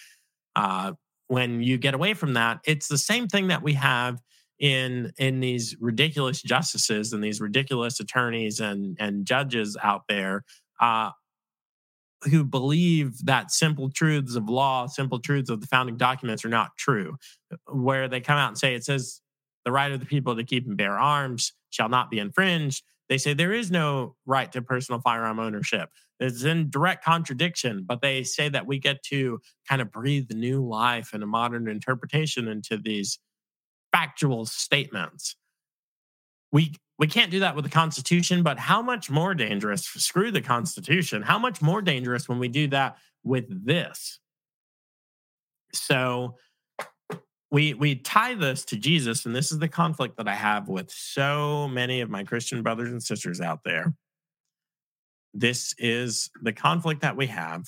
uh, 0.54 0.92
when 1.28 1.62
you 1.62 1.78
get 1.78 1.94
away 1.94 2.14
from 2.14 2.34
that, 2.34 2.60
it's 2.66 2.88
the 2.88 2.98
same 2.98 3.26
thing 3.26 3.48
that 3.48 3.62
we 3.62 3.72
have 3.74 4.20
in 4.58 5.12
in 5.18 5.40
these 5.40 5.76
ridiculous 5.80 6.42
justices 6.42 7.12
and 7.12 7.24
these 7.24 7.40
ridiculous 7.40 8.00
attorneys 8.00 8.60
and 8.60 8.96
and 9.00 9.26
judges 9.26 9.76
out 9.82 10.02
there. 10.08 10.44
Uh, 10.80 11.10
who 12.30 12.44
believe 12.44 13.24
that 13.24 13.50
simple 13.50 13.90
truths 13.90 14.36
of 14.36 14.48
law, 14.48 14.86
simple 14.86 15.18
truths 15.18 15.50
of 15.50 15.60
the 15.60 15.66
founding 15.66 15.96
documents 15.96 16.44
are 16.44 16.48
not 16.50 16.76
true, 16.76 17.16
where 17.66 18.08
they 18.08 18.20
come 18.20 18.38
out 18.38 18.48
and 18.48 18.58
say 18.58 18.74
it 18.74 18.84
says 18.84 19.20
the 19.64 19.72
right 19.72 19.92
of 19.92 20.00
the 20.00 20.06
people 20.06 20.36
to 20.36 20.44
keep 20.44 20.66
and 20.66 20.76
bear 20.76 20.98
arms 20.98 21.52
shall 21.70 21.88
not 21.88 22.10
be 22.10 22.18
infringed. 22.18 22.82
They 23.08 23.18
say 23.18 23.34
there 23.34 23.52
is 23.52 23.70
no 23.70 24.16
right 24.26 24.50
to 24.52 24.62
personal 24.62 25.00
firearm 25.00 25.38
ownership. 25.38 25.90
It's 26.20 26.44
in 26.44 26.70
direct 26.70 27.04
contradiction, 27.04 27.84
but 27.84 28.00
they 28.00 28.22
say 28.22 28.48
that 28.48 28.66
we 28.66 28.78
get 28.78 29.02
to 29.04 29.40
kind 29.68 29.82
of 29.82 29.90
breathe 29.90 30.30
new 30.30 30.64
life 30.64 31.12
and 31.12 31.22
a 31.22 31.26
modern 31.26 31.68
interpretation 31.68 32.46
into 32.46 32.76
these 32.76 33.18
factual 33.90 34.46
statements. 34.46 35.36
We 36.52 36.74
we 36.98 37.06
can't 37.06 37.30
do 37.30 37.40
that 37.40 37.56
with 37.56 37.64
the 37.64 37.70
Constitution, 37.70 38.42
but 38.42 38.58
how 38.58 38.82
much 38.82 39.10
more 39.10 39.34
dangerous? 39.34 39.84
Screw 39.84 40.30
the 40.30 40.40
Constitution. 40.40 41.22
How 41.22 41.38
much 41.38 41.62
more 41.62 41.82
dangerous 41.82 42.28
when 42.28 42.38
we 42.38 42.48
do 42.48 42.68
that 42.68 42.96
with 43.24 43.66
this? 43.66 44.20
So 45.72 46.36
we 47.50 47.74
we 47.74 47.96
tie 47.96 48.34
this 48.34 48.64
to 48.66 48.76
Jesus, 48.76 49.26
and 49.26 49.34
this 49.34 49.52
is 49.52 49.58
the 49.58 49.68
conflict 49.68 50.16
that 50.16 50.28
I 50.28 50.34
have 50.34 50.68
with 50.68 50.90
so 50.90 51.68
many 51.68 52.00
of 52.00 52.10
my 52.10 52.24
Christian 52.24 52.62
brothers 52.62 52.90
and 52.90 53.02
sisters 53.02 53.40
out 53.40 53.60
there. 53.64 53.94
This 55.34 55.74
is 55.78 56.30
the 56.42 56.52
conflict 56.52 57.00
that 57.02 57.16
we 57.16 57.26
have 57.28 57.64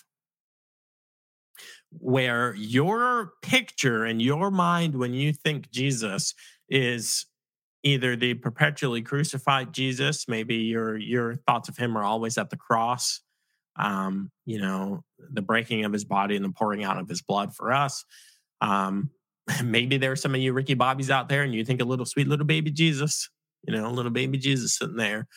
where 1.91 2.55
your 2.55 3.33
picture 3.43 4.05
in 4.05 4.21
your 4.21 4.51
mind 4.51 4.95
when 4.95 5.15
you 5.15 5.33
think 5.33 5.71
Jesus 5.71 6.35
is 6.69 7.27
either 7.85 8.17
the 8.17 8.35
perpetually 8.35 9.03
crucified 9.03 9.73
Jesus, 9.73 10.27
maybe 10.27 10.57
your 10.57 10.97
your 10.97 11.37
thoughts 11.47 11.69
of 11.69 11.77
him 11.77 11.97
are 11.97 12.03
always 12.03 12.39
at 12.39 12.51
the 12.51 12.57
cross, 12.57 13.21
um, 13.77 14.31
you 14.47 14.59
know, 14.59 15.05
the 15.33 15.43
breaking 15.43 15.85
of 15.85 15.93
his 15.93 16.05
body 16.05 16.35
and 16.35 16.45
the 16.45 16.51
pouring 16.51 16.83
out 16.83 16.99
of 16.99 17.09
his 17.09 17.23
blood 17.23 17.55
for 17.55 17.73
us. 17.73 18.05
Um, 18.61 19.11
maybe 19.63 19.99
there 19.99 20.13
are 20.13 20.17
some 20.17 20.35
of 20.35 20.41
you 20.41 20.53
Ricky 20.53 20.75
Bobbies 20.75 21.11
out 21.11 21.29
there, 21.29 21.43
and 21.43 21.55
you 21.55 21.65
think 21.65 21.81
a 21.81 21.85
little 21.85 22.07
sweet 22.07 22.27
little 22.27 22.47
baby 22.47 22.71
Jesus, 22.71 23.29
you 23.67 23.75
know, 23.75 23.91
little 23.91 24.11
baby 24.11 24.39
Jesus 24.39 24.79
sitting 24.79 24.97
there. 24.97 25.29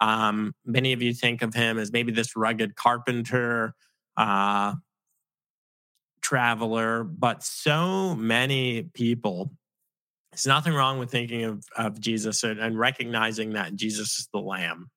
Um, 0.00 0.54
many 0.64 0.92
of 0.92 1.02
you 1.02 1.12
think 1.12 1.42
of 1.42 1.54
him 1.54 1.78
as 1.78 1.90
maybe 1.90 2.12
this 2.12 2.36
rugged 2.36 2.76
carpenter, 2.76 3.74
uh, 4.16 4.74
traveler, 6.20 7.02
but 7.02 7.42
so 7.42 8.14
many 8.14 8.82
people 8.94 9.50
there's 10.32 10.46
nothing 10.46 10.74
wrong 10.74 10.98
with 10.98 11.10
thinking 11.10 11.44
of, 11.44 11.64
of 11.76 12.00
Jesus 12.00 12.44
and, 12.44 12.60
and 12.60 12.78
recognizing 12.78 13.50
that 13.50 13.74
Jesus 13.74 14.18
is 14.18 14.28
the 14.32 14.40
Lamb, 14.40 14.90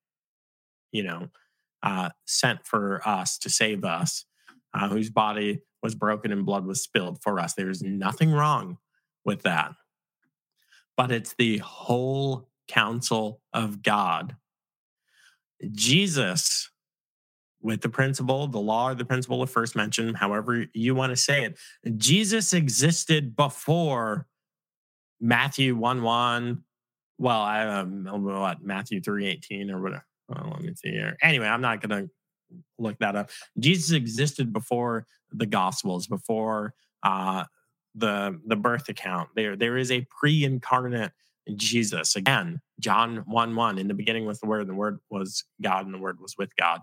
you 0.92 1.02
know, 1.02 1.28
uh, 1.82 2.10
sent 2.26 2.66
for 2.66 3.06
us 3.06 3.38
to 3.38 3.50
save 3.50 3.84
us, 3.84 4.24
uh, 4.74 4.88
whose 4.88 5.10
body 5.10 5.62
was 5.82 5.94
broken 5.94 6.32
and 6.32 6.46
blood 6.46 6.64
was 6.66 6.82
spilled 6.82 7.22
for 7.22 7.40
us. 7.40 7.54
There's 7.54 7.82
nothing 7.82 8.30
wrong 8.30 8.78
with 9.24 9.42
that. 9.42 9.72
But 10.96 11.10
it's 11.10 11.34
the 11.34 11.58
whole 11.58 12.48
counsel 12.68 13.40
of 13.52 13.82
God. 13.82 14.36
Jesus, 15.72 16.70
with 17.60 17.80
the 17.80 17.88
principle, 17.88 18.46
the 18.46 18.58
law 18.58 18.90
or 18.90 18.94
the 18.94 19.04
principle 19.04 19.42
of 19.42 19.50
first 19.50 19.74
mention, 19.74 20.14
however 20.14 20.66
you 20.74 20.94
want 20.94 21.10
to 21.10 21.16
say 21.16 21.44
it, 21.44 21.58
Jesus 21.98 22.52
existed 22.52 23.34
before 23.34 24.26
Matthew 25.22 25.76
1 25.76 26.02
1. 26.02 26.62
Well, 27.18 27.40
I 27.40 27.64
um 27.64 28.04
what 28.04 28.62
Matthew 28.62 29.00
3 29.00 29.28
18 29.28 29.70
or 29.70 29.80
whatever. 29.80 30.04
Well, 30.28 30.50
let 30.52 30.62
me 30.62 30.74
see 30.74 30.90
here. 30.90 31.16
Anyway, 31.22 31.46
I'm 31.46 31.60
not 31.60 31.80
gonna 31.80 32.08
look 32.78 32.98
that 32.98 33.14
up. 33.14 33.30
Jesus 33.58 33.92
existed 33.92 34.52
before 34.52 35.06
the 35.30 35.46
gospels, 35.46 36.08
before 36.08 36.74
uh 37.04 37.44
the 37.94 38.40
the 38.46 38.56
birth 38.56 38.88
account. 38.88 39.30
There 39.36 39.56
there 39.56 39.76
is 39.76 39.92
a 39.92 40.06
pre-incarnate 40.20 41.12
Jesus. 41.54 42.16
Again, 42.16 42.60
John 42.80 43.24
1 43.26 43.54
1. 43.54 43.78
In 43.78 43.88
the 43.88 43.94
beginning 43.94 44.26
was 44.26 44.40
the 44.40 44.46
word, 44.46 44.62
and 44.62 44.70
the 44.70 44.74
word 44.74 44.98
was 45.08 45.44
God, 45.60 45.86
and 45.86 45.94
the 45.94 45.98
word 45.98 46.20
was 46.20 46.36
with 46.36 46.54
God. 46.56 46.80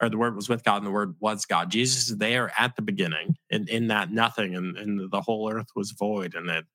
Or 0.00 0.10
the 0.10 0.18
word 0.18 0.36
was 0.36 0.48
with 0.48 0.62
God, 0.64 0.78
and 0.78 0.86
the 0.86 0.90
word 0.90 1.16
was 1.20 1.46
God. 1.46 1.70
Jesus 1.70 2.10
is 2.10 2.18
there 2.18 2.52
at 2.58 2.76
the 2.76 2.82
beginning, 2.82 3.36
in, 3.48 3.66
in 3.68 3.86
that 3.88 4.10
nothing, 4.10 4.54
and, 4.54 4.76
and 4.76 5.10
the 5.10 5.22
whole 5.22 5.50
earth 5.50 5.68
was 5.74 5.92
void, 5.92 6.34
and 6.34 6.50
it 6.50 6.66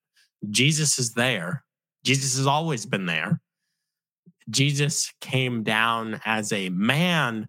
Jesus 0.49 0.97
is 0.97 1.13
there. 1.13 1.63
Jesus 2.03 2.37
has 2.37 2.47
always 2.47 2.85
been 2.85 3.05
there. 3.05 3.41
Jesus 4.49 5.13
came 5.21 5.63
down 5.63 6.19
as 6.25 6.51
a 6.51 6.69
man 6.69 7.47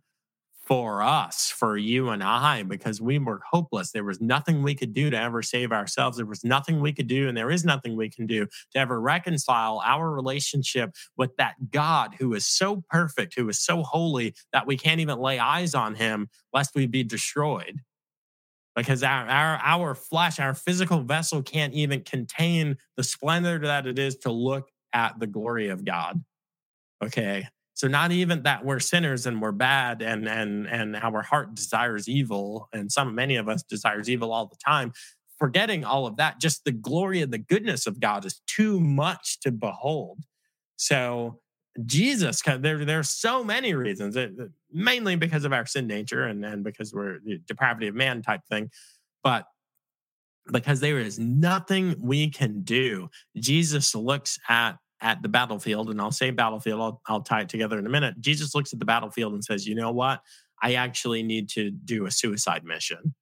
for 0.64 1.02
us, 1.02 1.51
for 1.51 1.77
you 1.77 2.10
and 2.10 2.23
I, 2.23 2.62
because 2.62 3.01
we 3.01 3.19
were 3.19 3.40
hopeless. 3.51 3.90
There 3.90 4.05
was 4.05 4.20
nothing 4.20 4.62
we 4.62 4.74
could 4.74 4.94
do 4.94 5.10
to 5.10 5.19
ever 5.19 5.43
save 5.43 5.73
ourselves. 5.73 6.16
There 6.16 6.27
was 6.27 6.44
nothing 6.44 6.81
we 6.81 6.93
could 6.93 7.09
do, 7.09 7.28
and 7.28 7.36
there 7.36 7.51
is 7.51 7.64
nothing 7.64 7.97
we 7.97 8.09
can 8.09 8.27
do 8.27 8.47
to 8.47 8.78
ever 8.78 9.01
reconcile 9.01 9.82
our 9.85 10.10
relationship 10.10 10.94
with 11.16 11.36
that 11.36 11.70
God 11.70 12.14
who 12.19 12.32
is 12.35 12.47
so 12.47 12.85
perfect, 12.89 13.35
who 13.35 13.48
is 13.48 13.60
so 13.60 13.82
holy 13.82 14.35
that 14.52 14.66
we 14.66 14.77
can't 14.77 15.01
even 15.01 15.19
lay 15.19 15.39
eyes 15.39 15.74
on 15.74 15.97
him 15.97 16.28
lest 16.52 16.74
we 16.74 16.86
be 16.86 17.02
destroyed 17.02 17.81
because 18.74 19.03
our, 19.03 19.27
our 19.27 19.59
our 19.62 19.94
flesh 19.94 20.40
our 20.40 20.55
physical 20.55 21.03
vessel 21.03 21.43
can't 21.43 21.74
even 21.74 22.03
contain 22.03 22.77
the 22.97 23.05
splendor 23.05 23.59
that 23.59 23.86
it 23.86 23.99
is 23.99 24.16
to 24.16 24.32
look 24.32 24.69
at 24.93 25.19
the 25.19 25.27
glory 25.27 25.69
of 25.69 25.85
god. 25.85 26.23
Okay 27.05 27.47
so 27.74 27.89
not 27.89 28.12
even 28.12 28.43
that 28.43 28.65
we're 28.65 28.78
sinners 28.78 29.27
and 29.27 29.40
we're 29.40 29.53
bad 29.53 30.03
and 30.03 30.28
and 30.28 30.69
and 30.69 30.97
our 30.97 31.23
heart 31.23 31.55
desires 31.55 32.09
evil 32.09 32.69
and 32.73 32.93
some 32.93 33.15
many 33.15 33.36
of 33.36 33.49
us 33.49 33.62
desires 33.62 34.09
evil 34.09 34.32
all 34.32 34.47
the 34.47 34.57
time. 34.65 34.93
Forgetting 35.39 35.85
all 35.85 36.07
of 36.07 36.16
that 36.16 36.40
just 36.40 36.65
the 36.65 36.73
glory 36.73 37.23
and 37.23 37.32
the 37.32 37.39
goodness 37.39 37.86
of 37.86 37.99
god 37.99 38.24
is 38.24 38.40
too 38.47 38.78
much 38.78 39.40
to 39.40 39.51
behold. 39.51 40.20
So 40.77 41.40
Jesus, 41.86 42.43
there 42.43 42.85
there's 42.85 43.11
so 43.11 43.43
many 43.43 43.74
reasons, 43.74 44.16
it, 44.16 44.32
mainly 44.70 45.16
because 45.16 45.44
of 45.44 45.53
our 45.53 45.66
sin 45.66 45.86
nature 45.86 46.24
and, 46.24 46.44
and 46.44 46.62
because 46.62 46.93
we're 46.93 47.19
the 47.24 47.39
depravity 47.47 47.89
of 47.89 47.94
man 47.94 48.23
type 48.23 48.43
thing, 48.51 48.70
but 49.23 49.47
because 50.53 50.81
there 50.81 50.99
is 50.99 51.19
nothing 51.19 51.94
we 51.99 52.28
can 52.28 52.62
do. 52.62 53.09
Jesus 53.36 53.94
looks 53.94 54.39
at 54.49 54.77
at 55.01 55.20
the 55.20 55.28
battlefield, 55.28 55.90
and 55.90 56.01
I'll 56.01 56.12
say 56.12 56.31
battlefield, 56.31 56.81
I'll, 56.81 57.03
I'll 57.09 57.23
tie 57.23 57.40
it 57.40 57.49
together 57.49 57.77
in 57.77 57.86
a 57.86 57.90
minute. 57.90 58.20
Jesus 58.20 58.55
looks 58.55 58.73
at 58.73 58.78
the 58.78 58.85
battlefield 58.85 59.32
and 59.32 59.44
says, 59.44 59.66
you 59.66 59.74
know 59.74 59.90
what? 59.90 60.20
I 60.62 60.74
actually 60.74 61.24
need 61.24 61.49
to 61.51 61.73
do 61.73 62.07
a 62.07 62.11
suicide 62.11 62.62
mission. 62.65 63.15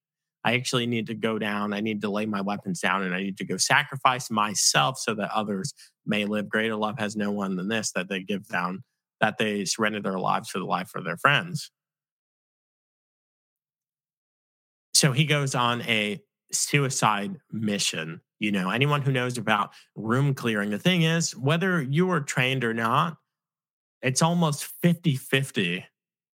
I 0.44 0.54
actually 0.54 0.86
need 0.86 1.06
to 1.06 1.14
go 1.14 1.38
down. 1.38 1.72
I 1.72 1.80
need 1.80 2.02
to 2.02 2.10
lay 2.10 2.26
my 2.26 2.42
weapons 2.42 2.80
down 2.80 3.02
and 3.02 3.14
I 3.14 3.22
need 3.22 3.38
to 3.38 3.44
go 3.44 3.56
sacrifice 3.56 4.30
myself 4.30 4.98
so 4.98 5.14
that 5.14 5.30
others 5.34 5.72
may 6.10 6.26
live. 6.26 6.50
Greater 6.50 6.76
love 6.76 6.98
has 6.98 7.16
no 7.16 7.30
one 7.30 7.56
than 7.56 7.68
this 7.68 7.92
that 7.92 8.08
they 8.10 8.20
give 8.20 8.46
down, 8.48 8.84
that 9.20 9.38
they 9.38 9.64
surrender 9.64 10.00
their 10.00 10.18
lives 10.18 10.50
for 10.50 10.58
the 10.58 10.66
life 10.66 10.94
of 10.94 11.04
their 11.04 11.16
friends. 11.16 11.70
so 15.00 15.12
he 15.12 15.24
goes 15.24 15.54
on 15.54 15.80
a 15.82 16.22
suicide 16.52 17.34
mission. 17.50 18.20
You 18.38 18.52
know, 18.52 18.68
anyone 18.68 19.00
who 19.00 19.12
knows 19.12 19.38
about 19.38 19.70
room 19.96 20.34
clearing, 20.34 20.68
the 20.68 20.78
thing 20.78 21.02
is, 21.02 21.34
whether 21.34 21.80
you 21.80 22.06
were 22.06 22.20
trained 22.20 22.64
or 22.64 22.74
not, 22.74 23.16
it's 24.02 24.20
almost 24.20 24.66
50 24.82 25.16
50 25.16 25.86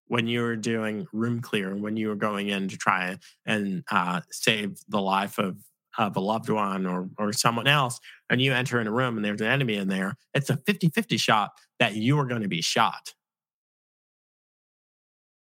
when 0.09 0.27
you 0.27 0.41
were 0.41 0.57
doing 0.57 1.07
room 1.13 1.41
clearing, 1.41 1.81
when 1.81 1.97
you 1.97 2.09
were 2.09 2.17
going 2.17 2.49
in 2.49 2.67
to 2.67 2.77
try 2.77 3.17
and 3.45 3.85
uh, 3.91 4.21
save 4.33 4.81
the 4.89 5.01
life 5.01 5.39
of, 5.39 5.59
of 5.99 6.17
a 6.17 6.21
loved 6.21 6.49
one 6.49 6.87
or, 6.87 7.09
or 7.19 7.33
someone 7.33 7.67
else, 7.67 7.99
and 8.31 8.41
you 8.41 8.53
enter 8.53 8.81
in 8.81 8.87
a 8.87 8.93
room 8.93 9.17
and 9.17 9.25
there's 9.25 9.41
an 9.41 9.47
enemy 9.47 9.77
in 9.77 9.89
there, 9.89 10.15
it's 10.35 10.51
a 10.51 10.57
50 10.57 10.89
50 10.91 11.17
shot 11.17 11.51
that 11.79 11.95
you 11.95 12.19
are 12.19 12.27
going 12.27 12.43
to 12.43 12.49
be 12.49 12.63
shot. 12.63 13.15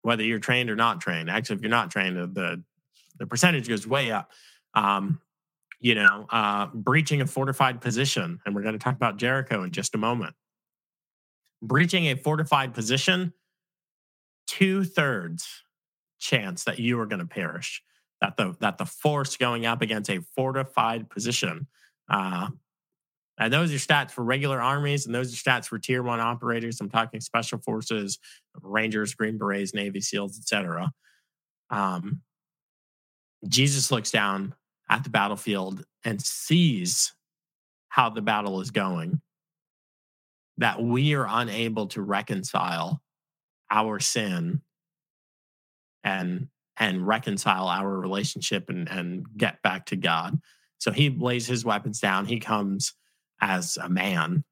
Whether 0.03 0.23
you're 0.23 0.39
trained 0.39 0.71
or 0.71 0.77
not 0.77 1.01
trained. 1.01 1.29
Actually, 1.29 1.57
if 1.57 1.63
you're 1.63 1.71
not 1.71 1.91
trained, 1.91 2.17
the, 2.17 2.63
the 3.19 3.27
percentage 3.27 3.69
goes 3.69 3.87
way 3.87 4.13
up. 4.13 4.31
Um, 4.75 5.21
you 5.81 5.95
know, 5.95 6.27
uh, 6.31 6.67
breaching 6.73 7.21
a 7.21 7.27
fortified 7.27 7.81
position. 7.81 8.41
And 8.45 8.55
we're 8.55 8.63
going 8.63 8.75
to 8.75 8.79
talk 8.79 8.95
about 8.95 9.19
Jericho 9.19 9.63
in 9.63 9.73
just 9.73 9.95
a 9.95 9.99
moment. 9.99 10.35
Breaching 11.63 12.07
a 12.07 12.17
fortified 12.17 12.75
position 12.75 13.33
two 14.47 14.85
thirds 14.85 15.65
chance 16.19 16.65
that 16.65 16.79
you 16.79 16.99
are 17.01 17.07
going 17.07 17.19
to 17.21 17.27
perish. 17.27 17.83
That 18.21 18.37
the 18.37 18.57
that 18.61 18.79
the 18.79 18.87
force 18.87 19.37
going 19.37 19.67
up 19.67 19.83
against 19.83 20.11
a 20.11 20.21
fortified 20.35 21.11
position. 21.11 21.67
Uh, 22.09 22.49
and 23.39 23.53
those 23.53 23.73
are 23.73 23.77
stats 23.77 24.13
for 24.13 24.25
regular 24.25 24.61
armies, 24.61 25.05
and 25.05 25.15
those 25.15 25.33
are 25.33 25.37
stats 25.37 25.67
for 25.67 25.79
tier 25.79 26.03
one 26.03 26.21
operators. 26.21 26.81
I'm 26.81 26.89
talking 26.89 27.21
special 27.21 27.59
forces, 27.59 28.19
Rangers, 28.63 29.15
Green 29.15 29.37
Berets, 29.37 29.75
Navy 29.75 30.01
SEALs, 30.01 30.39
etc. 30.39 30.91
Um, 31.69 32.23
Jesus 33.47 33.91
looks 33.91 34.11
down 34.11 34.55
at 34.89 35.05
the 35.05 35.11
battlefield 35.11 35.85
and 36.05 36.23
sees 36.23 37.13
how 37.89 38.09
the 38.09 38.23
battle 38.23 38.61
is 38.61 38.71
going. 38.71 39.21
That 40.59 40.81
we 40.83 41.15
are 41.15 41.27
unable 41.29 41.89
to 41.89 42.01
reconcile 42.01 43.03
our 43.71 44.01
sin 44.01 44.63
and 46.03 46.49
and 46.79 47.07
reconcile 47.07 47.69
our 47.69 47.89
relationship 47.89 48.69
and 48.69 48.89
and 48.89 49.27
get 49.37 49.63
back 49.63 49.87
to 49.87 49.97
God. 49.97 50.41
So 50.79 50.93
he 50.93 51.11
lays 51.11 51.47
his 51.47 51.65
weapons 51.65 52.01
down. 52.01 52.27
He 52.27 52.39
comes 52.39 52.95
as 53.41 53.77
a 53.77 53.89
man, 53.89 54.45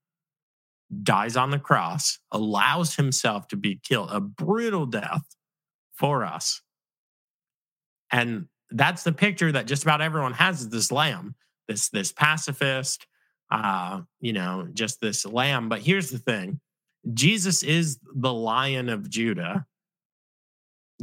dies 1.02 1.36
on 1.36 1.50
the 1.50 1.58
cross, 1.58 2.18
allows 2.30 2.96
himself 2.96 3.48
to 3.48 3.56
be 3.56 3.80
killed, 3.82 4.10
a 4.10 4.20
brutal 4.20 4.86
death 4.86 5.24
for 5.94 6.24
us. 6.24 6.62
And 8.10 8.46
that's 8.70 9.04
the 9.04 9.12
picture 9.12 9.52
that 9.52 9.66
just 9.66 9.82
about 9.82 10.00
everyone 10.00 10.32
has 10.32 10.62
is 10.62 10.68
this 10.68 10.90
lamb, 10.90 11.34
this 11.68 11.88
this 11.90 12.12
pacifist, 12.12 13.06
uh, 13.50 14.00
you 14.20 14.32
know, 14.32 14.68
just 14.72 15.00
this 15.00 15.24
lamb. 15.26 15.68
But 15.68 15.80
here's 15.80 16.10
the 16.10 16.18
thing 16.18 16.60
Jesus 17.12 17.62
is 17.62 17.98
the 18.14 18.32
lion 18.32 18.88
of 18.88 19.10
Judah. 19.10 19.66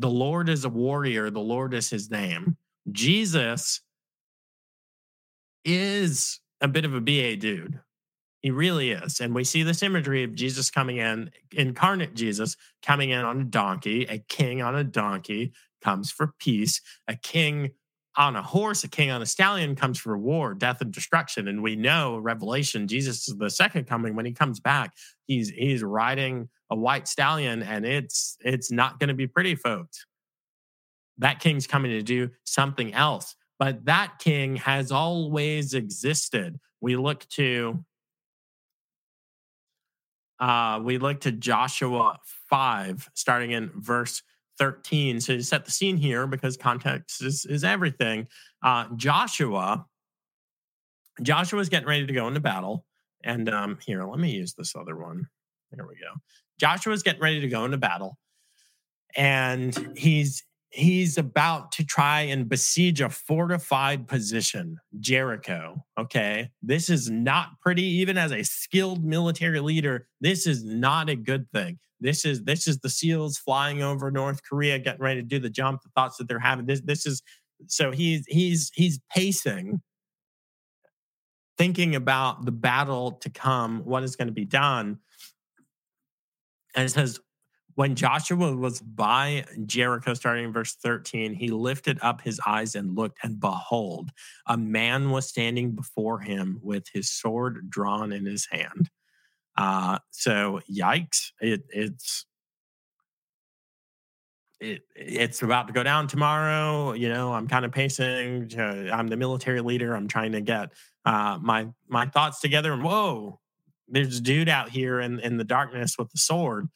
The 0.01 0.09
Lord 0.09 0.49
is 0.49 0.65
a 0.65 0.69
warrior, 0.69 1.29
the 1.29 1.39
Lord 1.39 1.75
is 1.75 1.91
his 1.91 2.09
name. 2.09 2.57
Jesus 2.91 3.81
is 5.63 6.39
a 6.59 6.67
bit 6.67 6.85
of 6.85 6.95
a 6.95 6.99
BA 6.99 7.35
dude. 7.35 7.79
He 8.41 8.49
really 8.49 8.89
is. 8.89 9.19
And 9.19 9.35
we 9.35 9.43
see 9.43 9.61
this 9.61 9.83
imagery 9.83 10.23
of 10.23 10.33
Jesus 10.33 10.71
coming 10.71 10.97
in, 10.97 11.29
incarnate 11.51 12.15
Jesus 12.15 12.57
coming 12.81 13.11
in 13.11 13.23
on 13.23 13.41
a 13.41 13.43
donkey, 13.43 14.07
a 14.09 14.17
king 14.17 14.63
on 14.63 14.75
a 14.75 14.83
donkey 14.83 15.53
comes 15.83 16.09
for 16.09 16.33
peace, 16.39 16.81
a 17.07 17.15
king 17.15 17.69
on 18.17 18.35
a 18.35 18.41
horse, 18.41 18.83
a 18.83 18.89
king 18.89 19.09
on 19.09 19.21
a 19.21 19.25
stallion 19.25 19.75
comes 19.75 19.97
for 19.97 20.17
war, 20.17 20.53
death, 20.53 20.81
and 20.81 20.91
destruction. 20.91 21.47
And 21.47 21.63
we 21.63 21.75
know 21.75 22.17
Revelation, 22.17 22.87
Jesus 22.87 23.27
is 23.27 23.37
the 23.37 23.49
second 23.49 23.85
coming. 23.85 24.15
When 24.15 24.25
he 24.25 24.33
comes 24.33 24.59
back, 24.59 24.93
he's 25.27 25.49
he's 25.49 25.81
riding 25.81 26.49
a 26.69 26.75
white 26.75 27.07
stallion, 27.07 27.63
and 27.63 27.85
it's 27.85 28.37
it's 28.41 28.71
not 28.71 28.99
going 28.99 29.07
to 29.07 29.13
be 29.13 29.27
pretty, 29.27 29.55
folks. 29.55 30.05
That 31.17 31.39
king's 31.39 31.67
coming 31.67 31.91
to 31.91 32.01
do 32.01 32.31
something 32.43 32.93
else. 32.93 33.35
But 33.59 33.85
that 33.85 34.17
king 34.19 34.55
has 34.57 34.91
always 34.91 35.73
existed. 35.73 36.59
We 36.81 36.95
look 36.95 37.27
to 37.29 37.85
uh, 40.39 40.79
we 40.83 40.97
look 40.97 41.21
to 41.21 41.31
Joshua 41.31 42.17
5, 42.49 43.11
starting 43.13 43.51
in 43.51 43.69
verse 43.75 44.23
13. 44.61 45.19
So 45.19 45.33
you 45.33 45.41
set 45.41 45.65
the 45.65 45.71
scene 45.71 45.97
here, 45.97 46.27
because 46.27 46.55
context 46.55 47.23
is, 47.23 47.45
is 47.45 47.63
everything, 47.63 48.27
uh, 48.63 48.85
Joshua, 48.95 49.87
Joshua 51.23 51.59
is 51.59 51.67
getting 51.67 51.87
ready 51.87 52.05
to 52.05 52.13
go 52.13 52.27
into 52.27 52.41
battle. 52.41 52.85
And 53.23 53.49
um, 53.49 53.79
here, 53.83 54.03
let 54.03 54.19
me 54.19 54.29
use 54.29 54.53
this 54.53 54.75
other 54.75 54.95
one. 54.95 55.25
There 55.71 55.87
we 55.87 55.95
go. 55.95 56.13
Joshua's 56.59 57.01
getting 57.01 57.21
ready 57.23 57.39
to 57.39 57.47
go 57.47 57.65
into 57.65 57.77
battle. 57.77 58.19
And 59.17 59.93
he's 59.97 60.43
he's 60.69 61.17
about 61.17 61.71
to 61.73 61.83
try 61.83 62.21
and 62.21 62.47
besiege 62.47 63.01
a 63.01 63.09
fortified 63.09 64.07
position, 64.07 64.77
Jericho. 64.99 65.83
Okay. 65.97 66.51
This 66.61 66.87
is 66.87 67.09
not 67.09 67.59
pretty, 67.61 67.83
even 67.83 68.15
as 68.15 68.31
a 68.31 68.43
skilled 68.43 69.03
military 69.03 69.59
leader. 69.59 70.07
This 70.21 70.45
is 70.45 70.63
not 70.63 71.09
a 71.09 71.15
good 71.15 71.51
thing. 71.51 71.79
This 72.01 72.25
is 72.25 72.43
this 72.43 72.67
is 72.67 72.79
the 72.79 72.89
SEALs 72.89 73.37
flying 73.37 73.83
over 73.83 74.11
North 74.11 74.41
Korea, 74.43 74.79
getting 74.79 75.01
ready 75.01 75.21
to 75.21 75.27
do 75.27 75.39
the 75.39 75.49
jump. 75.49 75.81
The 75.83 75.89
thoughts 75.95 76.17
that 76.17 76.27
they're 76.27 76.39
having. 76.39 76.65
This 76.65 76.81
this 76.81 77.05
is 77.05 77.21
so 77.67 77.91
he's 77.91 78.25
he's 78.27 78.71
he's 78.73 78.99
pacing, 79.15 79.81
thinking 81.57 81.95
about 81.95 82.45
the 82.45 82.51
battle 82.51 83.13
to 83.21 83.29
come, 83.29 83.85
what 83.85 84.03
is 84.03 84.15
going 84.15 84.27
to 84.27 84.33
be 84.33 84.45
done. 84.45 84.97
And 86.75 86.85
it 86.85 86.89
says, 86.89 87.19
when 87.75 87.95
Joshua 87.95 88.55
was 88.55 88.81
by 88.81 89.45
Jericho, 89.65 90.13
starting 90.13 90.45
in 90.45 90.53
verse 90.53 90.75
13, 90.75 91.33
he 91.33 91.49
lifted 91.49 91.99
up 92.01 92.21
his 92.21 92.39
eyes 92.45 92.75
and 92.75 92.95
looked, 92.95 93.19
and 93.23 93.39
behold, 93.39 94.11
a 94.47 94.57
man 94.57 95.09
was 95.11 95.27
standing 95.27 95.71
before 95.71 96.19
him 96.19 96.59
with 96.61 96.85
his 96.93 97.09
sword 97.09 97.69
drawn 97.69 98.11
in 98.11 98.25
his 98.25 98.47
hand. 98.51 98.89
Uh, 99.57 99.99
so 100.11 100.61
yikes! 100.69 101.31
It, 101.41 101.63
it's 101.69 102.25
it, 104.61 104.83
it's 104.95 105.41
about 105.41 105.67
to 105.67 105.73
go 105.73 105.83
down 105.83 106.07
tomorrow. 106.07 106.93
You 106.93 107.09
know, 107.09 107.33
I'm 107.33 107.47
kind 107.47 107.65
of 107.65 107.71
pacing. 107.71 108.51
I'm 108.57 109.07
the 109.07 109.17
military 109.17 109.61
leader. 109.61 109.95
I'm 109.95 110.07
trying 110.07 110.31
to 110.33 110.41
get 110.41 110.71
uh, 111.03 111.39
my 111.41 111.67
my 111.87 112.05
thoughts 112.05 112.39
together. 112.39 112.71
And 112.71 112.83
whoa, 112.83 113.39
there's 113.87 114.19
a 114.19 114.21
dude 114.21 114.49
out 114.49 114.69
here 114.69 114.99
in 114.99 115.19
in 115.19 115.37
the 115.37 115.43
darkness 115.43 115.97
with 115.97 116.11
the 116.11 116.19
sword 116.19 116.67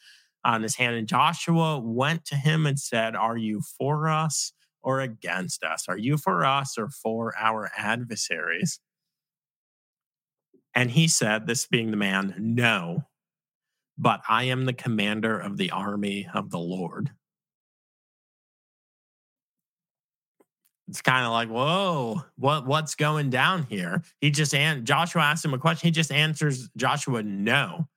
on 0.44 0.64
his 0.64 0.76
hand. 0.76 0.96
And 0.96 1.08
Joshua 1.08 1.80
went 1.80 2.26
to 2.26 2.36
him 2.36 2.66
and 2.66 2.80
said, 2.80 3.16
"Are 3.16 3.38
you 3.38 3.62
for 3.78 4.10
us 4.10 4.52
or 4.82 5.00
against 5.00 5.64
us? 5.64 5.86
Are 5.88 5.98
you 5.98 6.18
for 6.18 6.44
us 6.44 6.78
or 6.78 6.90
for 6.90 7.34
our 7.38 7.72
adversaries?" 7.78 8.80
And 10.76 10.92
he 10.92 11.08
said, 11.08 11.48
this 11.48 11.66
being 11.66 11.90
the 11.90 11.98
man, 11.98 12.36
no, 12.38 13.06
but 13.98 14.22
I 14.28 14.44
am 14.44 14.66
the 14.66 14.74
commander 14.74 15.40
of 15.40 15.56
the 15.56 15.72
army 15.72 16.28
of 16.34 16.52
the 16.52 16.60
Lord. 16.60 17.12
It's 20.88 21.02
kind 21.02 21.26
of 21.26 21.32
like, 21.32 21.50
whoa, 21.50 22.24
what 22.36 22.68
what's 22.68 22.94
going 22.94 23.32
down 23.32 23.64
here? 23.64 24.04
He 24.22 24.30
just 24.30 24.54
and 24.54 24.86
Joshua 24.86 25.24
asked 25.24 25.44
him 25.44 25.54
a 25.54 25.58
question. 25.58 25.88
He 25.88 25.92
just 25.92 26.12
answers 26.12 26.70
Joshua, 26.78 27.24
no. 27.24 27.88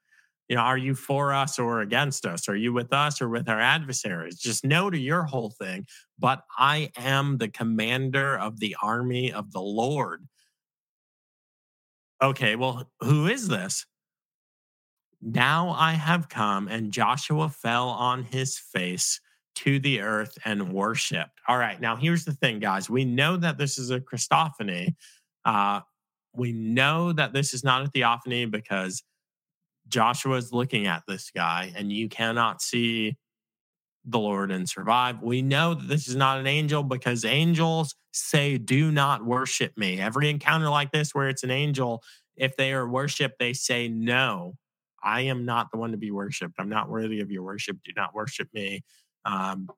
You 0.49 0.57
know, 0.57 0.63
are 0.63 0.79
you 0.79 0.95
for 0.95 1.35
us 1.35 1.59
or 1.59 1.83
against 1.83 2.25
us? 2.25 2.49
Are 2.49 2.57
you 2.57 2.73
with 2.73 2.91
us 2.95 3.21
or 3.21 3.29
with 3.29 3.51
our 3.51 3.61
adversaries? 3.61 4.39
Just 4.39 4.65
no 4.65 4.89
to 4.89 4.97
your 4.97 5.25
whole 5.25 5.51
thing. 5.51 5.87
But 6.19 6.45
I 6.57 6.91
am 6.97 7.37
the 7.37 7.49
commander 7.49 8.39
of 8.39 8.59
the 8.59 8.75
army 8.83 9.31
of 9.31 9.53
the 9.53 9.61
Lord 9.61 10.27
okay, 12.23 12.57
well, 12.57 12.91
who 13.01 13.27
is 13.27 13.49
this? 13.49 13.87
Now 15.21 15.71
I 15.71 15.93
have 15.93 16.29
come, 16.29 16.69
and 16.69 16.93
Joshua 16.93 17.49
fell 17.49 17.89
on 17.89 18.23
his 18.23 18.59
face 18.59 19.21
to 19.57 19.81
the 19.81 20.01
earth 20.01 20.39
and 20.45 20.73
worshiped. 20.73 21.41
All 21.49 21.59
right, 21.59 21.81
now 21.81 21.97
here's 21.97 22.25
the 22.25 22.33
thing, 22.33 22.61
guys. 22.61 22.89
We 22.89 23.05
know 23.05 23.37
that 23.37 23.59
this 23.59 23.79
is 23.79 23.91
a 23.91 23.99
Christophany. 23.99 24.95
Uh, 25.45 25.81
we 26.35 26.53
know 26.53 27.13
that 27.13 27.33
this 27.33 27.53
is 27.53 27.65
not 27.65 27.83
a 27.83 27.89
theophany 27.89 28.47
because 28.47 29.03
Joshua 29.89 30.37
is 30.37 30.53
looking 30.53 30.87
at 30.87 31.03
this 31.09 31.31
guy, 31.35 31.73
and 31.75 31.91
you 31.91 32.09
cannot 32.09 32.63
see 32.63 33.17
the 34.11 34.19
Lord 34.19 34.51
and 34.51 34.69
survive. 34.69 35.23
We 35.23 35.43
know 35.43 35.75
that 35.75 35.89
this 35.89 36.09
is 36.09 36.17
not 36.17 36.39
an 36.39 36.47
angel 36.47 36.83
because 36.83 37.25
angels 37.25 37.95
say, 38.13 38.59
Do 38.59 38.91
not 38.91 39.25
worship 39.25 39.77
me. 39.77 40.01
Every 40.01 40.31
encounter 40.31 40.69
like 40.69 40.93
this, 40.93 41.15
where 41.15 41.29
it's 41.29 41.45
an 41.45 41.51
angel, 41.51 42.03
if 42.37 42.57
they 42.57 42.73
are 42.73 42.89
worshiped, 42.89 43.39
they 43.39 43.53
say, 43.53 43.89
No, 43.89 44.55
I 45.03 45.23
am 45.23 45.45
not 45.45 45.71
the 45.71 45.79
one 45.79 45.93
to 45.93 45.99
be 45.99 46.11
worshiped. 46.11 46.55
I'm 46.59 46.69
not 46.69 46.89
worthy 46.89 47.21
of 47.21 47.31
your 47.31 47.43
worship. 47.43 47.79
Do 47.85 47.93
not 47.97 48.15
worship 48.15 48.49
me. 48.53 48.83
Um, 49.25 49.69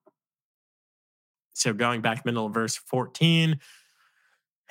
so 1.55 1.73
going 1.73 2.01
back 2.01 2.25
middle 2.25 2.47
of 2.47 2.55
verse 2.55 2.77
14, 2.77 3.59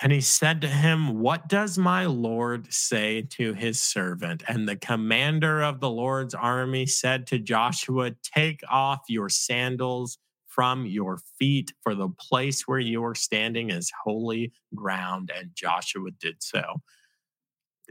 and 0.02 0.12
he 0.12 0.22
said 0.22 0.62
to 0.62 0.68
him, 0.68 1.20
What 1.20 1.50
does 1.50 1.78
my 1.78 2.06
Lord 2.06 2.72
say 2.74 3.24
to 3.32 3.54
his 3.54 3.82
servant? 3.82 4.44
And 4.48 4.68
the 4.68 4.78
commander 4.78 5.62
of 5.62 5.82
the 5.82 5.90
Lord's 5.90 6.34
army 6.34 6.86
said 6.86 7.28
to 7.28 7.40
Joshua, 7.40 8.12
Take 8.24 8.62
off 8.70 9.02
your 9.10 9.30
sandals 9.30 10.18
from 10.48 10.86
your 10.86 11.20
feet, 11.38 11.74
for 11.84 11.96
the 11.96 12.10
place 12.10 12.68
where 12.68 12.80
you 12.80 13.04
are 13.04 13.16
standing 13.16 13.70
is 13.70 13.92
holy 14.04 14.54
ground. 14.74 15.32
And 15.38 15.52
Joshua 15.54 16.12
did 16.20 16.38
so. 16.40 16.82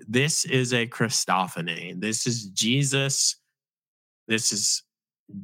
This 0.06 0.44
is 0.44 0.72
a 0.72 0.86
Christophany. 0.86 2.01
This 2.01 2.26
is 2.26 2.47
Jesus. 2.47 3.36
This 4.28 4.52
is 4.52 4.82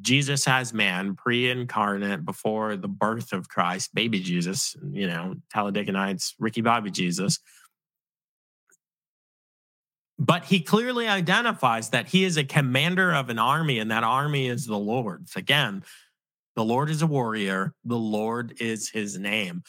Jesus 0.00 0.48
as 0.48 0.72
man, 0.72 1.14
pre 1.14 1.50
incarnate, 1.50 2.24
before 2.24 2.76
the 2.76 2.88
birth 2.88 3.32
of 3.32 3.48
Christ, 3.48 3.94
baby 3.94 4.20
Jesus, 4.20 4.74
you 4.92 5.06
know, 5.06 5.34
Talladega 5.52 5.92
Nights, 5.92 6.34
Ricky 6.38 6.62
Bobby 6.62 6.90
Jesus. 6.90 7.38
But 10.18 10.44
he 10.44 10.60
clearly 10.60 11.08
identifies 11.08 11.90
that 11.90 12.08
he 12.08 12.24
is 12.24 12.36
a 12.36 12.44
commander 12.44 13.12
of 13.12 13.28
an 13.28 13.38
army, 13.38 13.78
and 13.78 13.90
that 13.90 14.04
army 14.04 14.48
is 14.48 14.64
the 14.64 14.78
Lord's. 14.78 15.36
Again, 15.36 15.82
the 16.56 16.64
Lord 16.64 16.88
is 16.88 17.02
a 17.02 17.06
warrior, 17.06 17.74
the 17.84 17.98
Lord 17.98 18.54
is 18.60 18.88
his 18.88 19.18
name. 19.18 19.62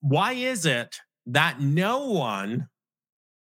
Why 0.00 0.32
is 0.32 0.66
it 0.66 0.96
that 1.26 1.60
no 1.60 2.10
one, 2.10 2.68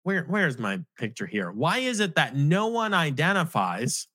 where, 0.03 0.25
where's 0.25 0.59
my 0.59 0.81
picture 0.99 1.27
here? 1.27 1.51
Why 1.51 1.79
is 1.79 2.01
it 2.01 2.15
that 2.15 2.37
no 2.37 2.69
one 2.69 2.95
identifies 2.95 4.07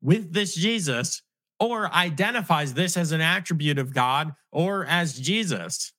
with 0.00 0.32
this 0.32 0.54
Jesus 0.54 1.22
or 1.60 1.92
identifies 1.92 2.74
this 2.74 2.96
as 2.96 3.12
an 3.12 3.20
attribute 3.20 3.78
of 3.78 3.92
God 3.92 4.32
or 4.52 4.84
as 4.86 5.18
Jesus. 5.18 5.92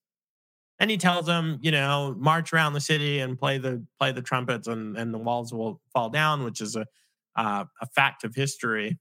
And 0.79 0.89
he 0.89 0.97
tells 0.97 1.25
them, 1.25 1.59
you 1.61 1.71
know, 1.71 2.15
march 2.17 2.53
around 2.53 2.73
the 2.73 2.79
city 2.79 3.19
and 3.19 3.37
play 3.37 3.57
the 3.57 3.85
play 3.99 4.13
the 4.13 4.21
trumpets 4.21 4.67
and, 4.67 4.97
and 4.97 5.13
the 5.13 5.17
walls 5.17 5.53
will 5.53 5.81
fall 5.93 6.09
down, 6.09 6.43
which 6.43 6.61
is 6.61 6.75
a 6.75 6.85
uh, 7.35 7.65
a 7.81 7.85
fact 7.87 8.23
of 8.23 8.35
history. 8.35 8.97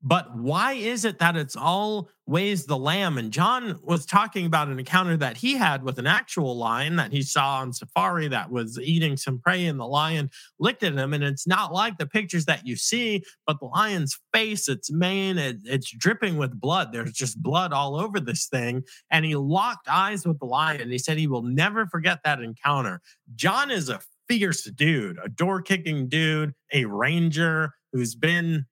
But 0.00 0.36
why 0.36 0.74
is 0.74 1.04
it 1.04 1.18
that 1.18 1.36
it's 1.36 1.56
always 1.56 2.66
the 2.66 2.76
lamb? 2.76 3.18
And 3.18 3.32
John 3.32 3.80
was 3.82 4.06
talking 4.06 4.46
about 4.46 4.68
an 4.68 4.78
encounter 4.78 5.16
that 5.16 5.36
he 5.36 5.56
had 5.56 5.82
with 5.82 5.98
an 5.98 6.06
actual 6.06 6.56
lion 6.56 6.94
that 6.96 7.10
he 7.10 7.20
saw 7.22 7.56
on 7.58 7.72
safari 7.72 8.28
that 8.28 8.48
was 8.48 8.78
eating 8.78 9.16
some 9.16 9.40
prey, 9.40 9.66
and 9.66 9.80
the 9.80 9.86
lion 9.86 10.30
licked 10.60 10.84
at 10.84 10.94
him. 10.94 11.14
And 11.14 11.24
it's 11.24 11.48
not 11.48 11.72
like 11.72 11.98
the 11.98 12.06
pictures 12.06 12.44
that 12.44 12.64
you 12.64 12.76
see, 12.76 13.24
but 13.44 13.58
the 13.58 13.66
lion's 13.66 14.16
face, 14.32 14.68
its 14.68 14.88
mane, 14.92 15.36
it, 15.36 15.56
it's 15.64 15.90
dripping 15.90 16.36
with 16.36 16.60
blood. 16.60 16.92
There's 16.92 17.12
just 17.12 17.42
blood 17.42 17.72
all 17.72 17.96
over 17.98 18.20
this 18.20 18.46
thing. 18.46 18.84
And 19.10 19.24
he 19.24 19.34
locked 19.34 19.88
eyes 19.88 20.24
with 20.24 20.38
the 20.38 20.46
lion. 20.46 20.90
He 20.90 20.98
said 20.98 21.18
he 21.18 21.26
will 21.26 21.42
never 21.42 21.86
forget 21.86 22.20
that 22.22 22.40
encounter. 22.40 23.00
John 23.34 23.72
is 23.72 23.88
a 23.88 24.00
fierce 24.28 24.62
dude, 24.62 25.18
a 25.24 25.28
door 25.28 25.60
kicking 25.60 26.08
dude, 26.08 26.54
a 26.72 26.84
ranger 26.84 27.72
who's 27.92 28.14
been 28.14 28.66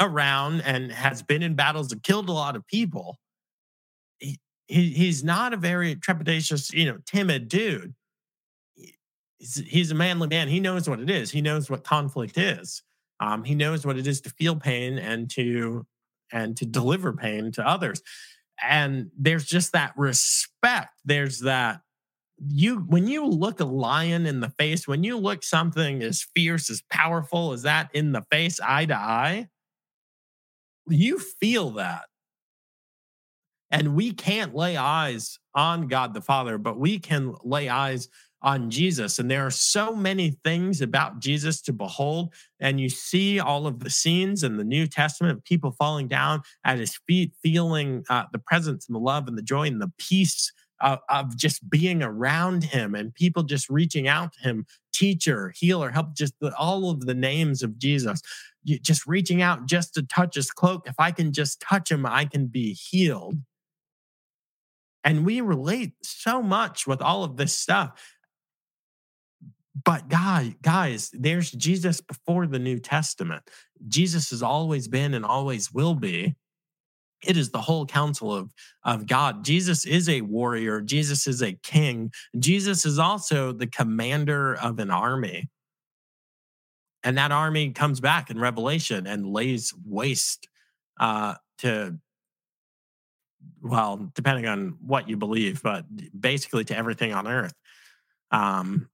around 0.00 0.60
and 0.62 0.92
has 0.92 1.22
been 1.22 1.42
in 1.42 1.54
battles 1.54 1.92
and 1.92 2.02
killed 2.02 2.28
a 2.28 2.32
lot 2.32 2.56
of 2.56 2.66
people. 2.66 3.18
He, 4.18 4.38
he 4.66 4.90
he's 4.90 5.24
not 5.24 5.52
a 5.52 5.56
very 5.56 5.96
trepidatious, 5.96 6.72
you 6.72 6.86
know, 6.86 6.98
timid 7.06 7.48
dude. 7.48 7.94
He's, 9.38 9.62
he's 9.66 9.90
a 9.90 9.94
manly 9.94 10.28
man. 10.28 10.48
He 10.48 10.60
knows 10.60 10.88
what 10.88 11.00
it 11.00 11.10
is. 11.10 11.30
He 11.30 11.40
knows 11.40 11.70
what 11.70 11.84
conflict 11.84 12.38
is. 12.38 12.82
Um, 13.20 13.44
he 13.44 13.54
knows 13.54 13.84
what 13.84 13.98
it 13.98 14.06
is 14.06 14.20
to 14.22 14.30
feel 14.30 14.56
pain 14.56 14.98
and 14.98 15.28
to 15.30 15.86
and 16.32 16.56
to 16.56 16.66
deliver 16.66 17.12
pain 17.12 17.52
to 17.52 17.66
others. 17.66 18.02
And 18.62 19.10
there's 19.16 19.44
just 19.44 19.72
that 19.72 19.92
respect. 19.96 21.00
There's 21.04 21.40
that 21.40 21.80
you 22.46 22.78
when 22.80 23.06
you 23.06 23.26
look 23.26 23.60
a 23.60 23.64
lion 23.64 24.26
in 24.26 24.40
the 24.40 24.50
face, 24.50 24.86
when 24.86 25.02
you 25.02 25.16
look 25.16 25.42
something 25.42 26.02
as 26.02 26.26
fierce, 26.34 26.70
as 26.70 26.82
powerful 26.90 27.52
as 27.52 27.62
that 27.62 27.90
in 27.94 28.12
the 28.12 28.24
face, 28.30 28.60
eye 28.60 28.86
to 28.86 28.96
eye, 28.96 29.48
you 30.90 31.18
feel 31.18 31.70
that. 31.72 32.04
And 33.70 33.94
we 33.94 34.12
can't 34.12 34.54
lay 34.54 34.76
eyes 34.76 35.38
on 35.54 35.88
God 35.88 36.14
the 36.14 36.22
Father, 36.22 36.56
but 36.56 36.78
we 36.78 36.98
can 36.98 37.34
lay 37.44 37.68
eyes 37.68 38.08
on 38.40 38.70
Jesus. 38.70 39.18
And 39.18 39.30
there 39.30 39.44
are 39.44 39.50
so 39.50 39.94
many 39.94 40.38
things 40.44 40.80
about 40.80 41.18
Jesus 41.18 41.60
to 41.62 41.72
behold. 41.72 42.32
And 42.60 42.80
you 42.80 42.88
see 42.88 43.40
all 43.40 43.66
of 43.66 43.80
the 43.80 43.90
scenes 43.90 44.44
in 44.44 44.56
the 44.56 44.64
New 44.64 44.86
Testament 44.86 45.36
of 45.36 45.44
people 45.44 45.72
falling 45.72 46.08
down 46.08 46.42
at 46.64 46.78
his 46.78 46.98
feet, 47.06 47.32
feeling 47.42 48.04
uh, 48.08 48.24
the 48.32 48.38
presence 48.38 48.86
and 48.86 48.94
the 48.94 49.00
love 49.00 49.26
and 49.26 49.36
the 49.36 49.42
joy 49.42 49.66
and 49.66 49.82
the 49.82 49.92
peace 49.98 50.52
of, 50.80 51.36
just 51.36 51.68
being 51.68 52.02
around 52.02 52.64
him 52.64 52.94
and 52.94 53.14
people 53.14 53.42
just 53.42 53.68
reaching 53.68 54.08
out 54.08 54.32
to 54.34 54.40
him, 54.40 54.66
teacher, 54.92 55.52
healer, 55.56 55.90
help, 55.90 56.14
just 56.14 56.34
the, 56.40 56.54
all 56.56 56.90
of 56.90 57.06
the 57.06 57.14
names 57.14 57.62
of 57.62 57.78
Jesus 57.78 58.22
just 58.64 59.06
reaching 59.06 59.40
out 59.42 59.66
just 59.66 59.94
to 59.94 60.02
touch 60.02 60.34
his 60.34 60.50
cloak. 60.50 60.86
If 60.86 60.96
I 60.98 61.10
can 61.10 61.32
just 61.32 61.60
touch 61.60 61.90
him, 61.90 62.04
I 62.04 62.24
can 62.24 62.46
be 62.46 62.74
healed. 62.74 63.36
And 65.04 65.24
we 65.24 65.40
relate 65.40 65.92
so 66.02 66.42
much 66.42 66.86
with 66.86 67.00
all 67.00 67.24
of 67.24 67.36
this 67.36 67.54
stuff. 67.54 68.14
But 69.84 70.08
God, 70.08 70.56
guys, 70.60 71.10
there's 71.12 71.52
Jesus 71.52 72.00
before 72.00 72.46
the 72.46 72.58
New 72.58 72.78
Testament. 72.78 73.48
Jesus 73.86 74.30
has 74.30 74.42
always 74.42 74.88
been 74.88 75.14
and 75.14 75.24
always 75.24 75.72
will 75.72 75.94
be. 75.94 76.34
It 77.22 77.36
is 77.36 77.50
the 77.50 77.60
whole 77.60 77.84
counsel 77.84 78.32
of, 78.32 78.52
of 78.84 79.06
God. 79.06 79.44
Jesus 79.44 79.84
is 79.84 80.08
a 80.08 80.20
warrior. 80.20 80.80
Jesus 80.80 81.26
is 81.26 81.42
a 81.42 81.52
king. 81.52 82.12
Jesus 82.38 82.86
is 82.86 82.98
also 82.98 83.52
the 83.52 83.66
commander 83.66 84.54
of 84.54 84.78
an 84.78 84.90
army. 84.90 85.48
And 87.02 87.18
that 87.18 87.32
army 87.32 87.70
comes 87.70 88.00
back 88.00 88.30
in 88.30 88.38
Revelation 88.38 89.06
and 89.06 89.26
lays 89.26 89.72
waste 89.84 90.48
uh, 91.00 91.34
to, 91.58 91.98
well, 93.62 94.10
depending 94.14 94.46
on 94.46 94.76
what 94.84 95.08
you 95.08 95.16
believe, 95.16 95.62
but 95.62 95.84
basically 96.18 96.64
to 96.64 96.76
everything 96.76 97.12
on 97.12 97.26
earth. 97.26 97.54
Um, 98.30 98.88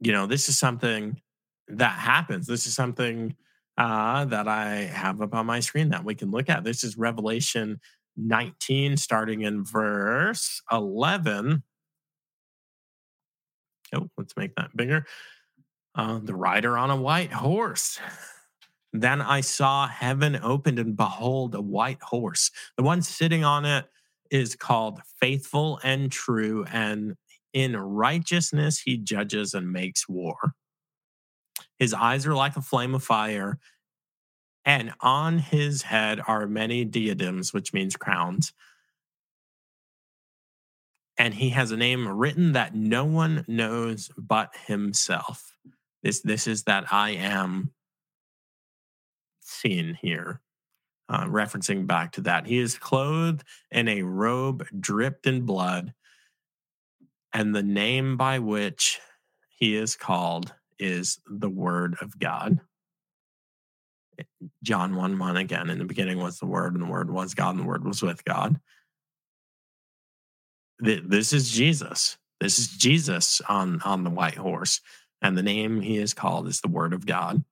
you 0.00 0.12
know, 0.12 0.26
this 0.26 0.48
is 0.48 0.58
something 0.58 1.20
that 1.68 1.98
happens. 1.98 2.46
This 2.46 2.66
is 2.66 2.74
something 2.74 3.34
uh, 3.76 4.24
that 4.26 4.48
I 4.48 4.74
have 4.84 5.20
up 5.20 5.34
on 5.34 5.46
my 5.46 5.60
screen 5.60 5.90
that 5.90 6.04
we 6.04 6.14
can 6.14 6.30
look 6.30 6.48
at. 6.48 6.64
This 6.64 6.84
is 6.84 6.96
Revelation 6.96 7.80
19, 8.16 8.96
starting 8.96 9.42
in 9.42 9.64
verse 9.64 10.62
11. 10.70 11.62
Oh, 13.94 14.08
let's 14.16 14.36
make 14.36 14.54
that 14.56 14.76
bigger 14.76 15.06
uh, 15.94 16.18
the 16.22 16.34
rider 16.34 16.76
on 16.76 16.90
a 16.90 16.96
white 16.96 17.32
horse. 17.32 17.98
Then 18.92 19.20
I 19.20 19.40
saw 19.40 19.88
heaven 19.88 20.38
opened, 20.40 20.78
and 20.78 20.96
behold, 20.96 21.54
a 21.54 21.60
white 21.60 22.00
horse. 22.00 22.50
The 22.76 22.84
one 22.84 23.02
sitting 23.02 23.44
on 23.44 23.64
it 23.64 23.86
is 24.30 24.54
called 24.54 25.00
Faithful 25.20 25.80
and 25.82 26.12
True, 26.12 26.64
and 26.72 27.14
in 27.52 27.76
righteousness 27.76 28.80
he 28.80 28.96
judges 28.96 29.54
and 29.54 29.72
makes 29.72 30.08
war. 30.08 30.36
His 31.84 31.92
eyes 31.92 32.26
are 32.26 32.34
like 32.34 32.56
a 32.56 32.62
flame 32.62 32.94
of 32.94 33.04
fire, 33.04 33.58
and 34.64 34.94
on 35.00 35.38
his 35.38 35.82
head 35.82 36.18
are 36.26 36.46
many 36.46 36.82
diadems, 36.82 37.52
which 37.52 37.74
means 37.74 37.94
crowns. 37.94 38.54
And 41.18 41.34
he 41.34 41.50
has 41.50 41.72
a 41.72 41.76
name 41.76 42.08
written 42.08 42.52
that 42.52 42.74
no 42.74 43.04
one 43.04 43.44
knows 43.46 44.10
but 44.16 44.54
himself. 44.66 45.58
This 46.02 46.22
this 46.22 46.46
is 46.46 46.62
that 46.62 46.90
I 46.90 47.10
am 47.10 47.70
scene 49.42 49.98
here. 50.00 50.40
Uh, 51.10 51.26
referencing 51.26 51.86
back 51.86 52.12
to 52.12 52.22
that. 52.22 52.46
He 52.46 52.60
is 52.60 52.78
clothed 52.78 53.44
in 53.70 53.88
a 53.88 54.00
robe 54.00 54.66
dripped 54.80 55.26
in 55.26 55.42
blood, 55.42 55.92
and 57.34 57.54
the 57.54 57.62
name 57.62 58.16
by 58.16 58.38
which 58.38 59.00
he 59.50 59.76
is 59.76 59.96
called 59.96 60.54
is 60.78 61.18
the 61.26 61.48
Word 61.48 61.96
of 62.00 62.18
God. 62.18 62.60
Eh, 64.18 64.24
John 64.62 64.96
1 64.96 65.18
1 65.18 65.36
again. 65.36 65.70
In 65.70 65.78
the 65.78 65.84
beginning 65.84 66.18
was 66.18 66.38
the 66.38 66.46
Word, 66.46 66.74
and 66.74 66.82
the 66.82 66.90
Word 66.90 67.10
was 67.10 67.34
God, 67.34 67.50
and 67.50 67.60
the 67.60 67.68
Word 67.68 67.84
was 67.84 68.02
with 68.02 68.24
God. 68.24 68.60
This 70.78 71.32
is 71.32 71.50
Jesus. 71.50 72.18
This 72.40 72.58
is 72.58 72.68
Jesus 72.68 73.40
on, 73.48 73.80
on 73.82 74.04
the 74.04 74.10
white 74.10 74.34
horse 74.34 74.80
and 75.24 75.38
the 75.38 75.42
name 75.42 75.80
he 75.80 75.96
is 75.96 76.12
called 76.12 76.46
is 76.46 76.60
the 76.60 76.68
Word 76.68 76.92
of 76.92 77.06
God. 77.06 77.42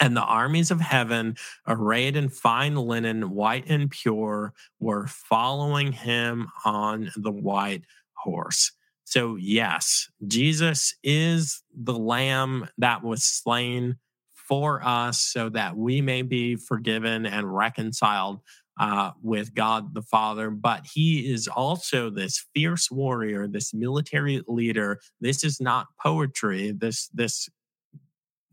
And 0.00 0.14
the 0.14 0.22
armies 0.22 0.70
of 0.70 0.82
heaven, 0.82 1.36
arrayed 1.66 2.14
in 2.14 2.28
fine 2.28 2.76
linen, 2.76 3.30
white 3.30 3.64
and 3.68 3.90
pure, 3.90 4.52
were 4.78 5.06
following 5.06 5.92
him 5.92 6.48
on 6.66 7.10
the 7.16 7.32
white 7.32 7.84
horse. 8.12 8.72
So, 9.10 9.36
yes, 9.36 10.10
Jesus 10.26 10.94
is 11.02 11.62
the 11.74 11.98
lamb 11.98 12.68
that 12.76 13.02
was 13.02 13.24
slain 13.24 13.96
for 14.34 14.84
us 14.84 15.18
so 15.18 15.48
that 15.48 15.78
we 15.78 16.02
may 16.02 16.20
be 16.20 16.56
forgiven 16.56 17.24
and 17.24 17.54
reconciled 17.54 18.40
uh, 18.78 19.12
with 19.22 19.54
God 19.54 19.94
the 19.94 20.02
Father, 20.02 20.50
but 20.50 20.86
he 20.92 21.32
is 21.32 21.48
also 21.48 22.10
this 22.10 22.44
fierce 22.54 22.90
warrior, 22.90 23.48
this 23.48 23.72
military 23.72 24.42
leader. 24.46 25.00
This 25.22 25.42
is 25.42 25.58
not 25.58 25.86
poetry. 25.98 26.72
This 26.72 27.08
this 27.14 27.48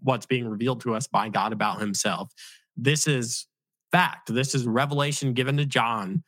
what's 0.01 0.25
being 0.25 0.47
revealed 0.47 0.79
to 0.83 0.95
us 0.95 1.05
by 1.05 1.27
God 1.27 1.51
about 1.51 1.81
Himself. 1.81 2.31
This 2.77 3.07
is 3.07 3.45
fact. 3.91 4.33
This 4.33 4.55
is 4.55 4.65
revelation 4.65 5.33
given 5.33 5.57
to 5.57 5.65
John. 5.65 6.23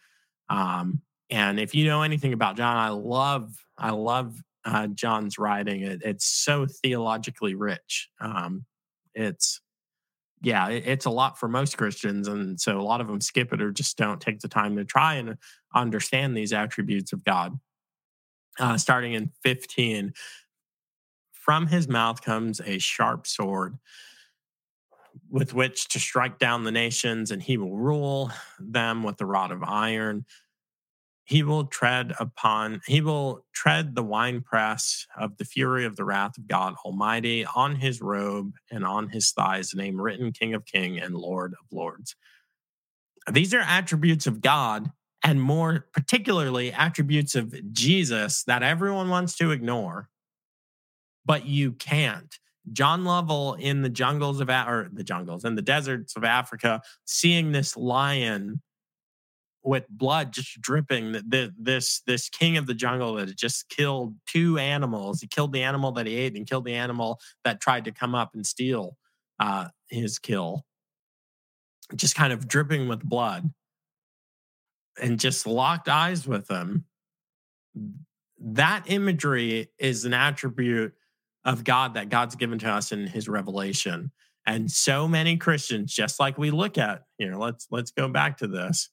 Um, 0.49 1.01
and 1.29 1.59
if 1.59 1.75
you 1.75 1.85
know 1.85 2.03
anything 2.03 2.33
about 2.33 2.57
John, 2.57 2.77
I 2.77 2.89
love 2.89 3.53
I 3.77 3.91
love 3.91 4.41
uh, 4.65 4.87
John's 4.87 5.37
writing. 5.37 5.81
It, 5.81 6.01
it's 6.03 6.25
so 6.25 6.65
theologically 6.65 7.55
rich. 7.55 8.09
Um, 8.19 8.65
it's 9.13 9.61
yeah, 10.41 10.69
it, 10.69 10.83
it's 10.85 11.05
a 11.05 11.09
lot 11.09 11.39
for 11.39 11.47
most 11.47 11.77
Christians. 11.77 12.27
And 12.27 12.59
so 12.59 12.79
a 12.79 12.83
lot 12.83 13.01
of 13.01 13.07
them 13.07 13.21
skip 13.21 13.53
it 13.53 13.61
or 13.61 13.71
just 13.71 13.97
don't 13.97 14.21
take 14.21 14.39
the 14.39 14.47
time 14.47 14.75
to 14.77 14.85
try 14.85 15.15
and 15.15 15.37
understand 15.73 16.35
these 16.35 16.53
attributes 16.53 17.13
of 17.13 17.23
God. 17.23 17.59
Uh, 18.59 18.77
starting 18.77 19.13
in 19.13 19.31
15, 19.43 20.13
from 21.31 21.67
his 21.67 21.87
mouth 21.87 22.21
comes 22.21 22.59
a 22.65 22.79
sharp 22.79 23.27
sword 23.27 23.77
with 25.29 25.53
which 25.53 25.87
to 25.89 25.99
strike 25.99 26.39
down 26.39 26.63
the 26.63 26.71
nations, 26.71 27.31
and 27.31 27.41
he 27.41 27.57
will 27.57 27.75
rule 27.75 28.31
them 28.59 29.03
with 29.03 29.17
the 29.17 29.25
rod 29.25 29.51
of 29.51 29.63
iron 29.63 30.25
he 31.27 31.43
will 31.43 31.65
tread 31.65 32.13
upon 32.19 32.81
he 32.87 33.01
will 33.01 33.45
tread 33.53 33.95
the 33.95 34.03
winepress 34.03 35.05
of 35.17 35.37
the 35.37 35.45
fury 35.45 35.85
of 35.85 35.95
the 35.95 36.05
wrath 36.05 36.37
of 36.37 36.47
god 36.47 36.73
almighty 36.85 37.45
on 37.55 37.75
his 37.75 38.01
robe 38.01 38.53
and 38.71 38.85
on 38.85 39.09
his 39.09 39.31
thighs 39.31 39.69
the 39.69 39.77
name 39.77 39.99
written 39.99 40.31
king 40.31 40.53
of 40.53 40.65
king 40.65 40.99
and 40.99 41.15
lord 41.15 41.53
of 41.53 41.65
lords. 41.71 42.15
These 43.31 43.53
are 43.53 43.59
attributes 43.59 44.25
of 44.25 44.41
god 44.41 44.91
and 45.23 45.41
more 45.41 45.87
particularly 45.93 46.71
attributes 46.71 47.35
of 47.35 47.53
jesus 47.73 48.43
that 48.43 48.63
everyone 48.63 49.09
wants 49.09 49.35
to 49.37 49.51
ignore 49.51 50.09
but 51.27 51.45
you 51.45 51.73
can't. 51.73 52.33
John 52.73 53.03
Lovell 53.03 53.53
in 53.55 53.81
the 53.81 53.89
jungles 53.89 54.39
of 54.39 54.49
or 54.49 54.89
the 54.91 55.03
jungles 55.03 55.45
in 55.45 55.55
the 55.55 55.61
deserts 55.61 56.15
of 56.15 56.23
Africa, 56.23 56.81
seeing 57.05 57.51
this 57.51 57.77
lion 57.77 58.61
with 59.68 59.85
blood 59.89 60.31
just 60.31 60.61
dripping. 60.61 61.11
That 61.11 61.52
this 61.60 62.02
this 62.07 62.30
king 62.30 62.57
of 62.57 62.65
the 62.65 62.73
jungle 62.73 63.15
that 63.15 63.35
just 63.35 63.68
killed 63.69 64.15
two 64.26 64.57
animals. 64.57 65.19
He 65.19 65.27
killed 65.27 65.52
the 65.52 65.64
animal 65.64 65.91
that 65.94 66.07
he 66.07 66.15
ate 66.15 66.35
and 66.35 66.48
killed 66.48 66.65
the 66.65 66.76
animal 66.76 67.19
that 67.44 67.60
tried 67.60 67.85
to 67.85 67.91
come 67.91 68.15
up 68.15 68.31
and 68.34 68.48
steal 68.48 68.98
uh, 69.39 69.68
his 69.89 70.19
kill. 70.19 70.65
Just 71.95 72.15
kind 72.15 72.31
of 72.31 72.48
dripping 72.48 72.88
with 72.88 73.03
blood, 73.03 73.49
and 75.02 75.19
just 75.19 75.45
locked 75.45 75.89
eyes 75.89 76.26
with 76.26 76.49
him. 76.49 76.85
That 78.39 78.84
imagery 78.88 79.69
is 79.77 80.06
an 80.06 80.14
attribute 80.14 80.94
of 81.44 81.64
God 81.64 81.94
that 81.95 82.10
God's 82.10 82.35
given 82.35 82.60
to 82.60 82.69
us 82.69 82.91
in 82.91 83.07
His 83.07 83.27
revelation. 83.27 84.11
And 84.45 84.69
so 84.69 85.07
many 85.07 85.38
Christians, 85.38 85.94
just 85.94 86.19
like 86.19 86.38
we 86.38 86.52
look 86.52 86.77
at 86.77 87.03
here, 87.18 87.35
let's 87.35 87.68
let's 87.72 87.91
go 87.91 88.07
back 88.07 88.38
to 88.38 88.48
this 88.48 88.89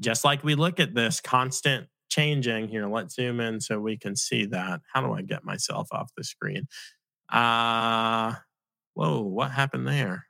just 0.00 0.24
like 0.24 0.44
we 0.44 0.54
look 0.54 0.80
at 0.80 0.94
this 0.94 1.20
constant 1.20 1.88
changing 2.08 2.68
here, 2.68 2.86
let's 2.86 3.14
zoom 3.14 3.40
in 3.40 3.60
so 3.60 3.80
we 3.80 3.96
can 3.96 4.16
see 4.16 4.46
that. 4.46 4.80
How 4.92 5.00
do 5.00 5.12
I 5.12 5.22
get 5.22 5.44
myself 5.44 5.88
off 5.92 6.10
the 6.16 6.24
screen? 6.24 6.66
Uh, 7.30 8.34
whoa, 8.94 9.22
what 9.22 9.50
happened 9.50 9.86
there? 9.86 10.26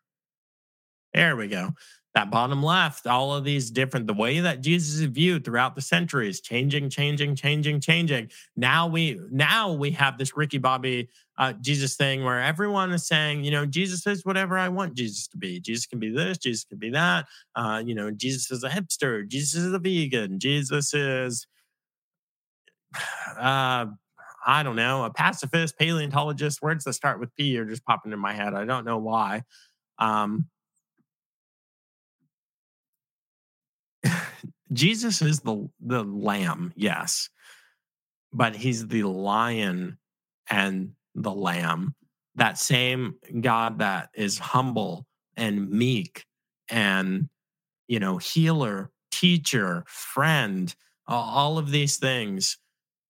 There 1.13 1.37
we 1.37 1.49
go 1.49 1.71
that 2.15 2.31
bottom 2.31 2.63
left, 2.63 3.07
all 3.07 3.35
of 3.35 3.45
these 3.45 3.71
different, 3.71 4.07
the 4.07 4.15
way 4.15 4.39
that 4.41 4.61
Jesus 4.61 5.01
is 5.01 5.07
viewed 5.07 5.45
throughout 5.45 5.75
the 5.75 5.83
centuries, 5.83 6.41
changing, 6.41 6.89
changing, 6.89 7.35
changing, 7.35 7.81
changing. 7.81 8.31
Now 8.57 8.87
we 8.87 9.21
now 9.31 9.73
we 9.73 9.91
have 9.93 10.17
this 10.17 10.37
Ricky 10.37 10.59
Bobby 10.59 11.09
uh, 11.37 11.53
Jesus 11.61 11.97
thing 11.97 12.25
where 12.25 12.41
everyone 12.41 12.93
is 12.93 13.07
saying, 13.07 13.45
you 13.45 13.51
know, 13.51 13.67
Jesus 13.67 14.07
is 14.07 14.25
whatever 14.25 14.57
I 14.57 14.69
want 14.69 14.95
Jesus 14.95 15.27
to 15.29 15.37
be. 15.37 15.61
Jesus 15.61 15.87
can 15.87 15.99
be 15.99 16.11
this, 16.11 16.39
Jesus 16.39 16.65
can 16.65 16.79
be 16.79 16.91
that. 16.91 17.27
Uh, 17.57 17.83
you 17.85 17.95
know, 17.95 18.11
Jesus 18.11 18.51
is 18.51 18.63
a 18.63 18.69
hipster, 18.69 19.27
Jesus 19.27 19.55
is 19.55 19.73
a 19.73 19.79
vegan, 19.79 20.39
Jesus 20.39 20.95
is 20.95 21.47
uh 23.39 23.87
I 24.47 24.63
don't 24.63 24.77
know, 24.77 25.05
a 25.05 25.11
pacifist, 25.11 25.79
paleontologist. 25.79 26.61
Words 26.61 26.85
that 26.85 26.93
start 26.93 27.19
with 27.19 27.35
P 27.35 27.57
are 27.59 27.65
just 27.65 27.85
popping 27.85 28.13
in 28.13 28.19
my 28.19 28.35
head. 28.35 28.53
I 28.53 28.67
don't 28.67 28.85
know 28.85 28.99
why. 28.99 29.43
Um, 29.99 30.49
Jesus 34.73 35.23
is 35.23 35.41
the 35.41 35.69
the 35.81 36.05
lamb, 36.05 36.75
yes, 36.77 37.31
but 38.33 38.55
he's 38.55 38.87
the 38.87 39.05
lion 39.05 39.97
and 40.51 40.93
the 41.15 41.33
lamb. 41.33 41.95
That 42.37 42.59
same 42.59 43.17
God 43.41 43.79
that 43.79 44.11
is 44.15 44.39
humble 44.39 45.07
and 45.37 45.71
meek 45.71 46.25
and 46.69 47.29
you 47.87 48.01
know 48.01 48.19
healer, 48.19 48.91
teacher, 49.13 49.85
friend, 49.87 50.75
all 51.07 51.59
of 51.59 51.71
these 51.71 51.99
things 51.99 52.59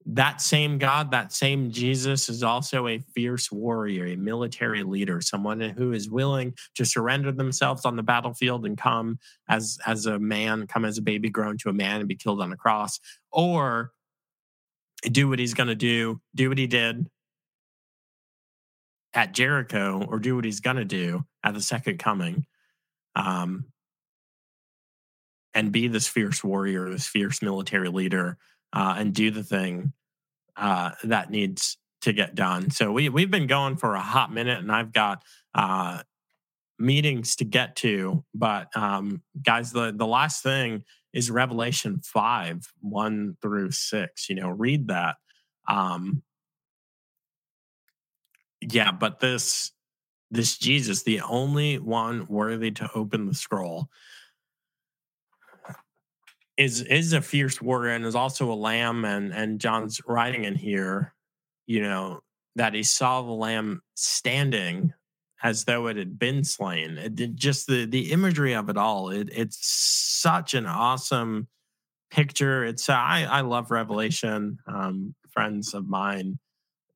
that 0.06 0.42
same 0.42 0.76
God, 0.78 1.10
that 1.12 1.32
same 1.32 1.70
Jesus 1.70 2.28
is 2.28 2.42
also 2.42 2.88
a 2.88 2.98
fierce 3.14 3.50
warrior, 3.50 4.06
a 4.06 4.16
military 4.16 4.82
leader, 4.82 5.20
someone 5.20 5.60
who 5.60 5.92
is 5.92 6.10
willing 6.10 6.54
to 6.74 6.84
surrender 6.84 7.32
themselves 7.32 7.86
on 7.86 7.96
the 7.96 8.02
battlefield 8.02 8.66
and 8.66 8.76
come 8.76 9.18
as 9.48 9.78
as 9.86 10.06
a 10.06 10.18
man, 10.18 10.66
come 10.66 10.84
as 10.84 10.98
a 10.98 11.02
baby 11.02 11.30
grown 11.30 11.56
to 11.58 11.70
a 11.70 11.72
man 11.72 12.00
and 12.00 12.08
be 12.08 12.16
killed 12.16 12.42
on 12.42 12.52
a 12.52 12.56
cross, 12.56 13.00
or 13.32 13.92
do 15.04 15.28
what 15.28 15.38
he's 15.38 15.54
going 15.54 15.68
to 15.68 15.74
do, 15.74 16.20
do 16.34 16.48
what 16.48 16.58
he 16.58 16.66
did 16.66 17.06
at 19.14 19.32
Jericho, 19.32 20.04
or 20.08 20.18
do 20.18 20.36
what 20.36 20.44
he's 20.44 20.60
going 20.60 20.76
to 20.76 20.84
do 20.84 21.24
at 21.42 21.54
the 21.54 21.62
second 21.62 21.98
coming. 21.98 22.46
Um, 23.16 23.66
and 25.54 25.70
be 25.70 25.86
this 25.86 26.08
fierce 26.08 26.42
warrior, 26.42 26.90
this 26.90 27.06
fierce 27.06 27.40
military 27.40 27.88
leader 27.88 28.36
uh, 28.72 28.96
and 28.98 29.14
do 29.14 29.30
the 29.30 29.44
thing 29.44 29.92
uh, 30.56 30.90
that 31.04 31.30
needs 31.30 31.78
to 32.02 32.12
get 32.12 32.34
done. 32.34 32.70
So 32.70 32.92
we 32.92 33.08
we've 33.08 33.30
been 33.30 33.46
going 33.46 33.76
for 33.76 33.94
a 33.94 34.00
hot 34.00 34.32
minute, 34.32 34.58
and 34.58 34.70
I've 34.70 34.92
got 34.92 35.22
uh, 35.54 36.02
meetings 36.78 37.36
to 37.36 37.44
get 37.44 37.76
to. 37.76 38.24
But 38.34 38.76
um, 38.76 39.22
guys, 39.42 39.72
the 39.72 39.92
the 39.96 40.06
last 40.06 40.42
thing 40.42 40.84
is 41.12 41.30
Revelation 41.30 42.00
five 42.04 42.66
one 42.80 43.36
through 43.40 43.70
six. 43.70 44.28
You 44.28 44.36
know, 44.36 44.48
read 44.48 44.88
that. 44.88 45.16
Um, 45.68 46.22
yeah, 48.70 48.92
but 48.92 49.20
this 49.20 49.72
this 50.30 50.58
Jesus, 50.58 51.02
the 51.02 51.20
only 51.20 51.78
one 51.78 52.26
worthy 52.28 52.70
to 52.72 52.90
open 52.94 53.26
the 53.26 53.34
scroll, 53.34 53.88
is 56.56 56.82
is 56.82 57.12
a 57.12 57.20
fierce 57.20 57.60
warrior 57.60 57.94
and 57.94 58.04
is 58.04 58.14
also 58.14 58.50
a 58.52 58.54
lamb 58.54 59.04
and 59.04 59.32
and 59.32 59.60
John's 59.60 60.00
writing 60.06 60.44
in 60.44 60.54
here, 60.54 61.14
you 61.66 61.82
know, 61.82 62.20
that 62.56 62.74
he 62.74 62.82
saw 62.82 63.22
the 63.22 63.32
lamb 63.32 63.82
standing 63.94 64.92
as 65.42 65.64
though 65.64 65.88
it 65.88 65.96
had 65.96 66.18
been 66.18 66.42
slain. 66.42 66.96
It 66.98 67.34
just 67.34 67.66
the 67.66 67.86
the 67.86 68.12
imagery 68.12 68.54
of 68.54 68.68
it 68.68 68.76
all. 68.76 69.10
It 69.10 69.28
it's 69.32 69.58
such 69.60 70.54
an 70.54 70.66
awesome 70.66 71.48
picture. 72.10 72.64
It's 72.64 72.88
I 72.88 73.26
I 73.28 73.40
love 73.42 73.70
Revelation. 73.70 74.58
Um, 74.66 75.14
friends 75.30 75.74
of 75.74 75.88
mine 75.88 76.38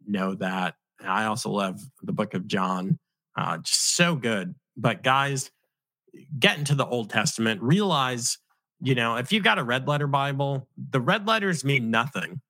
know 0.07 0.35
that. 0.37 0.75
I 1.05 1.25
also 1.25 1.51
love 1.51 1.81
the 2.03 2.13
book 2.13 2.35
of 2.35 2.47
John. 2.47 2.99
Uh, 3.37 3.59
just 3.59 3.95
so 3.95 4.17
good. 4.17 4.55
But 4.77 5.03
guys, 5.03 5.51
get 6.39 6.59
into 6.59 6.75
the 6.75 6.87
Old 6.87 7.11
Testament. 7.11 7.63
Realize 7.63 8.39
you 8.81 8.95
know, 8.95 9.17
if 9.17 9.33
you've 9.33 9.45
got 9.45 9.59
a 9.59 9.65
red 9.65 9.89
letter 9.89 10.07
Bible, 10.07 10.69
the 10.91 11.01
red 11.01 11.27
letters 11.27 11.65
mean 11.65 11.91
nothing. 11.91 12.41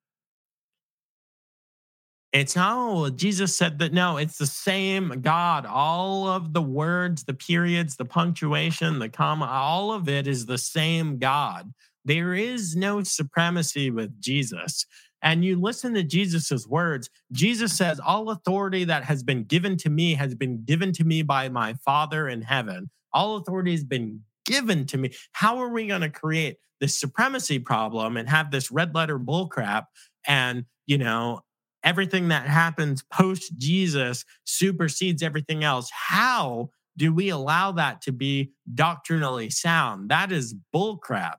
It's 2.31 2.55
oh, 2.55 3.09
Jesus 3.09 3.57
said 3.57 3.79
that. 3.79 3.91
No, 3.91 4.17
it's 4.17 4.37
the 4.37 4.45
same 4.45 5.21
God. 5.21 5.65
All 5.65 6.27
of 6.27 6.53
the 6.53 6.61
words, 6.61 7.23
the 7.23 7.33
periods, 7.33 7.95
the 7.95 8.05
punctuation, 8.05 8.99
the 8.99 9.09
comma, 9.09 9.45
all 9.45 9.91
of 9.91 10.07
it 10.07 10.27
is 10.27 10.45
the 10.45 10.59
same 10.59 11.17
God. 11.17 11.73
There 12.05 12.35
is 12.35 12.75
no 12.75 13.01
supremacy 13.01 13.89
with 13.89 14.21
Jesus. 14.21 14.85
And 15.21 15.43
you 15.43 15.59
listen 15.59 15.93
to 15.95 16.03
Jesus's 16.03 16.67
words. 16.67 17.09
Jesus 17.31 17.77
says, 17.77 17.99
All 17.99 18.29
authority 18.29 18.85
that 18.85 19.03
has 19.03 19.23
been 19.23 19.43
given 19.43 19.77
to 19.77 19.89
me 19.89 20.13
has 20.13 20.35
been 20.35 20.63
given 20.63 20.93
to 20.93 21.03
me 21.03 21.21
by 21.21 21.49
my 21.49 21.73
Father 21.73 22.27
in 22.27 22.41
heaven. 22.41 22.89
All 23.11 23.37
authority 23.37 23.71
has 23.71 23.83
been 23.83 24.21
given 24.45 24.85
to 24.87 24.97
me. 24.97 25.11
How 25.33 25.59
are 25.59 25.69
we 25.69 25.87
going 25.87 26.01
to 26.01 26.09
create 26.09 26.57
this 26.79 26.99
supremacy 26.99 27.59
problem 27.59 28.17
and 28.17 28.29
have 28.29 28.51
this 28.51 28.71
red 28.71 28.95
letter 28.95 29.19
bullcrap 29.19 29.85
and, 30.25 30.65
you 30.85 30.97
know, 30.97 31.41
everything 31.83 32.29
that 32.29 32.45
happens 32.45 33.03
post 33.03 33.57
Jesus 33.57 34.25
supersedes 34.45 35.21
everything 35.21 35.63
else? 35.63 35.89
How 35.91 36.69
do 36.97 37.13
we 37.13 37.29
allow 37.29 37.71
that 37.73 38.01
to 38.03 38.11
be 38.11 38.51
doctrinally 38.73 39.49
sound? 39.49 40.09
That 40.09 40.31
is 40.31 40.55
bullcrap. 40.73 41.35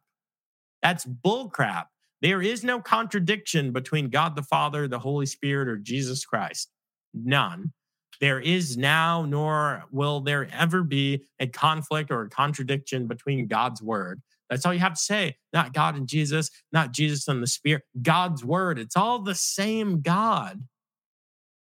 That's 0.82 1.04
bullcrap. 1.04 1.86
There 2.22 2.42
is 2.42 2.64
no 2.64 2.80
contradiction 2.80 3.72
between 3.72 4.10
God 4.10 4.36
the 4.36 4.42
Father, 4.42 4.86
the 4.86 4.98
Holy 4.98 5.26
Spirit, 5.26 5.68
or 5.68 5.76
Jesus 5.76 6.24
Christ. 6.24 6.70
None. 7.14 7.72
There 8.20 8.40
is 8.40 8.76
now, 8.76 9.24
nor 9.24 9.84
will 9.90 10.20
there 10.20 10.48
ever 10.52 10.82
be 10.82 11.24
a 11.38 11.46
conflict 11.46 12.10
or 12.10 12.22
a 12.22 12.28
contradiction 12.28 13.06
between 13.06 13.46
God's 13.46 13.82
word. 13.82 14.20
That's 14.50 14.66
all 14.66 14.74
you 14.74 14.80
have 14.80 14.94
to 14.94 15.00
say. 15.00 15.36
Not 15.54 15.72
God 15.72 15.96
and 15.96 16.06
Jesus, 16.06 16.50
not 16.72 16.92
Jesus 16.92 17.28
and 17.28 17.42
the 17.42 17.46
Spirit, 17.46 17.84
God's 18.02 18.44
word. 18.44 18.78
It's 18.78 18.96
all 18.96 19.20
the 19.20 19.34
same 19.34 20.02
God. 20.02 20.62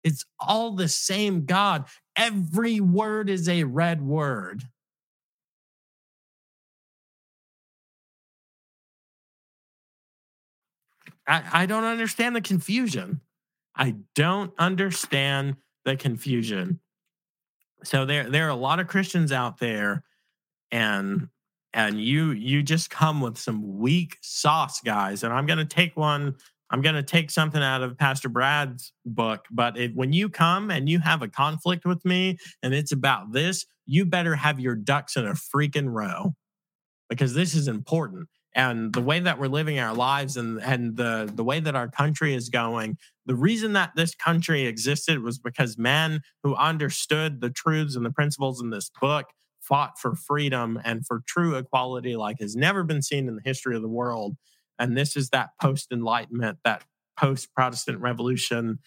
It's 0.04 0.26
all 0.40 0.72
the 0.72 0.88
same 0.88 1.46
God. 1.46 1.86
Every 2.16 2.80
word 2.80 3.30
is 3.30 3.48
a 3.48 3.66
red 3.66 4.02
word. 4.02 4.64
I, 11.28 11.44
I 11.52 11.66
don't 11.66 11.84
understand 11.84 12.36
the 12.36 12.42
confusion. 12.42 13.22
I 13.76 13.96
don't 14.16 14.54
understand 14.58 15.58
the 15.86 15.96
confusion. 15.96 16.80
So 17.84 18.06
there 18.06 18.30
there 18.30 18.48
are 18.48 18.52
a 18.52 18.56
lot 18.56 18.80
of 18.80 18.88
Christians 18.88 19.32
out 19.32 19.60
there 19.60 20.04
and 20.72 21.30
and 21.74 22.02
you 22.02 22.32
you 22.32 22.64
just 22.64 22.90
come 22.90 23.22
with 23.22 23.38
some 23.38 23.78
weak 23.78 24.18
sauce 24.22 24.82
guys 24.82 25.24
and 25.24 25.32
I'm 25.32 25.46
going 25.46 25.60
to 25.60 25.66
take 25.66 25.96
one 25.96 26.36
I'm 26.70 26.82
going 26.82 26.96
to 26.96 27.04
take 27.04 27.32
something 27.32 27.62
out 27.62 27.82
of 27.82 27.98
Pastor 27.98 28.28
Brad's 28.28 28.92
book, 29.06 29.46
but 29.50 29.78
if, 29.78 29.94
when 29.94 30.12
you 30.12 30.28
come 30.28 30.70
and 30.70 30.90
you 30.90 31.00
have 31.00 31.22
a 31.22 31.30
conflict 31.30 31.86
with 31.86 32.04
me 32.04 32.38
and 32.62 32.74
it's 32.74 32.92
about 32.92 33.32
this, 33.32 33.66
you 33.86 34.06
better 34.06 34.36
have 34.36 34.60
your 34.60 34.76
ducks 34.76 35.16
in 35.16 35.26
a 35.26 35.32
freaking 35.32 35.88
row 35.88 36.34
because 37.10 37.34
this 37.34 37.56
is 37.56 37.70
important 37.70 38.28
and 38.58 38.92
the 38.92 39.02
way 39.02 39.20
that 39.22 39.40
we're 39.40 39.48
living 39.48 39.80
our 39.80 39.94
lives 39.94 40.36
and 40.36 40.62
and 40.62 40.98
the 40.98 41.32
the 41.34 41.44
way 41.44 41.62
that 41.62 41.76
our 41.76 41.88
country 41.88 42.34
is 42.34 42.50
going 42.50 42.98
the 43.26 43.36
reason 43.36 43.74
that 43.74 43.92
this 43.96 44.16
country 44.16 44.66
existed 44.66 45.22
was 45.22 45.38
because 45.38 45.78
men 45.78 46.22
who 46.44 46.56
understood 46.56 47.40
the 47.40 47.50
truths 47.50 47.96
and 47.96 48.06
the 48.06 48.12
principles 48.12 48.62
in 48.62 48.72
this 48.72 48.90
book 49.00 49.28
fought 49.62 50.00
for 50.00 50.16
freedom 50.16 50.80
and 50.84 51.06
for 51.06 51.22
true 51.28 51.56
equality 51.56 52.16
like 52.16 52.38
has 52.40 52.56
never 52.56 52.84
been 52.84 53.02
seen 53.02 53.28
in 53.28 53.36
the 53.36 53.42
history 53.44 53.76
of 53.76 53.82
the 53.82 53.90
world. 53.90 54.36
And 54.80 54.98
this 54.98 55.18
is 55.18 55.30
that 55.30 55.50
post 55.62 55.92
enlightenment 55.92 56.60
that 56.64 56.84
post 57.20 57.54
protestant 57.54 58.00
revolution 58.00 58.80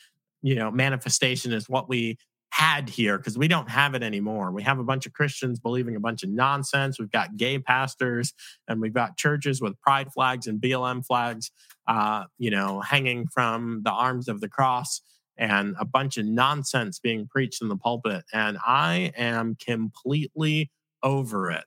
you 0.42 0.54
know 0.54 0.70
manifestation 0.70 1.52
is 1.52 1.68
what 1.68 1.88
we 1.88 2.16
had 2.50 2.88
here 2.88 3.16
because 3.16 3.38
we 3.38 3.48
don't 3.48 3.70
have 3.70 3.94
it 3.94 4.02
anymore. 4.02 4.50
We 4.50 4.62
have 4.62 4.78
a 4.78 4.84
bunch 4.84 5.06
of 5.06 5.12
Christians 5.12 5.58
believing 5.58 5.96
a 5.96 6.00
bunch 6.00 6.22
of 6.22 6.30
nonsense. 6.30 6.98
We've 6.98 7.10
got 7.10 7.36
gay 7.36 7.58
pastors 7.58 8.34
and 8.68 8.80
we've 8.80 8.92
got 8.92 9.16
churches 9.16 9.60
with 9.60 9.80
pride 9.80 10.12
flags 10.12 10.46
and 10.46 10.60
BLM 10.60 11.04
flags, 11.06 11.50
uh, 11.86 12.24
you 12.38 12.50
know, 12.50 12.80
hanging 12.80 13.26
from 13.28 13.82
the 13.84 13.92
arms 13.92 14.28
of 14.28 14.40
the 14.40 14.48
cross 14.48 15.00
and 15.36 15.74
a 15.78 15.84
bunch 15.84 16.18
of 16.18 16.26
nonsense 16.26 16.98
being 16.98 17.26
preached 17.26 17.62
in 17.62 17.68
the 17.68 17.76
pulpit. 17.76 18.24
And 18.32 18.58
I 18.64 19.12
am 19.16 19.56
completely 19.56 20.70
over 21.02 21.50
it. 21.50 21.64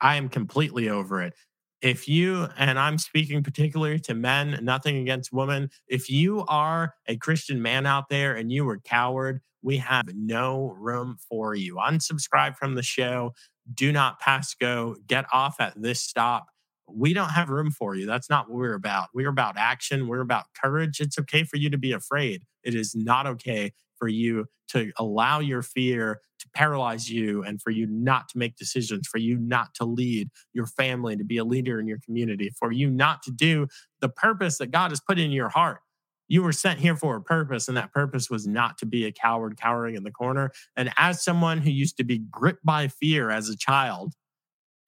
I 0.00 0.16
am 0.16 0.28
completely 0.28 0.88
over 0.88 1.22
it. 1.22 1.34
If 1.82 2.08
you, 2.08 2.48
and 2.56 2.78
I'm 2.78 2.96
speaking 2.96 3.42
particularly 3.42 3.98
to 4.00 4.14
men, 4.14 4.58
nothing 4.62 4.96
against 4.96 5.34
women, 5.34 5.68
if 5.86 6.08
you 6.08 6.44
are 6.48 6.94
a 7.06 7.16
Christian 7.16 7.60
man 7.60 7.84
out 7.84 8.08
there 8.08 8.34
and 8.34 8.50
you 8.50 8.64
were 8.64 8.78
coward 8.78 9.42
we 9.64 9.78
have 9.78 10.14
no 10.14 10.76
room 10.78 11.16
for 11.28 11.54
you. 11.54 11.76
Unsubscribe 11.76 12.56
from 12.56 12.74
the 12.74 12.82
show. 12.82 13.32
Do 13.72 13.90
not 13.90 14.20
pass 14.20 14.54
go. 14.54 14.96
Get 15.06 15.24
off 15.32 15.56
at 15.58 15.72
this 15.80 16.00
stop. 16.00 16.46
We 16.86 17.14
don't 17.14 17.30
have 17.30 17.48
room 17.48 17.70
for 17.70 17.94
you. 17.94 18.04
That's 18.04 18.28
not 18.28 18.50
what 18.50 18.58
we're 18.58 18.74
about. 18.74 19.08
We're 19.14 19.30
about 19.30 19.56
action. 19.56 20.06
We're 20.06 20.20
about 20.20 20.44
courage. 20.60 21.00
It's 21.00 21.18
okay 21.18 21.44
for 21.44 21.56
you 21.56 21.70
to 21.70 21.78
be 21.78 21.92
afraid. 21.92 22.42
It 22.62 22.74
is 22.74 22.94
not 22.94 23.26
okay 23.26 23.72
for 23.98 24.06
you 24.06 24.46
to 24.68 24.92
allow 24.98 25.40
your 25.40 25.62
fear 25.62 26.20
to 26.40 26.48
paralyze 26.54 27.10
you 27.10 27.42
and 27.42 27.62
for 27.62 27.70
you 27.70 27.86
not 27.86 28.28
to 28.28 28.38
make 28.38 28.56
decisions, 28.56 29.08
for 29.08 29.18
you 29.18 29.38
not 29.38 29.74
to 29.76 29.84
lead 29.84 30.28
your 30.52 30.66
family, 30.66 31.16
to 31.16 31.24
be 31.24 31.38
a 31.38 31.44
leader 31.44 31.80
in 31.80 31.86
your 31.86 32.00
community, 32.04 32.50
for 32.58 32.70
you 32.70 32.90
not 32.90 33.22
to 33.22 33.30
do 33.30 33.66
the 34.00 34.10
purpose 34.10 34.58
that 34.58 34.70
God 34.70 34.90
has 34.90 35.00
put 35.00 35.18
in 35.18 35.30
your 35.32 35.48
heart 35.48 35.80
you 36.28 36.42
were 36.42 36.52
sent 36.52 36.80
here 36.80 36.96
for 36.96 37.16
a 37.16 37.22
purpose, 37.22 37.68
and 37.68 37.76
that 37.76 37.92
purpose 37.92 38.30
was 38.30 38.46
not 38.46 38.78
to 38.78 38.86
be 38.86 39.04
a 39.04 39.12
coward 39.12 39.56
cowering 39.56 39.94
in 39.94 40.04
the 40.04 40.10
corner. 40.10 40.50
And 40.76 40.90
as 40.96 41.22
someone 41.22 41.58
who 41.58 41.70
used 41.70 41.96
to 41.98 42.04
be 42.04 42.18
gripped 42.18 42.64
by 42.64 42.88
fear 42.88 43.30
as 43.30 43.48
a 43.48 43.56
child, 43.56 44.14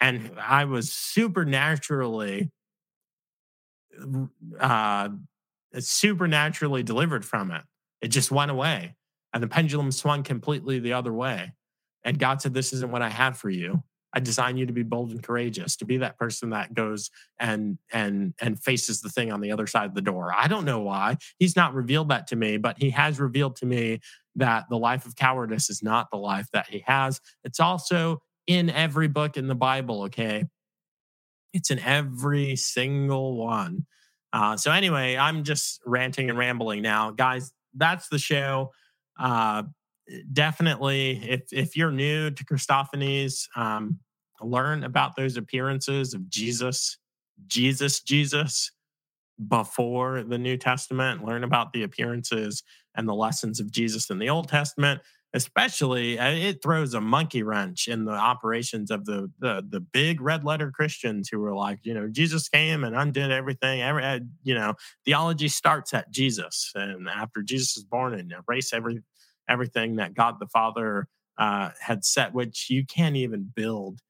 and 0.01 0.31
I 0.39 0.65
was 0.65 0.93
supernaturally, 0.93 2.51
uh, 4.61 5.09
supernaturally 5.79 6.83
delivered 6.83 7.25
from 7.25 7.51
it. 7.51 7.63
It 8.03 8.09
just 8.09 8.31
went 8.31 8.51
away, 8.51 8.95
and 9.33 9.43
the 9.43 9.49
pendulum 9.49 9.91
swung 9.91 10.23
completely 10.23 10.79
the 10.79 10.93
other 10.93 11.13
way. 11.13 11.53
And 12.05 12.19
God 12.19 12.41
said, 12.43 12.55
"This 12.55 12.73
isn't 12.73 12.93
what 12.93 13.03
I 13.03 13.09
have 13.09 13.39
for 13.39 13.51
you." 13.51 13.83
I 14.17 14.19
design 14.19 14.57
you 14.57 14.65
to 14.65 14.73
be 14.73 14.83
bold 14.83 15.11
and 15.11 15.23
courageous, 15.23 15.77
to 15.77 15.85
be 15.85 15.99
that 15.99 16.19
person 16.19 16.49
that 16.51 16.73
goes 16.73 17.11
and 17.39 17.77
and 17.93 18.33
and 18.41 18.59
faces 18.59 19.03
the 19.03 19.11
thing 19.11 19.31
on 19.31 19.43
the 19.43 19.53
other 19.53 19.67
side 19.67 19.85
of 19.91 19.95
the 19.95 20.01
door. 20.01 20.33
I 20.35 20.49
don't 20.49 20.65
know 20.65 20.81
why. 20.81 21.19
He's 21.39 21.55
not 21.55 21.75
revealed 21.75 22.09
that 22.09 22.27
to 22.29 22.37
me, 22.37 22.57
but 22.57 22.79
he 22.79 22.89
has 22.91 23.21
revealed 23.21 23.57
to 23.57 23.67
me 23.67 24.01
that 24.35 24.65
the 24.71 24.79
life 24.79 25.05
of 25.05 25.17
cowardice 25.17 25.69
is 25.69 25.83
not 25.83 26.09
the 26.11 26.17
life 26.17 26.47
that 26.55 26.67
he 26.71 26.83
has. 26.87 27.21
It's 27.45 27.61
also 27.61 28.23
in 28.47 28.71
every 28.71 29.07
book 29.07 29.37
in 29.37 29.49
the 29.49 29.55
Bible, 29.55 30.05
okay? 30.05 30.47
It's 31.53 31.71
in 31.71 31.79
every 31.81 32.57
single 32.57 33.37
one. 33.37 33.85
Uh, 34.33 34.57
so 34.57 34.73
anyway, 34.73 35.19
I'm 35.19 35.45
just 35.45 35.83
ranting 35.85 36.31
and 36.31 36.39
rambling 36.39 36.81
now, 36.81 37.11
guys. 37.11 37.53
That's 37.75 38.09
the 38.09 38.19
show. 38.19 38.73
Uh, 39.21 39.65
definitely, 40.33 41.21
if 41.29 41.53
if 41.53 41.77
you're 41.77 41.93
new 41.93 42.31
to 42.31 42.45
Christophanies, 42.45 43.47
um, 43.57 43.99
learn 44.41 44.85
about 44.85 45.17
those 45.17 45.37
appearances 45.37 46.15
of 46.15 46.29
Jesus, 46.29 46.99
Jesus, 47.47 48.01
Jesus 48.01 48.71
before 49.49 50.23
the 50.23 50.39
New 50.39 50.57
Testament, 50.57 51.25
learn 51.25 51.45
about 51.45 51.73
the 51.73 51.83
appearances 51.83 52.63
and 52.95 53.09
the 53.09 53.15
lessons 53.15 53.61
of 53.61 53.71
Jesus 53.71 54.11
in 54.11 54.19
the 54.19 54.31
Old 54.31 54.49
Testament. 54.49 55.01
Especially, 55.35 56.19
uh, 56.19 56.31
it 56.31 56.63
throws 56.63 56.95
a 56.95 57.01
monkey 57.01 57.43
wrench 57.43 57.89
in 57.89 58.07
the 58.07 58.13
operations 58.13 58.91
of 58.91 59.05
the 59.05 59.31
the, 59.39 59.63
the 59.69 59.81
big 59.81 60.23
red 60.23 60.45
letter 60.45 60.71
Christians 60.71 61.29
who 61.29 61.41
were 61.41 61.55
like, 61.55 61.81
you 61.83 61.93
know, 61.93 62.09
Jesus 62.09 62.49
came 62.49 62.85
and 62.85 62.97
undid 62.97 63.31
everything. 63.31 63.83
Every, 63.83 64.03
uh, 64.03 64.21
you 64.45 64.55
know, 64.55 64.75
theology 65.05 65.49
starts 65.49 65.93
at 65.93 66.11
Jesus, 66.11 66.73
and 66.75 67.07
after 67.09 67.43
Jesus 67.43 67.77
is 67.77 67.85
born, 67.85 68.15
and 68.15 68.33
erase 68.49 68.73
every 68.73 69.03
everything 69.47 69.97
that 69.97 70.15
God 70.15 70.37
the 70.41 70.47
Father 70.47 71.07
uh, 71.37 71.71
had 71.81 72.05
set, 72.05 72.33
which 72.33 72.71
you 72.71 72.87
can't 72.87 73.17
even 73.17 73.51
build 73.55 74.01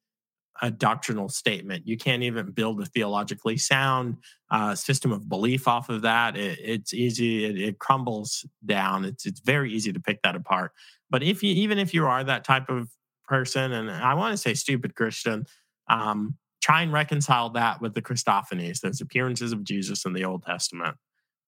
a 0.62 0.70
doctrinal 0.70 1.28
statement. 1.28 1.86
You 1.86 1.96
can't 1.96 2.22
even 2.22 2.50
build 2.50 2.80
a 2.80 2.86
theologically 2.86 3.56
sound 3.56 4.16
uh, 4.50 4.74
system 4.74 5.12
of 5.12 5.28
belief 5.28 5.68
off 5.68 5.88
of 5.88 6.02
that. 6.02 6.36
It, 6.36 6.58
it's 6.62 6.94
easy; 6.94 7.44
it, 7.44 7.58
it, 7.58 7.78
crumbles 7.78 8.46
down. 8.64 9.04
It's 9.04 9.26
it's 9.26 9.40
very 9.40 9.72
easy 9.72 9.92
to 9.92 10.00
pick 10.00 10.22
that 10.22 10.36
apart. 10.36 10.72
But 11.10 11.22
if 11.22 11.42
you 11.42 11.52
even 11.54 11.78
if 11.78 11.94
you 11.94 12.06
are 12.06 12.24
that 12.24 12.44
type 12.44 12.68
of 12.68 12.88
person, 13.26 13.72
and 13.72 13.90
I 13.90 14.14
want 14.14 14.32
to 14.32 14.36
say 14.36 14.54
stupid 14.54 14.94
Christian, 14.94 15.46
um, 15.88 16.36
try 16.62 16.82
and 16.82 16.92
reconcile 16.92 17.50
that 17.50 17.80
with 17.80 17.94
the 17.94 18.02
Christophanies, 18.02 18.80
those 18.80 19.00
appearances 19.00 19.52
of 19.52 19.64
Jesus 19.64 20.04
in 20.04 20.12
the 20.12 20.24
Old 20.24 20.44
Testament, 20.44 20.96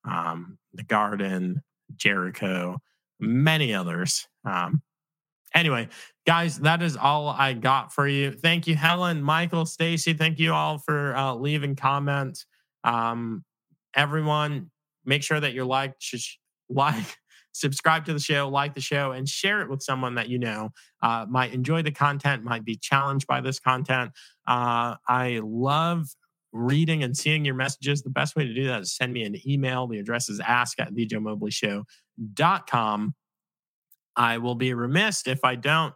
um, 0.08 0.58
the 0.72 0.84
garden, 0.84 1.62
Jericho, 1.96 2.78
many 3.20 3.74
others. 3.74 4.28
Um, 4.44 4.82
anyway, 5.54 5.88
guys, 6.28 6.58
that 6.58 6.82
is 6.82 6.94
all 6.94 7.30
I 7.30 7.54
got 7.54 7.90
for 7.90 8.06
you. 8.06 8.32
Thank 8.32 8.66
you, 8.66 8.74
Helen, 8.74 9.22
Michael, 9.22 9.64
Stacy. 9.64 10.12
Thank 10.12 10.38
you 10.38 10.52
all 10.52 10.76
for 10.76 11.16
uh, 11.16 11.32
leaving 11.32 11.74
comments. 11.74 12.44
Um, 12.84 13.46
everyone, 13.96 14.70
make 15.06 15.22
sure 15.22 15.40
that 15.40 15.54
you're 15.54 15.64
like, 15.64 15.94
like, 16.68 17.16
subscribe 17.52 18.04
to 18.04 18.12
the 18.12 18.20
show, 18.20 18.46
like 18.46 18.74
the 18.74 18.80
show, 18.82 19.12
and 19.12 19.26
share 19.26 19.62
it 19.62 19.70
with 19.70 19.82
someone 19.82 20.16
that 20.16 20.28
you 20.28 20.38
know 20.38 20.68
uh, 21.00 21.24
might 21.30 21.54
enjoy 21.54 21.80
the 21.80 21.92
content, 21.92 22.44
might 22.44 22.62
be 22.62 22.76
challenged 22.76 23.26
by 23.26 23.40
this 23.40 23.58
content. 23.58 24.10
Uh, 24.46 24.96
I 25.08 25.40
love 25.42 26.08
reading 26.52 27.02
and 27.02 27.16
seeing 27.16 27.46
your 27.46 27.54
messages. 27.54 28.02
The 28.02 28.10
best 28.10 28.36
way 28.36 28.44
to 28.44 28.52
do 28.52 28.66
that 28.66 28.82
is 28.82 28.94
send 28.94 29.14
me 29.14 29.22
an 29.22 29.36
email. 29.48 29.86
The 29.86 29.98
address 29.98 30.28
is 30.28 30.40
ask 30.40 30.78
at 30.78 30.92
thejoemobleyshow.com. 30.92 33.14
I 34.14 34.36
will 34.36 34.56
be 34.56 34.74
remiss 34.74 35.26
if 35.26 35.42
I 35.42 35.54
don't 35.54 35.94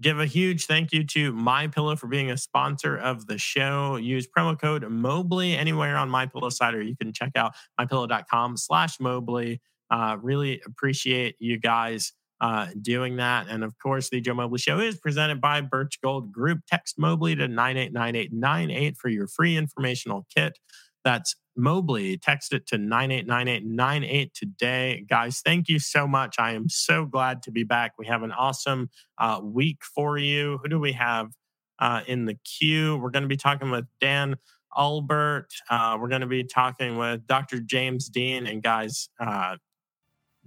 give 0.00 0.20
a 0.20 0.26
huge 0.26 0.66
thank 0.66 0.92
you 0.92 1.04
to 1.04 1.32
My 1.32 1.66
Pillow 1.68 1.96
for 1.96 2.06
being 2.06 2.30
a 2.30 2.36
sponsor 2.36 2.96
of 2.96 3.26
the 3.26 3.38
show. 3.38 3.96
Use 3.96 4.26
promo 4.26 4.58
code 4.58 4.88
Mobley 4.88 5.56
anywhere 5.56 5.96
on 5.96 6.10
My 6.10 6.26
Pillow 6.26 6.50
site, 6.50 6.74
or 6.74 6.82
you 6.82 6.96
can 6.96 7.12
check 7.12 7.32
out 7.36 7.54
mypillow.com 7.80 8.56
slash 8.56 9.00
Mobley. 9.00 9.60
Uh, 9.90 10.16
really 10.20 10.60
appreciate 10.66 11.36
you 11.38 11.58
guys 11.58 12.12
uh, 12.40 12.68
doing 12.80 13.16
that. 13.16 13.48
And 13.48 13.64
of 13.64 13.78
course, 13.78 14.10
the 14.10 14.20
Joe 14.20 14.34
Mobley 14.34 14.58
Show 14.58 14.78
is 14.80 14.98
presented 14.98 15.40
by 15.40 15.60
Birch 15.60 16.00
Gold 16.02 16.32
Group. 16.32 16.60
Text 16.68 16.98
Mobley 16.98 17.34
to 17.36 17.48
989898 17.48 18.96
for 18.96 19.08
your 19.08 19.26
free 19.26 19.56
informational 19.56 20.26
kit. 20.34 20.58
That's 21.06 21.36
Mobley. 21.56 22.18
Text 22.18 22.52
it 22.52 22.66
to 22.66 22.78
989898 22.78 24.34
today. 24.34 25.04
Guys, 25.08 25.40
thank 25.40 25.68
you 25.68 25.78
so 25.78 26.08
much. 26.08 26.34
I 26.40 26.54
am 26.54 26.68
so 26.68 27.06
glad 27.06 27.44
to 27.44 27.52
be 27.52 27.62
back. 27.62 27.92
We 27.96 28.06
have 28.06 28.24
an 28.24 28.32
awesome 28.32 28.90
uh, 29.16 29.38
week 29.40 29.84
for 29.84 30.18
you. 30.18 30.58
Who 30.64 30.68
do 30.68 30.80
we 30.80 30.90
have 30.94 31.30
uh, 31.78 32.00
in 32.08 32.24
the 32.24 32.34
queue? 32.44 32.96
We're 32.96 33.10
going 33.10 33.22
to 33.22 33.28
be 33.28 33.36
talking 33.36 33.70
with 33.70 33.84
Dan 34.00 34.34
Albert. 34.76 35.50
Uh, 35.70 35.96
we're 36.00 36.08
going 36.08 36.22
to 36.22 36.26
be 36.26 36.42
talking 36.42 36.96
with 36.96 37.24
Dr. 37.28 37.60
James 37.60 38.08
Dean. 38.08 38.48
And 38.48 38.60
guys, 38.60 39.08
uh, 39.20 39.58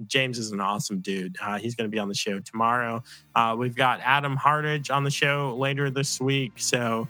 James 0.07 0.37
is 0.37 0.51
an 0.51 0.59
awesome 0.59 0.99
dude. 0.99 1.37
Uh, 1.41 1.57
he's 1.57 1.73
going 1.73 1.89
to 1.89 1.93
be 1.93 1.99
on 1.99 2.09
the 2.09 2.13
show 2.13 2.41
tomorrow. 2.41 3.01
Uh, 3.33 3.55
we've 3.57 3.77
got 3.77 4.01
Adam 4.03 4.35
Hartage 4.35 4.93
on 4.93 5.05
the 5.05 5.09
show 5.09 5.55
later 5.57 5.89
this 5.89 6.19
week. 6.19 6.51
So, 6.57 7.07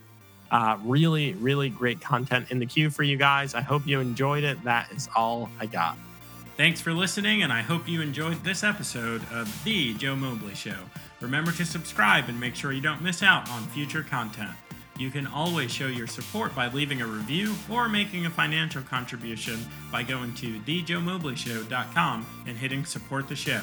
uh, 0.51 0.77
really, 0.83 1.33
really 1.33 1.69
great 1.69 2.01
content 2.01 2.51
in 2.51 2.59
the 2.59 2.65
queue 2.65 2.89
for 2.89 3.03
you 3.03 3.17
guys. 3.17 3.53
I 3.53 3.61
hope 3.61 3.85
you 3.85 3.99
enjoyed 3.99 4.43
it. 4.43 4.63
That 4.63 4.91
is 4.91 5.09
all 5.15 5.49
I 5.59 5.65
got. 5.65 5.97
Thanks 6.57 6.81
for 6.81 6.91
listening, 6.91 7.43
and 7.43 7.53
I 7.53 7.61
hope 7.61 7.87
you 7.87 8.01
enjoyed 8.01 8.43
this 8.43 8.63
episode 8.63 9.21
of 9.31 9.63
The 9.63 9.93
Joe 9.93 10.15
Mobley 10.15 10.55
Show. 10.55 10.75
Remember 11.21 11.51
to 11.53 11.65
subscribe 11.65 12.27
and 12.27 12.39
make 12.39 12.55
sure 12.55 12.73
you 12.73 12.81
don't 12.81 13.01
miss 13.01 13.23
out 13.23 13.49
on 13.49 13.63
future 13.67 14.03
content. 14.03 14.51
You 14.97 15.09
can 15.09 15.25
always 15.27 15.71
show 15.71 15.87
your 15.87 16.07
support 16.07 16.53
by 16.53 16.67
leaving 16.67 17.01
a 17.01 17.07
review 17.07 17.55
or 17.71 17.87
making 17.87 18.25
a 18.25 18.29
financial 18.29 18.81
contribution 18.81 19.65
by 19.89 20.03
going 20.03 20.33
to 20.35 20.59
thejoemobleyshow.com 20.59 22.25
and 22.45 22.57
hitting 22.57 22.83
support 22.83 23.29
the 23.29 23.35
show. 23.37 23.61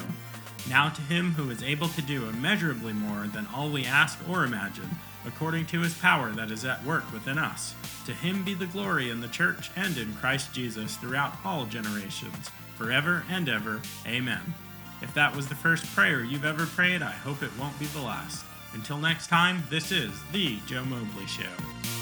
Now 0.67 0.89
to 0.89 1.01
him 1.03 1.33
who 1.33 1.51
is 1.51 1.61
able 1.61 1.89
to 1.89 2.01
do 2.01 2.27
immeasurably 2.27 2.93
more 2.93 3.27
than 3.27 3.45
all 3.53 3.69
we 3.69 3.85
ask 3.85 4.17
or 4.27 4.43
imagine, 4.43 4.89
according 5.27 5.65
to 5.67 5.81
his 5.81 5.97
power 5.97 6.31
that 6.31 6.49
is 6.49 6.65
at 6.65 6.83
work 6.85 7.11
within 7.13 7.37
us. 7.37 7.75
To 8.05 8.13
him 8.13 8.43
be 8.43 8.53
the 8.53 8.65
glory 8.65 9.09
in 9.09 9.21
the 9.21 9.27
church 9.27 9.69
and 9.75 9.97
in 9.97 10.15
Christ 10.15 10.53
Jesus 10.53 10.95
throughout 10.95 11.35
all 11.43 11.65
generations, 11.65 12.49
forever 12.75 13.23
and 13.29 13.49
ever. 13.49 13.81
Amen. 14.07 14.53
If 15.01 15.13
that 15.13 15.35
was 15.35 15.47
the 15.47 15.55
first 15.55 15.85
prayer 15.95 16.23
you've 16.23 16.45
ever 16.45 16.65
prayed, 16.65 17.01
I 17.01 17.11
hope 17.11 17.43
it 17.43 17.51
won't 17.59 17.77
be 17.77 17.85
the 17.87 18.01
last. 18.01 18.45
Until 18.73 18.97
next 18.97 19.27
time, 19.27 19.63
this 19.69 19.91
is 19.91 20.11
The 20.31 20.59
Joe 20.65 20.85
Mobley 20.85 21.27
Show. 21.27 21.96